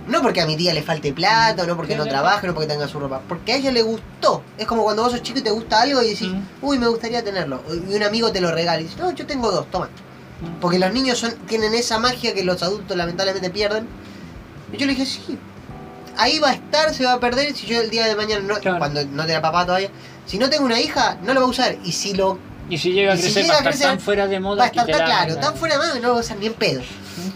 No 0.08 0.20
porque 0.20 0.40
a 0.40 0.46
mi 0.46 0.56
tía 0.56 0.74
le 0.74 0.82
falte 0.82 1.12
plata, 1.12 1.64
no 1.64 1.76
porque 1.76 1.94
no 1.96 2.06
trabaje, 2.06 2.46
no 2.46 2.54
porque 2.54 2.66
tenga 2.68 2.88
su 2.88 2.98
ropa. 2.98 3.20
Porque 3.28 3.52
a 3.52 3.56
ella 3.56 3.70
le 3.70 3.82
gustó. 3.82 4.42
Es 4.58 4.66
como 4.66 4.82
cuando 4.82 5.02
vos 5.04 5.12
sos 5.12 5.22
chico 5.22 5.38
y 5.38 5.42
te 5.42 5.50
gusta 5.50 5.80
algo 5.82 6.02
y 6.02 6.10
decís, 6.10 6.28
Mm. 6.28 6.42
uy, 6.62 6.78
me 6.78 6.88
gustaría 6.88 7.22
tenerlo. 7.22 7.62
Y 7.88 7.94
un 7.94 8.02
amigo 8.02 8.32
te 8.32 8.40
lo 8.40 8.50
regala 8.50 8.80
y 8.80 8.84
dices, 8.84 8.98
no, 8.98 9.10
yo 9.12 9.26
tengo 9.26 9.50
dos, 9.52 9.70
toma. 9.70 9.86
Mm. 9.86 10.60
Porque 10.60 10.78
los 10.80 10.92
niños 10.92 11.18
son, 11.18 11.32
tienen 11.46 11.72
esa 11.74 11.98
magia 12.00 12.34
que 12.34 12.42
los 12.42 12.62
adultos 12.64 12.96
lamentablemente 12.96 13.48
pierden. 13.50 13.86
Y 14.72 14.76
yo 14.76 14.86
le 14.86 14.94
dije, 14.94 15.06
sí, 15.06 15.38
ahí 16.16 16.40
va 16.40 16.50
a 16.50 16.54
estar, 16.54 16.92
se 16.92 17.04
va 17.04 17.12
a 17.12 17.20
perder. 17.20 17.54
Si 17.54 17.66
yo 17.66 17.80
el 17.80 17.88
día 17.90 18.06
de 18.08 18.16
mañana, 18.16 18.42
no, 18.44 18.58
Claro. 18.58 18.78
cuando 18.78 19.04
no 19.04 19.24
tenga 19.24 19.40
papá 19.40 19.66
todavía, 19.66 19.90
si 20.26 20.38
no 20.38 20.48
tengo 20.50 20.64
una 20.64 20.80
hija, 20.80 21.18
no 21.22 21.34
lo 21.34 21.40
va 21.40 21.46
a 21.46 21.50
usar. 21.50 21.76
Y 21.84 21.92
si 21.92 22.14
lo 22.14 22.38
Y 22.68 22.78
si 22.78 22.92
llega 22.92 23.12
a 23.12 23.14
Y 23.14 23.18
si 23.18 23.24
crecer, 23.24 23.42
llega 23.42 23.52
va 23.54 23.54
a 23.54 23.58
estar 23.58 23.72
crecer, 23.72 23.88
tan 23.88 24.00
fuera 24.00 24.26
de 24.28 24.40
moda 24.40 24.58
va 24.58 24.64
a 24.64 24.66
estar 24.68 24.86
tan 24.86 25.04
claro, 25.04 25.36
tan 25.36 25.56
fuera 25.56 25.74
de 25.74 25.80
mano 25.80 25.92
que 25.94 26.00
no 26.00 26.08
lo 26.08 26.14
va 26.14 26.20
a 26.20 26.22
usar 26.22 26.36
ni 26.38 26.46
en 26.46 26.54
pedo. 26.54 26.80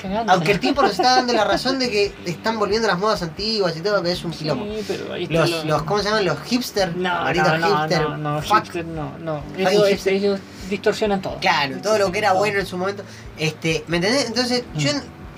Cagando. 0.00 0.32
Aunque 0.32 0.52
el 0.52 0.60
tipo 0.60 0.80
nos 0.80 0.92
está 0.92 1.16
dando 1.16 1.32
la 1.34 1.44
razón 1.52 1.78
de 1.78 1.90
que 1.90 2.14
están 2.24 2.58
volviendo 2.58 2.88
las 2.88 2.98
modas 2.98 3.22
antiguas 3.22 3.76
y 3.76 3.80
todo, 3.80 4.02
que 4.02 4.12
es 4.12 4.24
un 4.24 4.30
quilombo. 4.30 4.64
Sí, 4.64 4.84
pero 4.88 5.12
ahí 5.12 5.24
está 5.24 5.34
Los, 5.34 5.50
lo- 5.50 5.64
los, 5.64 5.82
¿cómo 5.82 5.98
se 5.98 6.04
llaman? 6.08 6.24
Los 6.24 6.38
hipster. 6.44 6.96
No, 6.96 7.32
no, 7.34 7.58
no, 7.58 7.80
hipster. 7.80 8.02
no, 8.08 8.16
no, 8.16 8.42
fuck. 8.42 8.56
hipster, 8.62 8.84
no, 8.86 9.18
no. 9.18 9.42
Ellos, 9.58 9.88
hipster. 9.88 10.12
ellos 10.14 10.40
distorsionan 10.70 11.20
todo. 11.20 11.38
Claro, 11.40 11.76
todo 11.82 11.98
lo 11.98 12.10
que 12.10 12.18
era 12.18 12.32
bueno 12.32 12.58
en 12.58 12.66
su 12.66 12.78
momento. 12.78 13.02
Este, 13.36 13.84
¿me 13.88 13.96
entendés? 13.98 14.26
Entonces, 14.26 14.64
Mm. 14.74 14.78
yo 14.78 14.90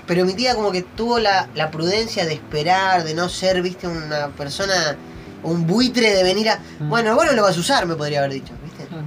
pero 0.07 0.25
mi 0.25 0.33
tía 0.33 0.55
como 0.55 0.71
que 0.71 0.81
tuvo 0.81 1.19
la, 1.19 1.49
la 1.53 1.69
prudencia 1.69 2.25
de 2.25 2.33
esperar, 2.33 3.03
de 3.03 3.13
no 3.13 3.29
ser, 3.29 3.61
viste, 3.61 3.87
una 3.87 4.29
persona, 4.29 4.95
un 5.43 5.65
buitre 5.67 6.13
de 6.13 6.23
venir 6.23 6.49
a. 6.49 6.59
Mm. 6.79 6.89
Bueno, 6.89 7.15
bueno 7.15 7.33
lo 7.33 7.43
vas 7.43 7.57
a 7.57 7.59
usar, 7.59 7.85
me 7.85 7.95
podría 7.95 8.19
haber 8.19 8.33
dicho, 8.33 8.53
¿viste? 8.63 8.87
Ah. 8.91 9.01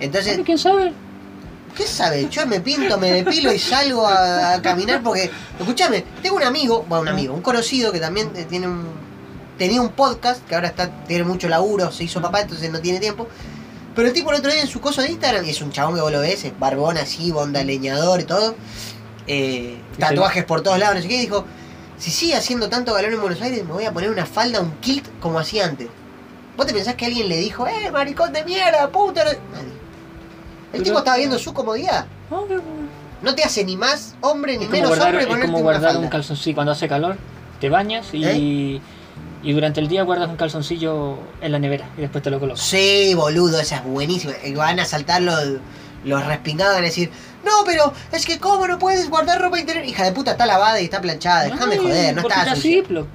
Entonces, 0.00 0.40
¿Quién 0.44 0.58
sabe? 0.58 0.92
¿qué 1.76 1.82
sabe? 1.86 2.28
Yo 2.30 2.46
me 2.46 2.60
pinto, 2.60 2.98
me 2.98 3.12
depilo 3.12 3.52
y 3.52 3.58
salgo 3.58 4.06
a, 4.06 4.54
a 4.54 4.62
caminar 4.62 5.02
porque. 5.02 5.30
Escúchame, 5.58 6.04
tengo 6.22 6.36
un 6.36 6.42
amigo, 6.42 6.84
bueno, 6.88 7.02
un 7.02 7.08
amigo, 7.08 7.34
un 7.34 7.42
conocido 7.42 7.92
que 7.92 8.00
también 8.00 8.30
eh, 8.36 8.46
tiene 8.48 8.66
un. 8.68 8.84
Tenía 9.58 9.80
un 9.80 9.90
podcast 9.90 10.46
que 10.46 10.54
ahora 10.54 10.68
está 10.68 10.90
tiene 11.06 11.24
mucho 11.24 11.48
laburo, 11.48 11.90
se 11.90 12.04
hizo 12.04 12.20
papá, 12.20 12.40
entonces 12.42 12.70
no 12.70 12.80
tiene 12.80 13.00
tiempo. 13.00 13.26
Pero 13.94 14.08
el 14.08 14.12
tipo 14.14 14.30
el 14.30 14.36
otro 14.38 14.52
día 14.52 14.60
en 14.60 14.68
su 14.68 14.80
coso 14.82 15.00
de 15.00 15.10
Instagram, 15.10 15.44
y 15.46 15.50
es 15.50 15.62
un 15.62 15.72
chabón 15.72 15.94
que 15.94 16.02
vos 16.02 16.12
lo 16.12 16.20
ves, 16.20 16.44
es 16.44 16.58
barbón 16.58 16.98
así, 16.98 17.30
bonda 17.30 17.64
leñador 17.64 18.20
y 18.20 18.24
todo. 18.24 18.54
eh, 19.26 19.78
tatuajes 19.98 20.44
por 20.44 20.60
todos 20.62 20.78
lados, 20.78 20.96
no 20.96 21.02
sé 21.02 21.08
qué, 21.08 21.16
y 21.16 21.20
dijo, 21.20 21.46
si 21.98 22.10
sigue 22.10 22.34
haciendo 22.34 22.68
tanto 22.68 22.92
calor 22.94 23.12
en 23.12 23.20
Buenos 23.20 23.40
Aires, 23.42 23.64
me 23.64 23.72
voy 23.72 23.84
a 23.84 23.92
poner 23.92 24.10
una 24.10 24.26
falda, 24.26 24.60
un 24.60 24.72
kilt 24.80 25.06
como 25.20 25.38
hacía 25.38 25.64
antes. 25.66 25.88
¿Vos 26.56 26.66
te 26.66 26.72
pensás 26.72 26.94
que 26.94 27.06
alguien 27.06 27.28
le 27.28 27.36
dijo, 27.38 27.66
eh, 27.66 27.90
maricón 27.90 28.32
de 28.32 28.44
mierda, 28.44 28.88
puta? 28.90 29.24
Nadie. 29.24 29.38
El 30.72 30.82
tipo 30.82 30.98
estaba 30.98 31.16
viendo 31.16 31.38
su 31.38 31.52
comodidad. 31.52 32.06
Ah, 32.30 32.40
No 33.22 33.34
te 33.34 33.44
hace 33.44 33.64
ni 33.64 33.76
más 33.76 34.14
hombre 34.20 34.56
ni 34.58 34.66
menos 34.66 34.88
guardar, 34.90 35.14
hombre 35.14 35.24
es 35.40 35.44
como 35.46 35.60
guardar 35.60 35.96
un 35.96 36.08
calzoncillo 36.08 36.54
cuando 36.54 36.72
hace 36.72 36.88
calor, 36.88 37.16
te 37.60 37.68
bañas 37.70 38.12
y, 38.12 38.24
¿Eh? 38.24 38.80
y 39.42 39.52
durante 39.52 39.80
el 39.80 39.88
día 39.88 40.02
guardas 40.02 40.28
un 40.28 40.36
calzoncillo 40.36 41.18
en 41.40 41.52
la 41.52 41.58
nevera 41.58 41.88
y 41.96 42.02
después 42.02 42.22
te 42.22 42.30
lo 42.30 42.40
colocas. 42.40 42.62
Sí, 42.62 43.12
boludo, 43.14 43.60
esa 43.60 43.76
es 43.76 43.84
buenísima. 43.84 44.34
Van 44.56 44.80
a 44.80 44.84
saltar 44.84 45.22
los, 45.22 45.40
los 46.04 46.26
respingados 46.26 46.72
y 46.72 46.76
van 46.76 46.84
a 46.84 46.86
decir, 46.86 47.10
no, 47.46 47.64
pero 47.64 47.92
es 48.12 48.26
que 48.26 48.38
cómo 48.38 48.66
no 48.66 48.78
puedes 48.78 49.08
guardar 49.08 49.40
ropa 49.40 49.58
interior. 49.58 49.84
Hija 49.86 50.04
de 50.04 50.12
puta, 50.12 50.32
está 50.32 50.44
lavada 50.46 50.80
y 50.80 50.84
está 50.84 51.00
planchada. 51.00 51.44
Déjame 51.44 51.78
joder, 51.78 52.14
no 52.14 52.20
está 52.22 52.54
sucia. 52.54 52.82
Ziploc, 52.82 53.06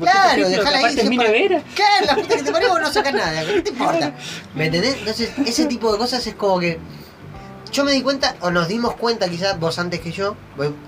Claro, 0.00 0.48
dejala 0.48 0.78
ahí, 0.78 0.96
es 0.98 1.08
mi 1.08 1.16
nevera. 1.16 1.62
Claro, 1.74 2.06
la 2.06 2.14
puta 2.16 2.36
que 2.36 2.42
te 2.44 2.52
parió, 2.52 2.78
no 2.78 2.92
sacas 2.92 3.14
nada, 3.14 3.44
¿qué 3.44 3.62
te 3.62 3.70
importa? 3.70 4.12
¿Me 4.54 4.66
entendés? 4.66 4.96
Entonces, 4.98 5.30
ese 5.46 5.66
tipo 5.66 5.90
de 5.92 5.98
cosas 5.98 6.26
es 6.26 6.34
como 6.34 6.60
que. 6.60 6.78
Yo 7.72 7.84
me 7.84 7.92
di 7.92 8.00
cuenta, 8.00 8.34
o 8.40 8.50
nos 8.50 8.66
dimos 8.66 8.94
cuenta 8.94 9.28
quizás 9.28 9.60
vos 9.60 9.78
antes 9.78 10.00
que 10.00 10.10
yo, 10.10 10.36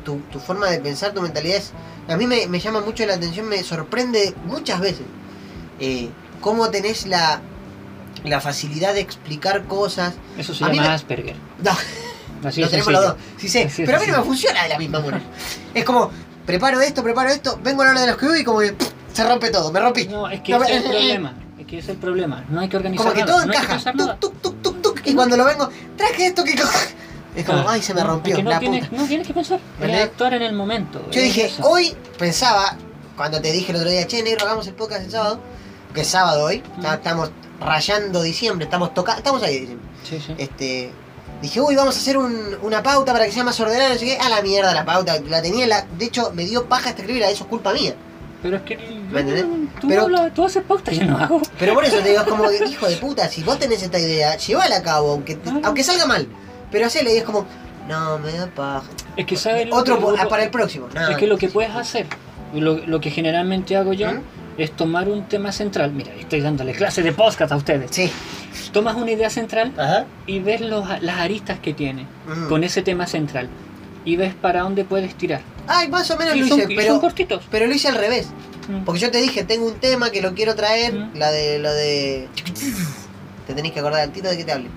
tu, 0.05 0.17
tu 0.33 0.41
forma 0.41 0.67
de 0.71 0.79
pensar, 0.81 1.13
tu 1.13 1.21
mentalidad 1.21 1.59
es. 1.59 1.73
A 2.09 2.17
mí 2.17 2.27
me, 2.27 2.47
me 2.47 2.59
llama 2.59 2.81
mucho 2.81 3.05
la 3.05 3.15
atención, 3.15 3.47
me 3.49 3.63
sorprende 3.63 4.35
muchas 4.47 4.81
veces. 4.81 5.03
eh, 5.79 6.09
cómo 6.41 6.71
tenés 6.71 7.07
la, 7.07 7.43
la 8.25 8.41
facilidad 8.41 8.95
de 8.95 9.01
explicar 9.01 9.65
cosas. 9.65 10.15
Eso 10.39 10.55
se 10.55 10.65
A 10.65 10.69
llama 10.69 10.83
me- 10.83 10.89
Asperger. 10.89 11.37
No, 11.63 11.73
Así 12.45 12.61
lo 12.61 12.69
tenemos 12.69 12.93
los 12.93 13.03
dos, 13.05 13.15
sí 13.39 13.49
sé, 13.49 13.65
Así 13.65 13.83
pero 13.85 13.99
a 13.99 14.01
mí 14.01 14.07
no 14.09 14.19
me 14.19 14.25
funciona 14.25 14.63
de 14.63 14.69
la 14.71 14.79
misma 14.79 15.01
manera. 15.01 15.21
Es 15.75 15.85
como, 15.85 16.11
preparo 16.47 16.81
esto, 16.81 17.03
preparo 17.03 17.29
esto, 17.31 17.59
vengo 17.63 17.83
a 17.83 17.87
la 17.87 17.91
hora 17.93 18.01
de 18.03 18.07
los 18.09 18.17
que 18.17 18.41
y 18.41 18.45
como 18.45 18.61
que 18.61 18.73
pff, 18.73 18.89
se 19.13 19.25
rompe 19.29 19.51
todo, 19.51 19.71
me 19.73 19.81
rompí. 19.81 20.07
No, 20.09 20.29
es 20.29 20.41
que 20.41 20.53
No, 20.53 20.63
ese 20.65 20.77
es 20.79 20.85
el 20.85 20.91
eh, 20.93 20.95
eh, 20.95 20.99
problema. 20.99 21.35
Es 21.59 21.67
que 21.67 21.79
ese 21.79 21.85
es 21.85 21.89
el 21.91 21.97
problema. 21.99 22.45
No 22.49 22.61
hay 22.61 22.69
que 22.69 22.77
organizar 22.77 23.05
Como 23.05 23.15
que 23.15 23.21
nada. 23.21 23.33
todo 23.33 23.47
no 23.47 23.53
encaja. 23.53 23.93
Tuc, 23.93 24.19
tuc, 24.41 24.63
tuc, 24.63 24.83
tuc, 24.83 25.01
y 25.07 25.15
cuando 25.15 25.37
lo 25.37 25.45
vengo, 25.45 25.69
traje 25.97 26.27
esto 26.27 26.43
que 26.45 26.57
coja. 26.57 26.79
Es 27.37 27.45
como, 27.45 27.59
Ah, 27.61 27.67
ay, 27.71 27.83
se 27.83 27.95
me 27.95 28.03
rompió, 28.03 28.33
es 28.33 28.39
que 28.39 28.43
no, 28.43 28.51
la 28.51 28.59
tienes, 28.59 28.89
puta. 28.89 29.03
no 29.03 29.07
tienes 29.09 29.27
que 29.27 29.35
pensar. 29.35 29.59
¿Me 29.59 29.65
Es 29.87 29.91
entendés? 29.93 30.05
actuar 30.05 30.35
en 30.35 30.43
el 30.43 30.53
momento. 30.55 31.07
Yo 31.13 31.21
dije, 31.21 31.47
eso. 31.47 31.63
hoy 31.65 31.95
pensaba, 32.19 32.77
cuando 33.17 33.41
te 33.41 33.53
dije 33.53 33.71
el 33.73 33.77
otro 33.77 33.91
día, 33.91 34.07
che, 34.07 34.23
negro, 34.23 34.47
hagamos 34.47 34.67
el 34.67 34.75
podcast 34.75 35.05
el 35.05 35.11
sábado, 35.13 35.41
que 35.95 36.01
es 36.01 36.07
sábado 36.09 36.45
hoy, 36.45 36.63
Mm. 36.79 36.87
estamos 36.87 37.31
rayando 37.61 38.23
diciembre, 38.23 38.65
estamos 38.65 38.95
tocando, 38.95 39.19
estamos 39.19 39.43
ahí, 39.43 39.61
diciembre. 39.61 39.89
Sí, 40.03 40.19
sí. 40.27 40.35
Este, 40.39 40.91
dije, 41.43 41.61
uy, 41.61 41.75
vamos 41.77 41.97
a 41.97 41.99
hacer 41.99 42.17
un- 42.19 42.57
una 42.63 42.83
pauta 42.83 43.13
para 43.13 43.25
que 43.27 43.33
sea 43.33 43.45
más 43.45 43.59
ordenada, 43.61 43.97
qué. 43.99 44.19
A 44.19 44.29
la 44.29 44.43
mierda 44.43 44.73
la 44.75 44.85
pauta, 44.85 45.19
la 45.29 45.41
tenía, 45.43 45.67
la, 45.67 45.87
de 45.99 46.05
hecho, 46.07 46.33
me 46.35 46.45
dio 46.45 46.67
paja 46.67 46.91
escribirla, 46.91 47.31
eso 47.31 47.45
es 47.45 47.51
culpa 47.51 47.73
mía. 47.73 47.95
Pero 48.43 48.57
es 48.57 48.63
que 48.63 48.77
¿Me 49.11 49.21
entendés? 49.21 49.45
tú, 49.81 49.89
Pero- 49.89 50.03
hablas- 50.05 50.33
tú 50.33 50.45
haces 50.45 50.63
pauta, 50.63 50.93
yo 50.93 51.05
no 51.05 51.19
hago. 51.19 51.43
Pero 51.59 51.75
por 51.75 51.85
eso 51.85 51.99
te 51.99 52.09
digo, 52.11 52.21
es 52.23 52.27
como, 52.29 52.45
hijo 52.71 52.89
de 52.89 52.97
puta, 52.97 53.29
si 53.29 53.43
vos 53.43 53.59
tenés 53.59 53.83
esta 53.83 53.99
idea, 53.99 54.37
llévala 54.37 54.77
a 54.77 54.83
cabo, 54.83 55.13
aunque, 55.13 55.39
aunque 55.63 55.85
salga 55.85 56.07
mal. 56.07 56.27
Pero 56.71 56.87
hacela 56.87 57.11
y 57.13 57.17
es 57.19 57.25
como, 57.25 57.45
no, 57.89 58.19
me 58.19 58.33
da 58.33 58.47
paja. 58.47 58.85
Es 59.17 59.27
que 59.27 59.37
sabes 59.37 59.69
Otro 59.71 59.99
que- 59.99 60.21
ah, 60.21 60.29
para 60.29 60.45
el 60.45 60.51
próximo. 60.51 60.89
No, 60.95 61.09
Es 61.11 61.17
que 61.19 61.27
lo 61.27 61.37
que 61.37 61.49
puedes 61.49 61.75
hacer, 61.75 62.07
lo, 62.55 62.79
lo 62.87 63.01
que 63.01 63.11
generalmente 63.11 63.77
hago 63.77 63.93
yo, 63.93 64.11
¿Mm? 64.11 64.21
Es 64.59 64.73
tomar 64.73 65.09
un 65.09 65.25
tema 65.29 65.53
central. 65.53 65.93
Mira, 65.93 66.13
estoy 66.15 66.41
dándole 66.41 66.73
clase 66.73 67.03
de 67.03 67.13
podcast 67.13 67.53
a 67.53 67.57
ustedes. 67.57 67.91
Sí. 67.93 68.11
Tomas 68.73 68.95
una 68.97 69.11
idea 69.11 69.31
central 69.31 69.73
Ajá. 69.79 70.07
y 70.27 70.39
ves 70.41 70.61
los, 70.61 70.85
las 71.03 71.19
aristas 71.19 71.59
que 71.61 71.73
tiene 71.75 72.07
Mm. 72.27 72.49
con 72.49 72.63
ese 72.65 72.83
tema 72.83 73.07
central. 73.07 73.49
Y 74.05 74.17
ves 74.17 74.35
para 74.35 74.63
dónde 74.63 74.85
puedes 74.85 75.15
tirar. 75.15 75.41
Ay, 75.67 75.89
más 75.89 76.11
o 76.11 76.17
menos 76.17 76.35
Y 76.37 76.41
lo 76.41 76.47
son, 76.49 76.59
hice, 76.61 76.69
pero, 76.75 76.93
son 76.93 77.01
cortitos. 77.01 77.43
pero 77.51 77.67
lo 77.67 77.75
hice 77.75 77.89
al 77.89 77.97
revés. 77.97 78.29
Mm. 78.69 78.85
Porque 78.85 79.01
yo 79.01 79.11
te 79.11 79.19
dije, 79.19 79.45
tengo 79.45 79.67
un 79.67 79.75
tema 79.75 80.11
que 80.11 80.21
lo 80.23 80.35
quiero 80.35 80.55
traer, 80.55 80.95
Mm. 80.95 81.11
la 81.19 81.31
de 81.31 81.59
lo 81.59 81.73
de. 81.73 82.29
Te 83.47 83.55
tenés 83.55 83.73
que 83.73 83.81
acordar 83.81 84.01
al 84.03 84.11
tiro 84.13 84.31
de 84.31 84.37
que 84.37 84.45
te 84.45 84.53
hable. 84.53 84.69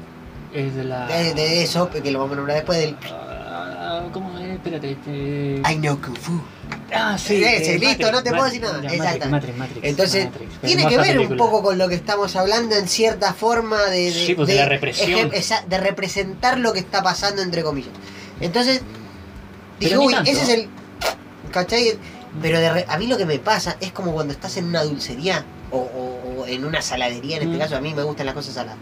Es 0.54 0.76
de 0.76 0.84
la. 0.84 1.08
De, 1.08 1.34
de 1.34 1.64
eso, 1.64 1.90
que 1.90 2.12
lo 2.12 2.20
vamos 2.20 2.34
a 2.34 2.36
nombrar 2.38 2.58
después 2.58 2.80
del. 2.80 2.96
Ah, 3.12 4.04
¿Cómo 4.12 4.38
es? 4.40 4.50
Espérate. 4.52 4.92
este- 4.92 5.62
I 5.72 5.76
know 5.78 6.00
Kung 6.02 6.18
Fu. 6.18 6.42
Ah, 6.94 7.18
sí. 7.18 7.44
Eh, 7.44 7.78
listo, 7.80 8.12
no 8.12 8.22
te 8.24 8.30
puedo 8.32 8.46
decir 8.46 8.62
nada. 8.62 8.82
ya, 8.82 8.90
Exacto. 8.94 9.30
Matrix, 9.30 9.32
Matrix, 9.32 9.58
Matrix, 9.58 9.86
Entonces, 9.88 10.26
Matrix. 10.26 10.52
tiene 10.62 10.88
que 10.88 10.98
ver 10.98 11.20
un 11.20 11.38
poco 11.38 11.62
con 11.64 11.78
lo 11.78 11.88
que 11.90 11.96
estamos 11.96 12.36
hablando 12.36 12.76
en 12.76 12.88
cierta 12.88 13.34
forma 13.34 13.82
de. 13.86 14.12
de 14.12 14.26
Sí, 14.26 14.34
pues, 14.36 14.48
de 14.48 14.56
la 14.56 14.66
represión. 14.66 15.32
de 15.68 15.78
representar 15.78 16.58
lo 16.60 16.74
que 16.74 16.80
está 16.80 17.02
pasando, 17.04 17.42
entre 17.42 17.64
comillas. 17.64 17.92
Entonces, 18.42 18.82
dije, 19.80 19.98
uy, 19.98 20.14
tanto. 20.14 20.32
ese 20.32 20.42
es 20.44 20.50
el. 20.50 20.70
¿Cachai? 21.52 21.98
Pero 22.42 22.60
de 22.60 22.86
a 22.88 22.98
mí 22.98 23.08
lo 23.08 23.18
que 23.18 23.26
me 23.26 23.38
pasa 23.40 23.78
es 23.80 23.92
como 23.92 24.12
cuando 24.12 24.34
estás 24.34 24.58
en 24.58 24.66
una 24.66 24.84
dulcería 24.84 25.46
o, 25.72 25.78
o- 25.78 26.42
o 26.42 26.48
en 26.48 26.66
una 26.66 26.82
saladería, 26.82 27.38
en 27.38 27.44
este 27.44 27.56
Mm. 27.56 27.60
caso 27.60 27.76
a 27.78 27.82
mí 27.82 27.94
me 27.94 28.02
gustan 28.04 28.26
las 28.26 28.34
cosas 28.36 28.56
saladas. 28.56 28.78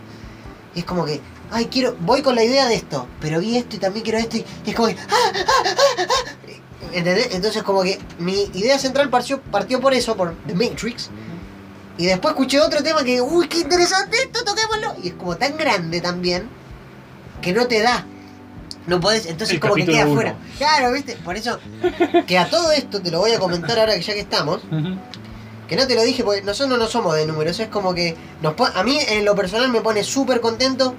Y 0.73 0.79
es 0.79 0.85
como 0.85 1.03
que, 1.05 1.19
ay, 1.51 1.65
quiero, 1.65 1.97
voy 1.99 2.21
con 2.21 2.33
la 2.33 2.45
idea 2.45 2.65
de 2.67 2.75
esto, 2.75 3.05
pero 3.19 3.41
vi 3.41 3.57
esto 3.57 3.75
y 3.75 3.79
también 3.79 4.03
quiero 4.05 4.19
esto 4.19 4.37
y, 4.37 4.45
y 4.65 4.69
es 4.69 4.73
como 4.75 4.87
que, 4.87 4.95
¡ah, 4.95 5.05
ah, 5.11 5.31
ah, 5.35 6.03
ah! 6.07 6.31
¿Entendés? 6.93 7.29
Entonces 7.31 7.63
como 7.63 7.83
que 7.83 7.99
mi 8.19 8.43
idea 8.53 8.77
central 8.79 9.09
partió, 9.09 9.41
partió 9.41 9.79
por 9.79 9.93
eso, 9.93 10.15
por 10.15 10.35
The 10.47 10.53
Matrix. 10.55 11.09
Y 11.97 12.05
después 12.05 12.33
escuché 12.33 12.59
otro 12.59 12.81
tema 12.81 13.03
que, 13.03 13.21
uy, 13.21 13.47
qué 13.47 13.59
interesante 13.59 14.17
esto, 14.23 14.43
toquémoslo. 14.43 14.95
Y 15.03 15.09
es 15.09 15.13
como 15.15 15.35
tan 15.37 15.57
grande 15.57 16.01
también 16.01 16.47
que 17.41 17.53
no 17.53 17.67
te 17.67 17.81
da. 17.81 18.05
No 18.87 18.99
podés, 18.99 19.27
entonces 19.27 19.55
El 19.55 19.59
como 19.59 19.75
que 19.75 19.85
queda 19.85 20.05
uno. 20.05 20.15
fuera. 20.15 20.35
Claro, 20.57 20.91
¿viste? 20.91 21.15
Por 21.23 21.35
eso, 21.35 21.59
que 22.25 22.37
a 22.39 22.49
todo 22.49 22.71
esto 22.71 22.99
te 23.01 23.11
lo 23.11 23.19
voy 23.19 23.31
a 23.31 23.39
comentar 23.39 23.77
ahora 23.77 23.93
que 23.95 24.01
ya 24.01 24.13
que 24.13 24.21
estamos. 24.21 24.61
Que 25.67 25.75
no 25.75 25.85
te 25.87 25.95
lo 25.95 26.01
dije 26.01 26.23
porque 26.23 26.41
nosotros 26.41 26.77
no 26.79 26.87
somos 26.87 27.15
de 27.15 27.25
números, 27.25 27.59
es 27.59 27.67
como 27.67 27.93
que 27.93 28.15
nos 28.41 28.55
a 28.75 28.83
mí 28.83 28.97
en 29.07 29.23
lo 29.23 29.35
personal 29.35 29.69
me 29.69 29.81
pone 29.81 30.03
súper 30.03 30.41
contento. 30.41 30.95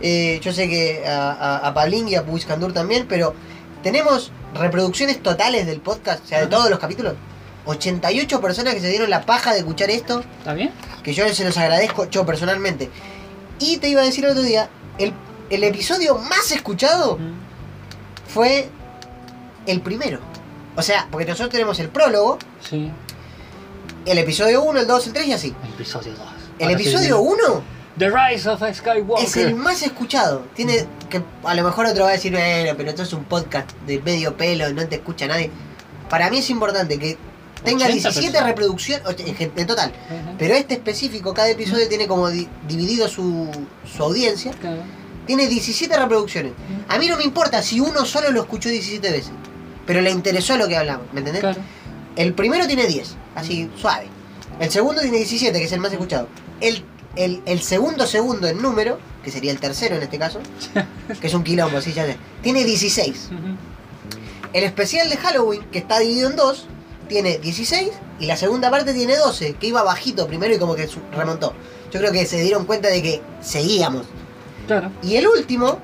eh, 0.00 0.40
yo 0.42 0.52
sé 0.52 0.68
que 0.68 1.06
a, 1.06 1.30
a, 1.32 1.56
a 1.68 1.74
Pablín 1.74 2.08
y 2.08 2.14
a 2.16 2.24
Puiscandur 2.24 2.72
también, 2.72 3.06
pero 3.08 3.34
tenemos 3.82 4.32
reproducciones 4.58 5.22
totales 5.22 5.66
del 5.66 5.80
podcast, 5.80 6.24
o 6.24 6.28
sea, 6.28 6.40
de 6.40 6.46
todos 6.46 6.68
los 6.70 6.78
capítulos. 6.78 7.14
88 7.66 8.40
personas 8.40 8.74
que 8.74 8.80
se 8.80 8.88
dieron 8.88 9.10
la 9.10 9.22
paja 9.26 9.52
de 9.52 9.58
escuchar 9.58 9.90
esto, 9.90 10.22
¿Está 10.38 10.54
bien? 10.54 10.70
que 11.02 11.12
yo 11.14 11.28
se 11.34 11.44
los 11.44 11.56
agradezco 11.58 12.08
yo 12.10 12.24
personalmente. 12.24 12.90
Y 13.58 13.78
te 13.78 13.88
iba 13.88 14.02
a 14.02 14.04
decir 14.04 14.24
el 14.24 14.30
otro 14.32 14.42
día, 14.42 14.68
el, 14.98 15.12
el 15.50 15.64
episodio 15.64 16.16
más 16.18 16.52
escuchado 16.52 17.16
Mm. 17.18 17.34
fue 18.32 18.68
el 19.66 19.80
primero. 19.80 20.20
O 20.76 20.82
sea, 20.82 21.08
porque 21.10 21.26
nosotros 21.26 21.50
tenemos 21.50 21.78
el 21.80 21.88
prólogo, 21.88 22.38
Sí. 22.62 22.90
el 24.04 24.18
episodio 24.18 24.62
1, 24.62 24.80
el 24.80 24.86
2, 24.86 25.06
el 25.08 25.12
3 25.12 25.26
y 25.26 25.32
así. 25.32 25.54
El 25.64 25.70
episodio 25.74 26.12
2. 26.12 26.26
El 26.58 26.70
episodio 26.70 27.20
1 27.20 27.62
The 27.98 28.10
Rise 28.10 28.48
of 28.48 28.62
Skywalker. 28.74 29.24
es 29.24 29.36
el 29.36 29.54
más 29.54 29.82
escuchado. 29.82 30.44
Tiene 30.54 30.86
que 31.08 31.22
a 31.44 31.54
lo 31.54 31.64
mejor 31.64 31.86
otro 31.86 32.04
va 32.04 32.10
a 32.10 32.12
decir, 32.12 32.32
bueno, 32.32 32.74
pero 32.76 32.90
esto 32.90 33.02
es 33.04 33.12
un 33.12 33.24
podcast 33.24 33.70
de 33.86 34.00
medio 34.02 34.36
pelo, 34.36 34.68
no 34.72 34.86
te 34.86 34.96
escucha 34.96 35.26
nadie. 35.26 35.50
Para 36.10 36.28
mí 36.30 36.38
es 36.38 36.50
importante 36.50 36.98
que 36.98 37.16
tenga 37.64 37.86
80 37.86 37.92
17 37.92 38.26
personas. 38.26 38.46
reproducciones 38.48 39.02
en, 39.56 39.66
total. 39.66 39.90
Ujú. 40.10 40.36
Pero 40.38 40.54
este 40.54 40.74
específico, 40.74 41.32
cada 41.32 41.48
episodio 41.48 41.88
tiene 41.88 42.06
como 42.06 42.28
di- 42.28 42.48
dividido 42.68 43.08
su, 43.08 43.50
su 43.96 44.02
audiencia. 44.02 44.52
Claro. 44.60 44.82
Tiene 45.26 45.48
17 45.48 45.96
reproducciones. 45.96 46.52
A 46.88 46.98
mí 46.98 47.08
no 47.08 47.16
me 47.16 47.24
importa 47.24 47.60
si 47.62 47.80
uno 47.80 48.04
solo 48.04 48.30
lo 48.30 48.42
escuchó 48.42 48.68
17 48.68 49.10
veces. 49.10 49.32
Pero 49.86 50.00
le 50.00 50.10
interesó 50.10 50.56
lo 50.56 50.68
que 50.68 50.76
hablamos, 50.76 51.06
¿me 51.12 51.20
entendés? 51.20 51.40
Claro. 51.40 51.60
El 52.14 52.34
primero 52.34 52.66
tiene 52.66 52.86
10, 52.86 53.14
así 53.34 53.70
suave. 53.80 54.06
El 54.60 54.70
segundo 54.70 55.00
tiene 55.00 55.16
17, 55.18 55.58
que 55.58 55.64
es 55.64 55.72
el 55.72 55.80
más 55.80 55.92
escuchado. 55.92 56.28
El, 56.60 56.84
el, 57.16 57.42
el 57.46 57.60
segundo 57.62 58.06
segundo 58.06 58.46
en 58.46 58.60
número, 58.62 58.98
que 59.24 59.30
sería 59.30 59.50
el 59.52 59.58
tercero 59.58 59.96
en 59.96 60.02
este 60.02 60.18
caso, 60.18 60.40
que 61.20 61.26
es 61.26 61.34
un 61.34 61.42
quilombo, 61.44 61.78
así 61.78 61.92
ya 61.92 62.04
sé, 62.06 62.16
tiene 62.42 62.64
16. 62.64 63.30
Ujú. 63.32 63.56
El 64.52 64.64
especial 64.64 65.08
de 65.10 65.16
Halloween, 65.16 65.62
que 65.70 65.78
está 65.78 65.98
dividido 65.98 66.30
en 66.30 66.36
dos, 66.36 66.66
tiene 67.08 67.38
16 67.38 67.90
y 68.20 68.26
la 68.26 68.36
segunda 68.36 68.70
parte 68.70 68.94
tiene 68.94 69.16
12, 69.16 69.54
que 69.54 69.66
iba 69.68 69.82
bajito 69.82 70.26
primero 70.26 70.54
y 70.54 70.58
como 70.58 70.74
que 70.74 70.88
remontó. 71.16 71.52
Yo 71.92 72.00
creo 72.00 72.10
que 72.12 72.26
se 72.26 72.40
dieron 72.40 72.64
cuenta 72.64 72.88
de 72.88 73.02
que 73.02 73.22
seguíamos. 73.40 74.06
Claro. 74.66 74.90
Y 75.02 75.16
el 75.16 75.26
último, 75.28 75.78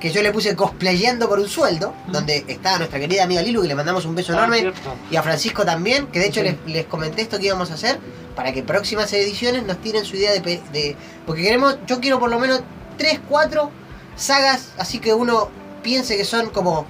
que 0.00 0.10
yo 0.10 0.22
le 0.22 0.30
puse 0.32 0.54
cosplayando 0.54 1.28
por 1.28 1.40
un 1.40 1.48
sueldo, 1.48 1.94
Mm. 2.08 2.12
donde 2.12 2.44
está 2.46 2.76
nuestra 2.78 3.00
querida 3.00 3.24
amiga 3.24 3.42
Lilu, 3.42 3.62
que 3.62 3.68
le 3.68 3.74
mandamos 3.74 4.04
un 4.04 4.14
beso 4.14 4.32
Ah, 4.32 4.36
enorme. 4.36 4.60
cierto. 4.60 4.94
Y 5.10 5.16
a 5.16 5.22
Francisco 5.22 5.64
también, 5.64 6.06
que 6.08 6.18
de 6.20 6.26
hecho 6.26 6.40
Sí. 6.40 6.46
les, 6.48 6.56
les 6.74 6.86
comenté 6.86 7.22
esto 7.22 7.38
que 7.38 7.46
íbamos 7.46 7.70
a 7.70 7.74
hacer 7.74 7.98
para 8.34 8.52
que 8.52 8.62
próximas 8.62 9.12
ediciones 9.12 9.64
nos 9.64 9.78
tiren 9.80 10.04
su 10.04 10.16
idea 10.16 10.32
de, 10.32 10.40
de- 10.40 10.96
Porque 11.26 11.42
queremos, 11.42 11.76
yo 11.86 12.00
quiero 12.00 12.18
por 12.18 12.30
lo 12.30 12.38
menos 12.38 12.62
3, 12.98 13.20
4 13.28 13.70
sagas, 14.16 14.70
así 14.78 14.98
que 14.98 15.12
uno 15.14 15.48
piense 15.82 16.16
que 16.16 16.24
son 16.24 16.50
como 16.50 16.86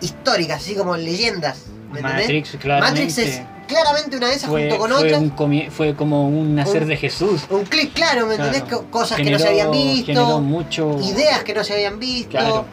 históricas, 0.00 0.62
así 0.62 0.74
como 0.74 0.96
leyendas. 0.96 1.62
¿Me 1.92 2.00
entendés? 2.00 2.22
Matrix, 2.26 2.56
claramente. 2.60 3.00
Matrix 3.02 3.18
es 3.18 3.42
claramente 3.68 4.16
una 4.16 4.28
de 4.28 4.34
esas 4.34 4.50
fue, 4.50 4.62
junto 4.62 4.78
con 4.78 4.90
fue 4.90 5.04
otras. 5.14 5.22
un 5.22 5.70
fue 5.70 5.94
como 5.94 6.28
un 6.28 6.54
nacer 6.54 6.82
Un- 6.82 6.88
de 6.88 6.96
Jesús. 6.96 7.42
Un 7.50 7.64
clic 7.64 7.92
claro, 7.94 8.26
¿me 8.26 8.34
entendés? 8.34 8.62
Claro. 8.62 8.82
Co- 8.82 8.90
Cosas 8.90 9.16
que 9.18 9.30
no 9.30 9.38
se 9.38 9.48
habían 9.48 9.70
visto, 9.70 10.40
mucho. 10.40 10.98
ideas 11.02 11.44
que 11.44 11.54
no 11.54 11.62
se 11.64 11.72
habían 11.74 11.98
visto, 11.98 12.30
Claro. 12.30 12.64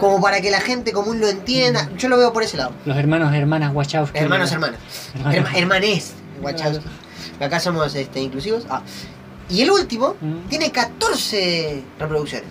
como 0.00 0.20
para 0.20 0.40
que 0.40 0.50
la 0.50 0.60
gente 0.60 0.92
común 0.92 1.20
lo 1.20 1.28
entienda. 1.28 1.90
Yo 1.98 2.08
lo 2.08 2.16
veo 2.16 2.32
por 2.32 2.42
ese 2.42 2.56
lado. 2.56 2.72
Los 2.84 2.96
hermanos, 2.96 3.32
hermanas 3.34 3.72
Wachowski. 3.74 4.18
Hermanos, 4.18 4.50
hermanas. 4.50 4.80
Hermanos. 5.14 5.34
Herma- 5.36 5.58
hermanés, 5.58 6.12
Wachowski. 6.42 6.84
Acá 7.40 7.60
somos 7.60 7.94
este, 7.94 8.20
inclusivos. 8.20 8.66
Ah. 8.70 8.82
Y 9.48 9.62
el 9.62 9.70
último 9.70 10.16
Mm. 10.20 10.48
tiene 10.48 10.70
14 10.72 11.82
reproducciones. 11.98 12.48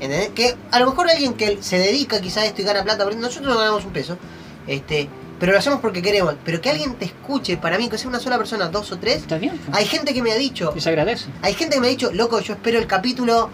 ¿Entendés? 0.00 0.30
Que 0.30 0.56
a 0.70 0.80
lo 0.80 0.86
mejor 0.86 1.08
alguien 1.08 1.34
que 1.34 1.62
se 1.62 1.78
dedica 1.78 2.20
quizá 2.20 2.40
a 2.40 2.46
esto 2.46 2.62
y 2.62 2.64
gana 2.64 2.82
plata, 2.82 3.04
nosotros 3.04 3.52
no 3.52 3.58
ganamos 3.58 3.84
un 3.84 3.92
peso. 3.92 4.18
Este, 4.66 5.08
pero 5.38 5.52
lo 5.52 5.58
hacemos 5.58 5.80
porque 5.80 6.02
queremos. 6.02 6.34
Pero 6.44 6.60
que 6.60 6.70
alguien 6.70 6.94
te 6.94 7.04
escuche, 7.04 7.56
para 7.56 7.78
mí, 7.78 7.88
que 7.88 7.96
sea 7.96 8.08
una 8.08 8.18
sola 8.20 8.36
persona, 8.38 8.68
dos 8.68 8.90
o 8.92 8.98
tres. 8.98 9.18
Está 9.18 9.38
bien. 9.38 9.58
Hay 9.72 9.84
gente 9.86 10.12
que 10.12 10.20
me 10.22 10.32
ha 10.32 10.36
dicho, 10.36 10.72
Y 10.76 10.80
se 10.80 10.88
agradece. 10.88 11.26
hay 11.42 11.54
gente 11.54 11.76
que 11.76 11.80
me 11.80 11.86
ha 11.86 11.90
dicho, 11.90 12.10
loco, 12.12 12.40
yo 12.40 12.54
espero 12.54 12.78
el 12.78 12.86
capítulo 12.86 13.48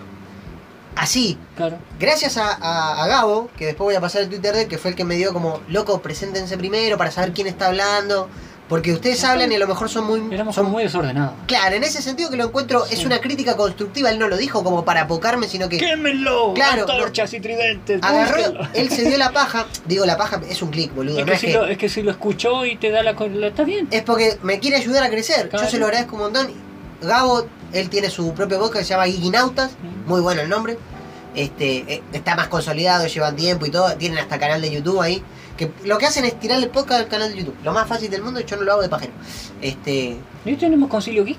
así. 0.97 1.39
Claro. 1.57 1.78
Gracias 1.98 2.36
a, 2.36 2.52
a- 2.55 3.05
a 3.05 3.07
Gabo, 3.07 3.48
que 3.57 3.66
después 3.66 3.85
voy 3.86 3.94
a 3.94 4.01
pasar 4.01 4.23
el 4.23 4.28
Twitter 4.28 4.55
de 4.55 4.62
él, 4.62 4.69
que 4.69 4.78
fue 4.78 4.90
el 4.90 4.97
que 4.97 5.05
me 5.05 5.16
dio 5.16 5.32
como, 5.32 5.61
loco, 5.69 6.01
preséntense 6.01 6.57
primero 6.57 6.97
para 6.98 7.11
saber 7.11 7.32
quién 7.32 7.47
está 7.47 7.66
hablando. 7.69 8.28
Porque 8.70 8.92
ustedes 8.92 9.22
hablan 9.24 9.51
y 9.52 9.56
a 9.56 9.59
lo 9.59 9.66
mejor 9.66 9.90
son 9.90 10.05
muy... 10.06 10.32
Éramos 10.32 10.55
son 10.55 10.70
muy 10.70 10.84
desordenados. 10.84 11.34
Claro, 11.47 11.74
en 11.76 11.82
ese 11.84 12.01
sentido 12.01 12.30
que 12.30 12.36
lo 12.36 12.44
encuentro, 12.44 12.86
es 12.86 13.05
una 13.05 13.20
crítica 13.20 13.56
constructiva, 13.56 14.10
él 14.10 14.18
no 14.18 14.28
lo 14.28 14.36
dijo 14.38 14.64
como 14.64 14.84
para 14.84 15.02
apocarme, 15.02 15.48
sino 15.48 15.68
que 15.68 15.76
¡Quémenlo! 15.76 16.55
Claro, 16.55 16.82
Antorchas 16.88 17.34
y 17.34 17.40
tridentes. 17.40 18.01
agarró, 18.02 18.40
él 18.72 18.88
se 18.88 19.05
dio 19.06 19.18
la 19.18 19.32
paja, 19.34 19.66
digo 19.86 20.06
la 20.06 20.16
paja, 20.16 20.40
es 20.48 20.62
un 20.62 20.70
clic, 20.70 20.94
boludo, 20.94 21.18
Es 21.18 21.26
no 21.26 21.30
que, 21.30 21.34
es 21.34 21.40
si 21.40 21.47
que... 21.48 21.52
lo, 21.52 21.66
es 21.66 21.76
que 21.78 21.88
si 21.88 22.02
lo 22.02 22.10
escuchó 22.12 22.64
y 22.64 22.76
te 22.76 22.90
da 22.90 23.02
la... 23.02 23.10
Está 23.10 23.64
bien. 23.64 23.88
Es 23.90 24.02
porque 24.05 24.38
me 24.42 24.60
quiere 24.60 24.76
ayudar 24.76 25.02
a 25.02 25.10
crecer, 25.10 25.48
Claro. 25.51 25.64
yo 25.64 25.70
se 25.70 25.78
lo 25.78 25.86
agradezco 25.86 26.14
un 26.16 26.22
montón. 26.22 26.48
Gabo, 27.02 27.47
él 27.72 27.88
tiene 27.90 28.09
su 28.09 28.32
propio 28.34 28.59
podcast 28.59 28.78
que 28.80 28.84
se 28.84 28.90
llama 28.94 29.06
Geekinautas, 29.06 29.72
Mm. 29.82 30.09
muy 30.09 30.20
bueno 30.20 30.42
el 30.42 30.48
nombre. 30.48 30.78
Este, 31.35 31.85
eh, 31.86 32.02
está 32.12 32.35
más 32.35 32.48
consolidado, 32.48 33.07
llevan 33.07 33.36
tiempo 33.36 33.66
y 33.66 33.70
todo, 33.70 33.94
tienen 33.97 34.19
hasta 34.19 34.39
canal 34.39 34.61
de 34.61 34.70
YouTube 34.70 35.01
ahí. 35.01 35.23
Que 35.57 35.70
lo 35.85 35.98
que 35.98 36.07
hacen 36.07 36.24
es 36.24 36.39
tirar 36.40 36.59
el 36.59 36.69
podcast 36.70 37.01
al 37.02 37.09
canal 37.09 37.31
de 37.31 37.39
YouTube. 37.39 37.57
Lo 37.62 37.73
más 37.73 37.86
fácil 37.86 38.11
del 38.11 38.23
mundo, 38.23 38.40
yo 38.40 38.57
no 38.57 38.62
lo 38.62 38.73
hago 38.73 38.82
de 38.82 38.89
pajero. 38.89 39.12
Este, 39.61 40.16
¿Y 40.44 40.55
tenemos 40.57 40.89
Concilio 40.89 41.24
Geek? 41.24 41.39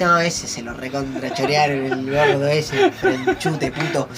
no, 0.00 0.18
ese 0.18 0.48
se 0.48 0.62
lo 0.62 0.74
recontrachorearon 0.74 1.86
el 1.92 2.10
gordo 2.10 2.48
ese, 2.48 2.90
chute 3.38 3.70
puto. 3.70 4.08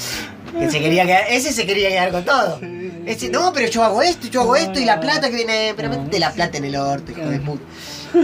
Que 0.58 0.70
se 0.70 0.78
quería 0.80 1.04
quedar, 1.04 1.24
ese 1.28 1.52
se 1.52 1.66
quería 1.66 1.88
quedar 1.90 2.10
con 2.12 2.24
todo. 2.24 2.58
Ese, 3.04 3.28
no, 3.28 3.52
pero 3.52 3.68
yo 3.68 3.82
hago 3.82 4.00
esto, 4.00 4.28
yo 4.28 4.42
hago 4.42 4.56
esto 4.56 4.78
y 4.78 4.84
la 4.84 5.00
plata 5.00 5.28
que 5.28 5.36
viene, 5.36 5.74
pero 5.76 5.88
No. 5.90 5.98
métete 5.98 6.20
la 6.20 6.32
plata 6.32 6.56
en 6.58 6.64
el 6.64 6.76
orto, 6.76 7.12
hijo 7.12 7.28
de 7.28 7.40
puta. 7.40 7.62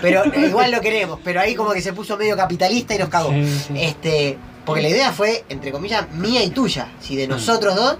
Pero 0.00 0.24
eh, 0.32 0.46
igual 0.46 0.70
lo 0.70 0.80
queremos, 0.80 1.18
pero 1.22 1.40
ahí 1.40 1.54
como 1.54 1.72
que 1.72 1.82
se 1.82 1.92
puso 1.92 2.16
medio 2.16 2.36
capitalista 2.36 2.94
y 2.94 2.98
nos 2.98 3.08
cagó. 3.08 3.32
Este, 3.74 4.38
porque 4.70 4.82
la 4.82 4.88
idea 4.88 5.12
fue, 5.12 5.44
entre 5.48 5.70
comillas, 5.72 6.10
mía 6.12 6.42
y 6.42 6.50
tuya, 6.50 6.88
si 7.00 7.16
de 7.16 7.26
nosotros 7.28 7.74
dos, 7.76 7.96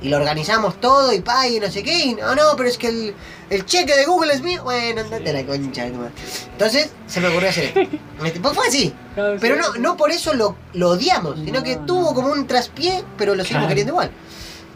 y 0.00 0.08
lo 0.08 0.16
organizamos 0.16 0.80
todo 0.80 1.12
y 1.12 1.20
pa, 1.20 1.46
y 1.46 1.60
no 1.60 1.70
sé 1.70 1.82
qué, 1.84 2.06
y 2.06 2.14
no, 2.14 2.34
no, 2.34 2.56
pero 2.56 2.68
es 2.68 2.76
que 2.76 2.88
el, 2.88 3.14
el 3.50 3.64
cheque 3.66 3.94
de 3.94 4.04
Google 4.04 4.32
es 4.34 4.42
mío, 4.42 4.64
bueno, 4.64 5.00
andate 5.00 5.32
la 5.32 5.44
concha. 5.46 5.86
Entonces, 5.86 6.90
se 7.06 7.20
me 7.20 7.28
ocurrió 7.28 7.48
hacer 7.50 7.64
esto. 7.66 7.80
Este, 8.24 8.40
pues 8.40 8.54
fue 8.54 8.66
así, 8.68 8.92
pero 9.40 9.56
no, 9.56 9.74
no 9.74 9.96
por 9.96 10.10
eso 10.12 10.32
lo, 10.34 10.56
lo 10.74 10.90
odiamos, 10.90 11.38
sino 11.44 11.62
que 11.62 11.76
tuvo 11.76 12.14
como 12.14 12.28
un 12.32 12.46
traspié, 12.46 13.02
pero 13.18 13.34
lo 13.34 13.42
seguimos 13.42 13.62
Claro. 13.62 13.68
queriendo 13.68 13.92
igual. 13.92 14.10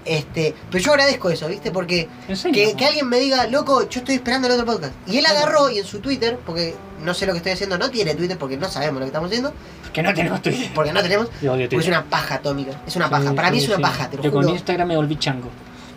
Este, 0.06 0.54
pero 0.70 0.82
yo 0.84 0.92
agradezco 0.92 1.30
eso, 1.30 1.48
¿viste? 1.48 1.70
Porque 1.72 2.08
que, 2.52 2.70
¿no? 2.72 2.76
que 2.76 2.86
alguien 2.86 3.08
me 3.08 3.18
diga, 3.18 3.46
loco, 3.48 3.88
yo 3.88 3.98
estoy 4.00 4.14
esperando 4.16 4.46
el 4.46 4.54
otro 4.54 4.64
podcast. 4.66 4.92
Y 5.06 5.18
él 5.18 5.26
agarró 5.26 5.68
y 5.70 5.78
en 5.78 5.84
su 5.84 5.98
Twitter, 5.98 6.38
porque 6.46 6.74
no 7.02 7.12
sé 7.12 7.26
lo 7.26 7.32
que 7.32 7.38
estoy 7.38 7.52
haciendo, 7.52 7.76
no 7.76 7.90
tiene 7.90 8.14
Twitter 8.14 8.38
porque 8.38 8.56
no 8.56 8.68
sabemos 8.68 8.94
lo 9.00 9.00
que 9.00 9.06
estamos 9.08 9.28
haciendo, 9.28 9.52
Que 9.92 10.02
no 10.02 10.14
tenemos 10.14 10.40
Twitter. 10.42 10.70
porque 10.74 10.92
no 10.92 11.02
tenemos, 11.02 11.28
Yo 11.42 11.52
odio 11.54 11.68
porque 11.68 11.82
es 11.84 11.88
una 11.88 12.04
paja 12.04 12.36
atómica. 12.36 12.80
Es 12.86 12.94
una 12.96 13.10
paja. 13.10 13.30
Sí, 13.30 13.34
Para 13.34 13.50
mí 13.50 13.58
sí, 13.58 13.64
es 13.64 13.68
una 13.70 13.76
sí. 13.78 13.82
paja, 13.82 14.08
te 14.10 14.16
lo 14.18 14.22
Yo 14.22 14.30
juro. 14.30 14.46
con 14.46 14.54
Instagram 14.54 14.88
me 14.88 14.96
volví 14.96 15.16
chango. 15.16 15.48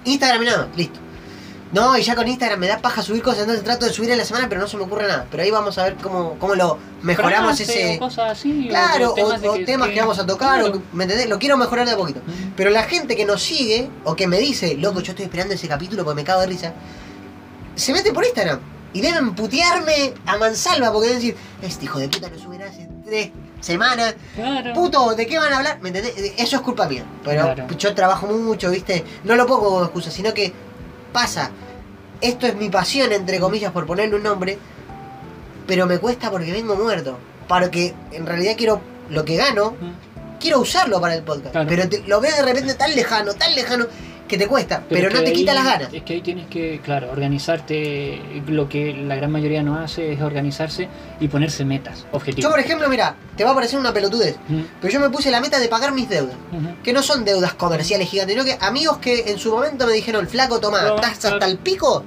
Instagram 0.05 0.41
y 0.41 0.45
nada 0.45 0.57
más, 0.67 0.77
listo. 0.77 0.99
No, 1.71 1.95
y 1.97 2.01
ya 2.01 2.15
con 2.15 2.27
Instagram 2.27 2.59
me 2.59 2.67
da 2.67 2.79
paja 2.79 3.03
subir 3.03 3.21
cosas, 3.21 3.41
entonces 3.41 3.63
trato 3.63 3.85
de 3.85 3.93
subir 3.93 4.09
en 4.09 4.17
la 4.17 4.25
semana, 4.25 4.47
pero 4.49 4.59
no 4.59 4.67
se 4.67 4.75
me 4.75 4.83
ocurre 4.83 5.07
nada. 5.07 5.27
Pero 5.29 5.43
ahí 5.43 5.51
vamos 5.51 5.77
a 5.77 5.83
ver 5.83 5.95
cómo, 6.01 6.35
cómo 6.39 6.55
lo 6.55 6.79
mejoramos 7.03 7.55
Frase 7.57 7.89
ese. 7.91 7.99
cosas 7.99 8.31
así. 8.31 8.65
Claro, 8.69 9.13
o 9.13 9.37
temas, 9.65 9.89
que, 9.89 9.99
vamos 9.99 10.17
a 10.17 10.25
tocar, 10.25 10.59
Claro. 10.61 10.77
o 10.77 10.81
¿me 10.95 11.03
entendés? 11.03 11.29
Lo 11.29 11.37
quiero 11.37 11.57
mejorar 11.57 11.85
de 11.85 11.91
a 11.93 11.97
poquito. 11.97 12.21
Pero 12.57 12.71
la 12.71 12.83
gente 12.83 13.15
que 13.15 13.23
nos 13.25 13.43
sigue, 13.43 13.87
o 14.03 14.15
que 14.15 14.25
me 14.27 14.39
dice, 14.39 14.75
loco, 14.77 15.01
yo 15.01 15.11
estoy 15.11 15.25
esperando 15.25 15.53
ese 15.53 15.67
capítulo 15.67 16.03
porque 16.03 16.15
me 16.15 16.23
cago 16.23 16.41
de 16.41 16.47
risa, 16.47 16.73
se 17.75 17.93
mete 17.93 18.11
por 18.13 18.25
Instagram. 18.25 18.59
Y 18.91 19.01
deben 19.01 19.35
putearme 19.35 20.15
a 20.25 20.37
mansalva 20.37 20.91
porque 20.91 21.09
deben 21.09 21.21
decir, 21.21 21.37
este 21.61 21.85
hijo 21.85 21.99
de 21.99 22.09
puta 22.09 22.27
lo 22.29 22.39
subirá 22.39 22.65
hace 22.67 22.89
tres 23.05 23.29
semanas. 23.61 24.15
Claro. 24.33 24.73
Puto, 24.73 25.13
¿de 25.13 25.27
qué 25.27 25.37
van 25.37 25.53
a 25.53 25.57
hablar? 25.57 25.79
¿Me 25.81 25.89
entendés? 25.89 26.13
Eso 26.37 26.55
es 26.55 26.61
culpa 26.63 26.87
mía. 26.87 27.05
Pero 27.23 27.43
Claro. 27.43 27.67
yo 27.77 27.93
trabajo 27.93 28.25
mucho, 28.25 28.71
¿viste? 28.71 29.05
No 29.23 29.35
lo 29.35 29.45
pongo 29.45 29.65
como 29.65 29.83
excusa, 29.83 30.09
sino 30.09 30.33
que 30.33 30.51
pasa. 31.11 31.51
Esto 32.21 32.47
es 32.47 32.55
mi 32.55 32.69
pasión, 32.69 33.11
entre 33.13 33.39
comillas, 33.39 33.71
por 33.71 33.85
ponerle 33.85 34.15
un 34.15 34.23
nombre. 34.23 34.57
Pero 35.67 35.85
me 35.85 35.99
cuesta 35.99 36.31
porque 36.31 36.51
vengo 36.51 36.75
muerto. 36.75 37.17
Para 37.47 37.69
que 37.71 37.93
en 38.11 38.25
realidad 38.25 38.53
quiero 38.57 38.81
lo 39.09 39.25
que 39.25 39.35
gano, 39.37 39.71
Mm. 39.79 40.39
quiero 40.39 40.59
usarlo 40.59 40.99
para 41.01 41.15
el 41.15 41.23
podcast. 41.23 41.51
Claro. 41.51 41.67
Pero 41.69 41.89
te- 41.89 42.03
lo 42.07 42.19
veo 42.21 42.35
de 42.35 42.41
repente 42.43 42.73
tan 42.75 42.95
lejano, 42.95 43.33
tan 43.33 43.53
lejano, 43.55 43.85
que 44.29 44.37
te 44.37 44.47
cuesta. 44.47 44.83
Pero, 44.87 45.09
no 45.09 45.21
te 45.21 45.33
quita 45.33 45.53
las 45.53 45.65
ganas. 45.65 45.93
Es 45.93 46.03
que 46.03 46.13
ahí 46.13 46.21
tienes 46.21 46.47
que, 46.47 46.79
claro, 46.81 47.11
organizarte. 47.11 48.21
Lo 48.47 48.69
que 48.69 48.93
la 48.93 49.15
gran 49.15 49.31
mayoría 49.31 49.61
no 49.61 49.77
hace 49.77 50.13
es 50.13 50.21
organizarse 50.21 50.87
y 51.19 51.27
ponerse 51.27 51.65
metas, 51.65 52.03
Yo, 52.03 52.07
objetivos. 52.17 52.51
por 52.51 52.59
ejemplo, 52.59 52.87
mira, 52.87 53.15
te 53.35 53.43
va 53.43 53.51
a 53.51 53.55
parecer 53.55 53.77
una 53.79 53.91
pelotudez. 53.93 54.37
Pero 54.79 54.93
yo 54.93 54.99
me 55.01 55.09
puse 55.09 55.29
la 55.31 55.41
meta 55.41 55.59
de 55.59 55.67
pagar 55.67 55.91
mis 55.91 56.07
deudas. 56.07 56.35
que 56.83 56.93
no 56.93 57.03
son 57.03 57.25
deudas 57.25 57.53
comerciales 57.55 58.09
gigantes, 58.09 58.35
sino 58.35 58.45
que 58.45 58.57
amigos 58.63 58.99
que 58.99 59.31
en 59.31 59.39
su 59.39 59.51
momento 59.51 59.85
me 59.85 59.93
dijeron, 59.93 60.27
flaco, 60.27 60.59
toma, 60.59 60.79
¿estás 60.95 61.17
claro. 61.17 61.35
hasta 61.35 61.45
el 61.47 61.57
pico? 61.57 62.03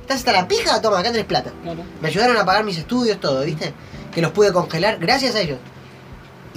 ¿Estás 0.00 0.18
hasta 0.18 0.32
la 0.32 0.48
pija? 0.48 0.80
Toma, 0.80 0.98
acá 0.98 1.12
tenés 1.12 1.26
plata. 1.26 1.52
Claro. 1.62 1.82
Me 2.00 2.08
ayudaron 2.08 2.36
a 2.38 2.44
pagar 2.44 2.64
mis 2.64 2.78
estudios, 2.78 3.20
todo, 3.20 3.44
¿viste? 3.44 3.74
Que 4.14 4.22
los 4.22 4.32
pude 4.32 4.52
congelar 4.52 4.98
gracias 4.98 5.34
a 5.34 5.40
ellos. 5.40 5.58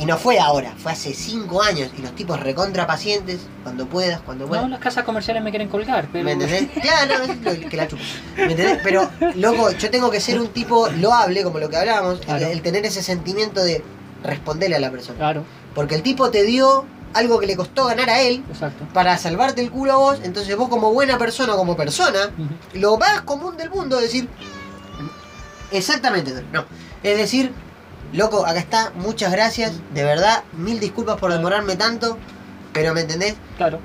Y 0.02 0.06
no 0.06 0.18
fue 0.18 0.40
ahora, 0.40 0.74
fue 0.78 0.92
hace 0.94 1.14
cinco 1.14 1.62
años. 1.62 1.90
Y 1.98 2.02
los 2.02 2.14
tipos 2.16 2.40
recontra 2.40 2.88
pacientes, 2.88 3.42
cuando 3.64 3.86
puedas, 3.86 4.20
cuando 4.22 4.46
No, 4.46 4.50
puedas. 4.50 4.70
las 4.70 4.80
casas 4.80 5.04
comerciales 5.04 5.44
me 5.44 5.52
quieren 5.52 5.70
colgar, 5.70 6.08
pero. 6.12 6.26
¿Me 6.26 6.32
entendés? 6.32 6.68
Claro, 6.82 7.24
es 7.24 7.62
lo 7.64 7.70
que 7.70 7.78
la 7.78 7.88
chupo. 7.88 8.02
¿Me 8.36 8.44
entendés? 8.52 8.80
Pero, 8.84 9.10
loco, 9.36 9.72
yo 9.72 9.90
tengo 9.92 10.10
que 10.10 10.20
ser 10.20 10.40
un 10.42 10.48
tipo 10.48 10.88
loable, 10.90 11.44
como 11.44 11.60
lo 11.60 11.70
que 11.70 11.78
hablábamos, 11.78 12.20
el- 12.22 12.26
Claro. 12.26 12.48
el 12.48 12.62
tener 12.62 12.84
ese 12.86 13.04
sentimiento 13.04 13.64
de 13.64 13.84
responderle 14.24 14.76
a 14.76 14.80
la 14.80 14.90
persona. 14.92 15.18
Claro, 15.18 15.44
Porque 15.76 15.96
el 15.96 16.02
tipo 16.04 16.30
te 16.32 16.44
dio 16.44 16.86
algo 17.14 17.40
que 17.40 17.46
le 17.48 17.56
costó 17.56 17.86
ganar 17.86 18.10
a 18.10 18.22
él, 18.22 18.44
exacto. 18.50 18.86
para 18.94 19.18
salvarte 19.18 19.62
el 19.62 19.70
culo 19.70 19.94
a 19.94 19.96
vos, 19.98 20.20
entonces 20.24 20.56
vos 20.58 20.70
como 20.70 20.92
buena 20.94 21.18
persona, 21.18 21.54
como 21.54 21.76
persona, 21.76 22.32
lo 22.74 22.98
más 22.98 23.22
común 23.22 23.56
del 23.58 23.70
mundo 23.70 23.98
es 23.98 24.04
decir, 24.04 24.30
exactamente, 25.72 26.34
no, 26.52 26.66
es 27.04 27.18
decir, 27.18 27.52
loco, 28.14 28.46
acá 28.46 28.60
está, 28.60 28.92
muchas 28.96 29.32
gracias, 29.32 29.74
de 29.94 30.04
verdad, 30.04 30.44
mil 30.54 30.80
disculpas 30.80 31.18
por 31.18 31.32
demorarme 31.32 31.76
tanto, 31.76 32.18
pero 32.74 32.94
¿me 32.94 33.02
entendés? 33.02 33.36
Claro, 33.58 33.80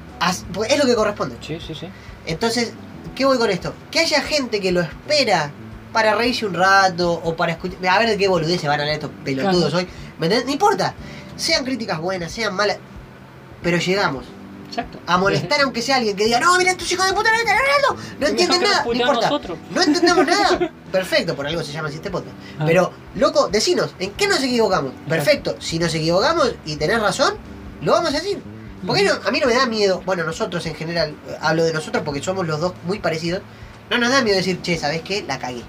pues 0.52 0.72
es 0.72 0.78
lo 0.78 0.86
que 0.86 0.94
corresponde. 0.94 1.36
sí, 1.40 1.58
sí, 1.64 1.74
sí. 1.74 1.88
Entonces, 2.26 2.72
¿qué 3.14 3.24
voy 3.24 3.38
con 3.38 3.50
esto? 3.50 3.72
Que 3.90 4.00
haya 4.00 4.20
gente 4.20 4.60
que 4.60 4.72
lo 4.72 4.80
espera 4.80 5.50
para 5.92 6.14
reírse 6.14 6.44
un 6.44 6.54
rato 6.54 7.12
o 7.24 7.36
para 7.36 7.52
escuchar. 7.52 7.78
A 7.88 7.98
ver 8.00 8.08
de 8.08 8.16
qué 8.18 8.28
boludez 8.28 8.60
se 8.60 8.68
van 8.68 8.80
a 8.80 8.84
leer 8.84 8.96
estos 8.96 9.10
pelotudos 9.24 9.70
Claro. 9.70 9.78
hoy. 9.78 9.88
¿Me 10.18 10.26
entendés? 10.26 10.46
No 10.46 10.52
importa. 10.52 10.94
Sean 11.36 11.64
críticas 11.64 11.98
buenas, 12.00 12.32
sean 12.32 12.54
malas. 12.54 12.78
Pero 13.62 13.78
llegamos 13.78 14.24
Exacto. 14.76 14.98
a 15.06 15.16
molestar 15.16 15.60
aunque 15.62 15.80
sea 15.80 15.96
alguien 15.96 16.16
que 16.16 16.24
diga, 16.24 16.38
no, 16.38 16.56
mira 16.58 16.72
estos 16.72 16.90
hijos 16.92 17.06
de 17.06 17.12
puta 17.14 17.30
no 17.30 17.96
no 18.20 18.26
entienden 18.26 18.62
nada, 18.62 18.84
no 18.84 18.92
importa. 18.92 19.30
nosotros. 19.30 19.58
No 19.70 19.82
entendemos 19.82 20.26
nada. 20.26 20.70
Perfecto, 20.92 21.34
por 21.34 21.46
algo 21.46 21.62
se 21.62 21.72
llama 21.72 21.88
así 21.88 21.96
este 21.96 22.10
podcast. 22.10 22.34
Ah. 22.58 22.64
Pero, 22.66 22.92
loco, 23.14 23.48
decinos, 23.48 23.94
¿en 23.98 24.12
qué 24.12 24.26
nos 24.28 24.42
equivocamos? 24.42 24.92
Perfecto, 25.08 25.56
si 25.60 25.78
nos 25.78 25.94
equivocamos 25.94 26.54
y 26.66 26.76
tenés 26.76 27.00
razón, 27.00 27.34
lo 27.80 27.92
vamos 27.92 28.10
a 28.10 28.18
decir. 28.18 28.38
Porque 28.86 29.02
no- 29.04 29.14
a 29.26 29.30
mí 29.30 29.40
no 29.40 29.46
me 29.46 29.54
da 29.54 29.66
miedo, 29.66 30.02
bueno, 30.04 30.24
nosotros 30.24 30.64
en 30.66 30.74
general, 30.74 31.14
eh, 31.28 31.36
hablo 31.40 31.64
de 31.64 31.72
nosotros 31.72 32.02
porque 32.04 32.22
somos 32.22 32.46
los 32.46 32.60
dos 32.60 32.74
muy 32.84 32.98
parecidos, 32.98 33.40
no 33.90 33.98
nos 33.98 34.10
da 34.10 34.22
miedo 34.22 34.36
decir, 34.36 34.60
che, 34.62 34.76
¿sabés 34.78 35.00
qué? 35.02 35.24
La 35.26 35.38
cagué. 35.38 35.62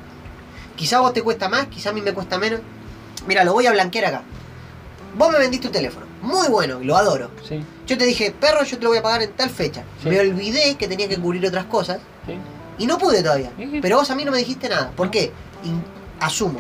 Quizá 0.76 0.98
a 0.98 1.00
vos 1.00 1.14
te 1.14 1.22
cuesta 1.24 1.48
más, 1.50 1.68
quizá 1.68 1.90
a 1.90 1.94
mí 1.94 2.02
me 2.02 2.14
cuesta 2.14 2.38
menos. 2.38 2.60
Mira, 3.26 3.44
lo 3.44 3.54
voy 3.54 3.66
a 3.68 3.72
blanquear 3.72 4.06
acá. 4.06 4.22
Vos 5.18 5.32
me 5.32 5.40
vendiste 5.40 5.68
un 5.68 5.74
teléfono, 5.74 6.06
muy 6.28 6.48
bueno, 6.50 6.80
lo 6.82 6.96
adoro. 6.96 7.32
Sí, 7.48 7.64
Yo 7.88 7.98
te 7.98 8.06
dije, 8.06 8.32
perro, 8.40 8.64
yo 8.64 8.78
te 8.78 8.84
lo 8.84 8.90
voy 8.90 9.00
a 9.00 9.04
pagar 9.04 9.24
en 9.24 9.32
tal 9.34 9.50
fecha. 9.50 9.84
Sí. 10.04 10.10
Me 10.10 10.20
olvidé 10.20 10.76
que 10.76 10.88
tenía 10.88 11.08
que 11.08 11.18
cubrir 11.18 11.46
otras 11.48 11.66
cosas 11.66 12.00
sí. 12.26 12.38
y 12.78 12.86
no 12.86 12.98
pude 12.98 13.24
todavía. 13.24 13.52
Pero 13.82 13.98
vos 13.98 14.10
a 14.12 14.16
mí 14.16 14.24
no 14.26 14.32
me 14.32 14.38
dijiste 14.38 14.70
nada. 14.70 14.92
¿Por 14.96 15.10
qué? 15.10 15.32
In- 15.64 15.84
asumo. 16.20 16.60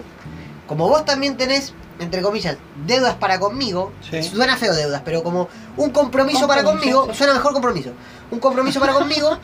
Como 0.67 0.87
vos 0.89 1.05
también 1.05 1.37
tenés, 1.37 1.73
entre 1.99 2.21
comillas, 2.21 2.57
deudas 2.85 3.15
para 3.15 3.39
conmigo, 3.39 3.91
suena 4.21 4.57
feo 4.57 4.73
deudas, 4.75 5.01
pero 5.05 5.23
como 5.23 5.47
un 5.77 5.89
compromiso 5.91 6.47
para 6.47 6.63
Compromiso, 6.63 6.97
conmigo, 6.99 7.13
sí. 7.13 7.17
suena 7.17 7.33
mejor 7.33 7.53
compromiso. 7.53 7.91
Un 8.31 8.39
compromiso 8.39 8.79
para 8.79 8.93
conmigo, 8.93 9.37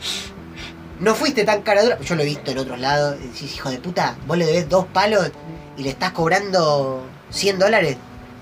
no 1.00 1.14
fuiste 1.14 1.44
tan 1.44 1.62
cara 1.62 1.82
dura. 1.82 2.00
Yo 2.00 2.14
lo 2.14 2.22
he 2.22 2.26
visto 2.26 2.50
en 2.50 2.58
otros 2.58 2.78
lados. 2.78 3.18
Decís, 3.20 3.54
hijo 3.54 3.70
de 3.70 3.78
puta, 3.78 4.16
vos 4.26 4.36
le 4.36 4.46
debes 4.46 4.68
dos 4.68 4.84
palos 4.86 5.30
y 5.76 5.82
le 5.82 5.90
estás 5.90 6.12
cobrando 6.12 7.02
100 7.30 7.58
dólares. 7.58 7.96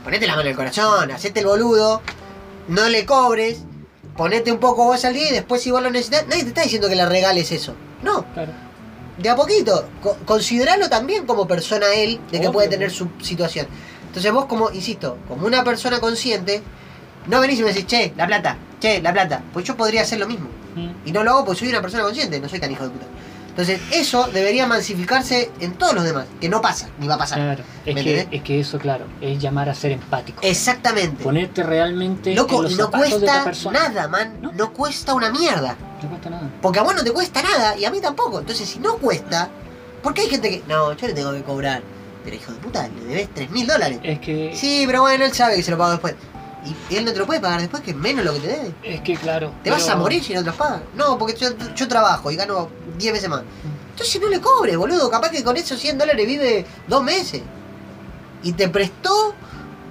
Ponete 0.05 0.27
la 0.27 0.33
mano 0.33 0.43
en 0.43 0.49
el 0.49 0.57
corazón, 0.57 1.11
hacete 1.13 1.41
el 1.41 1.47
boludo, 1.47 2.03
no 2.69 2.89
le 2.89 3.07
cobres, 3.07 3.59
ponete 4.17 4.51
un 4.53 4.59
poco 4.59 4.85
vos 4.85 5.05
al 5.05 5.15
día 5.15 5.29
y 5.29 5.33
después 5.33 5.63
si 5.63 5.71
vos 5.71 5.83
lo 5.83 5.91
necesitas, 5.91 6.27
nadie 6.27 6.43
te 6.43 6.49
está 6.49 6.63
diciendo 6.63 6.89
que 6.89 6.97
le 6.97 7.07
regales 7.07 7.53
eso. 7.53 7.75
No, 8.03 8.25
Claro. 8.35 8.53
de 9.19 9.29
a 9.29 9.37
poquito. 9.37 9.89
Co- 10.03 10.17
consideralo 10.25 10.89
también 10.89 11.25
como 11.27 11.47
persona 11.47 11.87
él, 11.95 12.17
de 12.31 12.39
que 12.41 12.47
Obvio. 12.49 12.53
puede 12.53 12.69
tener 12.69 12.91
su 12.91 13.09
situación. 13.21 13.67
Entonces 14.09 14.33
vos 14.33 14.47
como, 14.47 14.71
insisto, 14.73 15.17
como 15.29 15.47
una 15.47 15.63
persona 15.65 16.01
consciente, 16.01 16.63
no 17.29 17.41
venís 17.41 17.61
y 17.61 17.63
me 17.63 17.69
decís, 17.73 17.87
che, 17.87 18.13
la 18.17 18.27
plata, 18.27 18.57
che, 18.81 19.01
la 19.01 19.13
plata. 19.13 19.43
Pues 19.53 19.65
yo 19.65 19.77
podría 19.77 20.03
hacer 20.03 20.19
lo 20.19 20.27
mismo. 20.27 20.49
Mm. 20.75 20.91
Y 21.09 21.13
no 21.13 21.23
lo 21.23 21.31
hago 21.31 21.45
porque 21.45 21.61
soy 21.61 21.69
una 21.69 21.81
persona 21.81 22.03
consciente, 22.03 22.41
no 22.41 22.49
soy 22.49 22.59
tan 22.59 22.71
hijo 22.73 22.85
de 22.85 22.91
puta. 22.91 23.07
Entonces 23.53 23.83
eso 23.93 24.29
debería 24.33 24.67
mansificarse 24.67 25.51
en 25.61 25.75
todos 25.75 25.93
los 25.93 26.05
demás, 26.05 26.25
que 26.41 26.49
no 26.49 26.63
pasa, 26.63 26.89
ni 26.99 27.07
va 27.07 27.17
a 27.17 27.19
pasar. 27.19 27.39
Claro. 27.39 27.65
Es 27.85 27.95
¿Me 27.95 28.03
que, 28.03 28.29
es 28.31 28.43
que 28.43 28.59
eso, 28.61 28.79
claro, 28.79 29.05
es 29.21 29.39
llamar 29.39 29.69
a 29.69 29.75
ser 29.75 29.93
empático. 29.93 30.41
Exactamente. 30.43 31.23
Ponerte 31.23 31.63
realmente 31.63 32.31
en 32.31 32.37
los 32.37 32.49
no 32.51 32.87
zapatos 32.87 33.11
de 33.11 33.17
cuesta 33.19 33.45
persona. 33.45 33.89
nada, 33.91 34.09
man. 34.09 34.39
¿No? 34.41 34.53
No 34.53 34.73
cuesta 34.73 35.13
una 35.13 35.31
mierda. 35.31 35.77
No 36.03 36.09
cuesta 36.09 36.31
nada. 36.31 36.51
Porque 36.63 36.79
a 36.79 36.83
vos 36.83 36.95
no 36.97 37.05
te 37.05 37.13
cuesta 37.13 37.43
nada 37.43 37.77
y 37.77 37.85
a 37.85 37.91
mí 37.91 38.01
tampoco. 38.01 38.41
Entonces, 38.41 38.67
si 38.67 38.79
no 38.79 38.97
cuesta, 38.97 39.51
¿por 40.03 40.15
qué 40.15 40.23
hay 40.23 40.29
gente 40.31 40.49
que. 40.49 40.63
No, 40.67 40.95
yo 40.95 41.07
le 41.07 41.13
tengo 41.13 41.33
que 41.33 41.43
cobrar. 41.43 41.83
Pero 42.25 42.37
hijo 42.37 42.53
de 42.53 42.59
puta, 42.59 42.89
le 42.89 43.05
debes 43.05 43.29
3 43.35 43.51
mil 43.51 43.67
dólares. 43.67 43.99
Es 44.03 44.19
que, 44.21 44.53
Sí, 44.55 44.85
pero 44.87 45.03
bueno, 45.03 45.27
él 45.27 45.33
sabe 45.33 45.57
que 45.57 45.63
se 45.63 45.73
lo 45.73 45.77
pago 45.77 45.91
después. 45.91 46.15
Y 46.91 46.95
él 46.95 47.05
no 47.05 47.13
te 47.13 47.19
lo 47.19 47.27
puede 47.27 47.41
pagar 47.41 47.61
después, 47.61 47.83
que 47.83 47.91
es 47.91 47.97
menos 47.97 48.25
lo 48.25 48.35
que 48.35 48.41
te 48.41 48.47
debe. 48.47 48.75
es 48.85 49.01
que 49.01 49.17
claro. 49.17 49.53
¿Te 49.65 49.71
vas 49.71 49.89
a 49.89 49.97
morir 49.97 50.23
si 50.23 50.33
no 50.33 50.41
te 50.41 50.47
los 50.47 50.57
pagas? 50.57 50.83
No, 50.95 51.19
porque 51.19 51.35
yo, 51.37 51.49
yo 51.75 51.89
trabajo 51.89 52.31
y 52.31 52.37
gano 52.37 52.69
10 52.99 53.13
veces 53.13 53.29
más. 53.29 53.43
Entonces 53.91 54.21
no 54.21 54.29
le 54.29 54.41
cobre, 54.41 54.77
boludo. 54.77 55.11
Capaz 55.11 55.31
que 55.31 55.43
con 55.43 55.57
esos 55.57 55.79
100 55.81 55.99
dólares 55.99 56.27
vive 56.27 56.65
dos 56.87 57.03
meses. 57.03 57.43
Y 58.45 58.53
te 58.53 58.69
prestó 58.69 59.35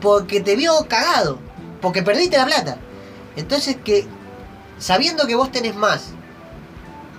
porque 0.02 0.40
te 0.40 0.56
vio 0.56 0.74
cagado. 0.88 1.40
Porque 1.82 2.04
perdiste 2.04 2.38
la 2.38 2.46
plata. 2.46 2.78
Entonces 3.36 3.78
que, 3.84 4.06
sabiendo 4.80 5.28
que 5.28 5.36
vos 5.36 5.52
tenés 5.52 5.76
más, 5.76 6.12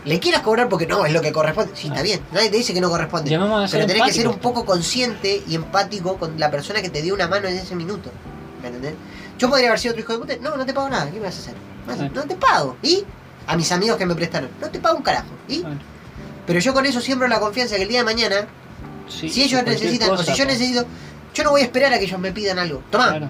le 0.04 0.18
quieras 0.18 0.42
cobrar 0.42 0.68
porque 0.68 0.86
no 0.86 1.04
es 1.04 1.12
lo 1.12 1.20
que 1.20 1.32
corresponde. 1.32 1.72
Sí, 1.74 1.88
está 1.88 2.02
bien. 2.02 2.20
Nadie 2.32 2.50
te 2.50 2.56
dice 2.56 2.74
que 2.74 2.80
no 2.80 2.90
corresponde. 2.90 3.30
Pero 3.30 3.86
tenés 3.86 4.02
que 4.02 4.12
ser 4.12 4.28
un 4.28 4.38
poco 4.38 4.64
consciente 4.64 5.42
y 5.46 5.54
empático 5.54 6.16
con 6.16 6.38
la 6.40 6.50
persona 6.50 6.82
que 6.82 6.90
te 6.90 7.02
dio 7.02 7.14
una 7.14 7.28
mano 7.28 7.48
en 7.48 7.56
ese 7.58 7.74
minuto. 7.74 8.10
¿Me 8.60 8.68
entendés? 8.68 8.94
Yo 9.42 9.50
podría 9.50 9.68
haber 9.70 9.80
sido 9.80 9.92
otro 9.92 10.04
hijo 10.04 10.12
de 10.12 10.18
puta. 10.20 10.34
No, 10.40 10.56
no 10.56 10.64
te 10.64 10.72
pago 10.72 10.88
nada. 10.88 11.06
¿Qué 11.06 11.18
me 11.18 11.26
vas 11.26 11.36
a 11.36 11.40
hacer? 11.40 12.10
No, 12.14 12.22
te 12.22 12.36
pago. 12.36 12.76
¿Y? 12.80 13.04
A 13.48 13.56
mis 13.56 13.72
amigos 13.72 13.96
que 13.96 14.06
me 14.06 14.14
prestaron. 14.14 14.48
No 14.60 14.70
te 14.70 14.78
pago 14.78 14.98
un 14.98 15.02
carajo. 15.02 15.30
¿Y? 15.48 15.62
Bueno, 15.62 15.80
Pero 16.46 16.60
yo 16.60 16.72
con 16.72 16.86
eso 16.86 17.00
siembro 17.00 17.26
la 17.26 17.40
confianza 17.40 17.74
que 17.74 17.82
el 17.82 17.88
día 17.88 17.98
de 17.98 18.04
mañana, 18.04 18.46
sí, 19.08 19.28
si 19.28 19.42
ellos 19.42 19.64
necesitan, 19.64 20.10
o 20.12 20.16
si 20.18 20.30
yo 20.30 20.44
pues. 20.44 20.46
necesito, 20.46 20.86
yo 21.34 21.42
no 21.42 21.50
voy 21.50 21.62
a 21.62 21.64
esperar 21.64 21.92
a 21.92 21.98
que 21.98 22.04
ellos 22.04 22.20
me 22.20 22.30
pidan 22.30 22.60
algo. 22.60 22.84
Tomá. 22.88 23.08
Claro, 23.08 23.28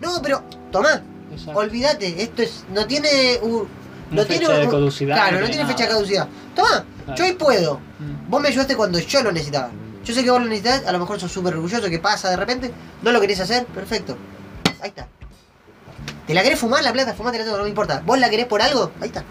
No, 0.00 0.22
pero, 0.22 0.44
tomá. 0.70 1.02
exacto. 1.32 1.58
Olvídate. 1.58 2.22
Esto 2.22 2.42
es, 2.42 2.62
no 2.72 2.86
tiene 2.86 3.40
no 3.42 4.24
tiene 4.24 4.46
fecha 4.46 4.56
de 4.56 4.68
caducidad, 4.68 5.16
Claro, 5.16 5.40
no 5.40 5.46
no 5.46 5.50
tiene 5.50 5.66
fecha 5.66 5.82
de 5.82 5.88
caducidad. 5.90 6.28
Tomá. 6.54 6.84
Claro. 7.06 7.16
Yo 7.18 7.24
hoy 7.24 7.32
puedo. 7.32 7.74
Mm. 7.98 8.30
Vos 8.30 8.40
me 8.40 8.48
ayudaste 8.50 8.76
cuando 8.76 9.00
yo 9.00 9.20
lo 9.24 9.32
necesitaba. 9.32 9.70
Yo 10.04 10.14
sé 10.14 10.22
que 10.22 10.30
vos 10.30 10.40
lo 10.40 10.46
necesitas, 10.46 10.86
a 10.86 10.92
lo 10.92 11.00
mejor 11.00 11.18
sos 11.18 11.32
súper 11.32 11.54
orgulloso, 11.54 11.90
que 11.90 11.98
pasa 11.98 12.30
de 12.30 12.36
repente, 12.36 12.70
no 13.02 13.10
lo 13.10 13.20
querés 13.20 13.40
hacer, 13.40 13.66
perfecto. 13.66 14.16
Ahí 14.80 14.90
está. 14.90 15.08
¿Te 16.30 16.34
la 16.34 16.44
querés 16.44 16.60
fumar 16.60 16.84
la 16.84 16.92
plata? 16.92 17.12
Fumate 17.12 17.40
la 17.40 17.44
todo, 17.44 17.56
no 17.56 17.64
me 17.64 17.70
importa. 17.70 18.04
¿Vos 18.06 18.16
la 18.16 18.30
querés 18.30 18.46
por 18.46 18.62
algo? 18.62 18.92
Ahí 19.00 19.08
está. 19.08 19.24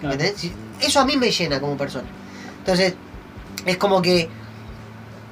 ¿Me 0.00 0.16
Claro. 0.16 0.34
Eso 0.80 1.00
a 1.00 1.04
mí 1.04 1.16
me 1.16 1.32
llena 1.32 1.58
como 1.58 1.76
persona. 1.76 2.06
Entonces, 2.60 2.94
es 3.66 3.76
como 3.76 4.00
que 4.00 4.28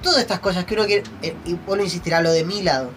todas 0.02 0.18
estas 0.18 0.40
cosas 0.40 0.64
que 0.64 0.74
uno 0.74 0.84
quiere, 0.84 1.04
eh, 1.22 1.36
y 1.44 1.54
vuelvo 1.54 1.82
a 1.82 1.84
insistir, 1.84 2.12
hablo 2.12 2.32
de 2.32 2.42
mi 2.44 2.62
lado. 2.62 2.90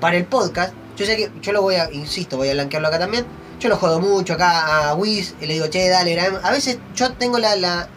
Para 0.00 0.16
el 0.16 0.26
podcast, 0.26 0.74
yo 0.96 1.06
sé 1.06 1.16
que 1.16 1.32
yo 1.42 1.52
lo 1.52 1.60
voy 1.60 1.74
a, 1.74 1.90
insisto, 1.90 2.36
voy 2.36 2.50
a 2.50 2.52
blanquearlo 2.52 2.86
acá 2.86 3.00
también. 3.00 3.26
Yo 3.58 3.68
lo 3.68 3.76
jodo 3.76 3.98
mucho 3.98 4.34
acá 4.34 4.90
a 4.90 4.94
Wiz, 4.94 5.34
le 5.40 5.54
digo, 5.54 5.66
che, 5.66 5.88
dale, 5.88 6.12
grabemos". 6.12 6.44
A 6.44 6.52
veces 6.52 6.78
yo 6.94 7.14
tengo 7.14 7.40
la, 7.40 7.56
la, 7.56 7.88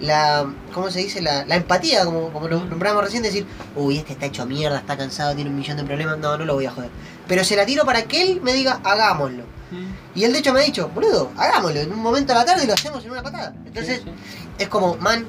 la 0.00 0.52
¿cómo 0.74 0.90
se 0.90 0.98
dice? 0.98 1.22
La, 1.22 1.46
la 1.46 1.56
empatía, 1.56 2.04
como, 2.04 2.30
como 2.30 2.46
lo 2.46 2.62
nombramos 2.66 3.02
recién, 3.02 3.22
decir, 3.22 3.46
uy, 3.74 3.96
este 3.96 4.12
está 4.12 4.26
hecho 4.26 4.44
mierda, 4.44 4.76
está 4.76 4.98
cansado, 4.98 5.34
tiene 5.34 5.48
un 5.48 5.56
millón 5.56 5.78
de 5.78 5.84
problemas, 5.84 6.18
no, 6.18 6.36
no 6.36 6.44
lo 6.44 6.52
voy 6.52 6.66
a 6.66 6.70
joder. 6.70 6.90
Pero 7.28 7.44
se 7.44 7.56
la 7.56 7.64
tiro 7.66 7.84
para 7.84 8.02
que 8.04 8.22
él 8.22 8.40
me 8.42 8.52
diga, 8.52 8.80
hagámoslo. 8.84 9.44
Mm. 9.70 10.18
Y 10.18 10.24
él 10.24 10.32
de 10.32 10.38
hecho 10.40 10.52
me 10.52 10.60
ha 10.60 10.64
dicho, 10.64 10.88
boludo, 10.94 11.32
hagámoslo 11.36 11.80
en 11.80 11.92
un 11.92 12.00
momento 12.00 12.32
a 12.32 12.36
la 12.36 12.44
tarde 12.44 12.64
y 12.64 12.66
lo 12.66 12.74
hacemos 12.74 13.04
en 13.04 13.10
una 13.10 13.22
patada. 13.22 13.54
Entonces, 13.66 13.98
Sí, 14.04 14.04
sí. 14.04 14.54
es 14.58 14.68
como, 14.68 14.96
man, 14.96 15.24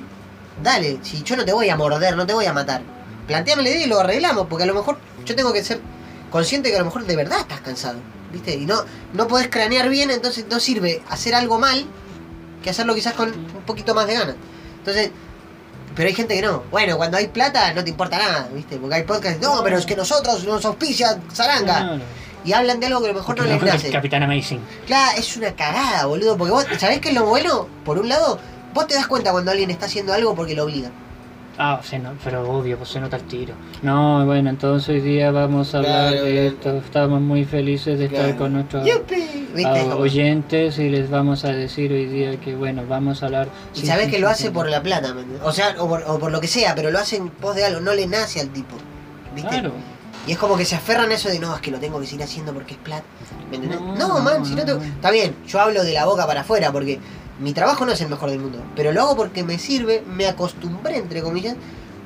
dale, 0.61 0.99
si 1.01 1.23
yo 1.23 1.35
no 1.35 1.45
te 1.45 1.53
voy 1.53 1.69
a 1.69 1.75
morder, 1.77 2.15
no 2.15 2.25
te 2.27 2.33
voy 2.33 2.45
a 2.45 2.53
matar. 2.53 2.81
Planteame 3.27 3.63
la 3.63 3.69
idea 3.69 3.85
y 3.85 3.89
lo 3.89 3.99
arreglamos, 3.99 4.47
porque 4.47 4.63
a 4.63 4.67
lo 4.67 4.73
mejor 4.75 4.97
yo 5.25 5.35
tengo 5.35 5.51
que 5.53 5.63
ser 5.63 5.79
consciente 6.29 6.69
que 6.69 6.75
a 6.75 6.79
lo 6.79 6.85
mejor 6.85 7.05
de 7.05 7.15
verdad 7.15 7.39
estás 7.39 7.61
cansado, 7.61 7.97
¿viste? 8.31 8.53
Y 8.55 8.65
no, 8.65 8.75
no 9.13 9.27
podés 9.27 9.47
cranear 9.47 9.89
bien, 9.89 10.11
entonces 10.11 10.45
no 10.49 10.59
sirve 10.59 11.01
hacer 11.09 11.33
algo 11.33 11.57
mal 11.57 11.85
que 12.61 12.69
hacerlo 12.69 12.93
quizás 12.93 13.13
con 13.13 13.29
un 13.29 13.63
poquito 13.65 13.95
más 13.95 14.05
de 14.05 14.13
ganas. 14.15 14.35
Entonces, 14.79 15.11
pero 15.95 16.07
hay 16.07 16.15
gente 16.15 16.35
que 16.35 16.41
no. 16.41 16.63
Bueno, 16.71 16.97
cuando 16.97 17.17
hay 17.17 17.27
plata 17.27 17.73
no 17.73 17.83
te 17.83 17.89
importa 17.89 18.17
nada, 18.17 18.49
¿viste? 18.53 18.77
Porque 18.77 18.95
hay 18.95 19.03
podcasts, 19.03 19.41
no, 19.41 19.63
pero 19.63 19.77
es 19.77 19.85
que 19.85 19.95
nosotros 19.95 20.43
nos 20.43 20.63
auspicia 20.65 21.19
Zaranga. 21.33 21.77
Claro. 21.77 22.01
Y 22.43 22.53
hablan 22.53 22.79
de 22.79 22.85
algo 22.85 22.99
que 23.01 23.07
a 23.07 23.13
lo 23.13 23.19
mejor 23.19 23.37
no 23.37 23.43
les 23.43 23.61
nace. 23.61 23.89
Capitán 23.89 24.21
Amazing. 24.21 24.61
Claro, 24.85 25.17
es 25.17 25.35
una 25.35 25.55
cagada, 25.55 26.05
boludo. 26.05 26.37
Porque 26.37 26.51
vos, 26.51 26.65
¿sabés 26.77 26.99
qué 26.99 27.09
es 27.09 27.15
lo 27.15 27.25
bueno? 27.25 27.67
Por 27.83 27.97
un 27.97 28.07
lado, 28.07 28.37
vos 28.71 28.85
te 28.85 28.93
das 28.93 29.07
cuenta 29.07 29.31
cuando 29.31 29.49
alguien 29.49 29.71
está 29.71 29.87
haciendo 29.87 30.13
algo 30.13 30.35
porque 30.35 30.53
lo 30.53 30.65
obliga. 30.65 30.91
Ah, 31.57 31.79
se 31.83 31.99
no- 31.99 32.11
pero 32.23 32.49
obvio, 32.49 32.77
pues 32.77 32.89
se 32.89 32.99
nota 32.99 33.15
el 33.15 33.23
tiro. 33.23 33.53
No, 33.81 34.25
bueno, 34.25 34.49
entonces 34.49 34.89
hoy 34.89 34.99
día 35.01 35.31
vamos 35.31 35.73
a 35.73 35.77
hablar 35.77 36.09
Claro, 36.11 36.25
de 36.25 36.31
claro. 36.33 36.47
esto. 36.47 36.77
Estamos 36.85 37.21
muy 37.21 37.45
felices 37.45 37.97
de 37.97 38.05
estar 38.05 38.35
con 38.35 38.53
nuestros 38.53 38.85
ah, 39.65 39.95
oyentes 39.95 40.77
y 40.79 40.89
les 40.89 41.09
vamos 41.09 41.45
a 41.45 41.49
decir 41.53 41.91
hoy 41.93 42.05
día 42.07 42.37
que, 42.39 42.55
bueno, 42.55 42.83
vamos 42.87 43.23
a 43.23 43.27
hablar. 43.27 43.47
Y 43.73 43.79
sí, 43.79 43.87
sí, 43.87 43.93
que 44.09 44.15
sí, 44.17 44.21
lo 44.21 44.27
sí, 44.27 44.33
hace 44.33 44.43
sí. 44.43 44.49
por 44.49 44.67
la 44.69 44.81
plata. 44.83 45.15
O 45.43 45.51
sea, 45.51 45.75
o 45.79 45.87
por, 45.87 46.03
o 46.07 46.19
por 46.19 46.31
lo 46.31 46.41
que 46.41 46.47
sea, 46.47 46.75
pero 46.75 46.91
lo 46.91 46.99
hace 46.99 47.15
en 47.17 47.29
pos 47.29 47.55
de 47.55 47.63
algo, 47.65 47.79
no 47.79 47.93
le 47.93 48.05
nace 48.07 48.41
al 48.41 48.49
tipo. 48.49 48.75
¿Viste? 49.33 49.49
Claro. 49.49 49.71
Y 50.27 50.31
es 50.31 50.37
como 50.37 50.57
que 50.57 50.65
se 50.65 50.75
aferran 50.75 51.11
a 51.11 51.13
eso 51.13 51.29
de 51.29 51.39
no, 51.39 51.53
es 51.55 51.61
que 51.61 51.69
lo 51.71 51.79
tengo 51.79 51.99
que 51.99 52.07
seguir 52.07 52.23
haciendo 52.23 52.51
porque 52.53 52.73
es 52.73 52.79
plata. 52.79 53.03
¿Me 53.49 53.57
entendés? 53.57 53.79
No, 53.79 53.95
No, 53.95 54.19
man, 54.19 54.39
no, 54.39 54.45
si 54.45 54.55
no 54.55 54.65
te. 54.65 54.71
Está 54.73 55.11
bien, 55.11 55.35
yo 55.47 55.59
hablo 55.61 55.83
de 55.83 55.93
la 55.93 56.05
boca 56.05 56.25
para 56.25 56.41
afuera 56.41 56.71
porque 56.71 56.99
mi 57.39 57.53
trabajo 57.53 57.85
no 57.85 57.91
es 57.91 58.01
el 58.01 58.09
mejor 58.09 58.29
del 58.29 58.39
mundo. 58.39 58.59
Pero 58.75 58.91
lo 58.91 59.01
hago 59.01 59.15
porque 59.15 59.43
me 59.43 59.57
sirve, 59.59 60.03
me 60.07 60.27
acostumbré, 60.27 60.97
entre 60.97 61.21
comillas. 61.21 61.55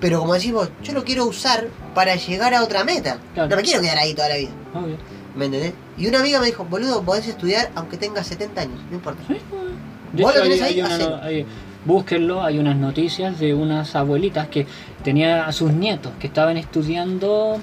Pero 0.02 0.20
como 0.20 0.34
decís 0.34 0.54
vos, 0.54 0.70
yo 0.84 0.94
lo 0.94 1.04
quiero 1.04 1.26
usar 1.26 1.68
para 1.94 2.16
llegar 2.16 2.54
a 2.54 2.64
otra 2.64 2.84
meta. 2.84 3.18
Claro. 3.34 3.50
No 3.50 3.56
me 3.58 3.64
quiero 3.64 3.82
quedar 3.82 3.98
ahí 3.98 4.14
toda 4.14 4.30
la 4.30 4.38
vida. 4.38 4.52
Obvio. 4.74 4.98
¿Me 5.36 5.46
entendés? 5.46 5.74
Y 5.98 6.08
una 6.08 6.20
amiga 6.20 6.40
me 6.40 6.48
dijo, 6.48 6.66
boludo, 6.66 7.04
podés 7.04 7.28
estudiar 7.28 7.70
aunque 7.76 7.98
tengas 7.98 8.26
70 8.28 8.62
años, 8.62 8.80
no 8.90 8.96
importa. 8.96 9.22
Sí, 9.28 9.38
De 10.14 10.24
¿Vos 10.24 10.32
hecho, 10.32 10.44
lo 10.44 10.50
tenés 10.50 10.62
hay- 10.64 10.68
ahí? 10.74 10.80
hay 10.80 10.86
una 10.86 10.96
Hacelo. 10.96 11.18
no- 11.18 11.24
hay- 11.24 11.46
búsquenlo, 11.86 12.44
hay 12.44 12.58
unas 12.60 12.76
noticias 12.78 13.40
de 13.40 13.54
unas 13.54 13.96
abuelitas 13.96 14.48
que 14.48 14.66
tenían 15.04 15.40
a 15.42 15.52
sus 15.52 15.72
nietos 15.72 16.12
que 16.20 16.28
estaban 16.28 16.58
estudiando 16.58 17.60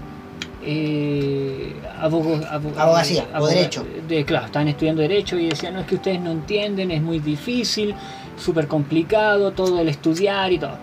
eh, 0.68 1.74
abogo- 2.00 2.40
abo- 2.50 2.72
Abogacía, 2.76 3.26
o 3.32 3.36
aboga- 3.36 3.52
derecho. 3.54 3.86
De, 4.08 4.24
claro, 4.24 4.46
estaban 4.46 4.68
estudiando 4.68 5.00
derecho 5.02 5.38
y 5.38 5.48
decían, 5.48 5.74
no 5.74 5.80
es 5.80 5.86
que 5.86 5.94
ustedes 5.94 6.20
no 6.20 6.32
entienden, 6.32 6.90
es 6.90 7.00
muy 7.00 7.20
difícil, 7.20 7.94
súper 8.36 8.66
complicado 8.66 9.52
todo 9.52 9.80
el 9.80 9.88
estudiar 9.88 10.52
y 10.52 10.58
todo. 10.58 10.76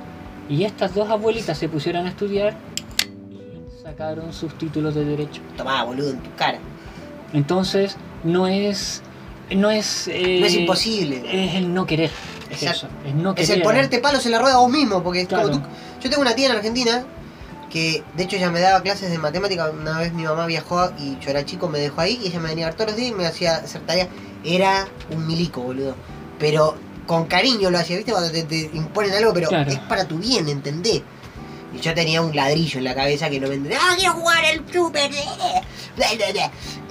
Y 0.50 0.64
estas 0.64 0.96
dos 0.96 1.10
abuelitas 1.10 1.58
se 1.58 1.68
pusieron 1.70 2.06
a 2.06 2.10
estudiar 2.10 2.56
y 3.30 3.82
sacaron 3.84 4.32
sus 4.34 4.58
títulos 4.58 4.96
de 4.96 5.04
derecho. 5.06 5.42
Tomá, 5.58 5.84
boludo, 5.84 6.12
en 6.12 6.20
tu 6.20 6.34
cara. 6.36 6.60
Entonces, 7.34 7.98
no 8.24 8.48
es. 8.48 9.02
No 9.54 9.70
es. 9.70 10.08
eh, 10.08 10.38
No 10.40 10.46
es 10.46 10.56
imposible. 10.56 11.24
Es 11.32 11.56
el 11.56 11.74
no 11.74 11.86
querer. 11.86 12.10
Es 12.50 12.64
Exacto. 12.64 12.88
eso. 12.88 13.08
Es 13.10 13.16
no 13.16 13.32
Es 13.32 13.36
querer. 13.48 13.58
el 13.58 13.64
ponerte 13.64 14.00
palos 14.00 14.26
en 14.26 14.32
la 14.32 14.40
rueda 14.40 14.58
vos 14.58 14.72
mismo, 14.72 15.04
porque 15.04 15.22
es 15.22 15.28
como 15.28 15.50
tú- 15.50 15.62
Yo 16.02 16.10
tengo 16.10 16.22
una 16.22 16.36
tía 16.36 16.48
en 16.48 16.56
Argentina 16.58 17.04
que, 17.74 18.04
de 18.16 18.24
hecho, 18.24 18.36
ella 18.36 18.52
me 18.52 18.60
daba 18.60 18.84
clases 18.84 19.10
de 19.10 19.18
matemática. 19.18 19.68
Una 19.72 19.98
vez 19.98 20.14
mi 20.14 20.24
mamá 20.24 20.46
viajó 20.46 20.92
y 21.00 21.18
yo 21.20 21.32
era 21.32 21.44
chico, 21.44 21.68
me 21.70 21.80
dejó 21.80 22.02
ahí 22.02 22.20
y 22.24 22.28
ella 22.28 22.40
me 22.40 22.50
venía 22.50 22.68
a 22.68 22.70
ver 22.70 22.76
todos 22.76 22.92
los 22.92 22.98
días 22.98 23.10
y 23.10 23.14
me 23.16 23.26
hacía 23.26 23.56
hacer 23.56 23.82
tarea. 23.82 24.08
Era 24.44 24.88
un 25.10 25.26
milico, 25.26 25.62
boludo. 25.62 25.96
Pero 26.38 26.76
con 27.08 27.26
cariño 27.26 27.72
lo 27.72 27.80
hacía, 27.80 27.98
¿viste? 27.98 28.12
Cuando 28.12 28.32
te, 28.32 28.44
te 28.44 28.70
imponen 28.74 29.12
algo, 29.16 29.34
pero 29.34 29.50
Claro. 29.50 29.72
es 29.72 29.80
para 29.80 30.06
tu 30.08 30.20
bien, 30.20 30.48
¿entendés? 30.50 31.02
Y 31.76 31.80
yo 31.80 31.96
tenía 31.96 32.22
un 32.22 32.36
ladrillo 32.36 32.78
en 32.78 32.84
la 32.84 32.94
cabeza 32.94 33.28
que 33.32 33.40
no 33.40 33.48
me 33.48 33.56
entendía. 33.56 33.80
¡Ah, 33.82 33.96
quiero 33.98 34.14
jugar 34.14 34.46
el 34.46 34.60
super! 34.72 35.10
Bla. 35.96 36.06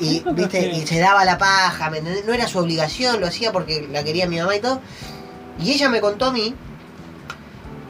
Y, 0.01 0.25
¿viste? 0.35 0.67
y 0.75 0.85
se 0.85 0.99
daba 0.99 1.25
la 1.25 1.39
paja, 1.39 1.91
¿me 1.91 1.99
entendés? 1.99 2.25
No 2.25 2.35
era 2.35 2.49
su 2.49 2.59
obligación, 2.59 3.21
lo 3.21 3.29
hacía 3.29 3.53
porque 3.53 3.87
la 3.93 4.03
quería 4.03 4.27
mi 4.27 4.41
mamá 4.41 4.57
y 4.57 4.61
todo. 4.61 4.81
Y 5.63 5.71
ella 5.71 5.89
me 5.89 6.01
contó 6.01 6.27
a 6.27 6.33
mí, 6.33 6.53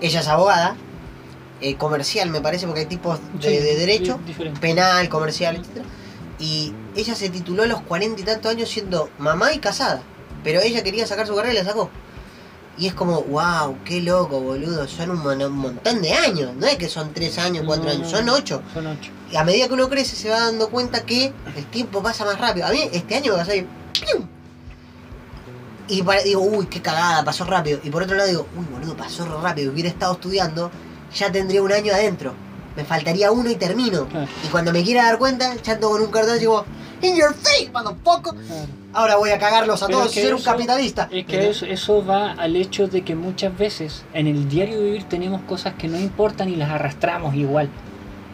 ella 0.03 0.21
es 0.21 0.29
abogada, 0.29 0.77
eh, 1.63 1.77
comercial 1.77 2.29
me 2.31 2.41
parece, 2.41 2.67
porque 2.67 2.81
hay 2.81 2.87
tipos 2.87 3.19
de, 3.41 3.49
Sí, 3.49 3.57
de 3.57 3.75
derecho, 3.77 4.19
diferente. 4.27 4.61
penal, 4.61 5.09
comercial, 5.09 5.57
etc. 5.57 5.85
Y 6.39 6.73
ella 6.97 7.15
se 7.15 7.29
tituló 7.31 7.63
a 7.63 7.67
los 7.67 7.81
cuarenta 7.83 8.21
y 8.21 8.25
tantos 8.25 8.51
años 8.51 8.69
siendo 8.69 9.09
mamá 9.19 9.53
y 9.55 9.59
casada. 9.59 10.03
Pero 10.45 10.61
ella 10.61 10.83
quería 10.83 11.07
sacar 11.07 11.27
su 11.27 11.35
carrera 11.37 11.55
y 11.55 11.57
la 11.59 11.65
sacó. 11.65 11.89
Y 12.79 12.87
es 12.89 12.95
como, 12.95 13.23
wow, 13.23 13.77
qué 13.85 14.01
loco, 14.01 14.41
boludo. 14.41 14.89
Son 14.89 15.11
un, 15.11 15.19
mon- 15.23 15.43
un 15.43 15.53
montón 15.53 16.03
de 16.03 16.13
años. 16.15 16.53
No 16.57 16.67
es 16.67 16.77
que 16.79 16.89
son 16.89 17.13
tres 17.13 17.39
años, 17.39 17.65
cuatro 17.67 17.85
No, 17.85 17.91
años, 17.93 18.11
son 18.11 18.29
ocho. 18.29 18.63
Son 18.75 18.87
ocho. 18.87 19.11
Y 19.31 19.37
a 19.37 19.45
medida 19.45 19.69
que 19.69 19.75
uno 19.75 19.89
crece 19.89 20.17
se 20.17 20.31
va 20.31 20.41
dando 20.41 20.69
cuenta 20.71 21.05
que 21.05 21.33
el 21.57 21.67
tiempo 21.67 22.03
pasa 22.03 22.25
más 22.25 22.41
rápido. 22.41 22.67
A 22.67 22.71
mí 22.71 22.81
este 22.93 23.15
año 23.17 23.33
me 23.33 23.39
pasó 23.39 23.53
¡pium! 23.53 24.27
Y 25.89 26.03
para- 26.03 26.23
digo, 26.23 26.41
uy, 26.41 26.67
qué 26.67 26.81
cagada, 26.81 27.25
pasó 27.25 27.45
rápido. 27.45 27.79
Y 27.85 27.91
por 27.91 28.03
otro 28.03 28.17
lado 28.17 28.29
digo, 28.29 28.47
uy, 28.57 28.65
boludo, 28.73 28.97
pasó 28.97 29.27
rápido. 29.41 29.73
Hubiera 29.73 29.89
estado 29.91 30.15
estudiando, 30.15 30.71
ya 31.15 31.31
tendría 31.31 31.63
un 31.63 31.73
año 31.73 31.93
adentro. 31.93 32.35
Me 32.77 32.85
faltaría 32.85 33.31
uno 33.31 33.51
y 33.51 33.57
termino. 33.57 34.07
Claro. 34.09 34.29
Y 34.45 34.49
cuando 34.49 34.73
me 34.73 34.83
quiera 34.83 35.05
dar 35.05 35.19
cuenta, 35.19 35.55
ya 35.63 35.75
ando 35.75 35.91
con 35.91 36.01
un 36.01 36.11
cartón 36.11 36.37
y 36.37 36.41
digo, 36.41 36.65
in 37.03 37.17
your 37.17 37.35
face, 37.35 37.71
motherfucker. 37.73 38.35
Claro. 38.35 38.83
Ahora 38.95 39.17
voy 39.17 39.31
a 39.31 39.39
cagarlos 39.39 39.83
a 39.83 39.87
Pero 39.87 40.01
todos 40.01 40.13
y 40.13 40.15
que 40.15 40.23
ser 40.23 40.35
un 40.35 40.43
capitalista. 40.43 41.09
Es 41.11 41.25
que 41.25 41.49
eso, 41.49 41.65
eso 41.65 42.05
va 42.05 42.33
al 42.33 42.57
hecho 42.57 42.89
de 42.89 43.03
que 43.03 43.15
muchas 43.15 43.57
veces 43.57 44.05
en 44.13 44.27
el 44.27 44.49
diario 44.49 44.81
vivir 44.81 45.05
tenemos 45.05 45.41
cosas 45.43 45.75
que 45.75 45.89
no 45.89 45.99
importan 45.99 46.51
y 46.51 46.57
las 46.57 46.71
arrastramos 46.71 47.35
igual. 47.35 47.69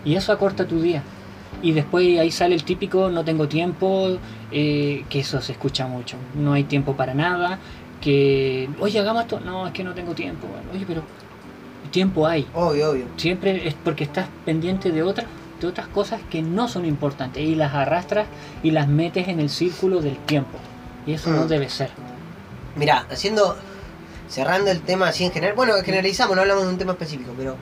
Y 0.04 0.16
eso 0.16 0.32
acorta 0.32 0.66
tu 0.66 0.80
día. 0.80 1.02
Y 1.62 1.72
después 1.72 2.18
ahí 2.18 2.30
sale 2.30 2.54
el 2.54 2.64
típico 2.64 3.08
no 3.10 3.24
tengo 3.24 3.48
tiempo, 3.48 4.18
eh, 4.50 5.04
que 5.08 5.20
eso 5.20 5.40
se 5.40 5.52
escucha 5.52 5.86
mucho. 5.86 6.16
No 6.34 6.52
hay 6.52 6.64
tiempo 6.64 6.96
para 6.96 7.14
nada, 7.14 7.58
que 8.00 8.68
oye 8.80 8.98
hagamos 8.98 9.22
esto, 9.22 9.40
no 9.40 9.66
es 9.66 9.72
que 9.72 9.84
no 9.84 9.94
tengo 9.94 10.14
tiempo. 10.14 10.46
Oye 10.72 10.84
pero 10.86 11.02
tiempo 11.88 12.26
hay. 12.26 12.46
Obvio, 12.54 12.90
obvio. 12.90 13.04
Siempre 13.16 13.66
es 13.68 13.74
porque 13.74 14.04
estás 14.04 14.28
pendiente 14.44 14.90
de 14.92 15.02
otras, 15.02 15.26
de 15.60 15.66
otras 15.66 15.88
cosas 15.88 16.20
que 16.30 16.42
no 16.42 16.68
son 16.68 16.84
importantes 16.86 17.42
y 17.42 17.54
las 17.54 17.74
arrastras 17.74 18.26
y 18.62 18.70
las 18.70 18.88
metes 18.88 19.28
en 19.28 19.40
el 19.40 19.50
círculo 19.50 20.00
del 20.00 20.16
tiempo. 20.18 20.58
Y 21.06 21.14
eso 21.14 21.30
no 21.30 21.44
Mm. 21.44 21.48
debe 21.48 21.68
ser. 21.70 21.90
Mirá, 22.76 23.06
haciendo. 23.10 23.56
Cerrando 24.28 24.70
el 24.70 24.82
tema 24.82 25.08
así 25.08 25.24
en 25.24 25.32
general. 25.32 25.56
Bueno, 25.56 25.72
generalizamos, 25.82 26.36
no 26.36 26.42
hablamos 26.42 26.64
de 26.64 26.68
un 26.70 26.78
tema 26.78 26.92
específico, 26.92 27.32
pero. 27.36 27.56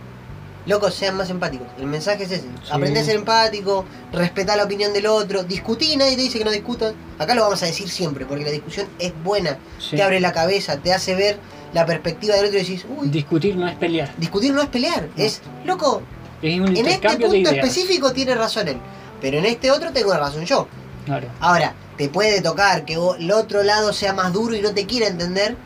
Locos, 0.67 0.95
sean 0.95 1.17
más 1.17 1.31
empáticos. 1.31 1.69
El 1.79 1.87
mensaje 1.87 2.25
es 2.25 2.33
ese. 2.33 2.43
Sí. 2.43 2.49
Aprende 2.73 2.99
a 2.99 3.05
ser 3.05 3.15
empático, 3.15 3.85
respetar 4.13 4.57
la 4.57 4.65
opinión 4.65 4.93
del 4.93 5.07
otro, 5.07 5.45
discutí, 5.45 5.97
nadie 5.97 6.17
te 6.17 6.23
dice 6.23 6.39
que 6.41 6.45
no 6.45 6.51
discutas. 6.51 6.93
Acá 7.21 7.37
lo 7.37 7.43
vamos 7.43 7.63
a 7.63 7.67
decir 7.67 7.89
siempre, 7.89 8.27
porque 8.27 8.43
la 8.45 8.51
discusión 8.51 8.89
es 8.99 9.13
buena. 9.23 9.59
Sí. 9.79 9.95
Te 9.95 10.03
abre 10.03 10.19
la 10.19 10.33
cabeza, 10.33 10.77
te 10.79 10.93
hace 10.93 11.15
ver 11.15 11.39
la 11.73 11.85
perspectiva 11.87 12.35
del 12.37 12.47
otro 12.47 12.59
y 12.59 12.63
decís, 12.63 12.85
uy, 12.97 13.09
Discutir 13.09 13.57
no 13.57 13.67
es 13.69 13.75
pelear. 13.77 14.13
discutir 14.17 14.53
no 14.53 14.63
es 14.63 14.69
pelear, 14.69 15.09
No. 15.17 15.23
es, 15.25 15.43
loco, 15.65 16.03
Es 16.43 16.59
un 16.61 16.77
en 16.77 16.87
este 16.87 17.09
punto 17.17 17.51
específico 17.51 18.13
tiene 18.13 18.35
razón 18.35 18.69
él, 18.69 18.79
pero 19.21 19.39
en 19.39 19.47
este 19.47 19.71
otro 19.71 19.93
tengo 19.93 20.13
razón 20.15 20.45
yo. 20.45 20.69
Claro. 21.05 21.29
Ahora, 21.41 21.75
te 21.97 22.09
puede 22.09 22.41
tocar 22.41 22.85
que 22.85 22.97
vos- 22.97 23.17
el 23.19 23.31
otro 23.33 23.63
lado 23.63 23.93
sea 23.93 24.13
más 24.13 24.33
duro 24.33 24.55
y 24.55 24.61
no 24.63 24.73
te 24.73 24.87
quiera 24.87 25.07
entender, 25.09 25.57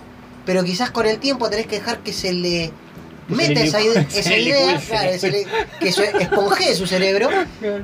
pero 0.46 0.62
quizás 0.64 0.90
con 0.90 1.06
el 1.06 1.18
tiempo 1.18 1.48
tenés 1.50 1.66
que 1.66 1.76
dejar 1.76 2.00
que 2.00 2.12
se 2.12 2.32
le 2.32 2.72
meta 3.28 3.60
esa, 3.60 3.78
licúe- 3.80 3.92
ide- 3.92 4.06
se 4.10 4.20
esa 4.20 4.36
idea, 4.36 4.80
claro, 4.80 5.10
le- 5.22 5.46
que 5.80 5.92
se 5.92 6.04
esponjee 6.22 6.74
su 6.74 6.86
cerebro 6.86 7.28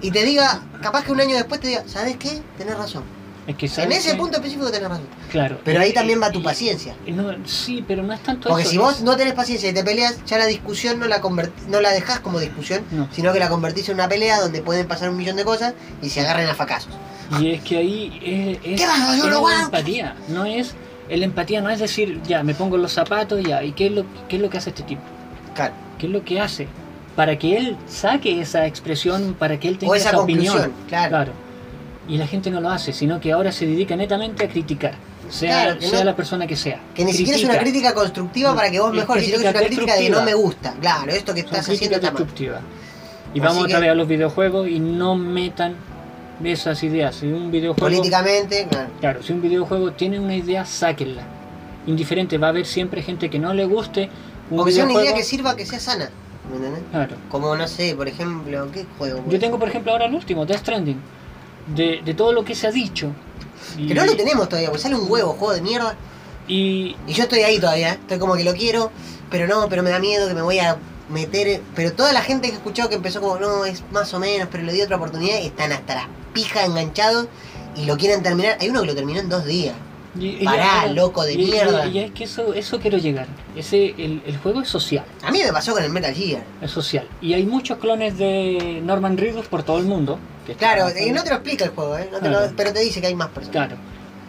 y 0.02 0.10
te 0.10 0.24
diga, 0.24 0.62
capaz 0.82 1.04
que 1.04 1.12
un 1.12 1.20
año 1.20 1.34
después 1.36 1.60
te 1.60 1.68
diga, 1.68 1.84
¿sabes 1.86 2.16
qué? 2.16 2.40
Tenés 2.58 2.76
razón. 2.76 3.04
Es 3.46 3.54
que 3.56 3.66
En 3.66 3.72
¿sabes 3.72 4.04
ese 4.06 4.16
punto 4.16 4.38
específico 4.38 4.70
tenés 4.72 4.88
razón. 4.88 5.06
Claro. 5.30 5.58
Pero 5.64 5.80
ahí 5.80 5.90
Y- 5.90 5.94
también 5.94 6.20
va 6.20 6.32
tu 6.32 6.42
paciencia. 6.42 6.94
no- 7.06 7.32
sí, 7.46 7.84
pero 7.86 8.02
no 8.02 8.12
es 8.12 8.20
tanto 8.20 8.48
Porque 8.48 8.62
eso, 8.62 8.70
si 8.72 8.78
vos 8.78 9.02
no 9.02 9.16
tenés 9.16 9.34
paciencia 9.34 9.70
y 9.70 9.72
te 9.72 9.84
peleas, 9.84 10.18
ya 10.26 10.36
la 10.38 10.46
discusión 10.46 10.98
no 10.98 11.06
la 11.06 11.22
convert- 11.22 11.52
no 11.68 11.80
la 11.80 11.92
dejás 11.92 12.18
como 12.20 12.40
discusión, 12.40 12.82
No. 12.90 13.08
sino 13.12 13.32
que 13.32 13.38
la 13.38 13.48
convertís 13.48 13.88
en 13.88 13.94
una 13.94 14.08
pelea 14.08 14.40
donde 14.40 14.62
pueden 14.62 14.88
pasar 14.88 15.10
un 15.10 15.16
millón 15.16 15.36
de 15.36 15.44
cosas 15.44 15.74
y 16.02 16.08
se 16.08 16.20
agarren 16.20 16.48
a 16.48 16.54
facazos. 16.54 16.92
Y 17.40 17.52
es 17.52 17.62
que 17.62 17.76
ahí 17.78 18.20
es, 18.24 18.58
es, 18.72 18.80
¿Qué 18.80 18.86
vas, 18.86 19.16
yo 19.16 19.28
la 19.30 19.36
aguanto? 19.36 19.64
empatía. 19.66 20.16
No 20.28 20.44
es. 20.44 20.74
El 21.08 21.22
empatía 21.22 21.60
no 21.60 21.70
es 21.70 21.78
decir, 21.78 22.20
ya, 22.26 22.42
me 22.42 22.52
pongo 22.54 22.76
los 22.76 22.92
zapatos, 22.92 23.40
ya, 23.44 23.62
¿y 23.62 23.72
qué 23.72 23.86
es 23.86 23.92
lo, 23.92 24.04
qué 24.28 24.36
es 24.36 24.42
lo 24.42 24.50
que 24.50 24.58
hace 24.58 24.70
este 24.70 24.82
tipo? 24.82 25.02
Claro. 25.54 25.72
¿Qué 25.98 26.06
es 26.06 26.12
lo 26.12 26.24
que 26.24 26.40
hace? 26.40 26.66
Para 27.14 27.38
que 27.38 27.56
él 27.56 27.76
saque 27.88 28.40
esa 28.40 28.66
expresión, 28.66 29.34
para 29.38 29.58
que 29.60 29.68
él 29.68 29.78
tenga 29.78 29.92
O 29.92 29.94
esa, 29.94 30.18
opinión. 30.18 30.72
claro. 30.88 31.32
Y 32.08 32.18
la 32.18 32.26
gente 32.26 32.50
no 32.50 32.60
lo 32.60 32.70
hace, 32.70 32.92
sino 32.92 33.18
que 33.20 33.32
ahora 33.32 33.50
se 33.52 33.66
dedica 33.66 33.96
netamente 33.96 34.44
a 34.44 34.48
criticar. 34.48 34.94
Sea, 35.28 35.64
Claro, 35.64 35.80
sea 35.80 35.98
no- 36.00 36.04
la 36.04 36.14
persona 36.16 36.46
que 36.46 36.54
sea. 36.54 36.80
Que 36.94 37.04
ni 37.04 37.12
siquiera 37.12 37.36
es 37.36 37.42
una 37.44 37.54
Critica. 37.54 37.70
crítica 37.72 37.94
constructiva 37.94 38.50
No, 38.50 38.56
para 38.56 38.70
que 38.70 38.78
vos 38.78 38.90
es 38.90 38.96
mejores, 38.96 39.24
sino 39.24 39.38
que 39.38 39.44
es 39.48 39.50
una 39.54 39.60
crítica 39.66 39.94
de 39.96 40.10
no 40.10 40.22
me 40.22 40.34
gusta. 40.34 40.74
Claro, 40.80 41.10
esto 41.10 41.34
que 41.34 41.40
estás 41.40 41.68
haciendo 41.68 41.96
está 41.96 42.12
mal. 42.12 42.16
destructivas. 42.18 42.60
Y 43.34 43.40
Así 43.40 43.48
vamos 43.48 43.64
otra 43.64 43.80
vez 43.80 43.90
a 43.90 43.94
los 43.96 44.06
videojuegos 44.06 44.68
y 44.68 44.78
no 44.78 45.16
metan 45.16 45.74
esas 46.44 46.80
ideas. 46.84 47.16
Si 47.16 47.26
un 47.26 47.50
videojuego, 47.50 47.88
Políticamente, 47.88 48.68
claro. 48.70 48.88
claro, 49.00 49.22
si 49.22 49.32
un 49.32 49.42
videojuego 49.42 49.92
tiene 49.92 50.20
una 50.20 50.36
idea, 50.36 50.64
sáquenla. 50.64 51.22
Indiferente, 51.88 52.38
va 52.38 52.48
a 52.48 52.50
haber 52.50 52.66
siempre 52.66 53.02
gente 53.02 53.28
que 53.28 53.38
no 53.40 53.52
le 53.52 53.64
guste 53.64 54.08
un 54.50 54.60
O 54.60 54.64
que 54.64 54.70
sea 54.72 54.84
una 54.84 54.94
idea 55.02 55.12
que 55.14 55.24
sirva, 55.24 55.56
que 55.56 55.66
sea 55.66 55.80
sana. 55.80 56.08
¿Me 56.50 56.56
entendés? 56.56 56.82
Claro. 56.92 57.16
Como, 57.28 57.56
no 57.56 57.66
sé, 57.66 57.94
por 57.96 58.06
ejemplo, 58.06 58.68
¿qué 58.72 58.86
juego? 58.96 59.24
Yo 59.28 59.38
tengo, 59.40 59.58
por 59.58 59.68
ejemplo, 59.68 59.90
ahora 59.90 60.06
el 60.06 60.14
último, 60.14 60.46
Death 60.46 60.60
Stranding. 60.60 61.00
De, 61.74 62.00
de 62.04 62.14
todo 62.14 62.32
lo 62.32 62.44
que 62.44 62.54
se 62.54 62.66
ha 62.66 62.70
dicho. 62.70 63.10
Y, 63.76 63.88
Que 63.88 63.94
no 63.94 64.04
lo 64.06 64.16
tenemos 64.16 64.48
todavía, 64.48 64.68
porque 64.68 64.82
sale 64.82 64.94
un 64.96 65.10
huevo, 65.10 65.32
juego 65.32 65.54
de 65.54 65.60
mierda. 65.62 65.96
y 66.46 66.96
Y 67.06 67.12
yo 67.12 67.24
estoy 67.24 67.40
ahí 67.40 67.58
todavía, 67.58 67.94
¿eh? 67.94 67.98
estoy 68.00 68.18
como 68.18 68.34
que 68.36 68.44
lo 68.44 68.54
quiero, 68.54 68.90
pero 69.30 69.46
no, 69.48 69.68
pero 69.68 69.82
me 69.82 69.90
da 69.90 69.98
miedo 69.98 70.28
que 70.28 70.34
me 70.34 70.42
voy 70.42 70.58
a 70.60 70.76
meter. 71.10 71.60
Pero 71.74 71.92
toda 71.92 72.12
la 72.12 72.20
gente 72.22 72.48
que 72.48 72.54
he 72.54 72.56
escuchado 72.56 72.88
que 72.88 72.94
empezó 72.94 73.20
como, 73.20 73.38
no, 73.38 73.64
es 73.64 73.82
más 73.92 74.12
o 74.14 74.20
menos, 74.20 74.48
pero 74.50 74.62
le 74.64 74.72
di 74.72 74.80
otra 74.82 74.96
oportunidad 74.96 75.38
están 75.38 75.72
hasta 75.72 75.94
las 75.96 76.06
pijas 76.32 76.66
enganchados 76.66 77.26
y 77.76 77.84
lo 77.86 77.96
quieren 77.96 78.22
terminar. 78.22 78.56
Hay 78.60 78.68
uno 78.68 78.80
que 78.82 78.86
lo 78.86 78.94
terminó 78.94 79.18
en 79.20 79.28
dos 79.28 79.44
días. 79.44 79.74
y- 80.18 80.44
Pará, 80.44 80.86
loco 80.86 81.24
de 81.24 81.36
mierda. 81.36 81.86
Y, 81.88 81.98
es 81.98 82.10
que 82.12 82.24
eso, 82.24 82.54
eso 82.54 82.78
quiero 82.78 82.98
llegar. 82.98 83.26
Ese, 83.56 83.86
el, 83.98 84.22
el 84.24 84.38
juego 84.38 84.60
es 84.62 84.68
social. 84.68 85.04
A 85.22 85.30
mí 85.32 85.40
me 85.44 85.52
pasó 85.52 85.72
con 85.72 85.82
el 85.82 85.90
Metal 85.90 86.14
Gear. 86.14 86.44
Es 86.62 86.70
social. 86.70 87.08
Y 87.20 87.34
hay 87.34 87.44
muchos 87.44 87.78
clones 87.78 88.16
de 88.16 88.80
Norman 88.84 89.18
Reedus 89.18 89.46
por 89.46 89.62
todo 89.64 89.78
el 89.78 89.84
mundo. 89.84 90.18
Que 90.46 90.54
Claro, 90.54 90.86
y 90.98 91.10
no 91.10 91.22
te 91.22 91.30
lo 91.30 91.36
explica 91.36 91.64
el 91.64 91.70
juego, 91.72 91.98
¿eh? 91.98 92.08
No 92.12 92.18
te 92.20 92.28
lo- 92.30 92.38
pero 92.56 92.72
te 92.72 92.80
dice 92.80 93.00
que 93.00 93.08
hay 93.08 93.14
más 93.14 93.28
personas. 93.28 93.52
Claro. 93.68 93.76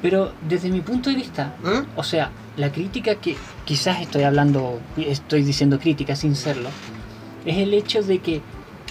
Pero 0.01 0.31
desde 0.47 0.69
mi 0.69 0.81
punto 0.81 1.09
de 1.09 1.15
vista, 1.15 1.55
¿Mm? 1.63 1.97
o 1.99 2.03
sea, 2.03 2.31
la 2.55 2.71
crítica 2.71 3.15
que 3.15 3.35
quizás 3.65 4.01
estoy 4.01 4.23
hablando, 4.23 4.79
estoy 4.97 5.43
diciendo 5.43 5.79
crítica 5.79 6.15
sin 6.15 6.35
serlo, 6.35 6.69
es 7.45 7.57
el 7.57 7.73
hecho 7.73 8.01
de 8.03 8.19
que 8.19 8.41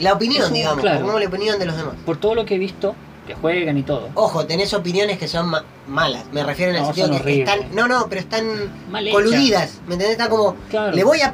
La 0.01 0.13
opinión, 0.15 0.47
un- 0.47 0.53
digamos, 0.53 0.81
claro. 0.81 1.01
pongamos 1.01 1.21
la 1.23 1.29
opinión 1.29 1.59
de 1.59 1.67
los 1.67 1.77
demás. 1.77 1.95
por 2.05 2.17
todo 2.19 2.35
lo 2.35 2.45
que 2.45 2.57
he 2.57 2.59
visto, 2.59 2.95
que 3.27 3.35
juegan 3.35 3.77
y 3.79 3.83
todo, 3.83 4.09
Ojo, 4.15 4.47
tenés 4.47 4.73
opiniones 4.75 5.19
que 5.19 5.27
son 5.29 5.49
ma- 5.49 5.65
malas. 5.89 6.25
Me 6.33 6.43
refiero 6.45 6.71
en 6.71 6.77
el 6.77 6.83
No, 6.83 6.87
sentido 6.89 7.07
son 7.09 7.17
que 7.17 7.23
horribles. 7.23 7.49
están. 7.55 7.75
No, 7.75 7.89
no, 7.89 8.07
pero 8.09 8.21
están 8.21 8.47
mal 8.91 9.09
coludidas. 9.11 9.79
¿Me 9.87 9.95
entendés? 9.95 10.11
Están 10.13 10.29
como. 10.31 10.55
Claro. 10.71 10.95
Le 10.95 11.03
voy 11.05 11.21
a. 11.23 11.33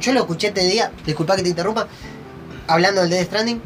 Yo 0.00 0.12
lo 0.12 0.20
escuché 0.20 0.48
este 0.48 0.64
día, 0.64 0.90
disculpa 1.06 1.34
que 1.36 1.42
te 1.42 1.48
interrumpa, 1.48 1.86
hablando 2.66 3.00
del 3.02 3.10
Death 3.10 3.26
Stranding. 3.26 3.60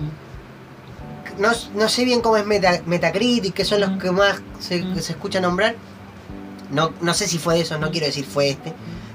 No, 1.38 1.50
no 1.74 1.88
sé 1.88 2.04
bien 2.04 2.20
cómo 2.20 2.36
es 2.36 2.44
Meta- 2.46 2.82
Metacritic, 2.86 3.54
que 3.54 3.64
son 3.64 3.80
los 3.80 3.90
que 3.98 4.10
más 4.10 4.40
se, 4.60 4.80
que 4.92 5.00
se 5.00 5.12
escucha 5.12 5.40
nombrar. 5.40 5.74
No, 6.70 6.92
no 7.00 7.14
sé 7.14 7.26
si 7.28 7.38
fue 7.38 7.60
eso, 7.60 7.78
no 7.78 7.90
quiero 7.90 8.06
decir 8.06 8.24
fue 8.24 8.50
este. 8.50 8.72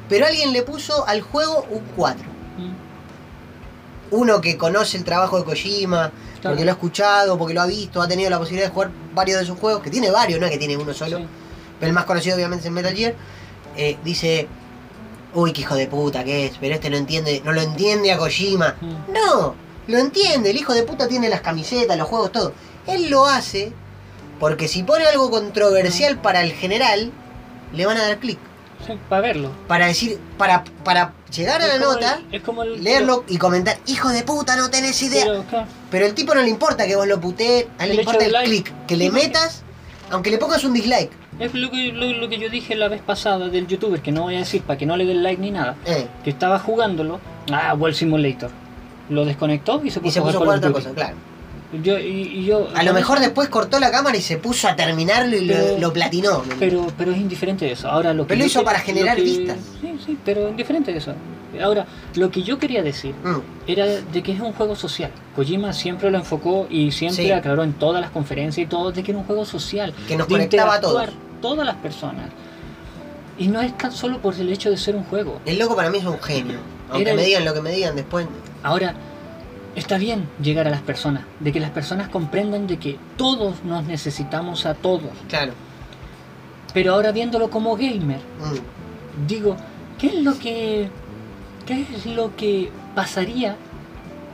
Pero 0.09 0.25
alguien 0.25 0.53
le 0.53 0.63
puso 0.63 1.07
al 1.07 1.21
juego 1.21 1.65
un 1.69 1.81
4. 1.95 2.23
Mm, 2.57 2.73
Uno 4.11 4.39
que 4.41 4.57
conoce 4.57 4.97
el 4.97 5.03
trabajo 5.03 5.37
de 5.39 5.43
Kojima, 5.43 6.11
Claro. 6.39 6.55
porque 6.55 6.65
lo 6.65 6.71
ha 6.71 6.73
escuchado, 6.75 7.37
porque 7.37 7.53
lo 7.53 7.61
ha 7.61 7.65
visto, 7.65 8.01
ha 8.01 8.07
tenido 8.07 8.29
la 8.29 8.37
posibilidad 8.39 8.67
de 8.67 8.73
jugar 8.73 8.91
varios 9.13 9.39
de 9.39 9.45
sus 9.45 9.57
juegos, 9.59 9.81
que 9.83 9.89
tiene 9.89 10.11
varios, 10.11 10.39
no 10.39 10.45
es 10.45 10.51
que 10.51 10.57
tiene 10.59 10.77
uno 10.77 10.93
solo. 10.93 11.17
sí. 11.17 11.27
pero 11.79 11.89
el 11.89 11.93
más 11.93 12.05
conocido 12.05 12.35
obviamente 12.35 12.61
es 12.61 12.65
el 12.67 12.71
Metal 12.71 12.95
Gear, 12.95 13.13
eh, 13.75 13.97
dice, 14.03 14.47
uy, 15.35 15.51
qué 15.53 15.61
hijo 15.61 15.75
de 15.75 15.85
puta 15.87 16.23
que 16.23 16.47
es, 16.47 16.57
pero 16.59 16.73
este 16.73 16.89
no 16.89 16.97
entiende, 16.97 17.41
no 17.45 17.51
lo 17.51 17.61
entiende 17.61 18.11
a 18.11 18.17
Kojima. 18.17 18.75
Mm. 18.81 19.11
No, 19.13 19.55
lo 19.87 19.97
entiende, 19.97 20.51
el 20.51 20.57
hijo 20.57 20.73
de 20.73 20.83
puta 20.83 21.07
tiene 21.07 21.29
las 21.29 21.41
camisetas, 21.41 21.97
los 21.97 22.07
juegos, 22.07 22.31
todo. 22.31 22.53
Él 22.87 23.09
lo 23.09 23.25
hace 23.25 23.71
porque 24.39 24.67
si 24.67 24.83
pone 24.83 25.05
algo 25.05 25.29
controversial 25.31 26.17
para 26.19 26.41
el 26.43 26.51
general, 26.53 27.11
le 27.73 27.85
van 27.85 27.97
a 27.97 28.03
dar 28.07 28.17
clic. 28.19 28.37
Sí, 28.85 28.93
para 29.09 29.21
verlo. 29.23 29.51
Para 29.67 29.87
decir, 29.87 30.19
para, 30.37 30.63
para 30.83 31.13
llegar 31.35 31.61
a 31.61 31.67
la 31.67 31.79
nota, 31.79 32.21
el- 32.29 32.35
es 32.35 32.43
como 32.43 32.61
el- 32.63 32.83
leerlo 32.83 33.23
y 33.27 33.37
comentar, 33.37 33.77
hijo 33.87 34.09
de 34.09 34.21
puta, 34.23 34.55
no 34.55 34.69
tenés 34.69 35.01
idea. 35.01 35.25
Pero, 35.25 35.43
claro, 35.45 35.67
Pero 35.89 36.05
el 36.05 36.13
tipo 36.13 36.35
no 36.35 36.41
le 36.41 36.49
importa 36.49 36.85
que 36.85 36.95
vos 36.95 37.07
lo 37.07 37.19
putees, 37.19 37.65
a 37.79 37.85
él 37.85 37.95
le 37.95 38.01
importa 38.03 38.25
el 38.25 38.31
like. 38.31 38.47
clic, 38.49 38.73
que 38.85 38.95
le 38.95 39.09
metas, 39.09 39.63
aunque 40.11 40.29
le 40.29 40.37
pongas 40.37 40.63
un 40.63 40.73
dislike. 40.73 41.11
Es 41.39 41.53
lo 41.55 41.69
que, 41.71 41.91
lo, 41.91 42.05
lo 42.13 42.29
que 42.29 42.37
yo 42.39 42.49
dije 42.49 42.75
la 42.75 42.87
vez 42.87 43.01
pasada 43.01 43.49
del 43.49 43.67
youtuber, 43.67 44.01
que 44.01 44.11
no 44.11 44.23
voy 44.23 44.35
a 44.35 44.39
decir 44.39 44.61
para 44.61 44.77
que 44.77 44.85
no 44.85 44.95
le 44.95 45.05
den 45.05 45.23
like 45.23 45.41
ni 45.41 45.49
nada. 45.51 45.75
Eh, 45.85 46.07
Que 46.23 46.29
estaba 46.29 46.59
jugándolo. 46.59 47.19
Ah, 47.51 47.73
World 47.73 47.95
Simulator. 47.95 48.51
Lo 49.09 49.25
desconectó 49.25 49.81
y 49.83 49.89
se 49.91 49.99
puso, 49.99 50.09
y 50.09 50.11
se 50.11 50.19
a 50.19 50.23
puso 50.23 50.37
a 50.37 50.41
jugar 50.41 50.57
otra 50.57 50.71
cosa, 50.71 50.89
claro. 50.91 51.15
Yo, 51.83 51.99
y, 51.99 52.45
yo, 52.45 52.69
A 52.75 52.83
lo 52.83 52.93
mejor 52.93 53.19
después 53.19 53.49
cortó 53.49 53.77
la 53.79 53.91
cámara 53.91 54.15
y 54.15 54.21
se 54.21 54.37
puso 54.37 54.69
a 54.69 54.75
terminarlo 54.77 55.35
y 55.35 55.45
lo, 55.45 55.53
Pero- 55.53 55.77
lo 55.79 55.93
platinó. 55.93 56.43
Pero, 56.59 56.87
pero 56.97 57.11
es 57.11 57.17
indiferente 57.17 57.65
de 57.65 57.73
eso. 57.73 57.89
Ahora 57.89 58.13
lo 58.13 58.23
que 58.23 58.29
Pero 58.29 58.39
lo 58.39 58.45
hizo 58.45 58.63
para 58.63 58.79
generar 58.79 59.17
que- 59.17 59.21
vistas. 59.23 59.57
Sí, 59.81 59.93
sí, 60.05 60.17
pero 60.23 60.47
indiferente 60.47 60.91
de 60.93 60.97
eso. 60.99 61.13
Ahora, 61.61 61.85
lo 62.15 62.29
que 62.31 62.43
yo 62.43 62.57
quería 62.59 62.83
decir 62.83 63.13
Mm, 63.23 63.39
era 63.69 63.85
de 63.85 64.23
que 64.23 64.31
es 64.31 64.39
un 64.39 64.53
juego 64.53 64.75
social. 64.75 65.11
Kojima 65.35 65.73
siempre 65.73 66.09
lo 66.11 66.17
enfocó 66.17 66.67
y 66.69 66.91
siempre 66.91 67.25
Sí. 67.25 67.31
aclaró 67.31 67.63
en 67.63 67.73
todas 67.73 67.99
las 68.01 68.11
conferencias 68.11 68.65
y 68.65 68.69
todo 68.69 68.91
de 68.91 69.03
que 69.03 69.11
era 69.11 69.19
un 69.19 69.25
juego 69.25 69.43
social. 69.45 69.93
Que 70.07 70.15
nos 70.15 70.27
de 70.27 70.33
conectaba 70.35 70.75
a 70.75 70.81
todos. 70.81 71.09
todas 71.41 71.65
las 71.65 71.75
personas. 71.77 72.29
Y 73.37 73.47
no 73.49 73.61
es 73.61 73.77
tan 73.77 73.91
solo 73.91 74.19
por 74.19 74.33
el 74.35 74.51
hecho 74.51 74.69
de 74.69 74.77
ser 74.77 74.95
un 74.95 75.03
juego. 75.03 75.39
El 75.45 75.59
loco 75.59 75.75
para 75.75 75.89
mí 75.89 75.97
es 75.97 76.05
un 76.05 76.19
genio. 76.19 76.57
Aunque 76.89 77.09
Era 77.09 77.15
me 77.15 77.23
digan 77.25 77.43
lo 77.45 77.53
que 77.53 77.61
me 77.61 77.71
digan 77.71 77.95
después. 77.95 78.25
Ahora, 78.67 78.95
está 79.77 79.97
bien 79.97 80.27
llegar 80.43 80.67
a 80.67 80.69
las 80.69 80.81
personas, 80.81 81.23
de 81.39 81.53
que 81.53 81.61
las 81.61 81.69
personas 81.71 82.09
comprendan 82.09 82.67
de 82.67 82.75
que 82.77 82.97
todos 83.15 83.63
nos 83.63 83.85
necesitamos 83.85 84.65
a 84.65 84.73
todos. 84.73 85.11
Claro. 85.29 85.53
Pero 86.73 86.93
ahora 86.93 87.13
viéndolo 87.13 87.49
como 87.49 87.77
gamer, 87.77 88.19
Mm. 88.19 89.25
digo, 89.25 89.55
¿qué 89.97 90.07
es 90.07 90.15
lo 90.15 90.37
que 90.37 90.89
qué 91.65 91.81
es 91.95 92.05
lo 92.05 92.35
que 92.35 92.69
pasaría? 92.93 93.55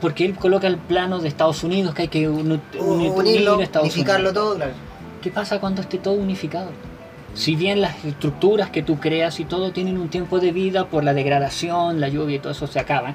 Porque 0.00 0.24
él 0.24 0.34
coloca 0.34 0.66
el 0.66 0.78
plano 0.78 1.20
de 1.20 1.28
Estados 1.28 1.62
Unidos 1.62 1.94
que 1.94 2.02
hay 2.02 2.08
que 2.08 2.28
uni- 2.28 2.60
uni- 2.80 3.08
Unirlo, 3.08 3.52
unir 3.54 3.62
Estados 3.64 3.86
unificarlo 3.88 4.30
Unidos. 4.30 4.44
todo, 4.44 4.56
claro. 4.56 4.72
¿Qué 5.22 5.30
pasa 5.30 5.60
cuando 5.60 5.80
esté 5.80 5.98
todo 5.98 6.14
unificado? 6.14 6.70
Si 7.34 7.54
bien 7.54 7.80
las 7.80 8.04
estructuras 8.04 8.70
que 8.70 8.82
tú 8.82 8.98
creas 8.98 9.38
y 9.38 9.44
todo 9.44 9.70
tienen 9.70 9.96
un 9.98 10.08
tiempo 10.08 10.40
de 10.40 10.50
vida 10.50 10.86
por 10.88 11.04
la 11.04 11.14
degradación, 11.14 12.00
la 12.00 12.08
lluvia 12.08 12.36
y 12.36 12.38
todo 12.40 12.52
eso 12.52 12.66
se 12.66 12.78
acaban, 12.80 13.14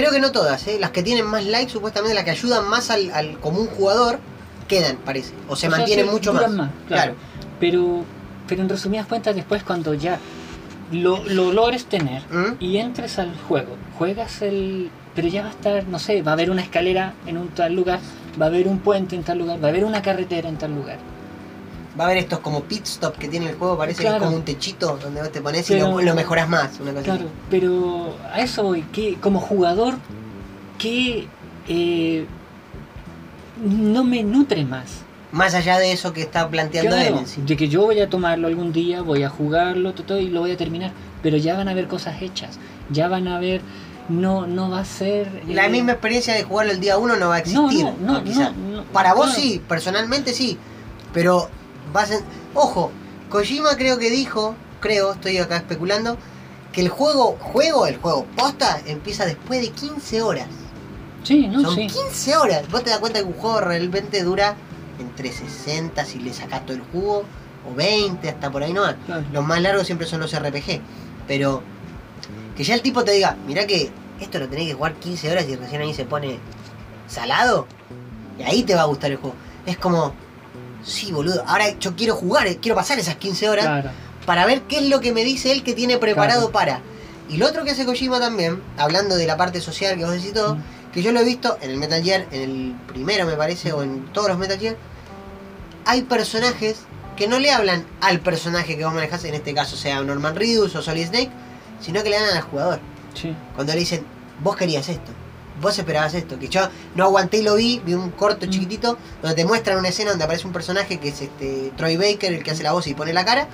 Creo 0.00 0.12
que 0.12 0.20
no 0.20 0.32
todas, 0.32 0.66
¿eh? 0.66 0.78
Las 0.80 0.90
que 0.92 1.02
tienen 1.02 1.26
más 1.26 1.44
likes, 1.44 1.70
supuestamente 1.72 2.14
las 2.14 2.24
que 2.24 2.30
ayudan 2.30 2.66
más 2.68 2.90
al, 2.90 3.10
al 3.10 3.38
común 3.38 3.66
jugador, 3.66 4.18
quedan, 4.66 4.96
parece. 4.96 5.34
O 5.46 5.54
se 5.56 5.66
O 5.66 5.70
sea, 5.70 5.78
mantienen 5.78 6.06
mucho 6.10 6.32
más. 6.32 6.50
claro. 6.88 7.14
Pero, 7.60 8.04
pero 8.48 8.62
en 8.62 8.68
resumidas 8.70 9.06
cuentas, 9.06 9.34
después 9.34 9.62
cuando 9.62 9.92
ya 9.92 10.18
lo, 10.90 11.22
lo 11.24 11.52
logres 11.52 11.84
tener 11.84 12.22
¿Mm? 12.30 12.54
y 12.60 12.78
entres 12.78 13.18
al 13.18 13.34
juego, 13.46 13.76
juegas 13.98 14.40
el... 14.40 14.90
Pero 15.14 15.28
ya 15.28 15.42
va 15.42 15.48
a 15.48 15.50
estar, 15.50 15.86
no 15.86 15.98
sé, 15.98 16.22
va 16.22 16.30
a 16.30 16.34
haber 16.34 16.50
una 16.50 16.62
escalera 16.62 17.12
en 17.26 17.36
un 17.36 17.48
tal 17.48 17.74
lugar, 17.74 17.98
va 18.40 18.46
a 18.46 18.48
haber 18.48 18.68
un 18.68 18.78
puente 18.78 19.16
en 19.16 19.22
tal 19.22 19.38
lugar, 19.38 19.62
va 19.62 19.66
a 19.66 19.70
haber 19.70 19.84
una 19.84 20.00
carretera 20.00 20.48
en 20.48 20.56
tal 20.56 20.74
lugar. 20.74 20.96
Va 22.00 22.04
a 22.04 22.06
haber 22.06 22.16
estos 22.16 22.38
como 22.38 22.62
pit 22.62 22.86
stop 22.86 23.18
que 23.18 23.28
tiene 23.28 23.50
el 23.50 23.56
juego, 23.56 23.76
parece 23.76 24.00
que 24.00 24.08
es 24.08 24.14
como 24.14 24.34
un 24.34 24.42
techito 24.42 24.96
donde 24.96 25.20
vos 25.20 25.30
te 25.30 25.42
pones 25.42 25.68
y 25.68 25.78
lo, 25.78 26.00
lo 26.00 26.14
mejoras 26.14 26.48
más. 26.48 26.80
Una 26.80 26.92
cosa 26.92 27.04
Claro, 27.04 27.26
pero 27.50 28.16
a 28.32 28.40
eso 28.40 28.62
voy, 28.62 28.80
que 28.84 29.16
como 29.16 29.38
jugador, 29.38 29.96
que 30.78 31.28
eh, 31.68 32.24
no 33.62 34.02
me 34.02 34.22
nutre 34.22 34.64
más. 34.64 35.02
Más 35.30 35.54
allá 35.54 35.78
de 35.78 35.92
eso 35.92 36.14
que 36.14 36.22
está 36.22 36.48
planteando 36.48 36.96
él 36.96 37.02
Claro, 37.02 37.18
en 37.18 37.26
sí. 37.26 37.42
de 37.42 37.54
que 37.54 37.68
yo 37.68 37.82
voy 37.82 38.00
a 38.00 38.08
tomarlo 38.08 38.48
algún 38.48 38.72
día, 38.72 39.02
voy 39.02 39.22
a 39.22 39.28
jugarlo 39.28 39.92
todo, 39.92 40.18
y 40.18 40.30
lo 40.30 40.40
voy 40.40 40.52
a 40.52 40.56
terminar, 40.56 40.92
pero 41.22 41.36
ya 41.36 41.54
van 41.54 41.68
a 41.68 41.72
haber 41.72 41.86
cosas 41.86 42.22
hechas, 42.22 42.58
ya 42.88 43.08
van 43.08 43.28
a 43.28 43.38
ver, 43.38 43.60
no, 44.08 44.46
no 44.46 44.70
va 44.70 44.80
a 44.80 44.84
ser... 44.86 45.42
La 45.46 45.66
eh, 45.66 45.68
misma 45.68 45.92
experiencia 45.92 46.32
de 46.32 46.44
jugarlo 46.44 46.72
el 46.72 46.80
día 46.80 46.96
uno 46.96 47.16
no 47.16 47.28
va 47.28 47.34
a 47.34 47.38
existir. 47.40 47.84
No, 47.84 48.22
no, 48.22 48.22
no, 48.22 48.84
Para 48.84 49.12
vos 49.12 49.34
sí, 49.34 49.60
personalmente 49.68 50.32
sí. 50.32 50.56
Pero 51.12 51.50
Ojo, 52.54 52.90
Kojima 53.28 53.76
creo 53.76 53.98
que 53.98 54.10
dijo, 54.10 54.54
creo, 54.80 55.12
estoy 55.12 55.38
acá 55.38 55.56
especulando, 55.56 56.16
que 56.72 56.80
el 56.82 56.88
juego, 56.88 57.36
juego, 57.40 57.86
el 57.86 57.96
juego 57.96 58.26
posta, 58.36 58.80
empieza 58.86 59.24
después 59.24 59.60
de 59.60 59.70
15 59.70 60.22
horas. 60.22 60.46
Sí, 61.22 61.48
no, 61.48 61.60
Son 61.62 61.74
sí. 61.74 61.86
15 61.86 62.36
horas. 62.36 62.70
Vos 62.70 62.82
te 62.82 62.90
das 62.90 62.98
cuenta 62.98 63.20
que 63.20 63.26
un 63.26 63.34
juego 63.34 63.60
realmente 63.60 64.22
dura 64.22 64.56
entre 64.98 65.32
60 65.32 66.04
si 66.04 66.18
le 66.18 66.32
sacás 66.32 66.64
todo 66.64 66.76
el 66.76 66.82
jugo, 66.92 67.24
o 67.70 67.74
20, 67.74 68.28
hasta 68.28 68.50
por 68.50 68.62
ahí 68.62 68.72
no. 68.72 68.82
Claro. 69.06 69.24
Los 69.32 69.44
más 69.44 69.60
largos 69.60 69.86
siempre 69.86 70.06
son 70.06 70.20
los 70.20 70.34
RPG. 70.34 70.80
Pero 71.26 71.62
que 72.56 72.64
ya 72.64 72.74
el 72.74 72.82
tipo 72.82 73.04
te 73.04 73.12
diga, 73.12 73.36
mirá 73.46 73.66
que 73.66 73.90
esto 74.20 74.38
lo 74.38 74.48
tenés 74.48 74.68
que 74.68 74.74
jugar 74.74 74.94
15 74.94 75.30
horas 75.30 75.46
y 75.48 75.56
recién 75.56 75.82
ahí 75.82 75.94
se 75.94 76.04
pone 76.04 76.38
salado. 77.06 77.66
Y 78.38 78.42
ahí 78.42 78.62
te 78.62 78.74
va 78.74 78.82
a 78.82 78.86
gustar 78.86 79.10
el 79.10 79.18
juego. 79.18 79.36
Es 79.66 79.76
como, 79.76 80.14
sí, 80.84 81.12
boludo, 81.12 81.42
ahora 81.46 81.78
yo 81.78 81.94
quiero 81.96 82.14
jugar, 82.16 82.46
eh, 82.46 82.58
quiero 82.60 82.74
pasar 82.76 82.98
esas 82.98 83.16
15 83.16 83.48
horas 83.48 83.64
Claro. 83.66 83.90
para 84.26 84.46
ver 84.46 84.62
qué 84.62 84.78
es 84.78 84.84
lo 84.88 85.00
que 85.00 85.12
me 85.12 85.24
dice 85.24 85.52
él 85.52 85.62
que 85.62 85.74
tiene 85.74 85.98
preparado 85.98 86.50
Claro. 86.50 86.52
para. 86.52 86.80
Y 87.28 87.36
lo 87.36 87.46
otro 87.46 87.64
que 87.64 87.70
hace 87.70 87.84
Kojima 87.86 88.18
también, 88.18 88.60
hablando 88.76 89.14
de 89.16 89.26
la 89.26 89.36
parte 89.36 89.60
social 89.60 89.96
que 89.96 90.04
vos 90.04 90.14
decís 90.14 90.32
todo, 90.32 90.56
Mm. 90.56 90.62
que 90.92 91.02
yo 91.02 91.12
lo 91.12 91.20
he 91.20 91.24
visto 91.24 91.56
en 91.60 91.70
el 91.70 91.76
Metal 91.76 92.02
Gear, 92.02 92.26
en 92.32 92.42
el 92.42 92.74
primero 92.88 93.24
me 93.26 93.34
parece, 93.34 93.72
o 93.72 93.82
en 93.82 94.06
todos 94.12 94.28
los 94.28 94.38
Metal 94.38 94.58
Gear, 94.58 94.76
hay 95.86 96.02
personajes 96.02 96.80
que 97.16 97.28
no 97.28 97.38
le 97.38 97.52
hablan 97.52 97.84
al 98.00 98.20
personaje 98.20 98.76
que 98.76 98.84
vos 98.84 98.94
manejás, 98.94 99.24
en 99.24 99.34
este 99.34 99.54
caso 99.54 99.76
sea 99.76 100.00
Norman 100.02 100.34
Reedus 100.36 100.74
o 100.74 100.82
Solid 100.82 101.06
Snake, 101.06 101.30
sino 101.80 102.02
que 102.02 102.10
le 102.10 102.16
hablan 102.16 102.36
al 102.36 102.42
jugador. 102.42 102.80
Sí. 103.14 103.34
Cuando 103.54 103.72
le 103.74 103.80
dicen, 103.80 104.04
vos 104.42 104.56
querías 104.56 104.88
esto, 104.88 105.10
vos 105.60 105.78
esperabas 105.78 106.14
esto, 106.14 106.38
que 106.38 106.48
yo 106.48 106.68
no 106.94 107.04
aguanté 107.04 107.38
y 107.38 107.42
lo 107.42 107.54
vi, 107.56 107.80
vi 107.84 107.94
un 107.94 108.10
corto 108.10 108.46
Mm. 108.46 108.50
chiquitito, 108.50 108.96
donde 109.22 109.36
te 109.36 109.44
muestran 109.44 109.78
una 109.78 109.88
escena 109.88 110.10
donde 110.10 110.24
aparece 110.24 110.46
un 110.46 110.52
personaje 110.52 110.98
que 110.98 111.08
es 111.08 111.20
este 111.20 111.72
Troy 111.76 111.96
Baker, 111.96 112.32
el 112.32 112.42
que 112.42 112.50
hace 112.52 112.62
la 112.62 112.72
voz 112.72 112.86
y 112.86 112.94
pone 112.94 113.12
la 113.12 113.24
cara, 113.24 113.46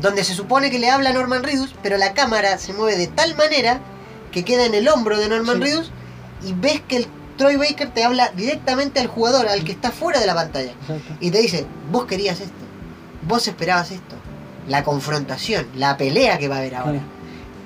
donde 0.00 0.22
se 0.24 0.34
supone 0.34 0.70
que 0.70 0.78
le 0.78 0.90
habla 0.90 1.10
a 1.10 1.12
Norman 1.12 1.42
Reedus, 1.42 1.74
pero 1.82 1.96
la 1.96 2.14
cámara 2.14 2.56
se 2.58 2.72
mueve 2.72 2.96
de 2.96 3.08
tal 3.08 3.34
manera 3.36 3.80
que 4.30 4.44
queda 4.44 4.64
en 4.66 4.74
el 4.74 4.88
hombro 4.88 5.18
de 5.18 5.28
Norman 5.28 5.56
Sí. 5.56 5.62
Reedus 5.62 5.90
y 6.46 6.52
ves 6.52 6.80
que 6.86 6.98
el 6.98 7.06
Troy 7.36 7.56
Baker 7.56 7.90
te 7.92 8.04
habla 8.04 8.30
directamente 8.36 9.00
al 9.00 9.06
jugador, 9.08 9.48
al 9.48 9.64
que 9.64 9.72
está 9.72 9.90
fuera 9.90 10.20
de 10.20 10.26
la 10.26 10.34
pantalla. 10.34 10.72
Exacto. 10.72 11.14
Y 11.20 11.30
te 11.30 11.38
dice, 11.38 11.66
vos 11.90 12.04
querías 12.06 12.40
esto, 12.40 12.52
vos 13.26 13.46
esperabas 13.48 13.90
esto, 13.90 14.14
la 14.68 14.84
confrontación, 14.84 15.66
la 15.74 15.96
pelea 15.96 16.38
que 16.38 16.48
va 16.48 16.56
a 16.56 16.58
haber 16.58 16.74
ahora. 16.76 16.92
Claro. 16.92 17.17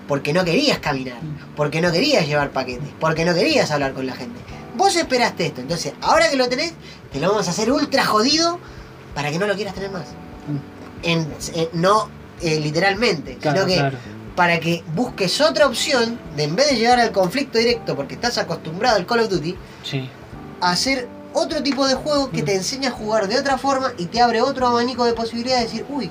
Porque 0.09 0.33
no 0.33 0.45
querías 0.45 0.79
caminar, 0.79 1.23
Mm. 1.23 1.55
porque 1.57 1.81
no 1.81 1.93
querías 1.93 2.27
llevar 2.27 2.51
paquetes, 2.51 2.89
porque 3.01 3.25
no 3.25 3.35
querías 3.35 3.71
hablar 3.71 3.93
con 3.93 4.07
la 4.07 4.15
gente. 4.15 4.41
Vos 4.77 4.97
esperaste 4.97 5.47
esto, 5.47 5.61
entonces 5.61 5.93
ahora 6.01 6.29
que 6.31 6.37
lo 6.37 6.49
tenés, 6.49 6.73
te 7.13 7.21
lo 7.21 7.29
vamos 7.31 7.47
a 7.47 7.51
hacer 7.51 7.71
ultra 7.71 8.05
jodido 8.05 8.59
para 9.15 9.31
que 9.31 9.39
no 9.39 9.47
lo 9.47 9.55
quieras 9.55 9.75
tener 9.75 9.91
más. 9.91 10.05
Mm. 10.49 11.05
En, 11.07 11.35
en- 11.55 11.69
no 11.75 12.09
eh, 12.41 12.59
literalmente, 12.59 13.37
Claro, 13.37 13.59
sino 13.59 13.69
que 13.69 13.75
claro. 13.77 13.97
para 14.35 14.59
que 14.59 14.83
busques 14.97 15.41
otra 15.41 15.67
opción 15.67 16.19
de 16.37 16.43
en 16.45 16.57
vez 16.57 16.71
de 16.71 16.77
llegar 16.77 16.99
al 16.99 17.13
conflicto 17.13 17.59
directo 17.59 17.95
porque 17.95 18.15
estás 18.15 18.37
acostumbrado 18.39 18.97
al 18.97 19.07
Call 19.07 19.21
of 19.21 19.29
Duty, 19.29 19.55
Sí. 19.85 20.09
a 20.61 20.71
hacer 20.73 21.09
otro 21.35 21.63
tipo 21.63 21.87
de 21.87 21.95
juego 21.95 22.31
que 22.31 22.43
Mm. 22.43 22.45
te 22.47 22.55
enseña 22.57 22.89
a 22.89 22.93
jugar 22.93 23.29
de 23.29 23.39
otra 23.39 23.59
forma 23.59 23.93
y 23.97 24.07
te 24.07 24.21
abre 24.21 24.41
otro 24.43 24.67
abanico 24.67 25.05
de 25.05 25.13
posibilidades 25.13 25.67
de 25.67 25.79
decir, 25.79 25.87
uy, 25.89 26.11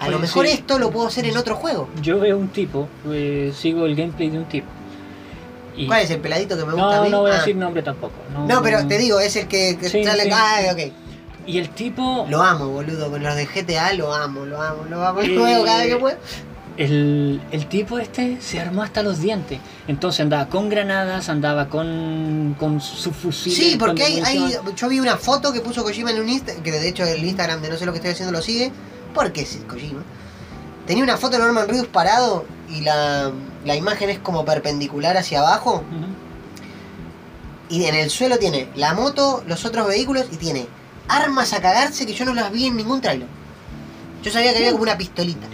a 0.00 0.08
lo 0.08 0.18
mejor 0.18 0.46
sí. 0.46 0.52
esto 0.52 0.78
lo 0.78 0.90
puedo 0.90 1.06
hacer 1.08 1.24
en 1.26 1.36
otro 1.36 1.56
juego. 1.56 1.88
Yo 2.02 2.18
veo 2.20 2.36
un 2.38 2.48
tipo, 2.48 2.88
eh, 3.10 3.52
sigo 3.56 3.86
el 3.86 3.94
gameplay 3.96 4.30
de 4.30 4.38
un 4.38 4.44
tipo. 4.46 4.66
Y- 5.76 5.86
¿Cuál 5.86 6.02
es 6.02 6.10
el 6.10 6.20
peladito 6.20 6.56
que 6.56 6.64
me 6.64 6.72
gusta 6.72 6.94
a 6.94 6.96
no, 6.98 7.04
mí? 7.04 7.10
no 7.10 7.20
voy 7.20 7.30
a 7.30 7.34
Ah. 7.34 7.38
decir 7.38 7.56
nombre 7.56 7.82
tampoco. 7.82 8.14
No, 8.32 8.46
No, 8.46 8.62
pero 8.62 8.86
te 8.86 8.98
digo, 8.98 9.20
es 9.20 9.36
el 9.36 9.46
que, 9.48 9.76
que 9.80 9.88
Sí, 9.88 10.04
sale. 10.04 10.24
sí. 10.24 10.30
Ah, 10.32 10.60
ok. 10.72 10.92
Y 11.46 11.58
el 11.58 11.70
tipo, 11.70 12.26
Lo 12.28 12.42
amo, 12.42 12.68
boludo. 12.68 13.10
Con 13.10 13.22
los 13.22 13.34
de 13.36 13.46
GTA 13.46 13.92
lo 13.94 14.12
amo, 14.12 14.44
lo 14.44 14.60
amo, 14.60 14.84
lo 14.90 15.06
amo. 15.06 15.20
Eh, 15.20 15.28
Lo 15.28 15.44
veo 15.44 15.64
cada 15.64 15.78
vez 15.78 15.88
que 15.88 15.96
puedo. 15.96 16.16
el, 16.76 17.40
el 17.50 17.66
tipo 17.66 17.98
este 17.98 18.40
se 18.40 18.60
armó 18.60 18.82
hasta 18.82 19.02
los 19.02 19.20
dientes. 19.20 19.58
Entonces 19.88 20.20
andaba 20.20 20.46
con 20.48 20.68
granadas, 20.68 21.28
andaba 21.28 21.68
con, 21.68 22.54
con 22.58 22.80
su 22.80 23.12
fusil. 23.12 23.52
Sí, 23.52 23.76
porque 23.78 24.04
hay, 24.04 24.20
hay, 24.20 24.56
yo 24.76 24.88
vi 24.88 25.00
una 25.00 25.16
foto 25.16 25.52
que 25.52 25.60
puso 25.60 25.82
Kojima 25.82 26.10
en 26.10 26.20
un 26.20 26.28
Instagram, 26.28 26.62
que 26.62 26.70
de 26.72 26.88
hecho 26.88 27.04
el 27.04 27.24
Instagram 27.24 27.62
de 27.62 27.70
no 27.70 27.76
sé 27.76 27.86
lo 27.86 27.92
que 27.92 27.98
estoy 27.98 28.12
haciendo 28.12 28.32
lo 28.32 28.42
sigue, 28.42 28.70
porque 29.18 29.42
es 29.42 29.58
Kojima. 29.68 30.02
Tenía 30.86 31.02
una 31.02 31.16
foto 31.16 31.36
de 31.36 31.42
Norman 31.42 31.68
Reedus 31.68 31.88
parado 31.88 32.44
y 32.70 32.80
la, 32.82 33.30
la 33.64 33.74
imagen 33.76 34.08
es 34.10 34.18
como 34.20 34.44
perpendicular 34.44 35.16
hacia 35.16 35.40
abajo. 35.40 35.82
Y 37.68 37.84
en 37.84 37.94
el 37.94 38.08
suelo 38.10 38.38
tiene 38.38 38.68
la 38.76 38.94
moto, 38.94 39.42
los 39.46 39.64
otros 39.64 39.86
vehículos 39.88 40.26
y 40.32 40.36
tiene 40.36 40.66
armas 41.08 41.52
a 41.52 41.60
cagarse 41.60 42.06
que 42.06 42.14
yo 42.14 42.24
no 42.24 42.32
las 42.34 42.50
vi 42.50 42.66
en 42.66 42.76
ningún 42.76 43.00
trailer. 43.00 43.28
Yo 44.22 44.30
sabía 44.30 44.52
que 44.52 44.58
había 44.58 44.70
como 44.70 44.84
una 44.84 44.96
pistolita. 44.96 45.46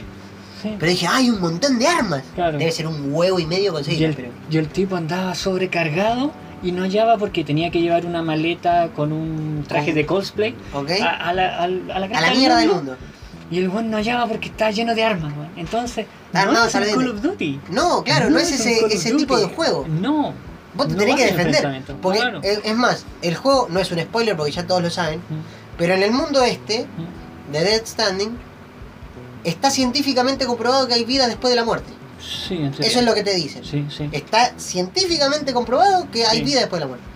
Sí. 0.62 0.76
Pero 0.78 0.90
dije, 0.90 1.06
hay 1.08 1.30
un 1.30 1.40
montón 1.40 1.78
de 1.78 1.86
armas. 1.88 2.22
Claro. 2.34 2.58
Debe 2.58 2.70
ser 2.70 2.86
un 2.86 3.12
huevo 3.12 3.38
y 3.38 3.46
medio 3.46 3.70
Y 3.70 3.74
conseguir. 3.74 4.04
el, 4.10 4.14
Pero... 4.14 4.28
y 4.50 4.56
el 4.58 4.68
tipo 4.68 4.94
andaba 4.96 5.34
sobrecargado 5.34 6.32
y 6.62 6.72
no 6.72 6.82
hallaba 6.82 7.18
porque 7.18 7.44
tenía 7.44 7.70
que 7.70 7.80
llevar 7.82 8.06
una 8.06 8.22
maleta 8.22 8.88
con 8.94 9.12
un 9.12 9.64
traje 9.68 9.86
Con- 9.86 9.94
de 9.96 10.06
cosplay 10.06 10.54
¿Ok? 10.72 10.90
a, 11.02 11.28
a 11.28 11.32
la, 11.34 11.58
al- 11.58 11.90
a 11.90 11.98
la 11.98 12.06
a 12.06 12.08
cresta 12.08 12.26
la 12.28 12.34
mierda 12.34 12.56
del 12.58 12.70
mundo. 12.70 12.96
Y 13.50 13.58
el 13.58 13.68
buen 13.68 13.90
no 13.90 13.96
hallaba 13.98 14.26
porque 14.26 14.48
estaba 14.48 14.70
lleno 14.70 14.94
de 14.94 15.04
armas, 15.04 15.32
weón. 15.36 15.50
Entonces, 15.56 16.06
Armado 16.32 16.68
no 16.72 16.80
es 16.80 16.94
Call 16.94 17.08
of 17.10 17.22
Duty. 17.22 17.60
No, 17.70 18.02
claro, 18.02 18.30
no, 18.30 18.38
es 18.38 18.52
ese, 18.52 18.86
ese 18.86 19.14
tipo 19.14 19.38
de 19.38 19.46
juego. 19.46 19.86
No. 19.88 20.34
Vos 20.74 20.88
te 20.88 20.94
no 20.94 20.98
tenés 20.98 21.16
que 21.16 21.26
defender. 21.26 21.82
Porque, 22.02 22.18
claro. 22.18 22.40
es, 22.42 22.74
más, 22.74 23.04
el 23.22 23.36
juego 23.36 23.68
no 23.70 23.78
es 23.80 23.90
un 23.92 24.00
spoiler 24.00 24.36
porque 24.36 24.52
ya 24.52 24.66
todos 24.66 24.82
lo 24.82 24.90
saben. 24.90 25.20
Mm, 25.20 25.76
Pero 25.78 25.94
en 25.94 26.02
el 26.02 26.10
mundo 26.10 26.42
este, 26.42 26.86
mm. 26.86 27.52
de 27.52 27.60
Dead 27.60 27.86
Standing, 27.86 28.36
está 29.44 29.70
científicamente 29.70 30.46
comprobado 30.46 30.88
que 30.88 30.94
hay 30.94 31.04
vida 31.04 31.28
después 31.28 31.50
de 31.50 31.56
la 31.56 31.64
muerte. 31.64 31.92
Sí, 32.20 32.54
en 32.54 32.72
serio. 32.72 32.90
Eso 32.90 33.00
es 33.00 33.04
lo 33.04 33.14
que 33.14 33.22
te 33.22 33.34
dicen. 33.34 33.64
Sí, 33.64 33.86
sí. 33.88 34.08
Está 34.10 34.58
científicamente 34.58 35.52
comprobado 35.52 36.10
que 36.10 36.26
hay 36.26 36.42
vida 36.42 36.60
después 36.60 36.80
de 36.80 36.86
la 36.86 36.88
muerte. 36.88 37.06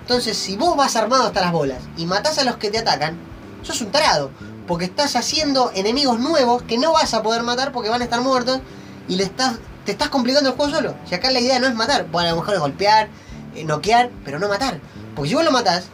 Entonces, 0.00 0.36
si 0.36 0.56
vos 0.56 0.76
vas 0.76 0.96
armado 0.96 1.24
hasta 1.24 1.40
las 1.40 1.52
bolas 1.52 1.78
y 1.96 2.06
matás 2.06 2.38
a 2.38 2.44
los 2.44 2.56
que 2.56 2.70
te 2.70 2.78
atacan, 2.78 3.16
sos 3.62 3.80
un 3.80 3.90
tarado. 3.90 4.30
Porque 4.66 4.86
estás 4.86 5.16
haciendo 5.16 5.70
enemigos 5.74 6.18
nuevos 6.18 6.62
que 6.62 6.78
no 6.78 6.92
vas 6.92 7.14
a 7.14 7.22
poder 7.22 7.42
matar 7.42 7.72
porque 7.72 7.90
van 7.90 8.00
a 8.00 8.04
estar 8.04 8.20
muertos 8.20 8.60
y 9.08 9.16
le 9.16 9.24
estás, 9.24 9.58
te 9.84 9.92
estás 9.92 10.08
complicando 10.08 10.50
el 10.50 10.56
juego 10.56 10.72
solo. 10.72 10.94
Si 11.06 11.14
acá 11.14 11.30
la 11.30 11.40
idea 11.40 11.58
no 11.58 11.66
es 11.66 11.74
matar, 11.74 12.06
bueno, 12.10 12.28
a 12.28 12.32
lo 12.32 12.38
mejor 12.38 12.54
es 12.54 12.60
golpear, 12.60 13.08
eh, 13.54 13.64
noquear, 13.64 14.10
pero 14.24 14.38
no 14.38 14.48
matar. 14.48 14.80
Porque 15.14 15.28
si 15.28 15.34
vos 15.34 15.44
lo 15.44 15.52
matás, 15.52 15.88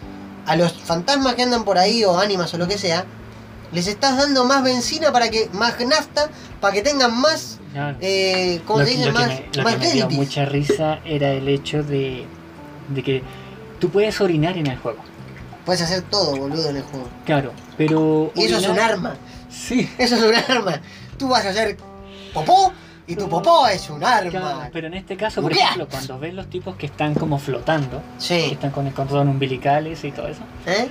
a 0.47 0.57
los 0.57 0.73
fantasmas 0.73 1.35
que 1.35 1.43
andan 1.43 1.65
por 1.65 1.79
ahí 1.79 2.05
o 2.05 2.19
ánimas 2.19 2.53
o 2.55 2.59
lo 2.59 2.69
que 2.69 2.79
sea, 2.79 3.05
les 3.73 3.87
estás 3.87 4.17
dando 4.17 4.45
más 4.45 4.63
benzina 4.63 5.13
para 5.13 5.31
que, 5.31 5.49
más 5.53 5.79
nafta, 5.87 6.31
para 6.61 6.75
que 6.75 6.83
tengan 6.83 7.21
más, 7.21 7.59
eh, 8.01 8.61
¿cómo 8.67 8.81
lo, 8.81 8.85
se 8.85 8.93
dice? 8.93 9.07
lo 9.07 9.13
que 9.13 9.19
Más, 9.19 9.29
me, 9.29 9.49
lo 9.55 9.63
más 9.63 9.75
que 9.77 9.87
me 9.87 9.93
dio 9.93 10.11
mucha 10.11 10.45
risa 10.45 11.01
era 11.05 11.33
el 11.33 11.49
hecho 11.49 11.83
de, 11.83 12.27
de 12.89 13.03
que 13.03 13.23
tú 13.79 13.91
puedes 13.91 14.21
orinar 14.21 14.57
en 14.57 14.67
el 14.67 14.79
juego. 14.79 15.03
Puedes 15.71 15.83
hacer 15.83 16.03
todo, 16.03 16.35
boludo, 16.35 16.69
en 16.71 16.79
el 16.79 16.83
juego. 16.83 17.07
Claro, 17.25 17.53
pero. 17.79 18.33
Y 18.35 18.43
eso 18.47 18.57
es 18.57 18.67
un 18.67 18.81
arma. 18.81 19.15
Sí. 19.49 19.89
Eso 19.99 20.17
es 20.17 20.23
un 20.23 20.35
arma. 20.35 20.81
Tú 21.17 21.29
vas 21.29 21.47
a 21.47 21.51
hacer 21.51 21.77
popó 22.35 22.73
y 23.07 23.15
tu 23.15 23.29
popó 23.29 23.69
es 23.69 23.89
un 23.89 24.03
arma. 24.03 24.31
Claro, 24.33 24.61
pero 24.73 24.89
en 24.89 24.95
este 24.95 25.17
caso, 25.17 25.41
por 25.41 25.53
ejemplo, 25.53 25.87
cuando 25.89 26.19
ves 26.19 26.35
los 26.35 26.49
tipos 26.51 26.75
que 26.75 26.87
están 26.87 27.15
como 27.15 27.39
flotando, 27.39 27.99
que 28.19 28.25
Sí. 28.25 28.49
están 28.51 28.73
con 28.73 28.89
el 28.89 28.93
cordón 28.95 29.29
umbilicales 29.29 30.03
y 30.03 30.11
todo 30.11 30.27
eso, 30.27 30.41
¿Eh? 30.67 30.89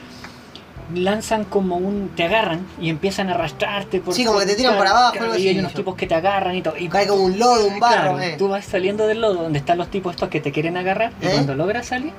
lanzan 0.93 1.43
como 1.43 1.76
un. 1.76 2.11
te 2.15 2.23
agarran 2.23 2.65
y 2.80 2.88
empiezan 2.89 3.27
a 3.30 3.34
arrastrarte 3.34 3.99
por. 3.99 4.14
Sí, 4.14 4.23
como 4.23 4.39
que 4.39 4.45
te 4.45 4.56
tiran 4.56 4.77
para 4.77 4.91
abajo, 4.91 5.18
algo 5.19 5.35
y 5.35 5.45
hay 5.49 5.60
unos 5.60 5.73
tipos 5.73 5.93
que 5.95 6.07
te 6.07 6.15
agarran 6.15 6.56
y 6.56 6.61
todo. 6.61 6.77
Y 6.77 6.88
Cae 6.88 7.06
como 7.06 7.23
un 7.26 7.38
lodo, 7.38 7.68
un 7.68 7.81
barro. 7.81 8.15
Claro, 8.15 8.22
eh. 8.22 8.35
tú 8.38 8.47
vas 8.47 8.64
saliendo 8.64 9.07
del 9.07 9.19
lodo 9.19 9.43
donde 9.43 9.60
están 9.60 9.77
los 9.77 9.89
tipos 9.91 10.15
estos 10.15 10.30
que 10.30 10.39
te 10.39 10.53
quieren 10.53 10.77
agarrar 10.77 11.11
y 11.22 11.26
¿Eh? 11.26 11.31
cuando 11.34 11.53
logras 11.53 11.85
salir, 11.88 12.14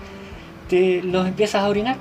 te 0.70 1.02
los 1.02 1.26
empiezas 1.26 1.62
a 1.62 1.68
orinar 1.68 1.96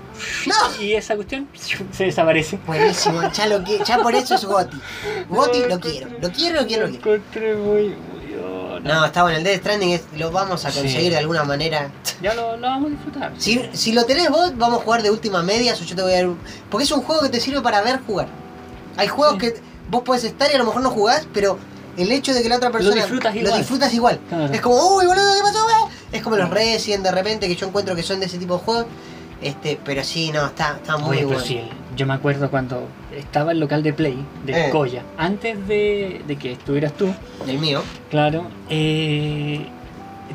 ¡No! 0.45 0.55
y 0.81 0.93
esa 0.93 1.15
cuestión 1.15 1.49
se 1.91 2.05
desaparece. 2.05 2.57
Buenísimo, 2.65 3.21
ya, 3.33 3.47
lo 3.47 3.59
qui- 3.59 3.83
ya 3.83 3.97
por 4.01 4.15
eso 4.15 4.35
es 4.35 4.45
Goti. 4.45 4.77
Goti 5.29 5.59
lo 5.67 5.79
quiero. 5.79 6.07
Lo 6.21 6.31
quiero, 6.31 6.61
lo 6.61 6.67
quiero, 6.67 6.83
lo 6.87 6.89
quiero. 6.91 7.15
encontré 7.15 7.55
muy, 7.55 7.81
muy 7.89 8.35
oh, 8.41 8.79
No, 8.81 9.03
está 9.05 9.23
bueno. 9.23 9.39
El 9.39 9.43
Death 9.43 9.59
Stranding 9.61 9.89
es- 9.89 10.03
lo 10.17 10.31
vamos 10.31 10.63
a 10.63 10.71
conseguir 10.71 11.01
Sí. 11.01 11.09
de 11.09 11.17
alguna 11.17 11.43
manera. 11.43 11.89
Ya 12.21 12.33
lo, 12.33 12.55
lo 12.57 12.67
vamos 12.67 12.87
a 12.87 12.89
disfrutar. 12.91 13.33
Si, 13.37 13.61
si 13.73 13.91
lo 13.93 14.05
tenés 14.05 14.29
vos, 14.29 14.55
vamos 14.57 14.79
a 14.81 14.83
jugar 14.83 15.01
de 15.03 15.09
última 15.11 15.41
media. 15.43 15.73
O 15.73 15.83
yo 15.83 15.95
te 15.95 16.01
voy 16.01 16.13
a 16.13 16.23
dar 16.23 16.29
Porque 16.69 16.83
es 16.85 16.91
un 16.91 17.01
juego 17.01 17.21
que 17.23 17.29
te 17.29 17.39
sirve 17.39 17.61
para 17.61 17.81
ver 17.81 17.99
jugar. 18.05 18.27
Hay 18.97 19.07
juegos 19.07 19.35
Sí. 19.35 19.39
que 19.47 19.61
vos 19.89 20.03
podés 20.03 20.23
estar 20.25 20.49
y 20.51 20.55
a 20.55 20.57
lo 20.59 20.65
mejor 20.65 20.81
no 20.81 20.91
jugás, 20.91 21.27
pero 21.33 21.57
el 21.97 22.11
hecho 22.11 22.33
de 22.33 22.43
que 22.43 22.49
la 22.49 22.57
otra 22.57 22.71
persona 22.71 22.95
disfrutas 22.95 23.35
lo 23.35 23.57
disfrutas 23.57 23.93
igual. 23.93 24.19
Claro. 24.29 24.53
Es 24.53 24.61
como, 24.61 24.95
uy, 24.95 25.05
boludo, 25.05 25.33
¿qué 25.33 25.41
pasó? 25.41 25.89
Es 26.11 26.21
como 26.23 26.35
los 26.37 26.49
Resident 26.49 27.03
de 27.03 27.11
repente, 27.11 27.47
que 27.47 27.55
yo 27.55 27.67
encuentro 27.67 27.95
que 27.95 28.03
son 28.03 28.19
de 28.19 28.25
ese 28.25 28.37
tipo 28.37 28.55
de 28.57 28.63
juegos. 28.63 28.85
Este, 29.41 29.79
pero 29.85 30.03
sí, 30.03 30.31
no, 30.33 30.45
está, 30.47 30.75
está 30.75 30.97
muy 30.97 31.17
Oye, 31.17 31.25
bueno. 31.25 31.39
sí, 31.41 31.61
yo 31.95 32.05
me 32.05 32.13
acuerdo 32.13 32.49
cuando 32.49 32.89
estaba 33.15 33.53
el 33.53 33.59
local 33.61 33.83
de 33.83 33.93
Play, 33.93 34.25
de 34.45 34.67
Eh. 34.67 34.69
Coya, 34.69 35.03
antes 35.17 35.65
de, 35.65 36.21
de 36.27 36.35
que 36.35 36.51
estuvieras 36.51 36.91
tú, 36.93 37.13
El 37.47 37.57
mío. 37.57 37.81
claro, 38.09 38.47
eh, 38.69 39.65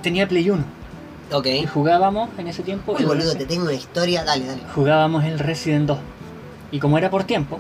tenía 0.03 0.27
Play 0.27 0.49
1 0.49 0.65
Ok. 1.33 1.47
y 1.49 1.67
jugábamos 1.67 2.31
en 2.39 2.47
ese 2.47 2.63
tiempo. 2.63 2.95
Uy, 2.99 3.05
boludo, 3.05 3.37
te 3.37 3.45
tengo 3.45 3.65
una 3.65 3.75
historia. 3.75 4.25
Dale, 4.25 4.47
dale. 4.47 4.63
Jugábamos 4.75 5.25
el 5.25 5.39
Resident 5.39 5.87
2. 5.87 5.99
Y 6.73 6.79
como 6.81 6.97
era 6.97 7.11
por 7.11 7.25
tiempo, 7.25 7.59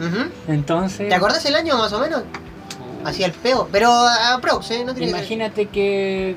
entonces. 0.48 1.08
¿Te 1.10 1.14
acordás 1.14 1.44
el 1.44 1.54
año 1.56 1.76
más 1.76 1.92
o 1.92 2.00
menos? 2.00 2.22
Hacía 3.04 3.26
el 3.26 3.32
peo. 3.32 3.68
Pero 3.70 3.90
a 3.92 4.38
prox, 4.40 4.70
¿eh? 4.70 4.82
No 4.84 4.94
tiene 4.94 5.12
que 5.12 5.18
Imagínate 5.18 5.66
que. 5.66 6.36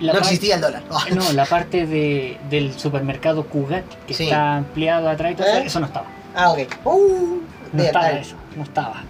La 0.00 0.12
No 0.14 0.18
existía 0.20 0.54
el 0.56 0.60
dólar. 0.60 0.82
No, 1.14 1.32
la 1.32 1.44
parte 1.46 1.86
de, 1.86 2.38
del 2.50 2.78
supermercado 2.78 3.44
Cugat 3.46 3.84
que 4.06 4.14
Sí. 4.14 4.24
está 4.24 4.56
ampliado 4.56 5.08
atrás 5.08 5.32
y 5.32 5.34
todo 5.36 5.46
eso, 5.46 5.56
¿Eh? 5.58 5.62
eso 5.66 5.80
no 5.80 5.86
estaba. 5.86 6.06
Ah, 6.34 6.50
ok. 6.50 6.58
Uh, 6.84 7.38
No 7.72 7.82
estaba 7.82 8.04
dale. 8.06 8.20
eso, 8.20 8.34
no 8.56 8.62
estaba. 8.62 9.02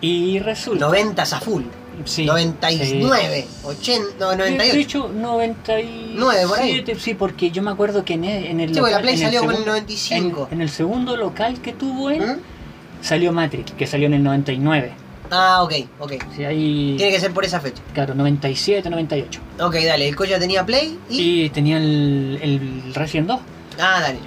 Y 0.00 0.38
resulta. 0.40 0.86
90 0.86 1.22
a 1.22 1.26
full. 1.40 1.62
sí, 2.04 2.24
99, 2.26 3.46
80, 3.64 4.02
no, 4.18 4.30
sí. 4.32 4.50
De 4.50 4.56
98. 4.58 4.76
hecho, 4.78 5.08
97, 5.08 6.12
Nueve, 6.16 6.46
por 6.48 6.58
ahí. 6.58 6.84
sí, 6.98 7.14
porque 7.14 7.50
yo 7.52 7.62
me 7.62 7.70
acuerdo 7.70 8.04
que 8.04 8.14
en 8.14 8.24
el, 8.24 8.44
en 8.46 8.60
el 8.60 8.74
Sí, 8.74 8.80
porque 8.80 8.92
la 8.92 8.98
local- 8.98 9.02
Play 9.02 9.14
en 9.14 9.20
el 9.20 9.26
salió 9.26 9.40
como 9.40 9.50
en 9.52 9.56
el 9.58 9.62
segundo- 9.64 9.72
95. 9.72 10.48
En, 10.50 10.54
en 10.56 10.62
el 10.62 10.70
segundo 10.70 11.16
local 11.16 11.60
que 11.60 11.72
tuvo 11.72 12.10
él, 12.10 12.20
¿Mm? 12.20 13.04
salió 13.04 13.32
Matrix, 13.32 13.72
que 13.72 13.86
salió 13.86 14.06
en 14.06 14.14
el 14.14 14.22
99. 14.24 14.92
Ah, 15.34 15.62
ok, 15.62 15.72
ok. 15.98 16.12
Sí, 16.36 16.44
ahí, 16.44 16.94
Tiene 16.98 17.10
que 17.10 17.18
ser 17.18 17.32
por 17.32 17.42
esa 17.44 17.58
fecha. 17.58 17.82
claro, 17.94 18.14
97, 18.14 18.90
98. 18.90 19.40
Ok, 19.60 19.76
dale, 19.76 20.06
el 20.06 20.14
Coya 20.14 20.38
tenía 20.38 20.64
Play 20.66 20.98
y... 21.08 21.44
Y 21.44 21.48
tenía 21.50 21.78
el, 21.78 22.38
el 22.42 22.94
Resident 22.94 23.28
2. 23.28 23.40
Ah, 23.80 24.00
dale. 24.02 24.18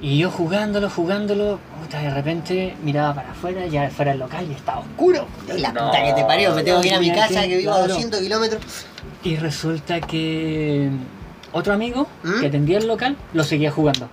Y 0.00 0.16
yo 0.18 0.30
jugándolo, 0.30 0.88
jugándolo, 0.88 1.58
puta, 1.82 1.98
de 1.98 2.08
repente 2.10 2.74
miraba 2.82 3.14
para 3.14 3.30
afuera, 3.32 3.66
ya 3.66 3.90
fuera 3.90 4.12
del 4.12 4.20
local 4.20 4.46
y 4.50 4.54
estaba 4.54 4.80
oscuro. 4.80 5.26
Y 5.54 5.60
la 5.60 5.68
puta 5.70 6.02
que 6.02 6.12
te 6.14 6.24
parió, 6.24 6.54
me 6.54 6.62
tengo 6.62 6.80
que 6.80 6.88
ir 6.88 6.94
a 6.94 7.00
mi 7.00 7.12
casa 7.12 7.42
que 7.42 7.56
vivo 7.58 7.70
a 7.72 7.76
claro. 7.76 7.92
200 7.92 8.20
kilómetros. 8.20 8.62
Y 9.22 9.36
resulta 9.36 10.00
que 10.00 10.88
otro 11.52 11.74
amigo 11.74 12.06
¿Mm? 12.22 12.40
que 12.40 12.46
atendía 12.46 12.78
el 12.78 12.86
local 12.86 13.16
lo 13.34 13.44
seguía 13.44 13.70
jugando. 13.70 14.08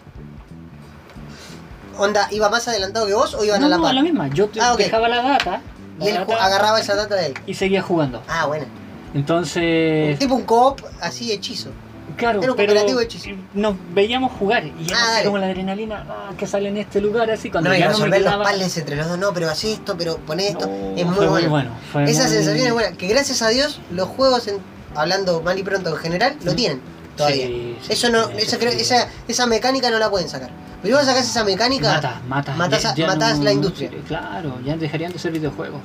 Onda, 1.98 2.28
¿iba 2.32 2.50
más 2.50 2.68
adelantado 2.68 3.06
que 3.06 3.14
vos 3.14 3.34
o 3.36 3.44
iban 3.44 3.60
No, 3.60 3.68
a 3.68 3.70
la 3.70 3.78
no, 3.78 3.84
par? 3.84 3.94
la 3.96 4.02
misma. 4.02 4.28
Yo 4.30 4.48
te- 4.48 4.60
Ah, 4.62 4.74
ok. 4.74 4.80
dejaba 4.80 5.08
la 5.10 5.22
data, 5.22 5.62
Y 6.02 6.08
él 6.10 6.16
data, 6.16 6.44
agarraba 6.46 6.80
esa 6.80 6.96
data 6.96 7.16
de 7.16 7.28
él. 7.28 7.34
y 7.48 7.54
seguía 7.54 7.82
jugando. 7.82 8.22
Ah, 8.28 8.46
bueno. 8.48 8.66
Entonces, 9.14 10.18
Tipo 10.20 10.36
un 10.36 10.44
co-op 10.44 10.82
así 11.02 11.32
hechizo. 11.32 11.70
claro, 12.18 12.42
era 12.42 12.52
un 12.52 12.58
pero 12.58 12.70
cooperativo 12.74 13.00
hechizo. 13.02 13.30
nos 13.54 13.76
veíamos 13.94 14.32
jugar 14.34 14.64
y 14.66 14.86
era 14.88 14.98
Ah, 14.98 15.16
así 15.18 15.26
como 15.26 15.38
la 15.38 15.48
adrenalina 15.48 16.06
ah, 16.10 16.32
que 16.38 16.48
sale 16.48 16.70
en 16.70 16.78
este 16.78 17.02
lugar 17.02 17.30
así 17.30 17.50
cuando 17.50 17.70
No, 17.70 17.76
y 17.76 17.80
ya 17.80 17.86
no 17.92 17.98
los 18.08 18.36
puzzles 18.48 18.78
entre 18.78 18.96
los 18.96 19.08
dos, 19.08 19.18
no, 19.18 19.34
pero 19.34 19.50
haz 19.50 19.64
esto, 19.64 19.96
pero 19.98 20.18
pon 20.18 20.40
esto. 20.40 20.68
No, 20.68 20.96
es 20.98 21.06
muy 21.06 21.16
fue 21.16 21.28
bueno. 21.28 21.42
muy 21.42 21.50
bueno. 21.50 21.72
fue 21.92 22.04
Esa 22.06 22.24
muy- 22.24 22.32
sensación 22.32 22.68
es 22.68 22.74
buena. 22.74 22.92
Que 22.98 23.08
gracias 23.08 23.42
a 23.42 23.50
Dios 23.50 23.80
los 23.92 24.08
juegos, 24.10 24.48
en- 24.48 24.58
hablando 24.96 25.42
mal 25.42 25.58
y 25.60 25.64
pronto 25.64 25.90
en 25.92 25.96
general, 25.98 26.36
lo 26.44 26.54
tienen 26.56 26.82
todavía. 27.22 27.48
Sí, 27.48 27.76
sí, 27.82 27.94
Eso 27.94 28.10
no, 28.10 28.28
sí, 28.28 28.34
esa, 28.38 28.52
sí, 28.52 28.58
creo- 28.58 28.72
sí. 28.74 28.82
esa, 28.82 29.08
esa 29.28 29.46
mecánica 29.48 29.90
no 29.90 30.00
la 30.00 30.10
pueden 30.10 30.28
sacar. 30.30 30.50
Pero 30.82 30.96
si 30.98 31.00
vos 31.00 31.06
sacás 31.06 31.30
esa 31.30 31.44
mecánica, 31.44 31.94
Matas, 31.94 32.26
matas. 32.28 32.58
matás 32.58 32.86
a- 32.86 32.96
matás 33.08 33.40
la 33.40 33.54
industria. 33.54 33.90
sí, 33.90 33.98
Claro, 34.08 34.60
ya 34.66 34.76
dejarían 34.78 35.12
de 35.14 35.20
ser 35.20 35.32
videojuegos. 35.32 35.80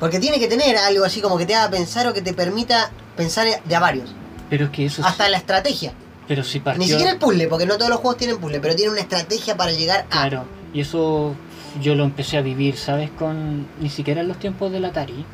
porque 0.00 0.18
tiene 0.18 0.38
que 0.38 0.48
tener 0.48 0.76
algo 0.76 1.04
así 1.04 1.20
como 1.20 1.38
que 1.38 1.46
te 1.46 1.54
haga 1.54 1.70
pensar 1.70 2.06
o 2.06 2.12
que 2.12 2.20
te 2.20 2.34
permita 2.34 2.90
pensar 3.16 3.46
de 3.64 3.76
a 3.76 3.80
varios. 3.80 4.10
Pero 4.50 4.66
es 4.66 4.70
que 4.70 4.84
eso. 4.86 5.02
Hasta 5.04 5.28
la 5.28 5.38
estrategia. 5.38 5.92
Pero 6.28 6.42
si 6.44 6.60
partió. 6.60 6.80
Ni 6.82 6.88
siquiera 6.88 7.12
el 7.12 7.18
puzzle, 7.18 7.46
porque 7.48 7.64
no 7.66 7.76
todos 7.76 7.90
los 7.90 8.00
juegos 8.00 8.16
tienen 8.18 8.38
puzzle, 8.38 8.60
pero 8.60 8.74
tienen 8.74 8.92
una 8.92 9.00
estrategia 9.00 9.56
para 9.56 9.72
llegar 9.72 10.00
a. 10.10 10.26
Claro, 10.28 10.44
y 10.74 10.80
eso 10.80 11.34
yo 11.82 11.94
lo 11.94 12.04
empecé 12.04 12.36
a 12.36 12.40
vivir, 12.42 12.76
¿sabes? 12.76 13.10
Con. 13.18 13.66
Ni 13.80 13.88
siquiera 13.88 14.20
en 14.20 14.28
los 14.28 14.38
tiempos 14.38 14.70
del 14.72 14.84
Atari. 14.84 15.24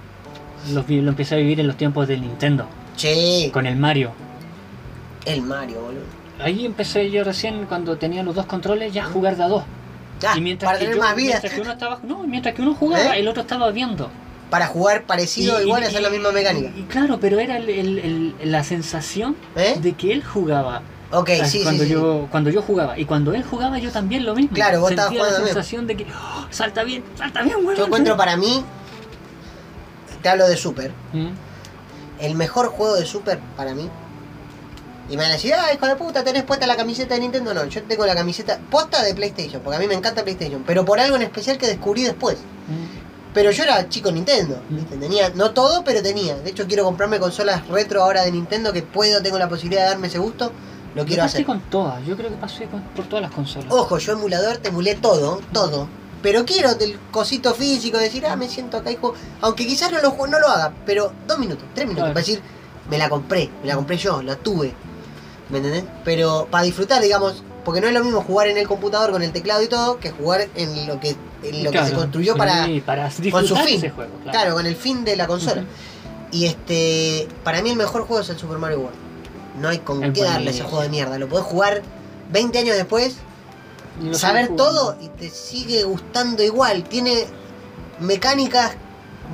Los 0.73 0.89
lo 0.89 1.09
empecé 1.11 1.35
a 1.35 1.39
vivir 1.39 1.59
en 1.61 1.67
los 1.67 1.77
tiempos 1.77 2.07
del 2.07 2.21
Nintendo. 2.21 2.67
Che, 2.97 3.51
Con 3.53 3.67
el 3.67 3.77
Mario. 3.77 4.13
El 5.27 5.43
Mario, 5.43 5.81
boludo. 5.81 6.03
Ahí 6.43 6.65
empecé 6.65 7.11
yo 7.11 7.23
recién 7.25 7.67
cuando 7.67 7.97
tenía 7.99 8.23
los 8.23 8.35
dos 8.35 8.47
controles 8.47 8.93
ya 8.95 9.05
a 9.05 9.07
jugar 9.07 9.37
de 9.37 9.43
a 9.45 9.49
dos. 9.49 9.65
Ah, 10.27 10.35
y 10.37 10.41
mientras 10.41 10.69
para 10.69 10.79
que 10.79 10.85
tener 10.87 10.97
yo- 10.97 11.03
más 11.03 11.15
vida. 11.17 11.29
Mientras 11.33 11.53
que 11.55 11.61
uno 11.61 11.73
estaba. 11.73 12.01
No, 12.03 12.19
mientras 12.25 12.55
que 12.55 12.63
uno 12.63 12.75
jugaba, 12.75 13.17
¿Eh? 13.17 13.21
el 13.21 13.29
otro 13.29 13.43
estaba 13.43 13.71
viendo. 13.71 14.11
Para 14.51 14.67
jugar 14.67 15.05
parecido, 15.05 15.61
Y- 15.61 15.65
igual, 15.65 15.83
y- 15.83 15.87
hacer 15.87 16.03
la 16.03 16.11
misma 16.11 16.33
mecánica. 16.33 16.71
Y, 16.77 16.83
claro, 16.85 17.19
pero 17.21 17.39
era 17.39 17.57
el- 17.59 17.69
el- 17.71 17.99
el- 18.41 18.53
la 18.53 18.65
sensación 18.65 19.37
¿Eh? 19.57 19.77
de 19.81 19.93
que 19.93 20.13
él 20.13 20.25
jugaba. 20.25 20.83
Ok, 21.13 21.31
Ah, 21.41 21.45
sí, 21.45 21.59
sí, 21.59 21.63
cuando 21.65 21.85
sí. 21.85 21.91
yo 21.91 22.29
cuando 22.31 22.51
yo 22.51 22.63
jugaba 22.63 22.97
y 22.99 23.05
cuando 23.05 23.35
él 23.35 23.43
jugaba 23.43 23.79
yo 23.79 23.91
también 23.91 24.25
lo 24.25 24.35
mismo 24.35 24.55
Claro, 24.55 24.81
vos 24.81 24.91
estabas 24.91 25.09
sentía 25.11 25.23
la 25.25 25.29
jugando 25.31 25.37
también. 25.49 25.55
sensación 25.55 25.87
de 25.89 25.97
que 25.97 26.07
"Oh, 26.13 26.47
salta 26.51 26.83
bien 26.85 27.03
salta 27.17 27.43
bien 27.43 27.57
weón". 27.65 27.77
Yo 27.77 27.87
encuentro 27.87 28.17
para 28.17 28.37
mí, 28.37 28.63
te 30.23 30.29
hablo 30.29 30.47
de 30.49 30.57
Super, 30.57 30.93
Mm, 31.13 31.29
el 32.21 32.35
mejor 32.37 32.69
juego 32.69 32.95
de 32.97 33.07
Super 33.07 33.41
para 33.57 33.75
mí. 33.75 33.89
Y 35.11 35.17
me 35.17 35.23
van 35.25 35.33
a 35.33 35.35
decir, 35.35 35.53
ah, 35.55 35.73
hijo 35.75 35.87
de 35.87 35.97
puta, 35.97 36.23
tenés 36.23 36.45
puesta 36.45 36.67
la 36.69 36.77
camiseta 36.77 37.15
de 37.15 37.21
Nintendo. 37.21 37.53
No, 37.53 37.65
yo 37.65 37.83
tengo 37.83 38.07
la 38.07 38.15
camiseta 38.15 38.61
posta 38.71 39.03
de 39.03 39.13
PlayStation, 39.15 39.61
porque 39.61 39.77
a 39.77 39.81
mí 39.81 39.87
me 39.89 39.95
encanta 39.95 40.23
PlayStation, 40.23 40.63
pero 40.65 40.85
por 40.85 41.01
algo 41.01 41.17
en 41.17 41.23
especial 41.23 41.59
que 41.59 41.67
descubrí 41.67 42.05
después. 42.05 42.37
mm. 42.37 43.01
Pero 43.33 43.53
yo 43.53 43.63
era 43.63 43.89
chico 43.89 44.11
Nintendo, 44.11 44.61
Mm. 44.69 44.77
¿viste? 44.77 44.97
tenía, 44.97 45.31
no 45.31 45.51
todo, 45.53 45.85
pero 45.85 46.03
tenía. 46.03 46.37
De 46.37 46.51
hecho 46.51 46.67
quiero 46.67 46.85
comprarme 46.85 47.19
consolas 47.21 47.67
retro 47.69 48.03
ahora 48.03 48.23
de 48.23 48.33
Nintendo 48.33 48.73
que 48.73 48.83
puedo, 48.83 49.23
tengo 49.23 49.39
la 49.39 49.49
posibilidad 49.49 49.83
de 49.83 49.89
darme 49.91 50.07
ese 50.09 50.19
gusto, 50.19 50.51
lo 50.95 51.03
Yo 51.03 51.07
quiero 51.07 51.23
pasé 51.23 51.37
hacer. 51.39 51.47
con 51.47 51.61
todas, 51.71 52.05
yo 52.07 52.17
creo 52.17 52.29
que 52.31 52.37
pasé 52.37 52.65
con- 52.67 52.83
por 52.83 53.07
todas 53.09 53.23
las 53.23 53.31
consolas. 53.33 53.69
Ojo, 53.73 53.99
yo 53.99 54.13
emulador 54.15 54.57
te 54.59 54.69
emulé 54.71 54.97
todo, 54.97 55.41
todo. 55.53 55.87
Pero 56.23 56.45
quiero 56.45 56.75
del 56.75 56.99
cosito 57.13 57.55
físico, 57.55 57.99
decir, 57.99 58.27
ah, 58.27 58.35
me 58.37 58.49
siento 58.49 58.77
acá 58.77 58.91
y 58.91 58.97
juego. 58.97 59.15
Aunque 59.41 59.65
quizás 59.67 59.91
no 59.93 60.01
lo, 60.03 60.27
no 60.27 60.39
lo 60.41 60.49
haga, 60.49 60.73
pero 60.85 61.13
dos 61.27 61.39
minutos, 61.39 61.65
tres 61.75 61.87
minutos, 61.87 62.09
para 62.11 62.21
decir, 62.21 62.43
me 62.91 62.99
la 62.99 63.09
compré, 63.09 63.49
me 63.63 63.69
la 63.69 63.77
compré 63.77 63.97
yo, 63.97 64.21
la 64.23 64.35
tuve. 64.37 64.75
¿Me 65.51 65.59
entendés? 65.59 65.85
Pero 66.05 66.47
para 66.51 66.65
disfrutar, 66.65 67.03
digamos, 67.03 67.43
porque 67.65 67.81
no 67.81 67.89
es 67.89 67.93
lo 67.93 68.03
mismo 68.05 68.23
jugar 68.23 68.49
en 68.49 68.57
el 68.57 68.67
computador 68.69 69.11
con 69.11 69.23
el 69.23 69.33
teclado 69.33 69.63
y 69.63 69.67
todo, 69.69 69.99
que 69.99 70.11
jugar 70.11 70.49
en 70.55 70.87
lo 70.87 71.01
que, 71.01 71.17
en 71.43 71.65
lo 71.65 71.71
que 71.71 71.85
se 71.85 71.93
construyó 71.93 72.35
sí, 72.35 72.39
para, 72.85 73.11
con 73.31 73.47
su 73.47 73.57
fin. 73.57 73.79
ese 73.79 73.91
juego. 73.91 74.13
Claro. 74.23 74.31
Claro, 74.31 74.55
con 74.55 74.67
el 74.67 74.77
fin 74.77 75.05
de 75.05 75.17
la 75.17 75.27
consola. 75.27 75.65
Y 76.33 76.47
este, 76.47 77.29
para 77.43 77.61
mí 77.63 77.71
el 77.71 77.77
mejor 77.77 78.03
juego 78.07 78.23
es 78.23 78.29
el 78.29 78.39
Super 78.39 78.59
Mario 78.59 78.81
World. 78.81 78.97
No 79.61 79.69
hay 79.69 79.79
con 79.79 80.13
qué 80.13 80.23
darle 80.23 80.51
ese 80.51 80.63
juego 80.63 80.83
de 80.83 80.89
mierda. 80.89 81.19
Lo 81.19 81.29
podés 81.29 81.45
jugar 81.45 81.83
20 82.33 82.59
años 82.59 82.77
después 82.77 83.17
saber 84.13 84.55
todo 84.57 84.97
y 85.01 85.09
te 85.09 85.29
sigue 85.29 85.83
gustando 85.85 86.43
igual. 86.43 86.85
Tiene 86.85 87.27
mecánicas 87.99 88.73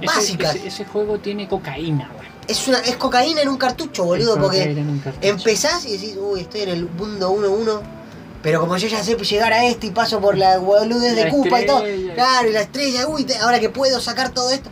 Ese- 0.00 0.06
básicas. 0.06 0.54
Ese, 0.56 0.68
ese 0.68 0.84
juego 0.86 1.18
tiene 1.18 1.46
cocaína. 1.46 2.10
Es, 2.48 2.68
una, 2.68 2.78
es 2.78 2.96
cocaína 2.96 3.42
en 3.42 3.48
un 3.48 3.56
cartucho, 3.56 4.04
boludo, 4.04 4.38
porque 4.40 4.74
cartucho. 4.74 5.18
empezás 5.20 5.84
y 5.86 5.92
decís, 5.92 6.16
uy, 6.20 6.40
estoy 6.40 6.62
en 6.62 6.68
el 6.70 6.88
mundo 6.88 7.32
1-1. 7.32 7.80
Pero 8.42 8.60
como 8.60 8.76
yo 8.76 8.86
ya 8.86 9.02
sé 9.02 9.16
llegar 9.16 9.52
a 9.52 9.64
este 9.66 9.88
y 9.88 9.90
paso 9.90 10.20
por 10.20 10.36
la 10.38 10.58
boludez 10.58 11.16
de 11.16 11.24
La 11.24 11.30
Koopa 11.30 11.60
y 11.62 11.66
todo. 11.66 11.82
Claro, 12.14 12.48
y 12.48 12.52
la 12.52 12.60
estrella, 12.60 13.08
uy, 13.08 13.24
te- 13.24 13.36
ahora 13.38 13.58
que 13.58 13.70
puedo 13.70 14.00
sacar 14.00 14.30
todo 14.30 14.50
esto. 14.50 14.70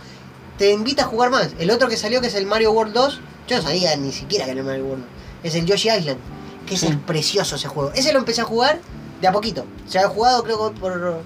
Te 0.59 0.71
invita 0.71 1.03
a 1.03 1.07
jugar 1.07 1.31
más. 1.31 1.49
El 1.59 1.71
otro 1.73 1.89
que 1.89 1.97
salió, 1.97 2.21
que 2.21 2.29
es 2.29 2.35
el 2.35 2.47
Mario 2.47 2.71
World 2.71 2.93
2, 2.95 3.21
yo 3.49 3.57
no 3.57 3.63
sabía 3.63 3.97
ni 3.97 4.13
siquiera 4.13 4.45
que 4.45 4.53
era 4.53 4.61
el 4.61 4.67
Mario 4.67 4.85
World 4.87 5.03
2. 5.03 5.13
Es 5.43 5.55
el 5.57 5.67
Yoshi 5.67 5.91
Island. 5.91 6.19
Que 6.67 6.77
ese 6.77 6.87
Sí. 6.87 6.93
es 6.93 6.99
precioso 7.01 7.57
ese 7.57 7.67
juego. 7.67 7.91
Ese 7.95 8.13
lo 8.13 8.21
empecé 8.21 8.43
a 8.43 8.45
jugar 8.45 8.79
de 9.21 9.27
a 9.27 9.33
poquito. 9.33 9.65
Se 9.89 9.99
había 9.99 10.11
jugado, 10.11 10.45
creo 10.45 10.73
que 10.73 10.79
por. 10.79 11.23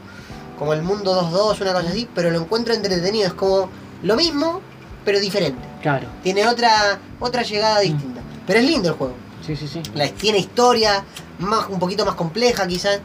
como 0.59 0.73
el 0.73 0.83
mundo 0.83 1.15
2-2, 1.15 1.61
una 1.61 1.73
cosa 1.75 1.89
así. 1.91 2.09
Pero 2.15 2.31
lo 2.31 2.41
encuentro 2.41 2.73
entretenido. 2.73 3.27
Es 3.27 3.35
como 3.35 3.69
lo 4.03 4.17
mismo, 4.17 4.63
pero 5.09 5.21
diferente. 5.21 5.59
Claro, 5.81 6.07
Tiene 6.23 6.47
otra, 6.47 6.99
otra 7.19 7.43
llegada 7.43 7.81
distinta. 7.81 8.21
Pero 8.47 8.59
es 8.61 8.67
lindo 8.67 8.91
el 8.91 8.95
juego. 8.95 9.15
sí, 9.47 9.57
sí, 9.57 9.67
sí. 9.67 9.81
La, 9.95 10.07
tiene 10.11 10.37
historia, 10.37 11.03
más, 11.39 11.67
un 11.71 11.79
poquito 11.79 12.05
más 12.05 12.15
compleja 12.15 12.67
quizás, 12.69 13.01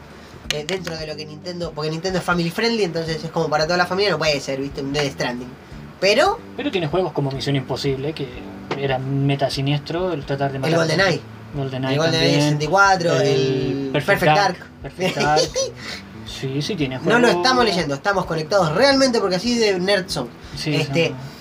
eh, 0.54 0.66
dentro 0.68 0.94
de 0.98 1.06
lo 1.06 1.16
que 1.16 1.24
Nintendo, 1.24 1.72
porque 1.74 1.90
Nintendo 1.90 2.18
es 2.18 2.24
family 2.26 2.50
friendly, 2.50 2.84
entonces 2.84 3.24
es 3.24 3.30
como 3.30 3.48
para 3.48 3.64
toda 3.64 3.78
la 3.78 3.86
familia, 3.86 4.10
no 4.10 4.18
puede 4.18 4.38
ser, 4.38 4.60
viste, 4.60 4.82
un 4.82 4.92
Dead 4.92 5.10
Stranding. 5.10 5.48
Pero 5.98 6.38
Pero 6.58 6.70
tiene 6.70 6.88
juegos 6.88 7.12
como 7.12 7.30
Misión 7.30 7.56
Imposible, 7.56 8.12
que 8.12 8.28
era 8.78 8.98
meta 8.98 9.48
siniestro 9.48 10.12
el 10.12 10.26
tratar 10.26 10.50
de 10.50 10.56
el 10.56 10.60
matar. 10.62 10.76
GoldenEye, 10.76 11.20
GoldenEye 11.54 11.94
el 11.94 11.98
GoldenEye 12.00 12.32
también. 12.32 12.58
64, 12.60 13.20
el, 13.22 13.90
Perfect, 13.94 14.22
Dark. 14.24 14.56
Perfect 14.82 15.16
Dark. 15.20 15.42
Sí, 16.26 16.60
sí 16.60 16.74
tiene 16.76 16.96
No 16.96 17.02
juegos. 17.04 17.22
lo 17.22 17.28
estamos 17.28 17.64
leyendo, 17.64 17.94
estamos 17.94 18.26
conectados 18.26 18.74
realmente 18.74 19.20
porque 19.20 19.36
así 19.36 19.56
de 19.58 19.78
nerd 19.80 20.08
son. 20.08 20.28
Sí, 20.54 20.74
Este, 20.74 21.08
son- 21.08 21.33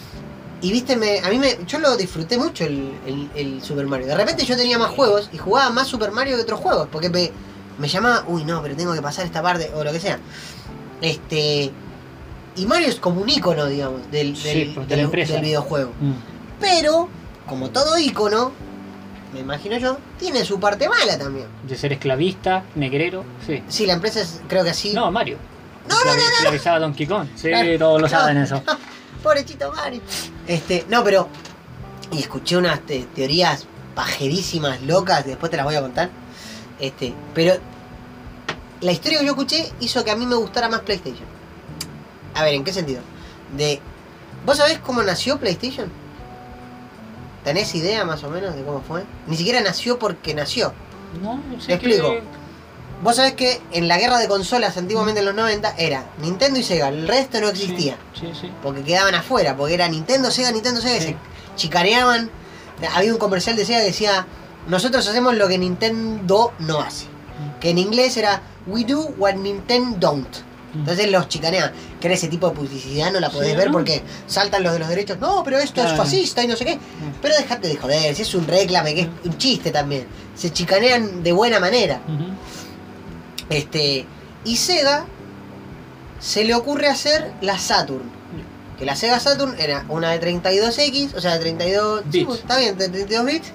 Y 0.64 0.72
viste, 0.72 0.96
me, 0.96 1.20
a 1.20 1.30
mí 1.30 1.38
me, 1.38 1.60
yo 1.68 1.78
lo 1.78 1.96
disfruté 1.98 2.38
mucho 2.38 2.64
el, 2.66 2.92
el- 3.06 3.30
el 3.36 3.62
Super 3.62 3.86
Mario. 3.86 4.08
De 4.08 4.16
repente 4.16 4.46
yo 4.46 4.56
tenía 4.58 4.80
más 4.80 4.90
juegos 4.92 5.30
y 5.32 5.38
jugaba 5.38 5.70
más 5.70 5.88
Super 5.88 6.12
Mario 6.12 6.38
que 6.38 6.42
otros 6.44 6.60
juegos. 6.60 6.88
Porque 6.92 7.10
me, 7.10 7.32
me 7.78 7.88
llamaba, 7.88 8.24
uy 8.28 8.46
no, 8.46 8.62
pero 8.64 8.76
tengo 8.76 8.94
que 8.94 9.02
pasar 9.02 9.26
esta 9.26 9.42
parte 9.44 9.70
o 9.76 9.84
lo 9.84 9.92
que 9.92 10.00
sea. 10.00 10.18
Este. 11.02 11.72
Y 12.56 12.66
Mario 12.66 12.88
es 12.88 12.96
como 12.96 13.22
un 13.22 13.30
icono, 13.30 13.66
digamos, 13.66 14.10
del, 14.12 14.36
Sí, 14.38 14.48
del, 14.50 14.74
pues, 14.74 14.88
del- 14.88 15.42
videojuego. 15.42 15.92
Mm. 16.00 16.14
Pero, 16.62 17.10
como 17.48 17.70
todo 17.72 17.98
icono, 17.98 18.52
me 19.34 19.40
imagino 19.40 19.78
yo, 19.80 19.98
tiene 20.20 20.46
su 20.46 20.60
parte 20.60 20.88
mala 20.88 21.18
también. 21.18 21.48
De 21.68 21.76
ser 21.76 21.92
esclavista, 21.94 22.64
negrero, 22.76 23.26
sí. 23.46 23.64
Sí, 23.68 23.86
la 23.88 23.94
empresa 23.94 24.22
es, 24.22 24.40
creo 24.48 24.64
que 24.64 24.70
así. 24.70 24.94
No, 24.94 25.12
Mario. 25.12 25.38
No, 25.90 25.96
no, 26.00 26.06
no, 26.06 26.16
no. 26.16 26.22
Esclavizaba 26.22 26.78
a 26.78 26.80
Donkey 26.80 27.08
Kong. 27.08 27.28
Sí, 27.36 27.50
Claro. 27.50 27.78
todos 27.80 28.02
lo 28.02 28.08
No. 28.08 28.10
saben 28.10 28.38
eso. 28.38 28.62
Pobrecito 29.24 29.72
Mario. 29.74 30.02
Este, 30.48 30.86
no, 30.90 31.04
pero. 31.04 31.28
Y 32.12 32.20
escuché 32.20 32.58
unas 32.58 32.82
te- 32.82 33.08
teorías 33.16 33.66
pajerísimas, 33.96 34.82
locas, 34.84 35.26
después 35.26 35.50
te 35.50 35.58
las 35.58 35.66
voy 35.66 35.76
a 35.76 35.82
contar. 35.82 36.10
Este, 36.80 37.14
pero. 37.34 37.56
La 38.82 38.92
historia 38.92 39.20
que 39.20 39.26
yo 39.26 39.32
escuché 39.32 39.72
hizo 39.80 40.04
que 40.04 40.12
a 40.12 40.16
mí 40.16 40.26
me 40.26 40.36
gustara 40.36 40.68
más 40.68 40.82
PlayStation. 40.82 41.26
A 42.36 42.44
ver, 42.44 42.54
¿en 42.54 42.64
qué 42.64 42.74
sentido? 42.74 43.02
De. 43.56 43.80
¿Vos 44.46 44.58
sabés 44.58 44.80
cómo 44.80 45.02
nació 45.04 45.40
PlayStation? 45.40 45.90
¿Tenés 47.46 47.74
idea 47.76 48.06
más 48.06 48.24
o 48.24 48.30
menos 48.30 48.56
de 48.56 48.64
cómo 48.64 48.82
fue? 48.82 49.04
Ni 49.28 49.36
siquiera 49.38 49.62
nació 49.62 50.00
porque 50.00 50.34
nació. 50.34 50.74
No, 51.22 51.38
no 51.38 51.60
sé 51.62 51.68
Te 51.68 51.74
explico. 51.76 52.16
Vos 53.04 53.18
sabés 53.18 53.34
que 53.34 53.62
en 53.72 53.88
la 53.88 53.98
guerra 53.98 54.18
de 54.18 54.28
consolas 54.28 54.78
antiguamente 54.78 55.20
en 55.20 55.26
los 55.26 55.36
90 55.36 55.76
era 55.78 56.06
Nintendo 56.20 56.60
y 56.60 56.64
Sega, 56.64 56.88
el 56.88 57.08
resto 57.08 57.42
no 57.42 57.50
existía. 57.50 57.98
Sí, 58.20 58.30
sí. 58.40 58.50
porque 58.64 58.82
quedaban 58.84 59.14
afuera, 59.14 59.56
porque 59.58 59.74
era 59.74 59.88
Nintendo, 59.90 60.32
Sega, 60.32 60.52
Nintendo, 60.52 60.80
Sega, 60.82 60.98
y 60.98 61.02
se 61.02 61.16
chicaneaban. 61.58 62.30
Había 62.96 63.12
un 63.14 63.20
comercial 63.20 63.56
de 63.56 63.66
Sega 63.66 63.80
que 63.80 63.86
decía, 63.88 64.26
nosotros 64.68 65.08
hacemos 65.08 65.36
lo 65.36 65.48
que 65.48 65.58
Nintendo 65.58 66.54
no 66.60 66.80
hace. 66.82 67.06
Que 67.60 67.72
en 67.72 67.78
inglés 67.78 68.16
era, 68.18 68.42
we 68.68 68.84
do 68.86 69.00
what 69.18 69.36
Nintendo 69.36 69.98
don't. 70.00 70.36
Entonces 70.74 71.12
los 71.12 71.28
chicaneaban. 71.28 71.72
Que 72.02 72.08
era 72.08 72.16
ese 72.16 72.28
tipo 72.30 72.50
de 72.50 72.56
publicidad, 72.56 73.12
no 73.12 73.20
la 73.20 73.30
podés 73.30 73.52
Sí, 73.52 73.56
ver 73.56 73.68
¿no? 73.68 73.74
porque 73.74 74.02
saltan 74.26 74.64
los 74.64 74.74
de 74.74 74.80
los 74.80 74.88
derechos. 74.90 75.20
No, 75.20 75.44
pero 75.44 75.60
esto 75.60 75.84
es 75.84 75.94
fascista 75.94 76.44
y 76.44 76.48
no 76.48 76.56
sé 76.56 76.66
qué. 76.66 76.80
Pero 77.22 77.36
dejate 77.36 77.68
de 77.68 77.76
joder, 77.76 78.16
si 78.16 78.24
es 78.24 78.34
un 78.34 78.48
reclame, 78.48 78.96
que 78.96 79.02
es 79.02 79.08
un 79.26 79.38
chiste 79.38 79.70
también. 79.72 80.08
Se 80.36 80.52
chicanean 80.52 81.22
de 81.22 81.32
buena 81.32 81.60
manera. 81.60 82.02
Ujú. 82.08 82.24
Este, 83.50 84.06
y 84.46 84.58
Sega 84.58 85.06
se 86.20 86.44
le 86.44 86.56
ocurre 86.56 86.88
hacer 86.88 87.32
la 87.42 87.58
Saturn. 87.58 88.12
Que 88.78 88.86
la 88.86 88.96
Sega 88.96 89.20
Saturn 89.20 89.56
era 89.60 89.86
una 89.90 90.12
de 90.12 90.20
32X, 90.20 91.16
o 91.16 91.22
sea, 91.22 91.34
de 91.34 91.40
32 91.40 92.02
sí, 92.04 92.10
Bits. 92.12 92.26
pues, 92.26 92.40
está 92.40 92.58
bien, 92.58 92.78
de 92.78 92.90
32 92.90 93.26
bits. 93.26 93.48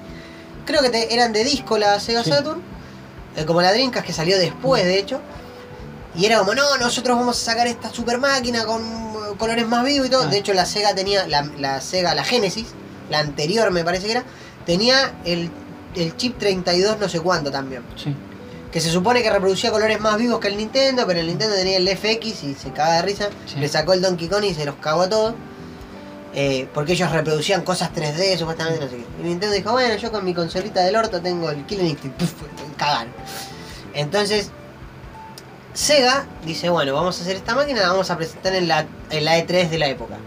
Creo 0.65 0.83
que 0.83 0.91
te- 0.91 1.13
eran 1.15 1.33
de 1.33 1.45
disco 1.45 1.79
la 1.79 1.99
Sega 1.99 2.23
Sí. 2.23 2.31
Saturn, 2.31 2.61
eh, 3.37 3.45
como 3.45 3.63
la 3.63 3.73
Dreamcast 3.73 4.07
que 4.07 4.13
salió 4.13 4.39
después, 4.39 4.85
de 4.85 4.99
hecho. 4.99 5.21
Y 6.15 6.25
era 6.27 6.39
como, 6.39 6.55
no, 6.55 6.77
nosotros 6.79 7.17
vamos 7.17 7.41
a 7.41 7.45
sacar 7.45 7.67
esta 7.67 7.91
super 7.91 8.19
máquina 8.19 8.65
con 8.65 8.83
eh, 8.83 9.37
colores 9.39 9.67
más 9.67 9.85
vivos 9.85 10.07
y 10.07 10.11
todo. 10.11 10.25
Ah. 10.25 10.27
De 10.27 10.39
hecho, 10.39 10.53
la 10.55 10.67
Sega 10.67 10.95
tenía, 10.95 11.27
la, 11.27 11.43
la 11.59 11.81
Sega, 11.81 12.15
la 12.15 12.25
Genesis, 12.25 12.67
la 13.11 13.21
anterior 13.21 13.71
me 13.71 13.85
parece 13.85 14.07
que 14.07 14.13
era, 14.13 14.25
tenía 14.67 15.15
el, 15.25 15.51
el 15.97 16.17
chip 16.17 16.39
32 16.39 16.99
no 16.99 17.09
sé 17.09 17.21
cuánto 17.21 17.51
también. 17.51 17.83
Sí. 17.97 18.15
Que 18.73 18.81
se 18.81 18.91
supone 18.91 19.23
que 19.23 19.31
reproducía 19.31 19.71
colores 19.71 19.99
más 20.01 20.19
vivos 20.19 20.41
que 20.41 20.49
el 20.49 20.57
Nintendo, 20.57 21.07
pero 21.07 21.21
el 21.21 21.27
Nintendo 21.27 21.55
tenía 21.55 21.79
el 21.79 21.89
FX 21.89 22.45
y 22.45 22.55
se 22.55 22.71
cagaba 22.71 22.97
de 22.97 23.03
risa. 23.03 23.29
Sí. 23.47 23.59
Le 23.59 23.69
sacó 23.69 23.95
el 23.95 24.03
Donkey 24.03 24.29
Kong 24.29 24.45
y 24.45 24.55
se 24.55 24.65
los 24.65 24.75
cagó 24.77 25.03
a 25.03 25.09
todos. 25.09 25.35
Eh, 26.35 26.69
porque 26.75 26.93
ellos 26.93 27.11
reproducían 27.11 27.63
cosas 27.63 27.91
3D, 27.95 28.37
supuestamente, 28.37 28.85
no 28.85 28.91
sé 28.91 28.97
qué. 28.97 29.05
Y 29.21 29.25
Nintendo 29.25 29.55
dijo, 29.55 29.73
bueno, 29.73 29.97
yo 29.97 30.13
con 30.13 30.25
mi 30.25 30.35
consolita 30.35 30.83
del 30.83 30.97
orto 30.97 31.21
tengo 31.21 31.51
el 31.51 31.65
Killing 31.65 31.87
Instinct. 31.87 32.17
Puf, 32.19 32.33
cagaron. 32.77 33.13
Entonces, 33.95 34.51
Sega 35.73 36.27
dice, 36.45 36.69
bueno, 36.69 36.93
vamos 36.93 37.19
a 37.19 37.23
hacer 37.23 37.37
esta 37.37 37.55
máquina, 37.55 37.81
la 37.81 37.89
vamos 37.89 38.11
a 38.11 38.17
presentar 38.17 38.55
en 38.55 38.69
la, 38.69 38.87
en 39.11 39.25
la 39.25 39.39
E3 39.39 39.69
de 39.69 39.79
la 39.79 39.89
época. 39.89 40.19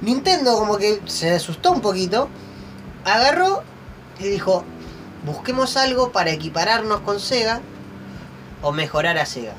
Nintendo 0.00 0.56
como 0.58 0.76
que 0.78 1.00
se 1.06 1.30
asustó 1.30 1.72
un 1.72 1.80
poquito, 1.80 2.28
agarró 3.04 3.62
y 4.18 4.24
dijo, 4.24 4.64
busquemos 5.24 5.76
algo 5.76 6.12
para 6.12 6.30
equipararnos 6.30 7.00
con 7.00 7.20
Sega 7.20 7.60
o 8.62 8.72
mejorar 8.72 9.18
a 9.18 9.26
Sega. 9.26 9.54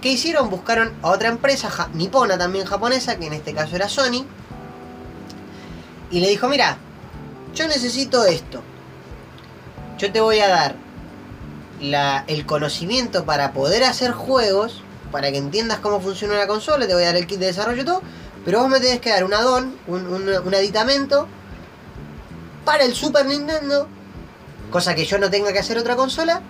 ¿Qué 0.00 0.10
hicieron? 0.10 0.50
Buscaron 0.50 0.92
a 1.02 1.08
otra 1.08 1.28
empresa, 1.28 1.88
nipona 1.94 2.38
también 2.38 2.64
japonesa, 2.66 3.16
que 3.16 3.26
en 3.26 3.32
este 3.32 3.54
caso 3.54 3.74
era 3.76 3.88
Sony, 3.88 4.24
y 6.10 6.20
le 6.20 6.28
dijo, 6.28 6.48
mira, 6.48 6.76
yo 7.54 7.66
necesito 7.66 8.24
esto. 8.24 8.62
Yo 9.98 10.12
te 10.12 10.20
voy 10.20 10.40
a 10.40 10.48
dar 10.48 10.76
el 12.28 12.46
conocimiento 12.46 13.24
para 13.24 13.52
poder 13.52 13.84
hacer 13.84 14.12
juegos, 14.12 14.82
para 15.10 15.30
que 15.32 15.38
entiendas 15.38 15.78
cómo 15.80 16.00
funciona 16.00 16.34
una 16.34 16.46
consola, 16.46 16.86
te 16.86 16.94
voy 16.94 17.02
a 17.04 17.06
dar 17.06 17.16
el 17.16 17.26
kit 17.26 17.38
de 17.40 17.46
desarrollo 17.46 17.82
y 17.82 17.84
todo, 17.84 18.02
pero 18.44 18.60
vos 18.60 18.68
me 18.68 18.78
tenés 18.80 19.00
que 19.00 19.10
dar 19.10 19.24
un 19.24 19.34
add-on, 19.34 19.74
un, 19.86 20.06
un- 20.06 20.28
un 20.28 20.54
aditamento 20.54 21.26
para 22.64 22.84
el 22.84 22.94
Super 22.94 23.26
Nintendo, 23.26 23.88
cosa 24.76 24.94
que 24.94 25.06
yo 25.06 25.16
no 25.16 25.30
tenga 25.30 25.54
que 25.54 25.58
hacer 25.58 25.78
otra 25.78 25.96
consola, 25.96 26.42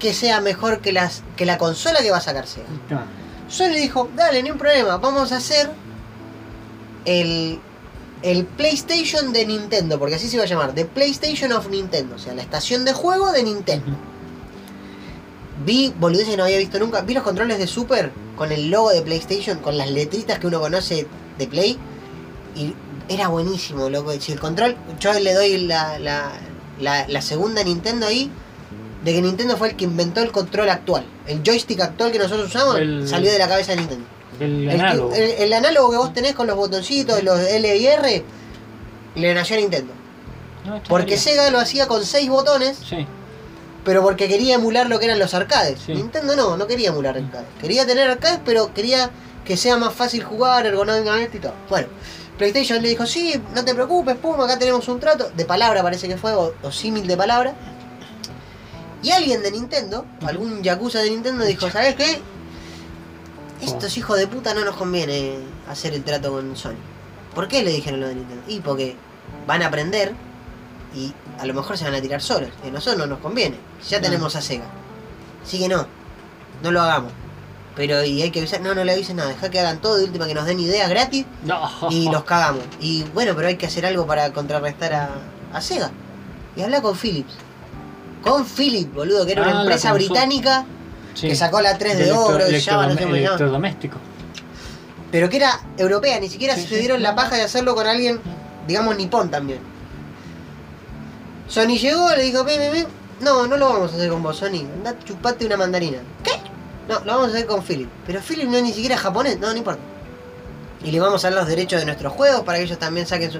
que 0.00 0.12
sea 0.12 0.40
mejor 0.40 0.80
que, 0.80 0.92
las, 0.92 1.22
que 1.36 1.46
la 1.46 1.56
consola 1.56 2.00
que 2.00 2.10
va 2.10 2.16
a 2.16 2.20
sacar 2.20 2.48
Sega. 2.48 2.66
Ah, 2.90 3.04
Sony 3.46 3.68
le 3.68 3.78
dijo, 3.78 4.10
dale, 4.16 4.42
ni 4.42 4.50
un 4.50 4.58
problema, 4.58 4.96
vamos 4.96 5.30
a 5.30 5.36
hacer 5.36 5.70
el, 7.04 7.60
el 8.22 8.44
PlayStation 8.44 9.32
de 9.32 9.46
Nintendo, 9.46 10.00
porque 10.00 10.16
así 10.16 10.26
se 10.28 10.34
iba 10.34 10.42
a 10.42 10.48
llamar, 10.48 10.74
The 10.74 10.84
PlayStation 10.84 11.52
of 11.52 11.68
Nintendo, 11.68 12.16
o 12.16 12.18
sea, 12.18 12.34
la 12.34 12.42
estación 12.42 12.84
de 12.84 12.92
juego 12.92 13.30
de 13.30 13.44
Nintendo. 13.44 13.96
Vi 15.64 15.94
boludeces 15.96 16.30
que 16.30 16.36
no 16.36 16.42
había 16.42 16.58
visto 16.58 16.80
nunca. 16.80 17.02
Vi 17.02 17.14
los 17.14 17.22
controles 17.22 17.56
de 17.58 17.68
Super 17.68 18.10
con 18.34 18.50
el 18.50 18.68
logo 18.68 18.90
de 18.90 19.00
PlayStation, 19.02 19.60
con 19.60 19.78
las 19.78 19.88
letritas 19.92 20.40
que 20.40 20.48
uno 20.48 20.58
conoce 20.58 21.06
de 21.38 21.46
Play. 21.46 21.78
Y 22.56 22.74
era 23.08 23.28
buenísimo, 23.28 23.88
loco. 23.88 24.10
Si 24.18 24.32
el 24.32 24.40
control, 24.40 24.76
yo 24.98 25.12
le 25.20 25.34
doy 25.34 25.58
la, 25.58 26.00
la, 26.00 26.32
la, 26.80 27.06
la 27.08 27.22
segunda 27.22 27.62
Nintendo 27.64 28.06
ahí, 28.06 28.30
de 29.04 29.12
que 29.12 29.22
Nintendo 29.22 29.56
fue 29.56 29.70
el 29.70 29.76
que 29.76 29.84
inventó 29.84 30.22
el 30.22 30.30
control 30.32 30.68
actual. 30.70 31.04
El 31.26 31.42
joystick 31.44 31.80
actual 31.80 32.12
que 32.12 32.18
nosotros 32.18 32.48
usamos 32.48 32.76
El- 32.76 33.08
salió 33.08 33.32
de 33.32 33.38
la 33.38 33.48
cabeza 33.48 33.72
de 33.72 33.78
Nintendo. 33.78 34.04
El 34.40 34.70
análogo. 34.70 35.14
el- 35.14 35.30
el 35.38 35.52
análogo 35.52 35.90
que 35.90 35.96
vos 35.96 36.12
tenés 36.14 36.34
con 36.34 36.46
los 36.46 36.56
botoncitos, 36.56 37.22
los 37.22 37.38
L 37.40 37.76
y 37.76 37.86
R, 37.86 38.24
le 39.16 39.34
nació 39.34 39.56
a 39.56 39.60
Nintendo. 39.60 39.92
No, 40.64 40.80
Porque. 40.88 41.16
Sega 41.16 41.50
lo 41.50 41.58
hacía 41.58 41.86
con 41.88 42.04
seis 42.04 42.28
botones, 42.30 42.78
Sí, 42.88 43.04
pero 43.84 44.02
porque 44.02 44.28
quería 44.28 44.54
emular 44.54 44.88
lo 44.88 44.98
que 45.00 45.06
eran 45.06 45.18
los 45.18 45.34
arcades. 45.34 45.80
Sí. 45.84 45.92
Nintendo 45.94 46.36
no, 46.36 46.56
no 46.56 46.66
quería 46.68 46.90
emular 46.90 47.16
arcades. 47.16 47.48
Quería 47.60 47.84
tener 47.86 48.08
arcades, 48.08 48.38
pero 48.44 48.72
quería 48.72 49.10
que 49.44 49.56
sea 49.56 49.76
más 49.76 49.92
fácil 49.92 50.22
jugar 50.22 50.64
ergonómicamente 50.66 51.38
y 51.38 51.40
todo. 51.40 51.54
Bueno, 51.68 51.88
PlayStation 52.42 52.82
le 52.82 52.88
dijo, 52.88 53.06
sí, 53.06 53.40
no 53.54 53.64
te 53.64 53.72
preocupes, 53.74 54.16
pum, 54.16 54.40
acá 54.40 54.58
tenemos 54.58 54.88
un 54.88 54.98
trato. 54.98 55.30
De 55.36 55.44
palabra 55.44 55.80
parece 55.82 56.08
que 56.08 56.16
fue, 56.16 56.34
o, 56.34 56.52
o 56.62 56.72
símil 56.72 57.06
de 57.06 57.16
palabra. 57.16 57.54
Y 59.00 59.10
alguien 59.10 59.42
de 59.42 59.50
Nintendo, 59.52 60.04
algún 60.26 60.60
yakuza 60.62 60.98
de 61.00 61.10
Nintendo, 61.10 61.44
dijo, 61.44 61.70
¿sabes 61.70 61.94
qué? 61.94 62.20
Estos 63.60 63.96
hijos 63.96 64.18
de 64.18 64.26
puta 64.26 64.54
no 64.54 64.64
nos 64.64 64.74
conviene 64.76 65.38
hacer 65.68 65.94
el 65.94 66.02
trato 66.02 66.32
con 66.32 66.56
Sony. 66.56 66.74
¿Por 67.34 67.46
qué 67.46 67.62
le 67.62 67.70
dijeron 67.70 68.00
lo 68.00 68.08
de 68.08 68.16
Nintendo? 68.16 68.42
Y 68.48 68.58
porque 68.60 68.96
van 69.46 69.62
a 69.62 69.68
aprender 69.68 70.12
y 70.94 71.12
a 71.38 71.46
lo 71.46 71.54
mejor 71.54 71.78
se 71.78 71.84
van 71.84 71.94
a 71.94 72.00
tirar 72.00 72.20
solos. 72.20 72.50
Y 72.64 72.68
a 72.68 72.70
nosotros 72.72 72.98
no 72.98 73.06
nos 73.06 73.20
conviene. 73.20 73.56
Ya 73.84 73.98
Claro. 73.98 74.04
tenemos 74.04 74.34
a 74.36 74.42
Sega. 74.42 74.64
Así 75.44 75.58
que 75.60 75.68
no, 75.68 75.86
no 76.62 76.70
lo 76.72 76.80
hagamos. 76.80 77.12
Pero 77.74 78.04
y 78.04 78.20
hay 78.22 78.30
que 78.30 78.40
avisar, 78.40 78.60
no, 78.60 78.74
no 78.74 78.84
le 78.84 78.92
avisen 78.92 79.16
nada, 79.16 79.30
deja 79.30 79.50
que 79.50 79.58
hagan 79.58 79.80
todo, 79.80 79.96
de 79.96 80.04
última 80.04 80.26
que 80.26 80.34
nos 80.34 80.44
den 80.44 80.60
ideas 80.60 80.90
gratis 80.90 81.24
No. 81.44 81.70
y 81.90 82.10
los 82.10 82.24
cagamos. 82.24 82.62
Y 82.80 83.04
bueno, 83.14 83.32
pero 83.34 83.48
hay 83.48 83.56
que 83.56 83.66
hacer 83.66 83.86
algo 83.86 84.06
para 84.06 84.30
contrarrestar 84.32 84.92
a, 84.92 85.08
a 85.54 85.60
Sega. 85.62 85.90
Y 86.54 86.60
habla 86.62 86.82
con 86.82 86.96
Philips. 86.96 87.32
Con 88.22 88.44
Philips, 88.44 88.92
boludo, 88.92 89.24
que 89.24 89.32
era 89.32 89.42
Ah, 89.42 89.46
una 89.46 89.54
la 89.54 89.60
empresa 89.62 89.92
británica 89.94 90.64
Sí. 91.14 91.28
que 91.28 91.34
sacó 91.36 91.60
la 91.60 91.76
3 91.78 91.96
de, 91.98 92.04
electro- 92.04 92.24
oro, 92.26 92.48
y 92.48 92.52
no 92.52 92.58
se 92.58 92.60
llama. 92.70 92.92
electrodoméstico. 92.92 93.96
Pero 95.10 95.28
que 95.28 95.36
era 95.38 95.60
europea, 95.76 96.18
ni 96.20 96.28
siquiera 96.28 96.54
Sí, 96.54 96.62
se 96.62 96.68
sí. 96.68 96.74
dieron 96.76 97.02
la 97.02 97.14
paja 97.14 97.36
de 97.36 97.42
hacerlo 97.42 97.74
con 97.74 97.86
alguien, 97.86 98.20
digamos, 98.66 98.96
nipón 98.96 99.30
también. 99.30 99.60
Sony 101.48 101.76
llegó, 101.78 102.10
le 102.16 102.22
dijo, 102.22 102.44
ven, 102.44 102.58
ven, 102.58 102.72
ven. 102.72 102.86
No, 103.20 103.46
no 103.46 103.56
lo 103.56 103.68
vamos 103.68 103.92
a 103.92 103.96
hacer 103.96 104.08
con 104.10 104.22
vos, 104.22 104.36
Sony. 104.38 104.60
Andá, 104.76 104.96
chupate 105.04 105.44
una 105.46 105.56
mandarina. 105.56 105.98
¿Qué? 106.24 106.32
No, 106.88 107.00
lo 107.00 107.04
vamos 107.12 107.28
a 107.28 107.30
hacer 107.30 107.46
con 107.46 107.62
Philip. 107.62 107.88
Pero 108.06 108.20
Philip 108.20 108.48
no 108.48 108.56
es 108.56 108.62
ni 108.62 108.72
siquiera 108.72 108.96
japonés, 108.96 109.38
no, 109.38 109.50
no 109.50 109.56
importa. 109.56 109.80
Y 110.84 110.90
le 110.90 110.98
vamos 111.00 111.24
a 111.24 111.30
dar 111.30 111.38
los 111.38 111.48
derechos 111.48 111.80
de 111.80 111.86
nuestros 111.86 112.12
juegos 112.12 112.42
para 112.42 112.58
que 112.58 112.64
ellos 112.64 112.78
también 112.78 113.06
saquen 113.06 113.30
su... 113.30 113.38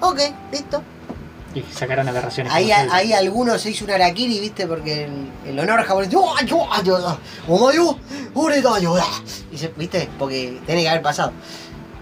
Ok, 0.00 0.20
listo. 0.52 0.82
Y 1.54 1.62
sacaron 1.72 2.08
aberraciones. 2.08 2.52
Ahí, 2.52 2.70
como 2.70 2.92
ahí 2.94 3.12
alguno 3.12 3.58
se 3.58 3.70
hizo 3.70 3.84
un 3.84 3.90
harakiri, 3.92 4.40
viste, 4.40 4.66
porque 4.66 5.04
el, 5.04 5.30
el 5.46 5.58
honor 5.60 5.82
japonés. 5.84 6.10
¡Oh, 6.14 6.34
yo, 6.44 6.66
yo, 6.82 7.18
omayo, 7.46 7.96
oreda, 8.34 8.78
yo, 8.80 8.94
da". 8.96 9.04
Y 9.52 9.58
se- 9.58 9.68
¿Viste? 9.76 10.08
Porque 10.18 10.60
tiene 10.66 10.82
que 10.82 10.88
haber 10.88 11.02
pasado. 11.02 11.32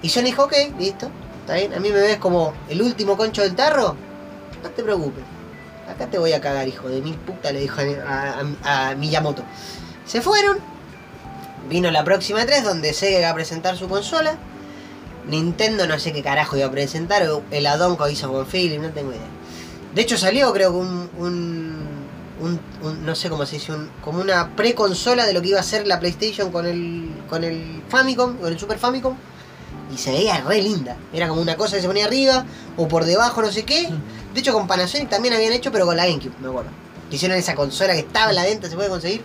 Y 0.00 0.08
Sony 0.08 0.22
dijo, 0.22 0.44
ok, 0.44 0.54
listo, 0.78 1.10
está 1.40 1.54
bien. 1.54 1.74
A 1.74 1.80
mí 1.80 1.90
me 1.90 2.00
ves 2.00 2.16
como 2.16 2.54
el 2.70 2.80
último 2.80 3.16
concho 3.16 3.42
del 3.42 3.54
tarro. 3.54 3.94
No 4.62 4.70
te 4.70 4.82
preocupes. 4.82 5.22
Acá 5.88 6.06
te 6.06 6.18
voy 6.18 6.32
a 6.32 6.40
cagar, 6.40 6.66
hijo 6.66 6.88
de 6.88 7.02
mi 7.02 7.12
puta, 7.12 7.52
le 7.52 7.60
dijo 7.60 7.80
a, 8.08 8.40
a- 8.64 8.90
a 8.90 8.94
Miyamoto. 8.94 9.42
Se 10.06 10.20
fueron. 10.20 10.58
Vino 11.68 11.90
la 11.90 12.04
próxima 12.04 12.44
3 12.44 12.64
donde 12.64 12.92
Sega 12.92 13.18
iba 13.20 13.30
a 13.30 13.34
presentar 13.34 13.76
su 13.76 13.88
consola. 13.88 14.34
Nintendo 15.28 15.86
no 15.86 15.98
sé 15.98 16.12
qué 16.12 16.22
carajo 16.22 16.56
iba 16.56 16.66
a 16.66 16.70
presentar. 16.70 17.26
El 17.50 17.66
addon 17.66 17.96
que 17.96 18.10
hizo 18.12 18.30
con 18.32 18.46
Philip, 18.46 18.80
no 18.80 18.90
tengo 18.90 19.10
idea. 19.12 19.20
De 19.94 20.02
hecho 20.02 20.16
salió 20.16 20.52
creo 20.52 20.72
que 20.72 20.78
un, 20.78 21.10
un, 21.18 21.76
un- 22.40 22.60
un- 22.82 23.06
no 23.06 23.14
sé 23.14 23.28
cómo 23.28 23.46
se 23.46 23.56
dice, 23.56 23.72
como 24.02 24.20
una 24.20 24.56
preconsola 24.56 25.26
de 25.26 25.32
lo 25.34 25.42
que 25.42 25.48
iba 25.48 25.60
a 25.60 25.62
ser 25.62 25.86
la 25.86 26.00
PlayStation 26.00 26.50
con 26.50 26.66
el, 26.66 27.10
con 27.28 27.44
el 27.44 27.82
Famicom, 27.88 28.36
con 28.38 28.52
el 28.52 28.58
Super 28.58 28.78
Famicom. 28.78 29.14
Y 29.94 29.98
se 29.98 30.10
veía 30.10 30.40
re 30.40 30.62
linda. 30.62 30.96
Era 31.12 31.28
como 31.28 31.40
una 31.42 31.56
cosa 31.56 31.76
que 31.76 31.82
se 31.82 31.88
ponía 31.88 32.06
arriba 32.06 32.44
o 32.76 32.88
por 32.88 33.04
debajo, 33.04 33.42
no 33.42 33.52
sé 33.52 33.64
qué. 33.64 33.88
De 34.34 34.40
hecho 34.40 34.52
con 34.54 34.66
Panasonic 34.66 35.08
también 35.10 35.34
habían 35.34 35.52
hecho, 35.52 35.70
pero 35.70 35.84
con 35.86 35.96
la 35.96 36.06
GameCube, 36.06 36.32
me 36.40 36.48
acuerdo. 36.48 36.70
Hicieron 37.10 37.36
esa 37.36 37.54
consola 37.54 37.92
que 37.92 38.00
estaba 38.00 38.30
en 38.30 38.36
la 38.36 38.44
venta, 38.44 38.68
se 38.70 38.74
puede 38.74 38.88
conseguir. 38.88 39.22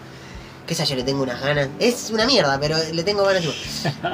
Que 0.67 0.73
esa 0.73 0.83
yo 0.83 0.95
le 0.95 1.03
tengo 1.03 1.23
unas 1.23 1.41
ganas. 1.41 1.69
Es 1.79 2.09
una 2.11 2.25
mierda, 2.25 2.59
pero 2.59 2.77
le 2.91 3.03
tengo 3.03 3.23
ganas 3.23 3.41
igual. 3.43 3.57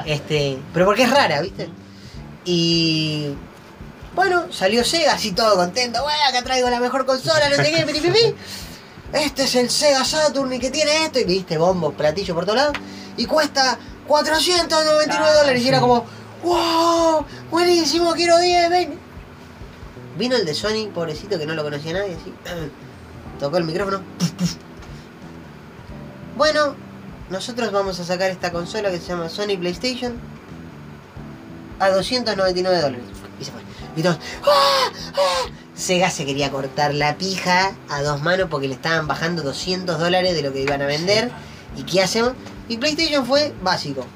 Este, 0.06 0.58
pero 0.72 0.86
porque 0.86 1.02
es 1.02 1.10
rara, 1.10 1.40
¿viste? 1.42 1.68
Y 2.44 3.34
bueno, 4.14 4.46
salió 4.52 4.84
Sega 4.84 5.14
así 5.14 5.32
todo 5.32 5.56
contento. 5.56 6.02
Bueno, 6.02 6.18
acá 6.28 6.42
traigo 6.42 6.70
la 6.70 6.78
mejor 6.80 7.04
consola, 7.04 7.48
no 7.48 7.56
sé 7.56 7.72
qué, 7.72 7.84
pi, 7.84 8.00
pi, 8.00 8.10
pi. 8.10 8.34
Este 9.12 9.44
es 9.44 9.54
el 9.56 9.68
Sega 9.70 10.04
Saturn 10.04 10.52
y 10.52 10.58
que 10.60 10.70
tiene 10.70 11.04
esto. 11.04 11.18
Y 11.18 11.24
viste, 11.24 11.58
bombos, 11.58 11.94
platillos 11.94 12.34
por 12.34 12.44
todos 12.44 12.56
lados. 12.58 12.76
Y 13.16 13.26
cuesta 13.26 13.78
499 14.06 15.06
Ah, 15.10 15.34
dólares. 15.40 15.62
Y 15.62 15.68
era 15.68 15.80
como, 15.80 16.04
wow, 16.44 17.24
buenísimo, 17.50 18.12
quiero 18.14 18.38
10, 18.38 18.70
ven. 18.70 18.98
Vino 20.16 20.36
el 20.36 20.44
de 20.44 20.54
Sony, 20.54 20.88
pobrecito, 20.94 21.36
que 21.38 21.46
no 21.46 21.54
lo 21.54 21.64
conocía 21.64 21.94
nadie, 21.94 22.14
así. 22.14 22.32
Tocó 23.40 23.56
el 23.56 23.64
micrófono. 23.64 24.02
Bueno, 26.36 26.74
nosotros 27.30 27.70
vamos 27.72 28.00
a 28.00 28.04
sacar 28.04 28.30
esta 28.30 28.50
consola 28.52 28.90
que 28.90 28.98
se 28.98 29.06
llama 29.08 29.28
Sony 29.28 29.56
PlayStation 29.58 30.14
a 31.78 31.90
299 31.90 32.80
dólares. 32.80 33.04
Y 33.40 33.44
se 33.44 33.52
fue. 33.52 33.60
Y 33.96 34.02
todos, 34.02 34.18
¡ah! 34.44 34.90
¡ah! 35.16 35.50
Sega 35.74 36.10
se 36.10 36.24
quería 36.24 36.50
cortar 36.50 36.94
la 36.94 37.16
pija 37.16 37.72
a 37.88 38.02
dos 38.02 38.22
manos 38.22 38.48
porque 38.50 38.68
le 38.68 38.74
estaban 38.74 39.06
bajando 39.08 39.42
200 39.42 39.98
dólares 39.98 40.34
de 40.34 40.42
lo 40.42 40.52
que 40.52 40.62
iban 40.62 40.82
a 40.82 40.86
vender. 40.86 41.30
¿Y 41.76 41.82
qué 41.82 42.02
hacemos? 42.02 42.32
Y 42.68 42.76
PlayStation 42.78 43.26
fue 43.26 43.52
básico. 43.62 44.06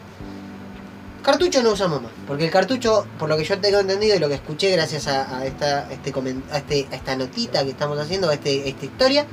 Cartucho 1.22 1.62
no 1.62 1.72
usamos 1.72 2.00
más, 2.00 2.12
porque 2.26 2.44
el 2.46 2.50
cartucho, 2.50 3.04
por 3.18 3.28
lo 3.28 3.36
que 3.36 3.44
yo 3.44 3.58
tengo 3.60 3.80
entendido 3.80 4.16
y 4.16 4.18
lo 4.18 4.28
que 4.28 4.34
escuché 4.36 4.70
gracias 4.70 5.08
a, 5.08 5.38
a 5.38 5.44
esta, 5.44 5.90
este 5.92 6.14
a, 6.52 6.56
este- 6.58 6.88
a 6.90 6.94
esta 6.94 7.16
notita 7.16 7.64
que 7.64 7.70
estamos 7.70 7.98
haciendo, 7.98 8.30
a 8.30 8.34
este, 8.34 8.68
esta 8.68 8.84
historia, 8.86 9.26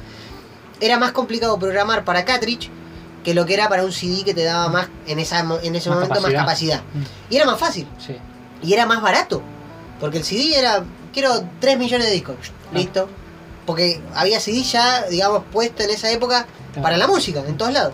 era 0.81 0.97
más 0.99 1.11
complicado 1.11 1.57
programar 1.60 2.03
para 2.03 2.26
cartridge 2.26 2.69
que 3.23 3.34
lo 3.34 3.45
que 3.45 3.56
era 3.56 3.68
para 3.69 3.84
un 3.84 3.91
CD 3.91 4.23
que 4.23 4.34
te 4.34 4.43
daba 4.43 4.68
más, 4.69 4.88
en, 5.07 5.18
esa, 5.19 5.39
en 5.64 5.76
ese 5.76 5.89
Más 5.89 5.97
momento, 5.99 6.22
más 6.22 6.31
capacidad. 6.31 6.39
capacidad. 6.41 6.81
Y 7.30 7.38
era 7.38 7.45
más 7.45 7.60
fácil. 7.60 7.88
Sí. 7.97 8.15
Y 8.61 8.73
era 8.73 8.85
más 8.85 9.02
barato. 9.02 9.41
Porque 9.99 10.19
el 10.19 10.23
CD 10.23 10.56
era, 10.60 10.84
quiero 11.11 11.43
3 11.60 11.80
millones 11.80 12.07
de 12.07 12.14
discos. 12.14 12.35
Ah. 12.41 12.77
Listo. 12.77 13.10
Porque 13.65 13.99
había 14.14 14.39
CD 14.39 14.61
ya, 14.61 15.06
digamos, 15.10 15.41
puesto 15.52 15.81
en 15.84 15.89
esa 15.89 16.11
época 16.11 16.45
Claro. 16.73 16.84
para 16.84 16.97
la 16.97 17.07
música, 17.07 17.39
en 17.47 17.57
todos 17.57 17.72
lados. 17.73 17.93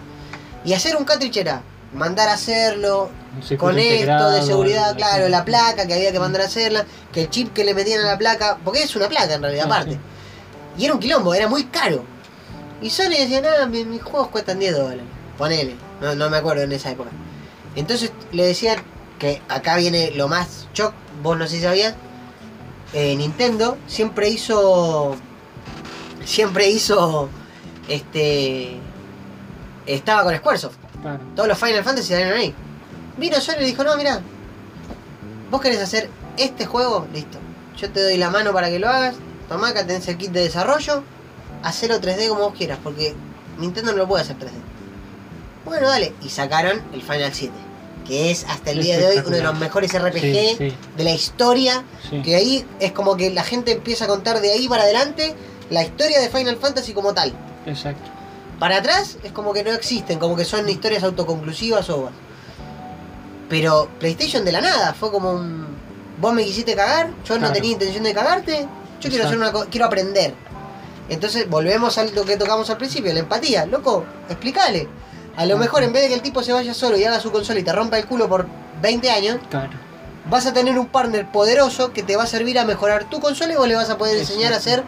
Y 0.65 0.73
hacer 0.73 0.97
un 0.97 1.05
cartridge 1.05 1.37
era 1.37 1.61
mandar 1.93 2.27
a 2.27 2.33
hacerlo, 2.33 3.09
con 3.57 3.77
esto 3.79 4.31
de 4.31 4.41
seguridad, 4.41 4.95
claro, 4.97 5.29
la 5.29 5.45
placa 5.45 5.85
que 5.87 5.93
había 5.93 6.11
que 6.11 6.19
mandar 6.19 6.41
a 6.41 6.45
hacerla, 6.45 6.85
que 7.13 7.21
el 7.21 7.29
chip 7.29 7.53
que 7.53 7.63
le 7.63 7.73
metían 7.73 8.01
a 8.01 8.05
la 8.07 8.17
placa, 8.17 8.57
porque 8.65 8.83
es 8.83 8.93
una 8.95 9.07
placa 9.07 9.33
en 9.35 9.41
realidad, 9.43 9.65
Ah, 9.69 9.75
aparte. 9.75 9.99
Y 10.77 10.85
era 10.85 10.93
un 10.93 10.99
quilombo, 10.99 11.33
era 11.33 11.47
muy 11.47 11.65
caro. 11.65 12.03
Y 12.81 12.89
Sony 12.89 13.09
decía, 13.19 13.41
nada, 13.41 13.65
mi- 13.67 13.85
mis 13.85 14.01
juegos 14.01 14.29
cuestan 14.29 14.59
10 14.59 14.75
dólares. 14.75 15.03
Ponele, 15.37 15.75
no, 16.01 16.15
no 16.15 16.29
me 16.29 16.37
acuerdo 16.37 16.63
en 16.63 16.71
esa 16.71 16.91
época. 16.91 17.09
Entonces 17.75 18.11
le 18.31 18.43
decían 18.45 18.79
que 19.19 19.41
acá 19.49 19.77
viene 19.77 20.11
lo 20.11 20.27
más 20.27 20.67
shock, 20.73 20.93
vos 21.21 21.37
no 21.37 21.47
sé 21.47 21.57
si 21.57 21.61
sabías, 21.61 21.93
eh, 22.93 23.15
Nintendo 23.15 23.77
siempre 23.87 24.29
hizo, 24.29 25.15
siempre 26.25 26.69
hizo, 26.69 27.29
este, 27.87 28.77
estaba 29.85 30.23
con 30.23 30.35
Squaresoft. 30.35 30.75
Claro. 31.01 31.19
Todos 31.35 31.47
los 31.49 31.57
Final 31.57 31.83
Fantasy 31.83 32.09
salieron 32.09 32.37
ahí. 32.37 32.53
Vino 33.17 33.39
Sony 33.39 33.61
y 33.61 33.65
dijo, 33.65 33.83
no, 33.83 33.95
mira, 33.95 34.21
vos 35.49 35.61
querés 35.61 35.79
hacer 35.81 36.09
este 36.37 36.65
juego, 36.65 37.07
listo. 37.13 37.37
Yo 37.77 37.89
te 37.91 38.01
doy 38.03 38.17
la 38.17 38.29
mano 38.29 38.51
para 38.53 38.69
que 38.69 38.79
lo 38.79 38.89
hagas. 38.89 39.15
Tomá, 39.49 39.69
acá 39.69 39.85
tenés 39.85 40.07
el 40.07 40.17
kit 40.17 40.31
de 40.31 40.41
desarrollo. 40.41 41.03
Hacelo 41.63 41.99
3D 42.01 42.27
como 42.29 42.41
vos 42.41 42.53
quieras, 42.57 42.79
porque 42.83 43.13
Nintendo 43.57 43.91
no 43.91 43.99
lo 43.99 44.07
puede 44.07 44.23
hacer 44.23 44.37
3D. 44.37 44.51
Bueno, 45.65 45.87
dale. 45.87 46.13
Y 46.23 46.29
sacaron 46.29 46.81
el 46.93 47.01
Final 47.01 47.31
7, 47.33 47.53
que 48.07 48.31
es 48.31 48.45
hasta 48.45 48.71
el 48.71 48.81
día 48.81 48.97
de 48.97 49.07
hoy 49.07 49.17
uno 49.25 49.35
de 49.35 49.43
los 49.43 49.57
mejores 49.59 49.93
RPG 49.93 50.21
Sí, 50.21 50.55
sí, 50.57 50.73
de 50.97 51.03
la 51.03 51.11
historia. 51.11 51.83
sí. 52.09 52.21
Que 52.23 52.35
ahí 52.35 52.65
es 52.79 52.91
como 52.91 53.15
que 53.15 53.29
la 53.29 53.43
gente 53.43 53.71
empieza 53.73 54.05
a 54.05 54.07
contar 54.07 54.41
de 54.41 54.51
ahí 54.51 54.67
para 54.67 54.83
adelante 54.83 55.35
la 55.69 55.83
historia 55.83 56.19
de 56.19 56.29
Final 56.29 56.57
Fantasy 56.57 56.93
como 56.93 57.13
tal. 57.13 57.31
Exacto. 57.65 58.09
Para 58.59 58.77
atrás 58.77 59.17
es 59.23 59.31
como 59.31 59.53
que 59.53 59.63
no 59.63 59.71
existen, 59.71 60.19
como 60.19 60.35
que 60.35 60.45
son 60.45 60.67
historias 60.67 61.03
autoconclusivas 61.03 61.89
o. 61.89 62.09
Pero 63.49 63.89
PlayStation 63.99 64.45
de 64.45 64.51
la 64.51 64.61
nada, 64.61 64.93
fue 64.93 65.11
como 65.11 65.31
un. 65.31 65.67
Vos 66.19 66.33
me 66.33 66.43
quisiste 66.43 66.75
cagar, 66.75 67.09
yo 67.25 67.39
no 67.39 67.51
tenía 67.51 67.71
intención 67.71 68.03
de 68.03 68.13
cagarte, 68.13 68.67
yo 68.99 69.09
quiero 69.09 69.25
hacer 69.25 69.37
una 69.37 69.51
quiero 69.65 69.85
aprender. 69.87 70.33
Entonces 71.11 71.49
volvemos 71.49 71.97
a 71.97 72.05
lo 72.05 72.23
que 72.23 72.37
tocamos 72.37 72.69
al 72.69 72.77
principio, 72.77 73.13
la 73.13 73.19
empatía. 73.19 73.65
Loco, 73.65 74.05
explícale. 74.29 74.87
A 75.35 75.45
lo 75.45 75.57
mejor 75.57 75.83
en 75.83 75.91
vez 75.91 76.03
de 76.03 76.07
que 76.07 76.13
el 76.15 76.21
tipo 76.21 76.41
se 76.41 76.53
vaya 76.53 76.73
solo 76.73 76.97
y 76.97 77.03
haga 77.03 77.19
su 77.19 77.31
consola 77.33 77.59
y 77.59 77.63
te 77.63 77.73
rompa 77.73 77.97
el 77.99 78.05
culo 78.05 78.29
por 78.29 78.47
20 78.81 79.11
años, 79.11 79.37
Claro. 79.49 79.71
vas 80.29 80.45
a 80.45 80.53
tener 80.53 80.79
un 80.79 80.87
partner 80.87 81.29
poderoso 81.29 81.91
que 81.91 82.01
te 82.01 82.15
va 82.15 82.23
a 82.23 82.27
servir 82.27 82.57
a 82.59 82.63
mejorar 82.65 83.09
tu 83.09 83.19
consola 83.19 83.51
y 83.53 83.57
vos 83.57 83.67
le 83.67 83.75
vas 83.75 83.89
a 83.89 83.97
poder 83.97 84.17
enseñar 84.17 84.53
a 84.53 84.57
hacer, 84.57 84.83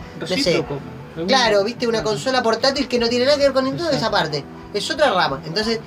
no. 1.16 1.28
Claro, 1.28 1.64
viste, 1.66 1.88
una 1.88 2.04
consola 2.04 2.42
portátil 2.42 2.88
que 2.88 3.00
no 3.00 3.10
tiene 3.10 3.26
nada 3.26 3.38
que 3.38 3.44
ver 3.44 3.54
con 3.54 3.66
Nintendo 3.66 3.92
de 3.92 3.98
esa 3.98 4.10
parte. 4.10 4.44
Es 4.74 4.90
otra 4.90 5.12
rama. 5.12 5.42
Entonces, 5.46 5.80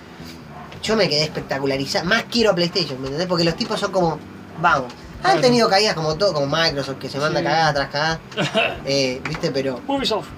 yo 0.83 0.97
me 0.97 1.09
quedé 1.09 1.25
espectacularizado. 1.25 2.05
Más 2.05 2.25
quiero 2.31 2.55
PlayStation, 2.55 3.01
¿me 3.01 3.07
entendés? 3.09 3.27
Porque 3.27 3.43
los 3.45 3.57
tipos 3.57 3.81
son 3.81 3.91
como, 3.91 4.19
vamos. 4.61 4.93
Han 5.23 5.41
tenido 5.41 5.69
caídas 5.69 5.95
como 5.95 6.15
todo, 6.17 6.33
como 6.33 6.47
Microsoft, 6.47 6.99
que 6.99 7.09
se 7.09 7.19
manda 7.19 7.41
Sí. 7.41 7.47
cagada 7.47 7.75
tras 7.75 7.89
cagada. 7.91 8.21
Eh, 8.85 9.21
viste, 9.29 9.51
pero 9.51 9.81
Ubisoft. 9.89 10.29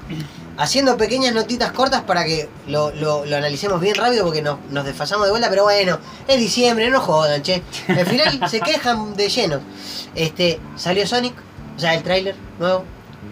haciendo 0.56 0.96
pequeñas 0.96 1.34
notitas 1.34 1.72
cortas 1.72 2.02
para 2.02 2.24
que 2.24 2.48
lo, 2.66 2.90
lo- 2.92 3.26
lo 3.26 3.36
analicemos 3.36 3.80
bien 3.80 3.94
rápido 3.94 4.24
porque 4.24 4.40
nos, 4.42 4.58
nos 4.70 4.84
desfasamos 4.86 5.26
de 5.26 5.30
vuelta, 5.32 5.50
pero 5.50 5.64
bueno, 5.64 5.98
es 6.26 6.38
diciembre, 6.38 6.88
no 6.90 7.00
jodan, 7.00 7.42
che. 7.42 7.62
Al 7.88 8.06
final 8.06 8.40
se 8.50 8.60
quejan 8.60 9.14
de 9.16 9.28
lleno. 9.28 9.60
Este, 10.14 10.58
salió 10.76 11.06
Sonic, 11.06 11.34
o 11.76 11.80
sea, 11.80 11.94
el 11.94 12.02
tráiler 12.02 12.34
nuevo, 12.58 12.84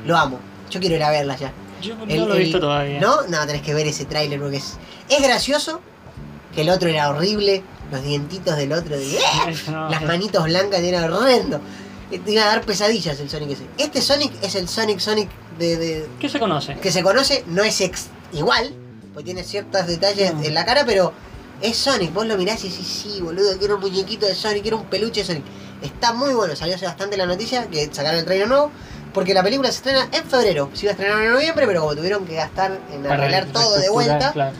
lo 0.05 0.16
amo. 0.16 0.39
Yo 0.70 0.81
quiero 0.81 0.97
ir 0.97 1.02
a 1.02 1.10
verla 1.10 1.36
ya. 1.36 1.52
Yo 1.81 1.94
no 1.97 2.05
El- 2.05 2.24
lo 2.28 2.35
he 2.35 2.39
el- 2.39 2.43
visto 2.44 2.60
todavía. 2.60 3.01
¿No? 3.01 3.23
No, 3.28 3.47
tenés 3.47 3.62
que 3.62 3.73
ver 3.73 3.86
ese 3.86 4.05
tráiler 4.05 4.39
porque 4.40 4.59
es, 4.59 4.74
es 5.09 5.23
gracioso, 5.23 5.81
que 6.57 6.62
el 6.62 6.70
otro 6.70 6.89
era 6.89 7.09
horrible, 7.11 7.62
los 7.93 8.03
dientitos 8.03 8.57
del 8.57 8.73
otro, 8.73 8.97
de, 8.99 9.19
No, 9.70 9.89
las 9.91 10.03
manitos 10.03 10.43
blancas 10.45 10.81
era 10.81 11.05
horrendo. 11.05 11.61
Eh, 12.11 12.19
Te 12.19 12.33
iba 12.33 12.43
a 12.43 12.47
dar 12.47 12.62
pesadillas 12.62 13.20
el 13.20 13.28
Sonic 13.31 13.51
ese. 13.51 13.66
Este 13.78 14.01
Sonic 14.01 14.33
es 14.43 14.55
el 14.57 14.69
Sonic 14.69 14.99
Sonic 14.99 15.28
de, 15.59 15.77
de- 15.77 16.09
¿Qué 16.19 16.28
se 16.28 16.41
conoce? 16.41 16.74
que 16.77 16.91
se 16.91 17.03
conoce, 17.03 17.45
no 17.47 17.62
es 17.62 17.81
ex- 17.81 18.07
igual, 18.33 18.73
porque 19.12 19.27
tiene 19.27 19.45
ciertos 19.45 19.87
detalles 19.87 20.35
No. 20.35 20.43
en 20.43 20.55
la 20.55 20.65
cara, 20.65 20.85
pero 20.87 21.12
es 21.62 21.77
Sonic. 21.77 22.12
Vos 22.12 22.27
lo 22.27 22.37
mirás 22.37 22.65
y 22.65 22.69
decís, 22.70 22.87
sí, 22.87 23.20
boludo, 23.20 23.57
quiero 23.59 23.77
un 23.77 23.81
muñequito 23.83 24.27
de 24.27 24.35
Sonic, 24.35 24.62
quiero 24.62 24.78
un 24.78 24.85
peluche 24.87 25.20
de 25.20 25.27
Sonic. 25.27 25.45
Está 25.83 26.12
muy 26.15 26.33
bueno, 26.35 26.57
salió 26.57 26.74
hace 26.74 26.87
bastante 26.87 27.16
la 27.19 27.27
noticia 27.27 27.66
que 27.66 27.87
sacaron 27.93 28.19
el 28.20 28.24
trailer 28.24 28.49
nuevo, 28.49 28.70
porque 29.12 29.35
la 29.35 29.43
película 29.43 29.70
se 29.70 29.77
estrena 29.78 30.09
en 30.12 30.24
febrero. 30.24 30.70
Se 30.74 30.87
iba 30.87 30.91
a 30.91 30.93
estrenar 30.95 31.23
en 31.23 31.33
noviembre, 31.33 31.66
pero 31.66 31.81
como 31.83 31.95
tuvieron 31.95 32.24
que 32.27 32.35
gastar 32.35 32.78
en 32.93 33.07
arreglar 33.07 33.47
todo 33.47 33.77
de 33.78 33.89
vuelta, 33.91 34.33
Claro, 34.33 34.53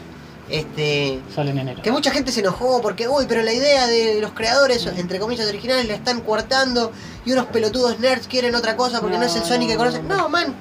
este. 0.48 1.20
sale 1.35 1.51
en 1.51 1.59
enero. 1.59 1.82
Que 1.82 1.90
mucha 1.93 2.10
gente 2.10 2.31
se 2.32 2.40
enojó 2.40 2.81
porque, 2.82 3.09
uy, 3.09 3.27
pero 3.28 3.43
la 3.43 3.52
idea 3.52 3.86
de 3.86 4.20
los 4.20 4.32
creadores, 4.32 4.86
entre 4.86 5.18
comillas, 5.18 5.47
originales, 5.48 5.86
la 5.89 5.94
están 5.94 6.20
coartando 6.20 6.93
y 7.24 7.32
unos 7.32 7.47
pelotudos 7.47 7.98
nerds 8.01 8.27
quieren 8.28 8.55
otra 8.55 8.77
cosa 8.77 9.01
porque 9.01 9.18
no, 9.18 9.24
es 9.24 9.35
el 9.36 9.44
Sonic 9.44 9.68
que 9.68 9.74
no, 9.74 9.78
conocen. 9.81 10.09
no. 10.09 10.28
Man. 10.28 10.55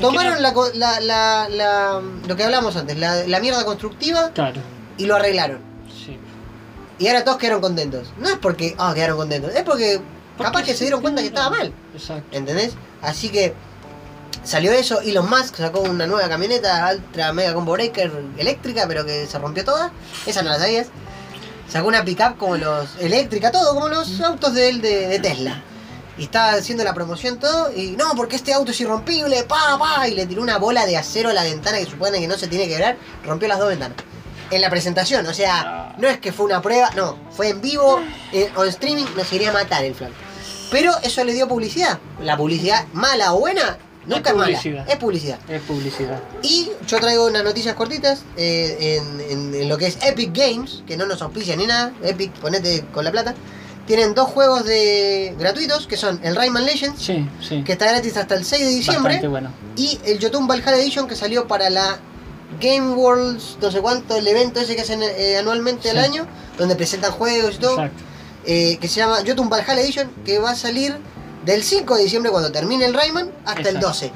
Tomaron 0.00 0.40
la, 0.42 0.52
co- 0.54 0.70
la, 0.74 1.00
la, 1.00 1.48
la- 1.48 2.00
lo 2.26 2.36
que 2.36 2.44
hablamos 2.44 2.76
antes, 2.76 2.96
la, 2.98 3.26
la 3.26 3.40
mierda 3.40 3.64
constructiva 3.64 4.30
Claro, 4.32 4.60
y 4.96 5.06
lo 5.06 5.16
arreglaron. 5.16 5.58
sí. 5.92 6.16
Y 7.00 7.08
ahora 7.08 7.24
todos 7.24 7.38
quedaron 7.38 7.60
contentos. 7.60 8.08
No 8.18 8.28
es 8.28 8.36
porque, 8.38 8.74
ah, 8.78 8.92
quedaron 8.94 9.16
contentos, 9.16 9.52
es 9.54 9.62
porque, 9.64 10.00
capaz 10.36 10.52
Porque 10.52 10.66
que 10.72 10.76
se 10.76 10.84
dieron 10.84 11.00
cuenta 11.00 11.20
que 11.20 11.28
estaba 11.28 11.50
mal. 11.50 11.72
Exacto. 11.94 12.36
¿Entendés? 12.36 12.74
Así 13.02 13.28
que 13.28 13.54
salió 14.44 14.72
eso. 14.72 15.00
Elon 15.00 15.28
Musk 15.28 15.56
sacó 15.56 15.80
una 15.80 16.06
nueva 16.06 16.28
camioneta 16.28 16.90
Ultra 16.94 17.32
Mega 17.32 17.54
Combo 17.54 17.72
Breaker 17.72 18.10
eléctrica, 18.38 18.86
pero 18.88 19.04
que 19.04 19.26
se 19.26 19.38
rompió 19.38 19.64
toda. 19.64 19.92
Esa 20.26 20.42
no 20.42 20.50
la 20.50 20.58
sabías. 20.58 20.88
Sacó 21.68 21.88
una 21.88 22.04
pickup 22.04 22.38
como 22.38 22.56
los. 22.56 22.96
eléctrica, 22.98 23.50
todo, 23.50 23.74
como 23.74 23.88
los 23.88 24.20
autos 24.20 24.54
de 24.54 24.68
él 24.68 24.80
de, 24.80 25.08
de 25.08 25.18
Tesla. 25.18 25.62
Y 26.16 26.24
estaba 26.24 26.52
haciendo 26.52 26.82
la 26.82 26.94
promoción 26.94 27.38
todo. 27.38 27.70
Y 27.72 27.92
no, 27.92 28.14
porque 28.16 28.36
este 28.36 28.52
auto 28.52 28.72
es 28.72 28.80
irrompible, 28.80 29.44
pa, 29.44 29.78
pa. 29.78 30.08
Y 30.08 30.14
le 30.14 30.26
tiró 30.26 30.42
una 30.42 30.58
bola 30.58 30.86
de 30.86 30.96
acero 30.96 31.30
a 31.30 31.32
la 31.32 31.44
ventana 31.44 31.78
que 31.78 31.86
supone 31.86 32.18
que 32.18 32.26
no 32.26 32.36
se 32.36 32.48
tiene 32.48 32.64
que 32.64 32.72
quebrar. 32.72 32.96
Rompió 33.24 33.48
las 33.48 33.58
dos 33.58 33.68
ventanas. 33.68 33.96
En 34.50 34.62
la 34.62 34.70
presentación, 34.70 35.26
o 35.26 35.34
sea, 35.34 35.94
no 35.98 36.08
es 36.08 36.18
que 36.20 36.32
fue 36.32 36.46
una 36.46 36.62
prueba, 36.62 36.90
no, 36.96 37.18
fue 37.30 37.50
en 37.50 37.60
vivo, 37.60 38.00
eh, 38.32 38.50
on 38.56 38.66
streaming, 38.68 39.04
nos 39.14 39.30
iría 39.30 39.50
a 39.50 39.52
matar 39.52 39.84
el 39.84 39.94
flaco. 39.94 40.14
Pero 40.70 40.92
eso 41.02 41.22
le 41.22 41.34
dio 41.34 41.46
publicidad. 41.46 41.98
La 42.22 42.34
publicidad, 42.34 42.86
mala 42.94 43.34
o 43.34 43.40
buena, 43.40 43.76
nunca 44.08 44.30
es, 44.30 44.36
publicidad. 44.36 44.88
Es 44.88 44.96
publicidad. 44.96 45.38
Es 45.48 45.62
publicidad. 45.62 46.20
Y 46.42 46.70
yo 46.86 46.98
traigo 47.00 47.26
unas 47.26 47.44
noticias 47.44 47.74
cortitas 47.76 48.22
eh, 48.36 48.98
en, 49.00 49.20
en- 49.20 49.54
en 49.54 49.68
lo 49.68 49.78
que 49.78 49.86
es 49.86 49.98
Epic 50.02 50.36
Games, 50.36 50.82
que 50.86 50.96
no 50.96 51.06
nos 51.06 51.22
auspicia 51.22 51.54
ni 51.56 51.66
nada. 51.66 51.92
Epic, 52.02 52.32
ponete 52.40 52.84
con 52.92 53.04
la 53.04 53.10
plata. 53.12 53.34
Tienen 53.86 54.14
dos 54.14 54.28
juegos 54.28 54.64
de 54.64 55.34
gratuitos, 55.38 55.86
que 55.86 55.96
son 55.96 56.20
el 56.22 56.36
Rayman 56.36 56.66
Legends, 56.66 57.00
Sí, 57.02 57.26
sí. 57.40 57.62
que 57.64 57.72
está 57.72 57.86
gratis 57.86 58.16
hasta 58.18 58.34
el 58.34 58.44
6 58.44 58.62
de 58.62 58.68
diciembre, 58.74 59.28
bueno. 59.28 59.50
y 59.76 59.98
el 60.04 60.20
Jotun 60.22 60.46
Valhalla 60.46 60.76
Edition, 60.76 61.08
que 61.08 61.16
salió 61.16 61.48
para 61.48 61.70
la 61.70 61.98
Game 62.60 62.92
Worlds, 62.94 63.56
no 63.62 63.70
sé 63.70 63.80
cuánto, 63.80 64.16
el 64.16 64.26
evento 64.28 64.60
ese 64.60 64.74
que 64.76 64.82
hacen 64.82 65.00
eh, 65.02 65.38
anualmente 65.38 65.88
al 65.90 65.96
Sí. 65.98 66.02
año, 66.04 66.26
donde 66.58 66.76
presentan 66.76 67.12
juegos 67.12 67.54
y 67.54 67.58
todo 67.60 67.72
Exacto. 67.72 68.02
eh, 68.44 68.76
que 68.78 68.88
se 68.88 68.96
llama 68.96 69.20
Jotun 69.26 69.48
Valhalla 69.48 69.80
Edition, 69.80 70.10
que 70.24 70.38
va 70.38 70.50
a 70.50 70.54
salir 70.54 70.94
del 71.48 71.62
5 71.62 71.96
de 71.96 72.02
diciembre 72.04 72.30
cuando 72.30 72.52
termine 72.52 72.84
el 72.86 72.94
Rayman 72.94 73.30
hasta 73.44 73.60
el 73.60 73.66
Exacto. 73.76 73.88
12. 73.88 74.12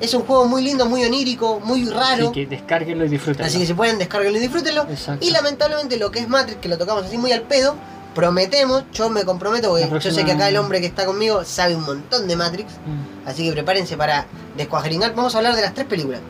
Es 0.00 0.12
un 0.14 0.22
juego 0.22 0.46
muy 0.46 0.62
lindo, 0.62 0.86
muy 0.86 1.04
onírico, 1.04 1.60
muy 1.60 1.88
raro. 1.88 2.24
Así 2.26 2.32
que 2.32 2.46
descárguenlo 2.46 3.04
y 3.04 3.08
disfrútenlo. 3.08 3.46
Así 3.46 3.58
que 3.58 3.66
se 3.66 3.74
pueden 3.74 3.98
descargarlo 3.98 4.36
y 4.36 4.40
disfrútenlo. 4.40 4.82
Exacto. 4.90 5.24
Y 5.24 5.30
lamentablemente 5.30 5.96
lo 5.96 6.10
que 6.10 6.18
es 6.20 6.28
Matrix, 6.28 6.58
que 6.60 6.68
lo 6.68 6.76
tocamos 6.78 7.04
así 7.06 7.16
muy 7.16 7.32
al 7.32 7.42
pedo, 7.42 7.76
prometemos, 8.14 8.84
yo 8.92 9.10
me 9.10 9.24
comprometo, 9.24 9.68
porque 9.70 9.86
próxima- 9.86 10.12
yo 10.12 10.18
sé 10.20 10.24
que 10.24 10.32
acá 10.32 10.48
el 10.48 10.56
hombre 10.56 10.80
que 10.80 10.86
está 10.86 11.04
conmigo 11.06 11.44
sabe 11.44 11.74
un 11.74 11.84
montón 11.84 12.28
de 12.28 12.36
Matrix, 12.36 12.72
Mm. 12.86 13.28
así 13.28 13.44
que 13.44 13.52
prepárense 13.52 13.96
para 13.96 14.26
descuajeringar. 14.56 15.14
Vamos 15.14 15.34
a 15.34 15.38
hablar 15.38 15.54
de 15.56 15.62
las 15.62 15.74
tres 15.74 15.86
películas. 15.86 16.20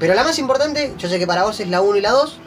Pero 0.00 0.14
la 0.14 0.24
más 0.24 0.38
importante, 0.38 0.94
yo 0.98 1.08
sé 1.08 1.18
que 1.18 1.26
para 1.26 1.44
vos 1.44 1.58
es 1.60 1.68
la 1.68 1.80
1 1.80 1.96
y 1.96 2.00
la 2.00 2.10
2. 2.12 2.38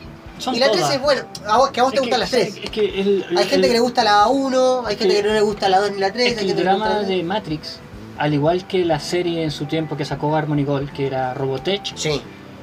Son 0.41 0.55
y 0.55 0.59
la 0.59 0.67
3 0.71 0.79
todas. 0.81 0.95
es, 0.95 1.01
bueno, 1.01 1.21
a 1.47 1.57
vos, 1.57 1.69
que 1.71 1.79
a 1.79 1.83
vos 1.83 1.91
te 1.91 1.97
Es 1.97 2.01
gustan 2.01 2.17
que- 2.17 2.21
las 2.21 2.31
tres. 2.31 2.57
Es 2.63 2.69
que 2.69 3.01
el, 3.01 3.25
Hay 3.29 3.45
gente 3.45 3.55
el- 3.55 3.61
que 3.61 3.73
le 3.73 3.79
gusta 3.79 4.03
la 4.03 4.27
1, 4.27 4.83
hay 4.87 4.95
gente 4.97 5.15
que- 5.15 5.21
que 5.21 5.27
no 5.27 5.33
le 5.33 5.41
gusta 5.41 5.69
la 5.69 5.79
2 5.79 5.91
ni 5.91 5.99
la 5.99 6.11
3. 6.11 6.27
Es 6.27 6.33
que 6.33 6.39
hay 6.39 6.45
el 6.45 6.49
gente 6.49 6.63
que 6.63 6.67
le 6.69 6.73
gusta 6.75 6.89
drama 6.89 7.07
de 7.07 7.23
Matrix, 7.23 7.79
al 8.17 8.33
igual 8.33 8.65
que 8.67 8.83
la 8.85 8.99
serie 8.99 9.43
en 9.43 9.51
su 9.51 9.65
tiempo 9.65 9.95
que 9.95 10.03
sacó 10.05 10.35
Harmony 10.35 10.63
Gold, 10.63 10.91
que 10.91 11.05
era 11.07 11.33
Robotech, 11.33 11.95
Sí. 11.95 12.21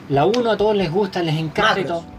la 0.08 0.26
1 0.26 0.50
a 0.50 0.56
todos 0.56 0.74
les 0.76 0.90
gusta, 0.90 1.22
les 1.22 1.34
encanta 1.36 1.80
y 1.80 1.84
Macros. 1.84 2.02
todo. 2.02 2.18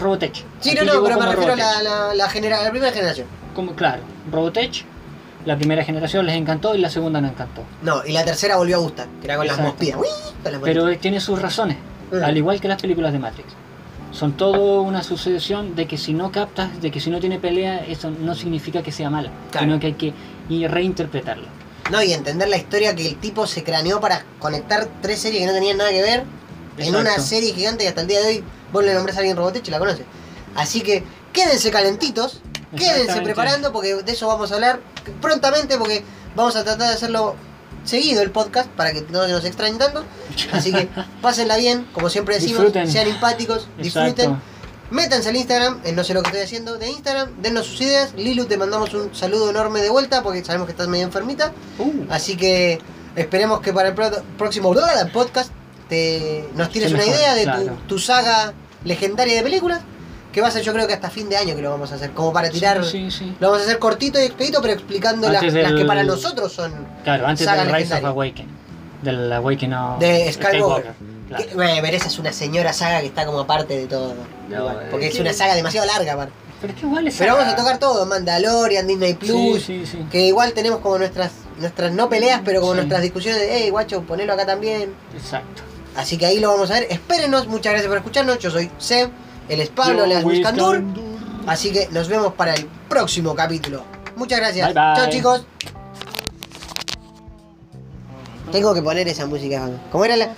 Robotech. 0.00 0.34
Sí, 0.60 0.70
Aquí 0.70 0.84
no, 0.84 0.94
no, 0.94 1.02
pero 1.04 1.18
me 1.20 1.26
refiero 1.26 1.52
a 1.52 1.56
la, 1.56 1.82
la, 1.82 2.14
la, 2.14 2.28
genera- 2.28 2.62
la 2.62 2.70
primera 2.70 2.92
generación. 2.92 3.26
Como, 3.54 3.74
claro, 3.76 4.02
Robotech, 4.32 4.84
la 5.44 5.56
primera 5.56 5.84
generación 5.84 6.26
les 6.26 6.34
encantó 6.36 6.74
y 6.74 6.78
la 6.78 6.90
segunda 6.90 7.20
no 7.20 7.28
encantó. 7.28 7.62
No, 7.82 8.04
y 8.04 8.12
la 8.12 8.24
tercera 8.24 8.56
volvió 8.56 8.76
a 8.76 8.80
gustar, 8.80 9.06
que 9.20 9.26
era 9.26 9.36
con 9.36 9.46
las 9.46 9.56
Exacto. 9.58 9.84
las 9.86 10.60
Pero 10.62 10.80
mospidas. 10.82 11.00
tiene 11.00 11.20
sus 11.20 11.40
razones, 11.40 11.76
Mm. 12.10 12.24
al 12.24 12.36
igual 12.36 12.60
que 12.60 12.66
las 12.68 12.80
películas 12.82 13.12
de 13.12 13.18
Matrix. 13.20 13.48
Son 14.14 14.36
todo 14.36 14.82
una 14.82 15.02
sucesión 15.02 15.74
de 15.74 15.86
que 15.88 15.98
si 15.98 16.12
no 16.12 16.30
captas, 16.30 16.80
de 16.80 16.90
que 16.92 17.00
si 17.00 17.10
no 17.10 17.18
tiene 17.18 17.40
pelea, 17.40 17.84
eso 17.84 18.10
no 18.10 18.34
significa 18.34 18.82
que 18.82 18.92
sea 18.92 19.10
mala, 19.10 19.30
Claro. 19.50 19.66
sino 19.66 19.80
que 19.80 19.86
hay 19.88 19.94
que 19.94 20.14
reinterpretarlo. 20.68 21.46
No, 21.90 22.02
y 22.02 22.12
entender 22.12 22.48
la 22.48 22.56
historia 22.56 22.94
que 22.94 23.06
el 23.08 23.16
tipo 23.16 23.46
se 23.46 23.62
craneó 23.64 24.00
para 24.00 24.24
conectar 24.38 24.88
tres 25.02 25.20
series 25.20 25.40
que 25.42 25.46
no 25.46 25.52
tenían 25.52 25.76
nada 25.76 25.90
que 25.90 26.00
ver 26.00 26.24
en 26.78 26.94
una 26.96 27.18
serie 27.18 27.52
gigante 27.52 27.84
que 27.84 27.88
hasta 27.88 28.00
el 28.02 28.06
día 28.06 28.20
de 28.20 28.26
hoy 28.28 28.44
vos 28.72 28.84
le 28.84 28.94
nombrás 28.94 29.16
a 29.16 29.20
alguien 29.20 29.36
Robotech 29.36 29.66
y 29.68 29.70
la 29.70 29.78
conoce. 29.78 30.04
Así 30.54 30.80
que 30.80 31.02
quédense 31.32 31.70
calentitos, 31.70 32.40
quédense 32.76 33.20
preparando 33.20 33.72
porque 33.72 33.96
de 33.96 34.12
eso 34.12 34.28
vamos 34.28 34.50
a 34.52 34.54
hablar 34.54 34.80
prontamente 35.20 35.76
porque 35.76 36.04
vamos 36.34 36.56
a 36.56 36.64
tratar 36.64 36.88
de 36.88 36.94
hacerlo 36.94 37.34
seguido 37.84 38.22
el 38.22 38.30
podcast 38.30 38.68
para 38.70 38.92
que 38.92 39.02
no 39.10 39.24
se 39.26 39.32
nos 39.32 39.44
extrañen 39.44 39.78
tanto. 39.78 40.04
Así 40.52 40.72
que 40.72 40.88
pásenla 41.22 41.56
bien, 41.56 41.86
como 41.92 42.08
siempre 42.10 42.34
decimos, 42.36 42.58
Disfruten. 42.62 42.90
sean 42.90 43.08
empáticos, 43.08 43.68
disfruten. 43.78 44.10
Exacto. 44.32 44.38
Métanse 44.90 45.30
al 45.30 45.36
Instagram, 45.36 45.80
en 45.84 45.96
no 45.96 46.04
sé 46.04 46.14
lo 46.14 46.22
que 46.22 46.28
estoy 46.28 46.42
haciendo 46.42 46.76
de 46.78 46.88
Instagram, 46.90 47.30
dennos 47.42 47.66
sus 47.66 47.80
ideas. 47.80 48.12
Lilu, 48.16 48.44
te 48.44 48.56
mandamos 48.58 48.92
un 48.94 49.14
saludo 49.14 49.50
enorme 49.50 49.80
de 49.80 49.88
vuelta 49.90 50.22
porque 50.22 50.44
sabemos 50.44 50.66
que 50.66 50.72
estás 50.72 50.88
medio 50.88 51.04
enfermita. 51.04 51.52
Uh, 51.78 52.04
Así 52.10 52.36
que 52.36 52.78
esperemos 53.16 53.60
que 53.60 53.72
para 53.72 53.88
el 53.88 53.94
pro- 53.94 54.22
próximo 54.38 54.74
podcast 55.12 55.50
te, 55.88 56.48
nos 56.54 56.70
tires 56.70 56.92
una 56.92 57.04
idea 57.04 57.34
de 57.34 57.72
tu 57.88 57.98
saga 57.98 58.52
legendaria 58.84 59.34
de 59.36 59.42
películas. 59.42 59.80
Que 60.34 60.40
va 60.40 60.48
a 60.48 60.50
ser 60.50 60.62
yo 60.62 60.72
creo 60.72 60.86
que 60.88 60.92
hasta 60.94 61.10
fin 61.10 61.28
de 61.28 61.36
año 61.36 61.54
que 61.54 61.62
lo 61.62 61.70
vamos 61.70 61.92
a 61.92 61.94
hacer. 61.94 62.10
Como 62.10 62.32
para 62.32 62.50
tirar... 62.50 62.84
Sí, 62.84 63.08
sí, 63.08 63.18
sí. 63.18 63.36
Lo 63.38 63.48
vamos 63.50 63.62
a 63.62 63.66
hacer 63.66 63.78
cortito 63.78 64.20
y 64.20 64.24
expedito, 64.24 64.60
pero 64.60 64.74
explicando 64.74 65.30
las, 65.30 65.40
que 65.40 65.84
para 65.86 66.02
nosotros 66.02 66.52
son 66.52 66.72
Claro, 67.04 67.26
antes 67.28 67.46
del 67.48 67.72
Rise 67.72 67.94
of. 67.94 68.04
Awaken. 68.04 68.48
Del 69.02 69.32
Awaken 69.32 69.72
of 69.74 69.98
de 70.00 70.32
Skywalker. 70.32 70.92
claro. 71.28 71.44
Pero 71.56 71.96
esa 71.96 72.08
es 72.08 72.18
una 72.18 72.32
señora 72.32 72.72
saga 72.72 73.00
que 73.00 73.06
está 73.06 73.24
como 73.24 73.38
aparte 73.40 73.76
de 73.78 73.86
todo. 73.86 74.14
No, 74.48 74.56
igual, 74.58 74.88
porque 74.90 75.06
es 75.06 75.20
una 75.20 75.32
saga 75.32 75.54
demasiado 75.54 75.86
larga 75.86 76.14
aparte. 76.14 76.32
Pero 76.60 76.72
es 76.72 76.80
que 76.80 76.86
igual 76.86 77.06
es 77.06 77.16
Pero 77.16 77.30
saga. 77.32 77.42
vamos 77.44 77.54
a 77.54 77.56
tocar 77.62 77.78
todo, 77.78 78.04
Mandalorian, 78.06 78.86
Disney 78.88 79.14
Plus, 79.14 79.62
Sí, 79.62 79.84
sí, 79.84 79.86
sí. 79.86 79.98
que 80.10 80.26
igual 80.26 80.52
tenemos 80.52 80.80
como 80.80 80.98
nuestras 80.98 81.30
nuestras 81.60 81.92
no 81.92 82.08
peleas, 82.08 82.40
pero 82.44 82.60
como 82.60 82.74
nuestras 82.74 83.00
discusiones 83.02 83.40
de, 83.40 83.48
hey, 83.56 83.70
guacho, 83.70 84.02
ponelo 84.02 84.32
acá 84.32 84.44
también. 84.44 84.92
Exacto. 85.14 85.62
Así 85.94 86.18
que 86.18 86.26
ahí 86.26 86.40
lo 86.40 86.48
vamos 86.50 86.68
a 86.72 86.74
ver. 86.74 86.88
Espérenos, 86.90 87.46
muchas 87.46 87.70
gracias 87.72 87.88
por 87.88 87.98
escucharnos. 87.98 88.38
Yo 88.40 88.50
soy 88.50 88.68
Seb, 88.78 89.10
él 89.48 89.60
es 89.60 89.68
Pablo 89.70 90.06
Leas 90.06 90.22
Buscandur. 90.22 90.82
Así 91.46 91.72
que 91.72 91.88
nos 91.90 92.08
vemos 92.08 92.32
para 92.34 92.54
el 92.54 92.66
próximo 92.88 93.34
capítulo. 93.34 93.82
Muchas 94.16 94.38
gracias. 94.38 94.72
Chao 94.72 95.10
chicos. 95.10 95.46
Tengo 98.52 98.72
que 98.72 98.82
poner 98.82 99.08
esa 99.08 99.26
música. 99.26 99.68
¿Cómo 99.90 100.04
era 100.04 100.16
la.? 100.16 100.34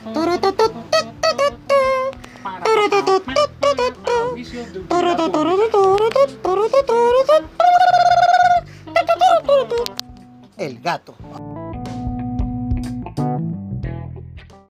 El 10.56 10.80
gato. 10.80 11.14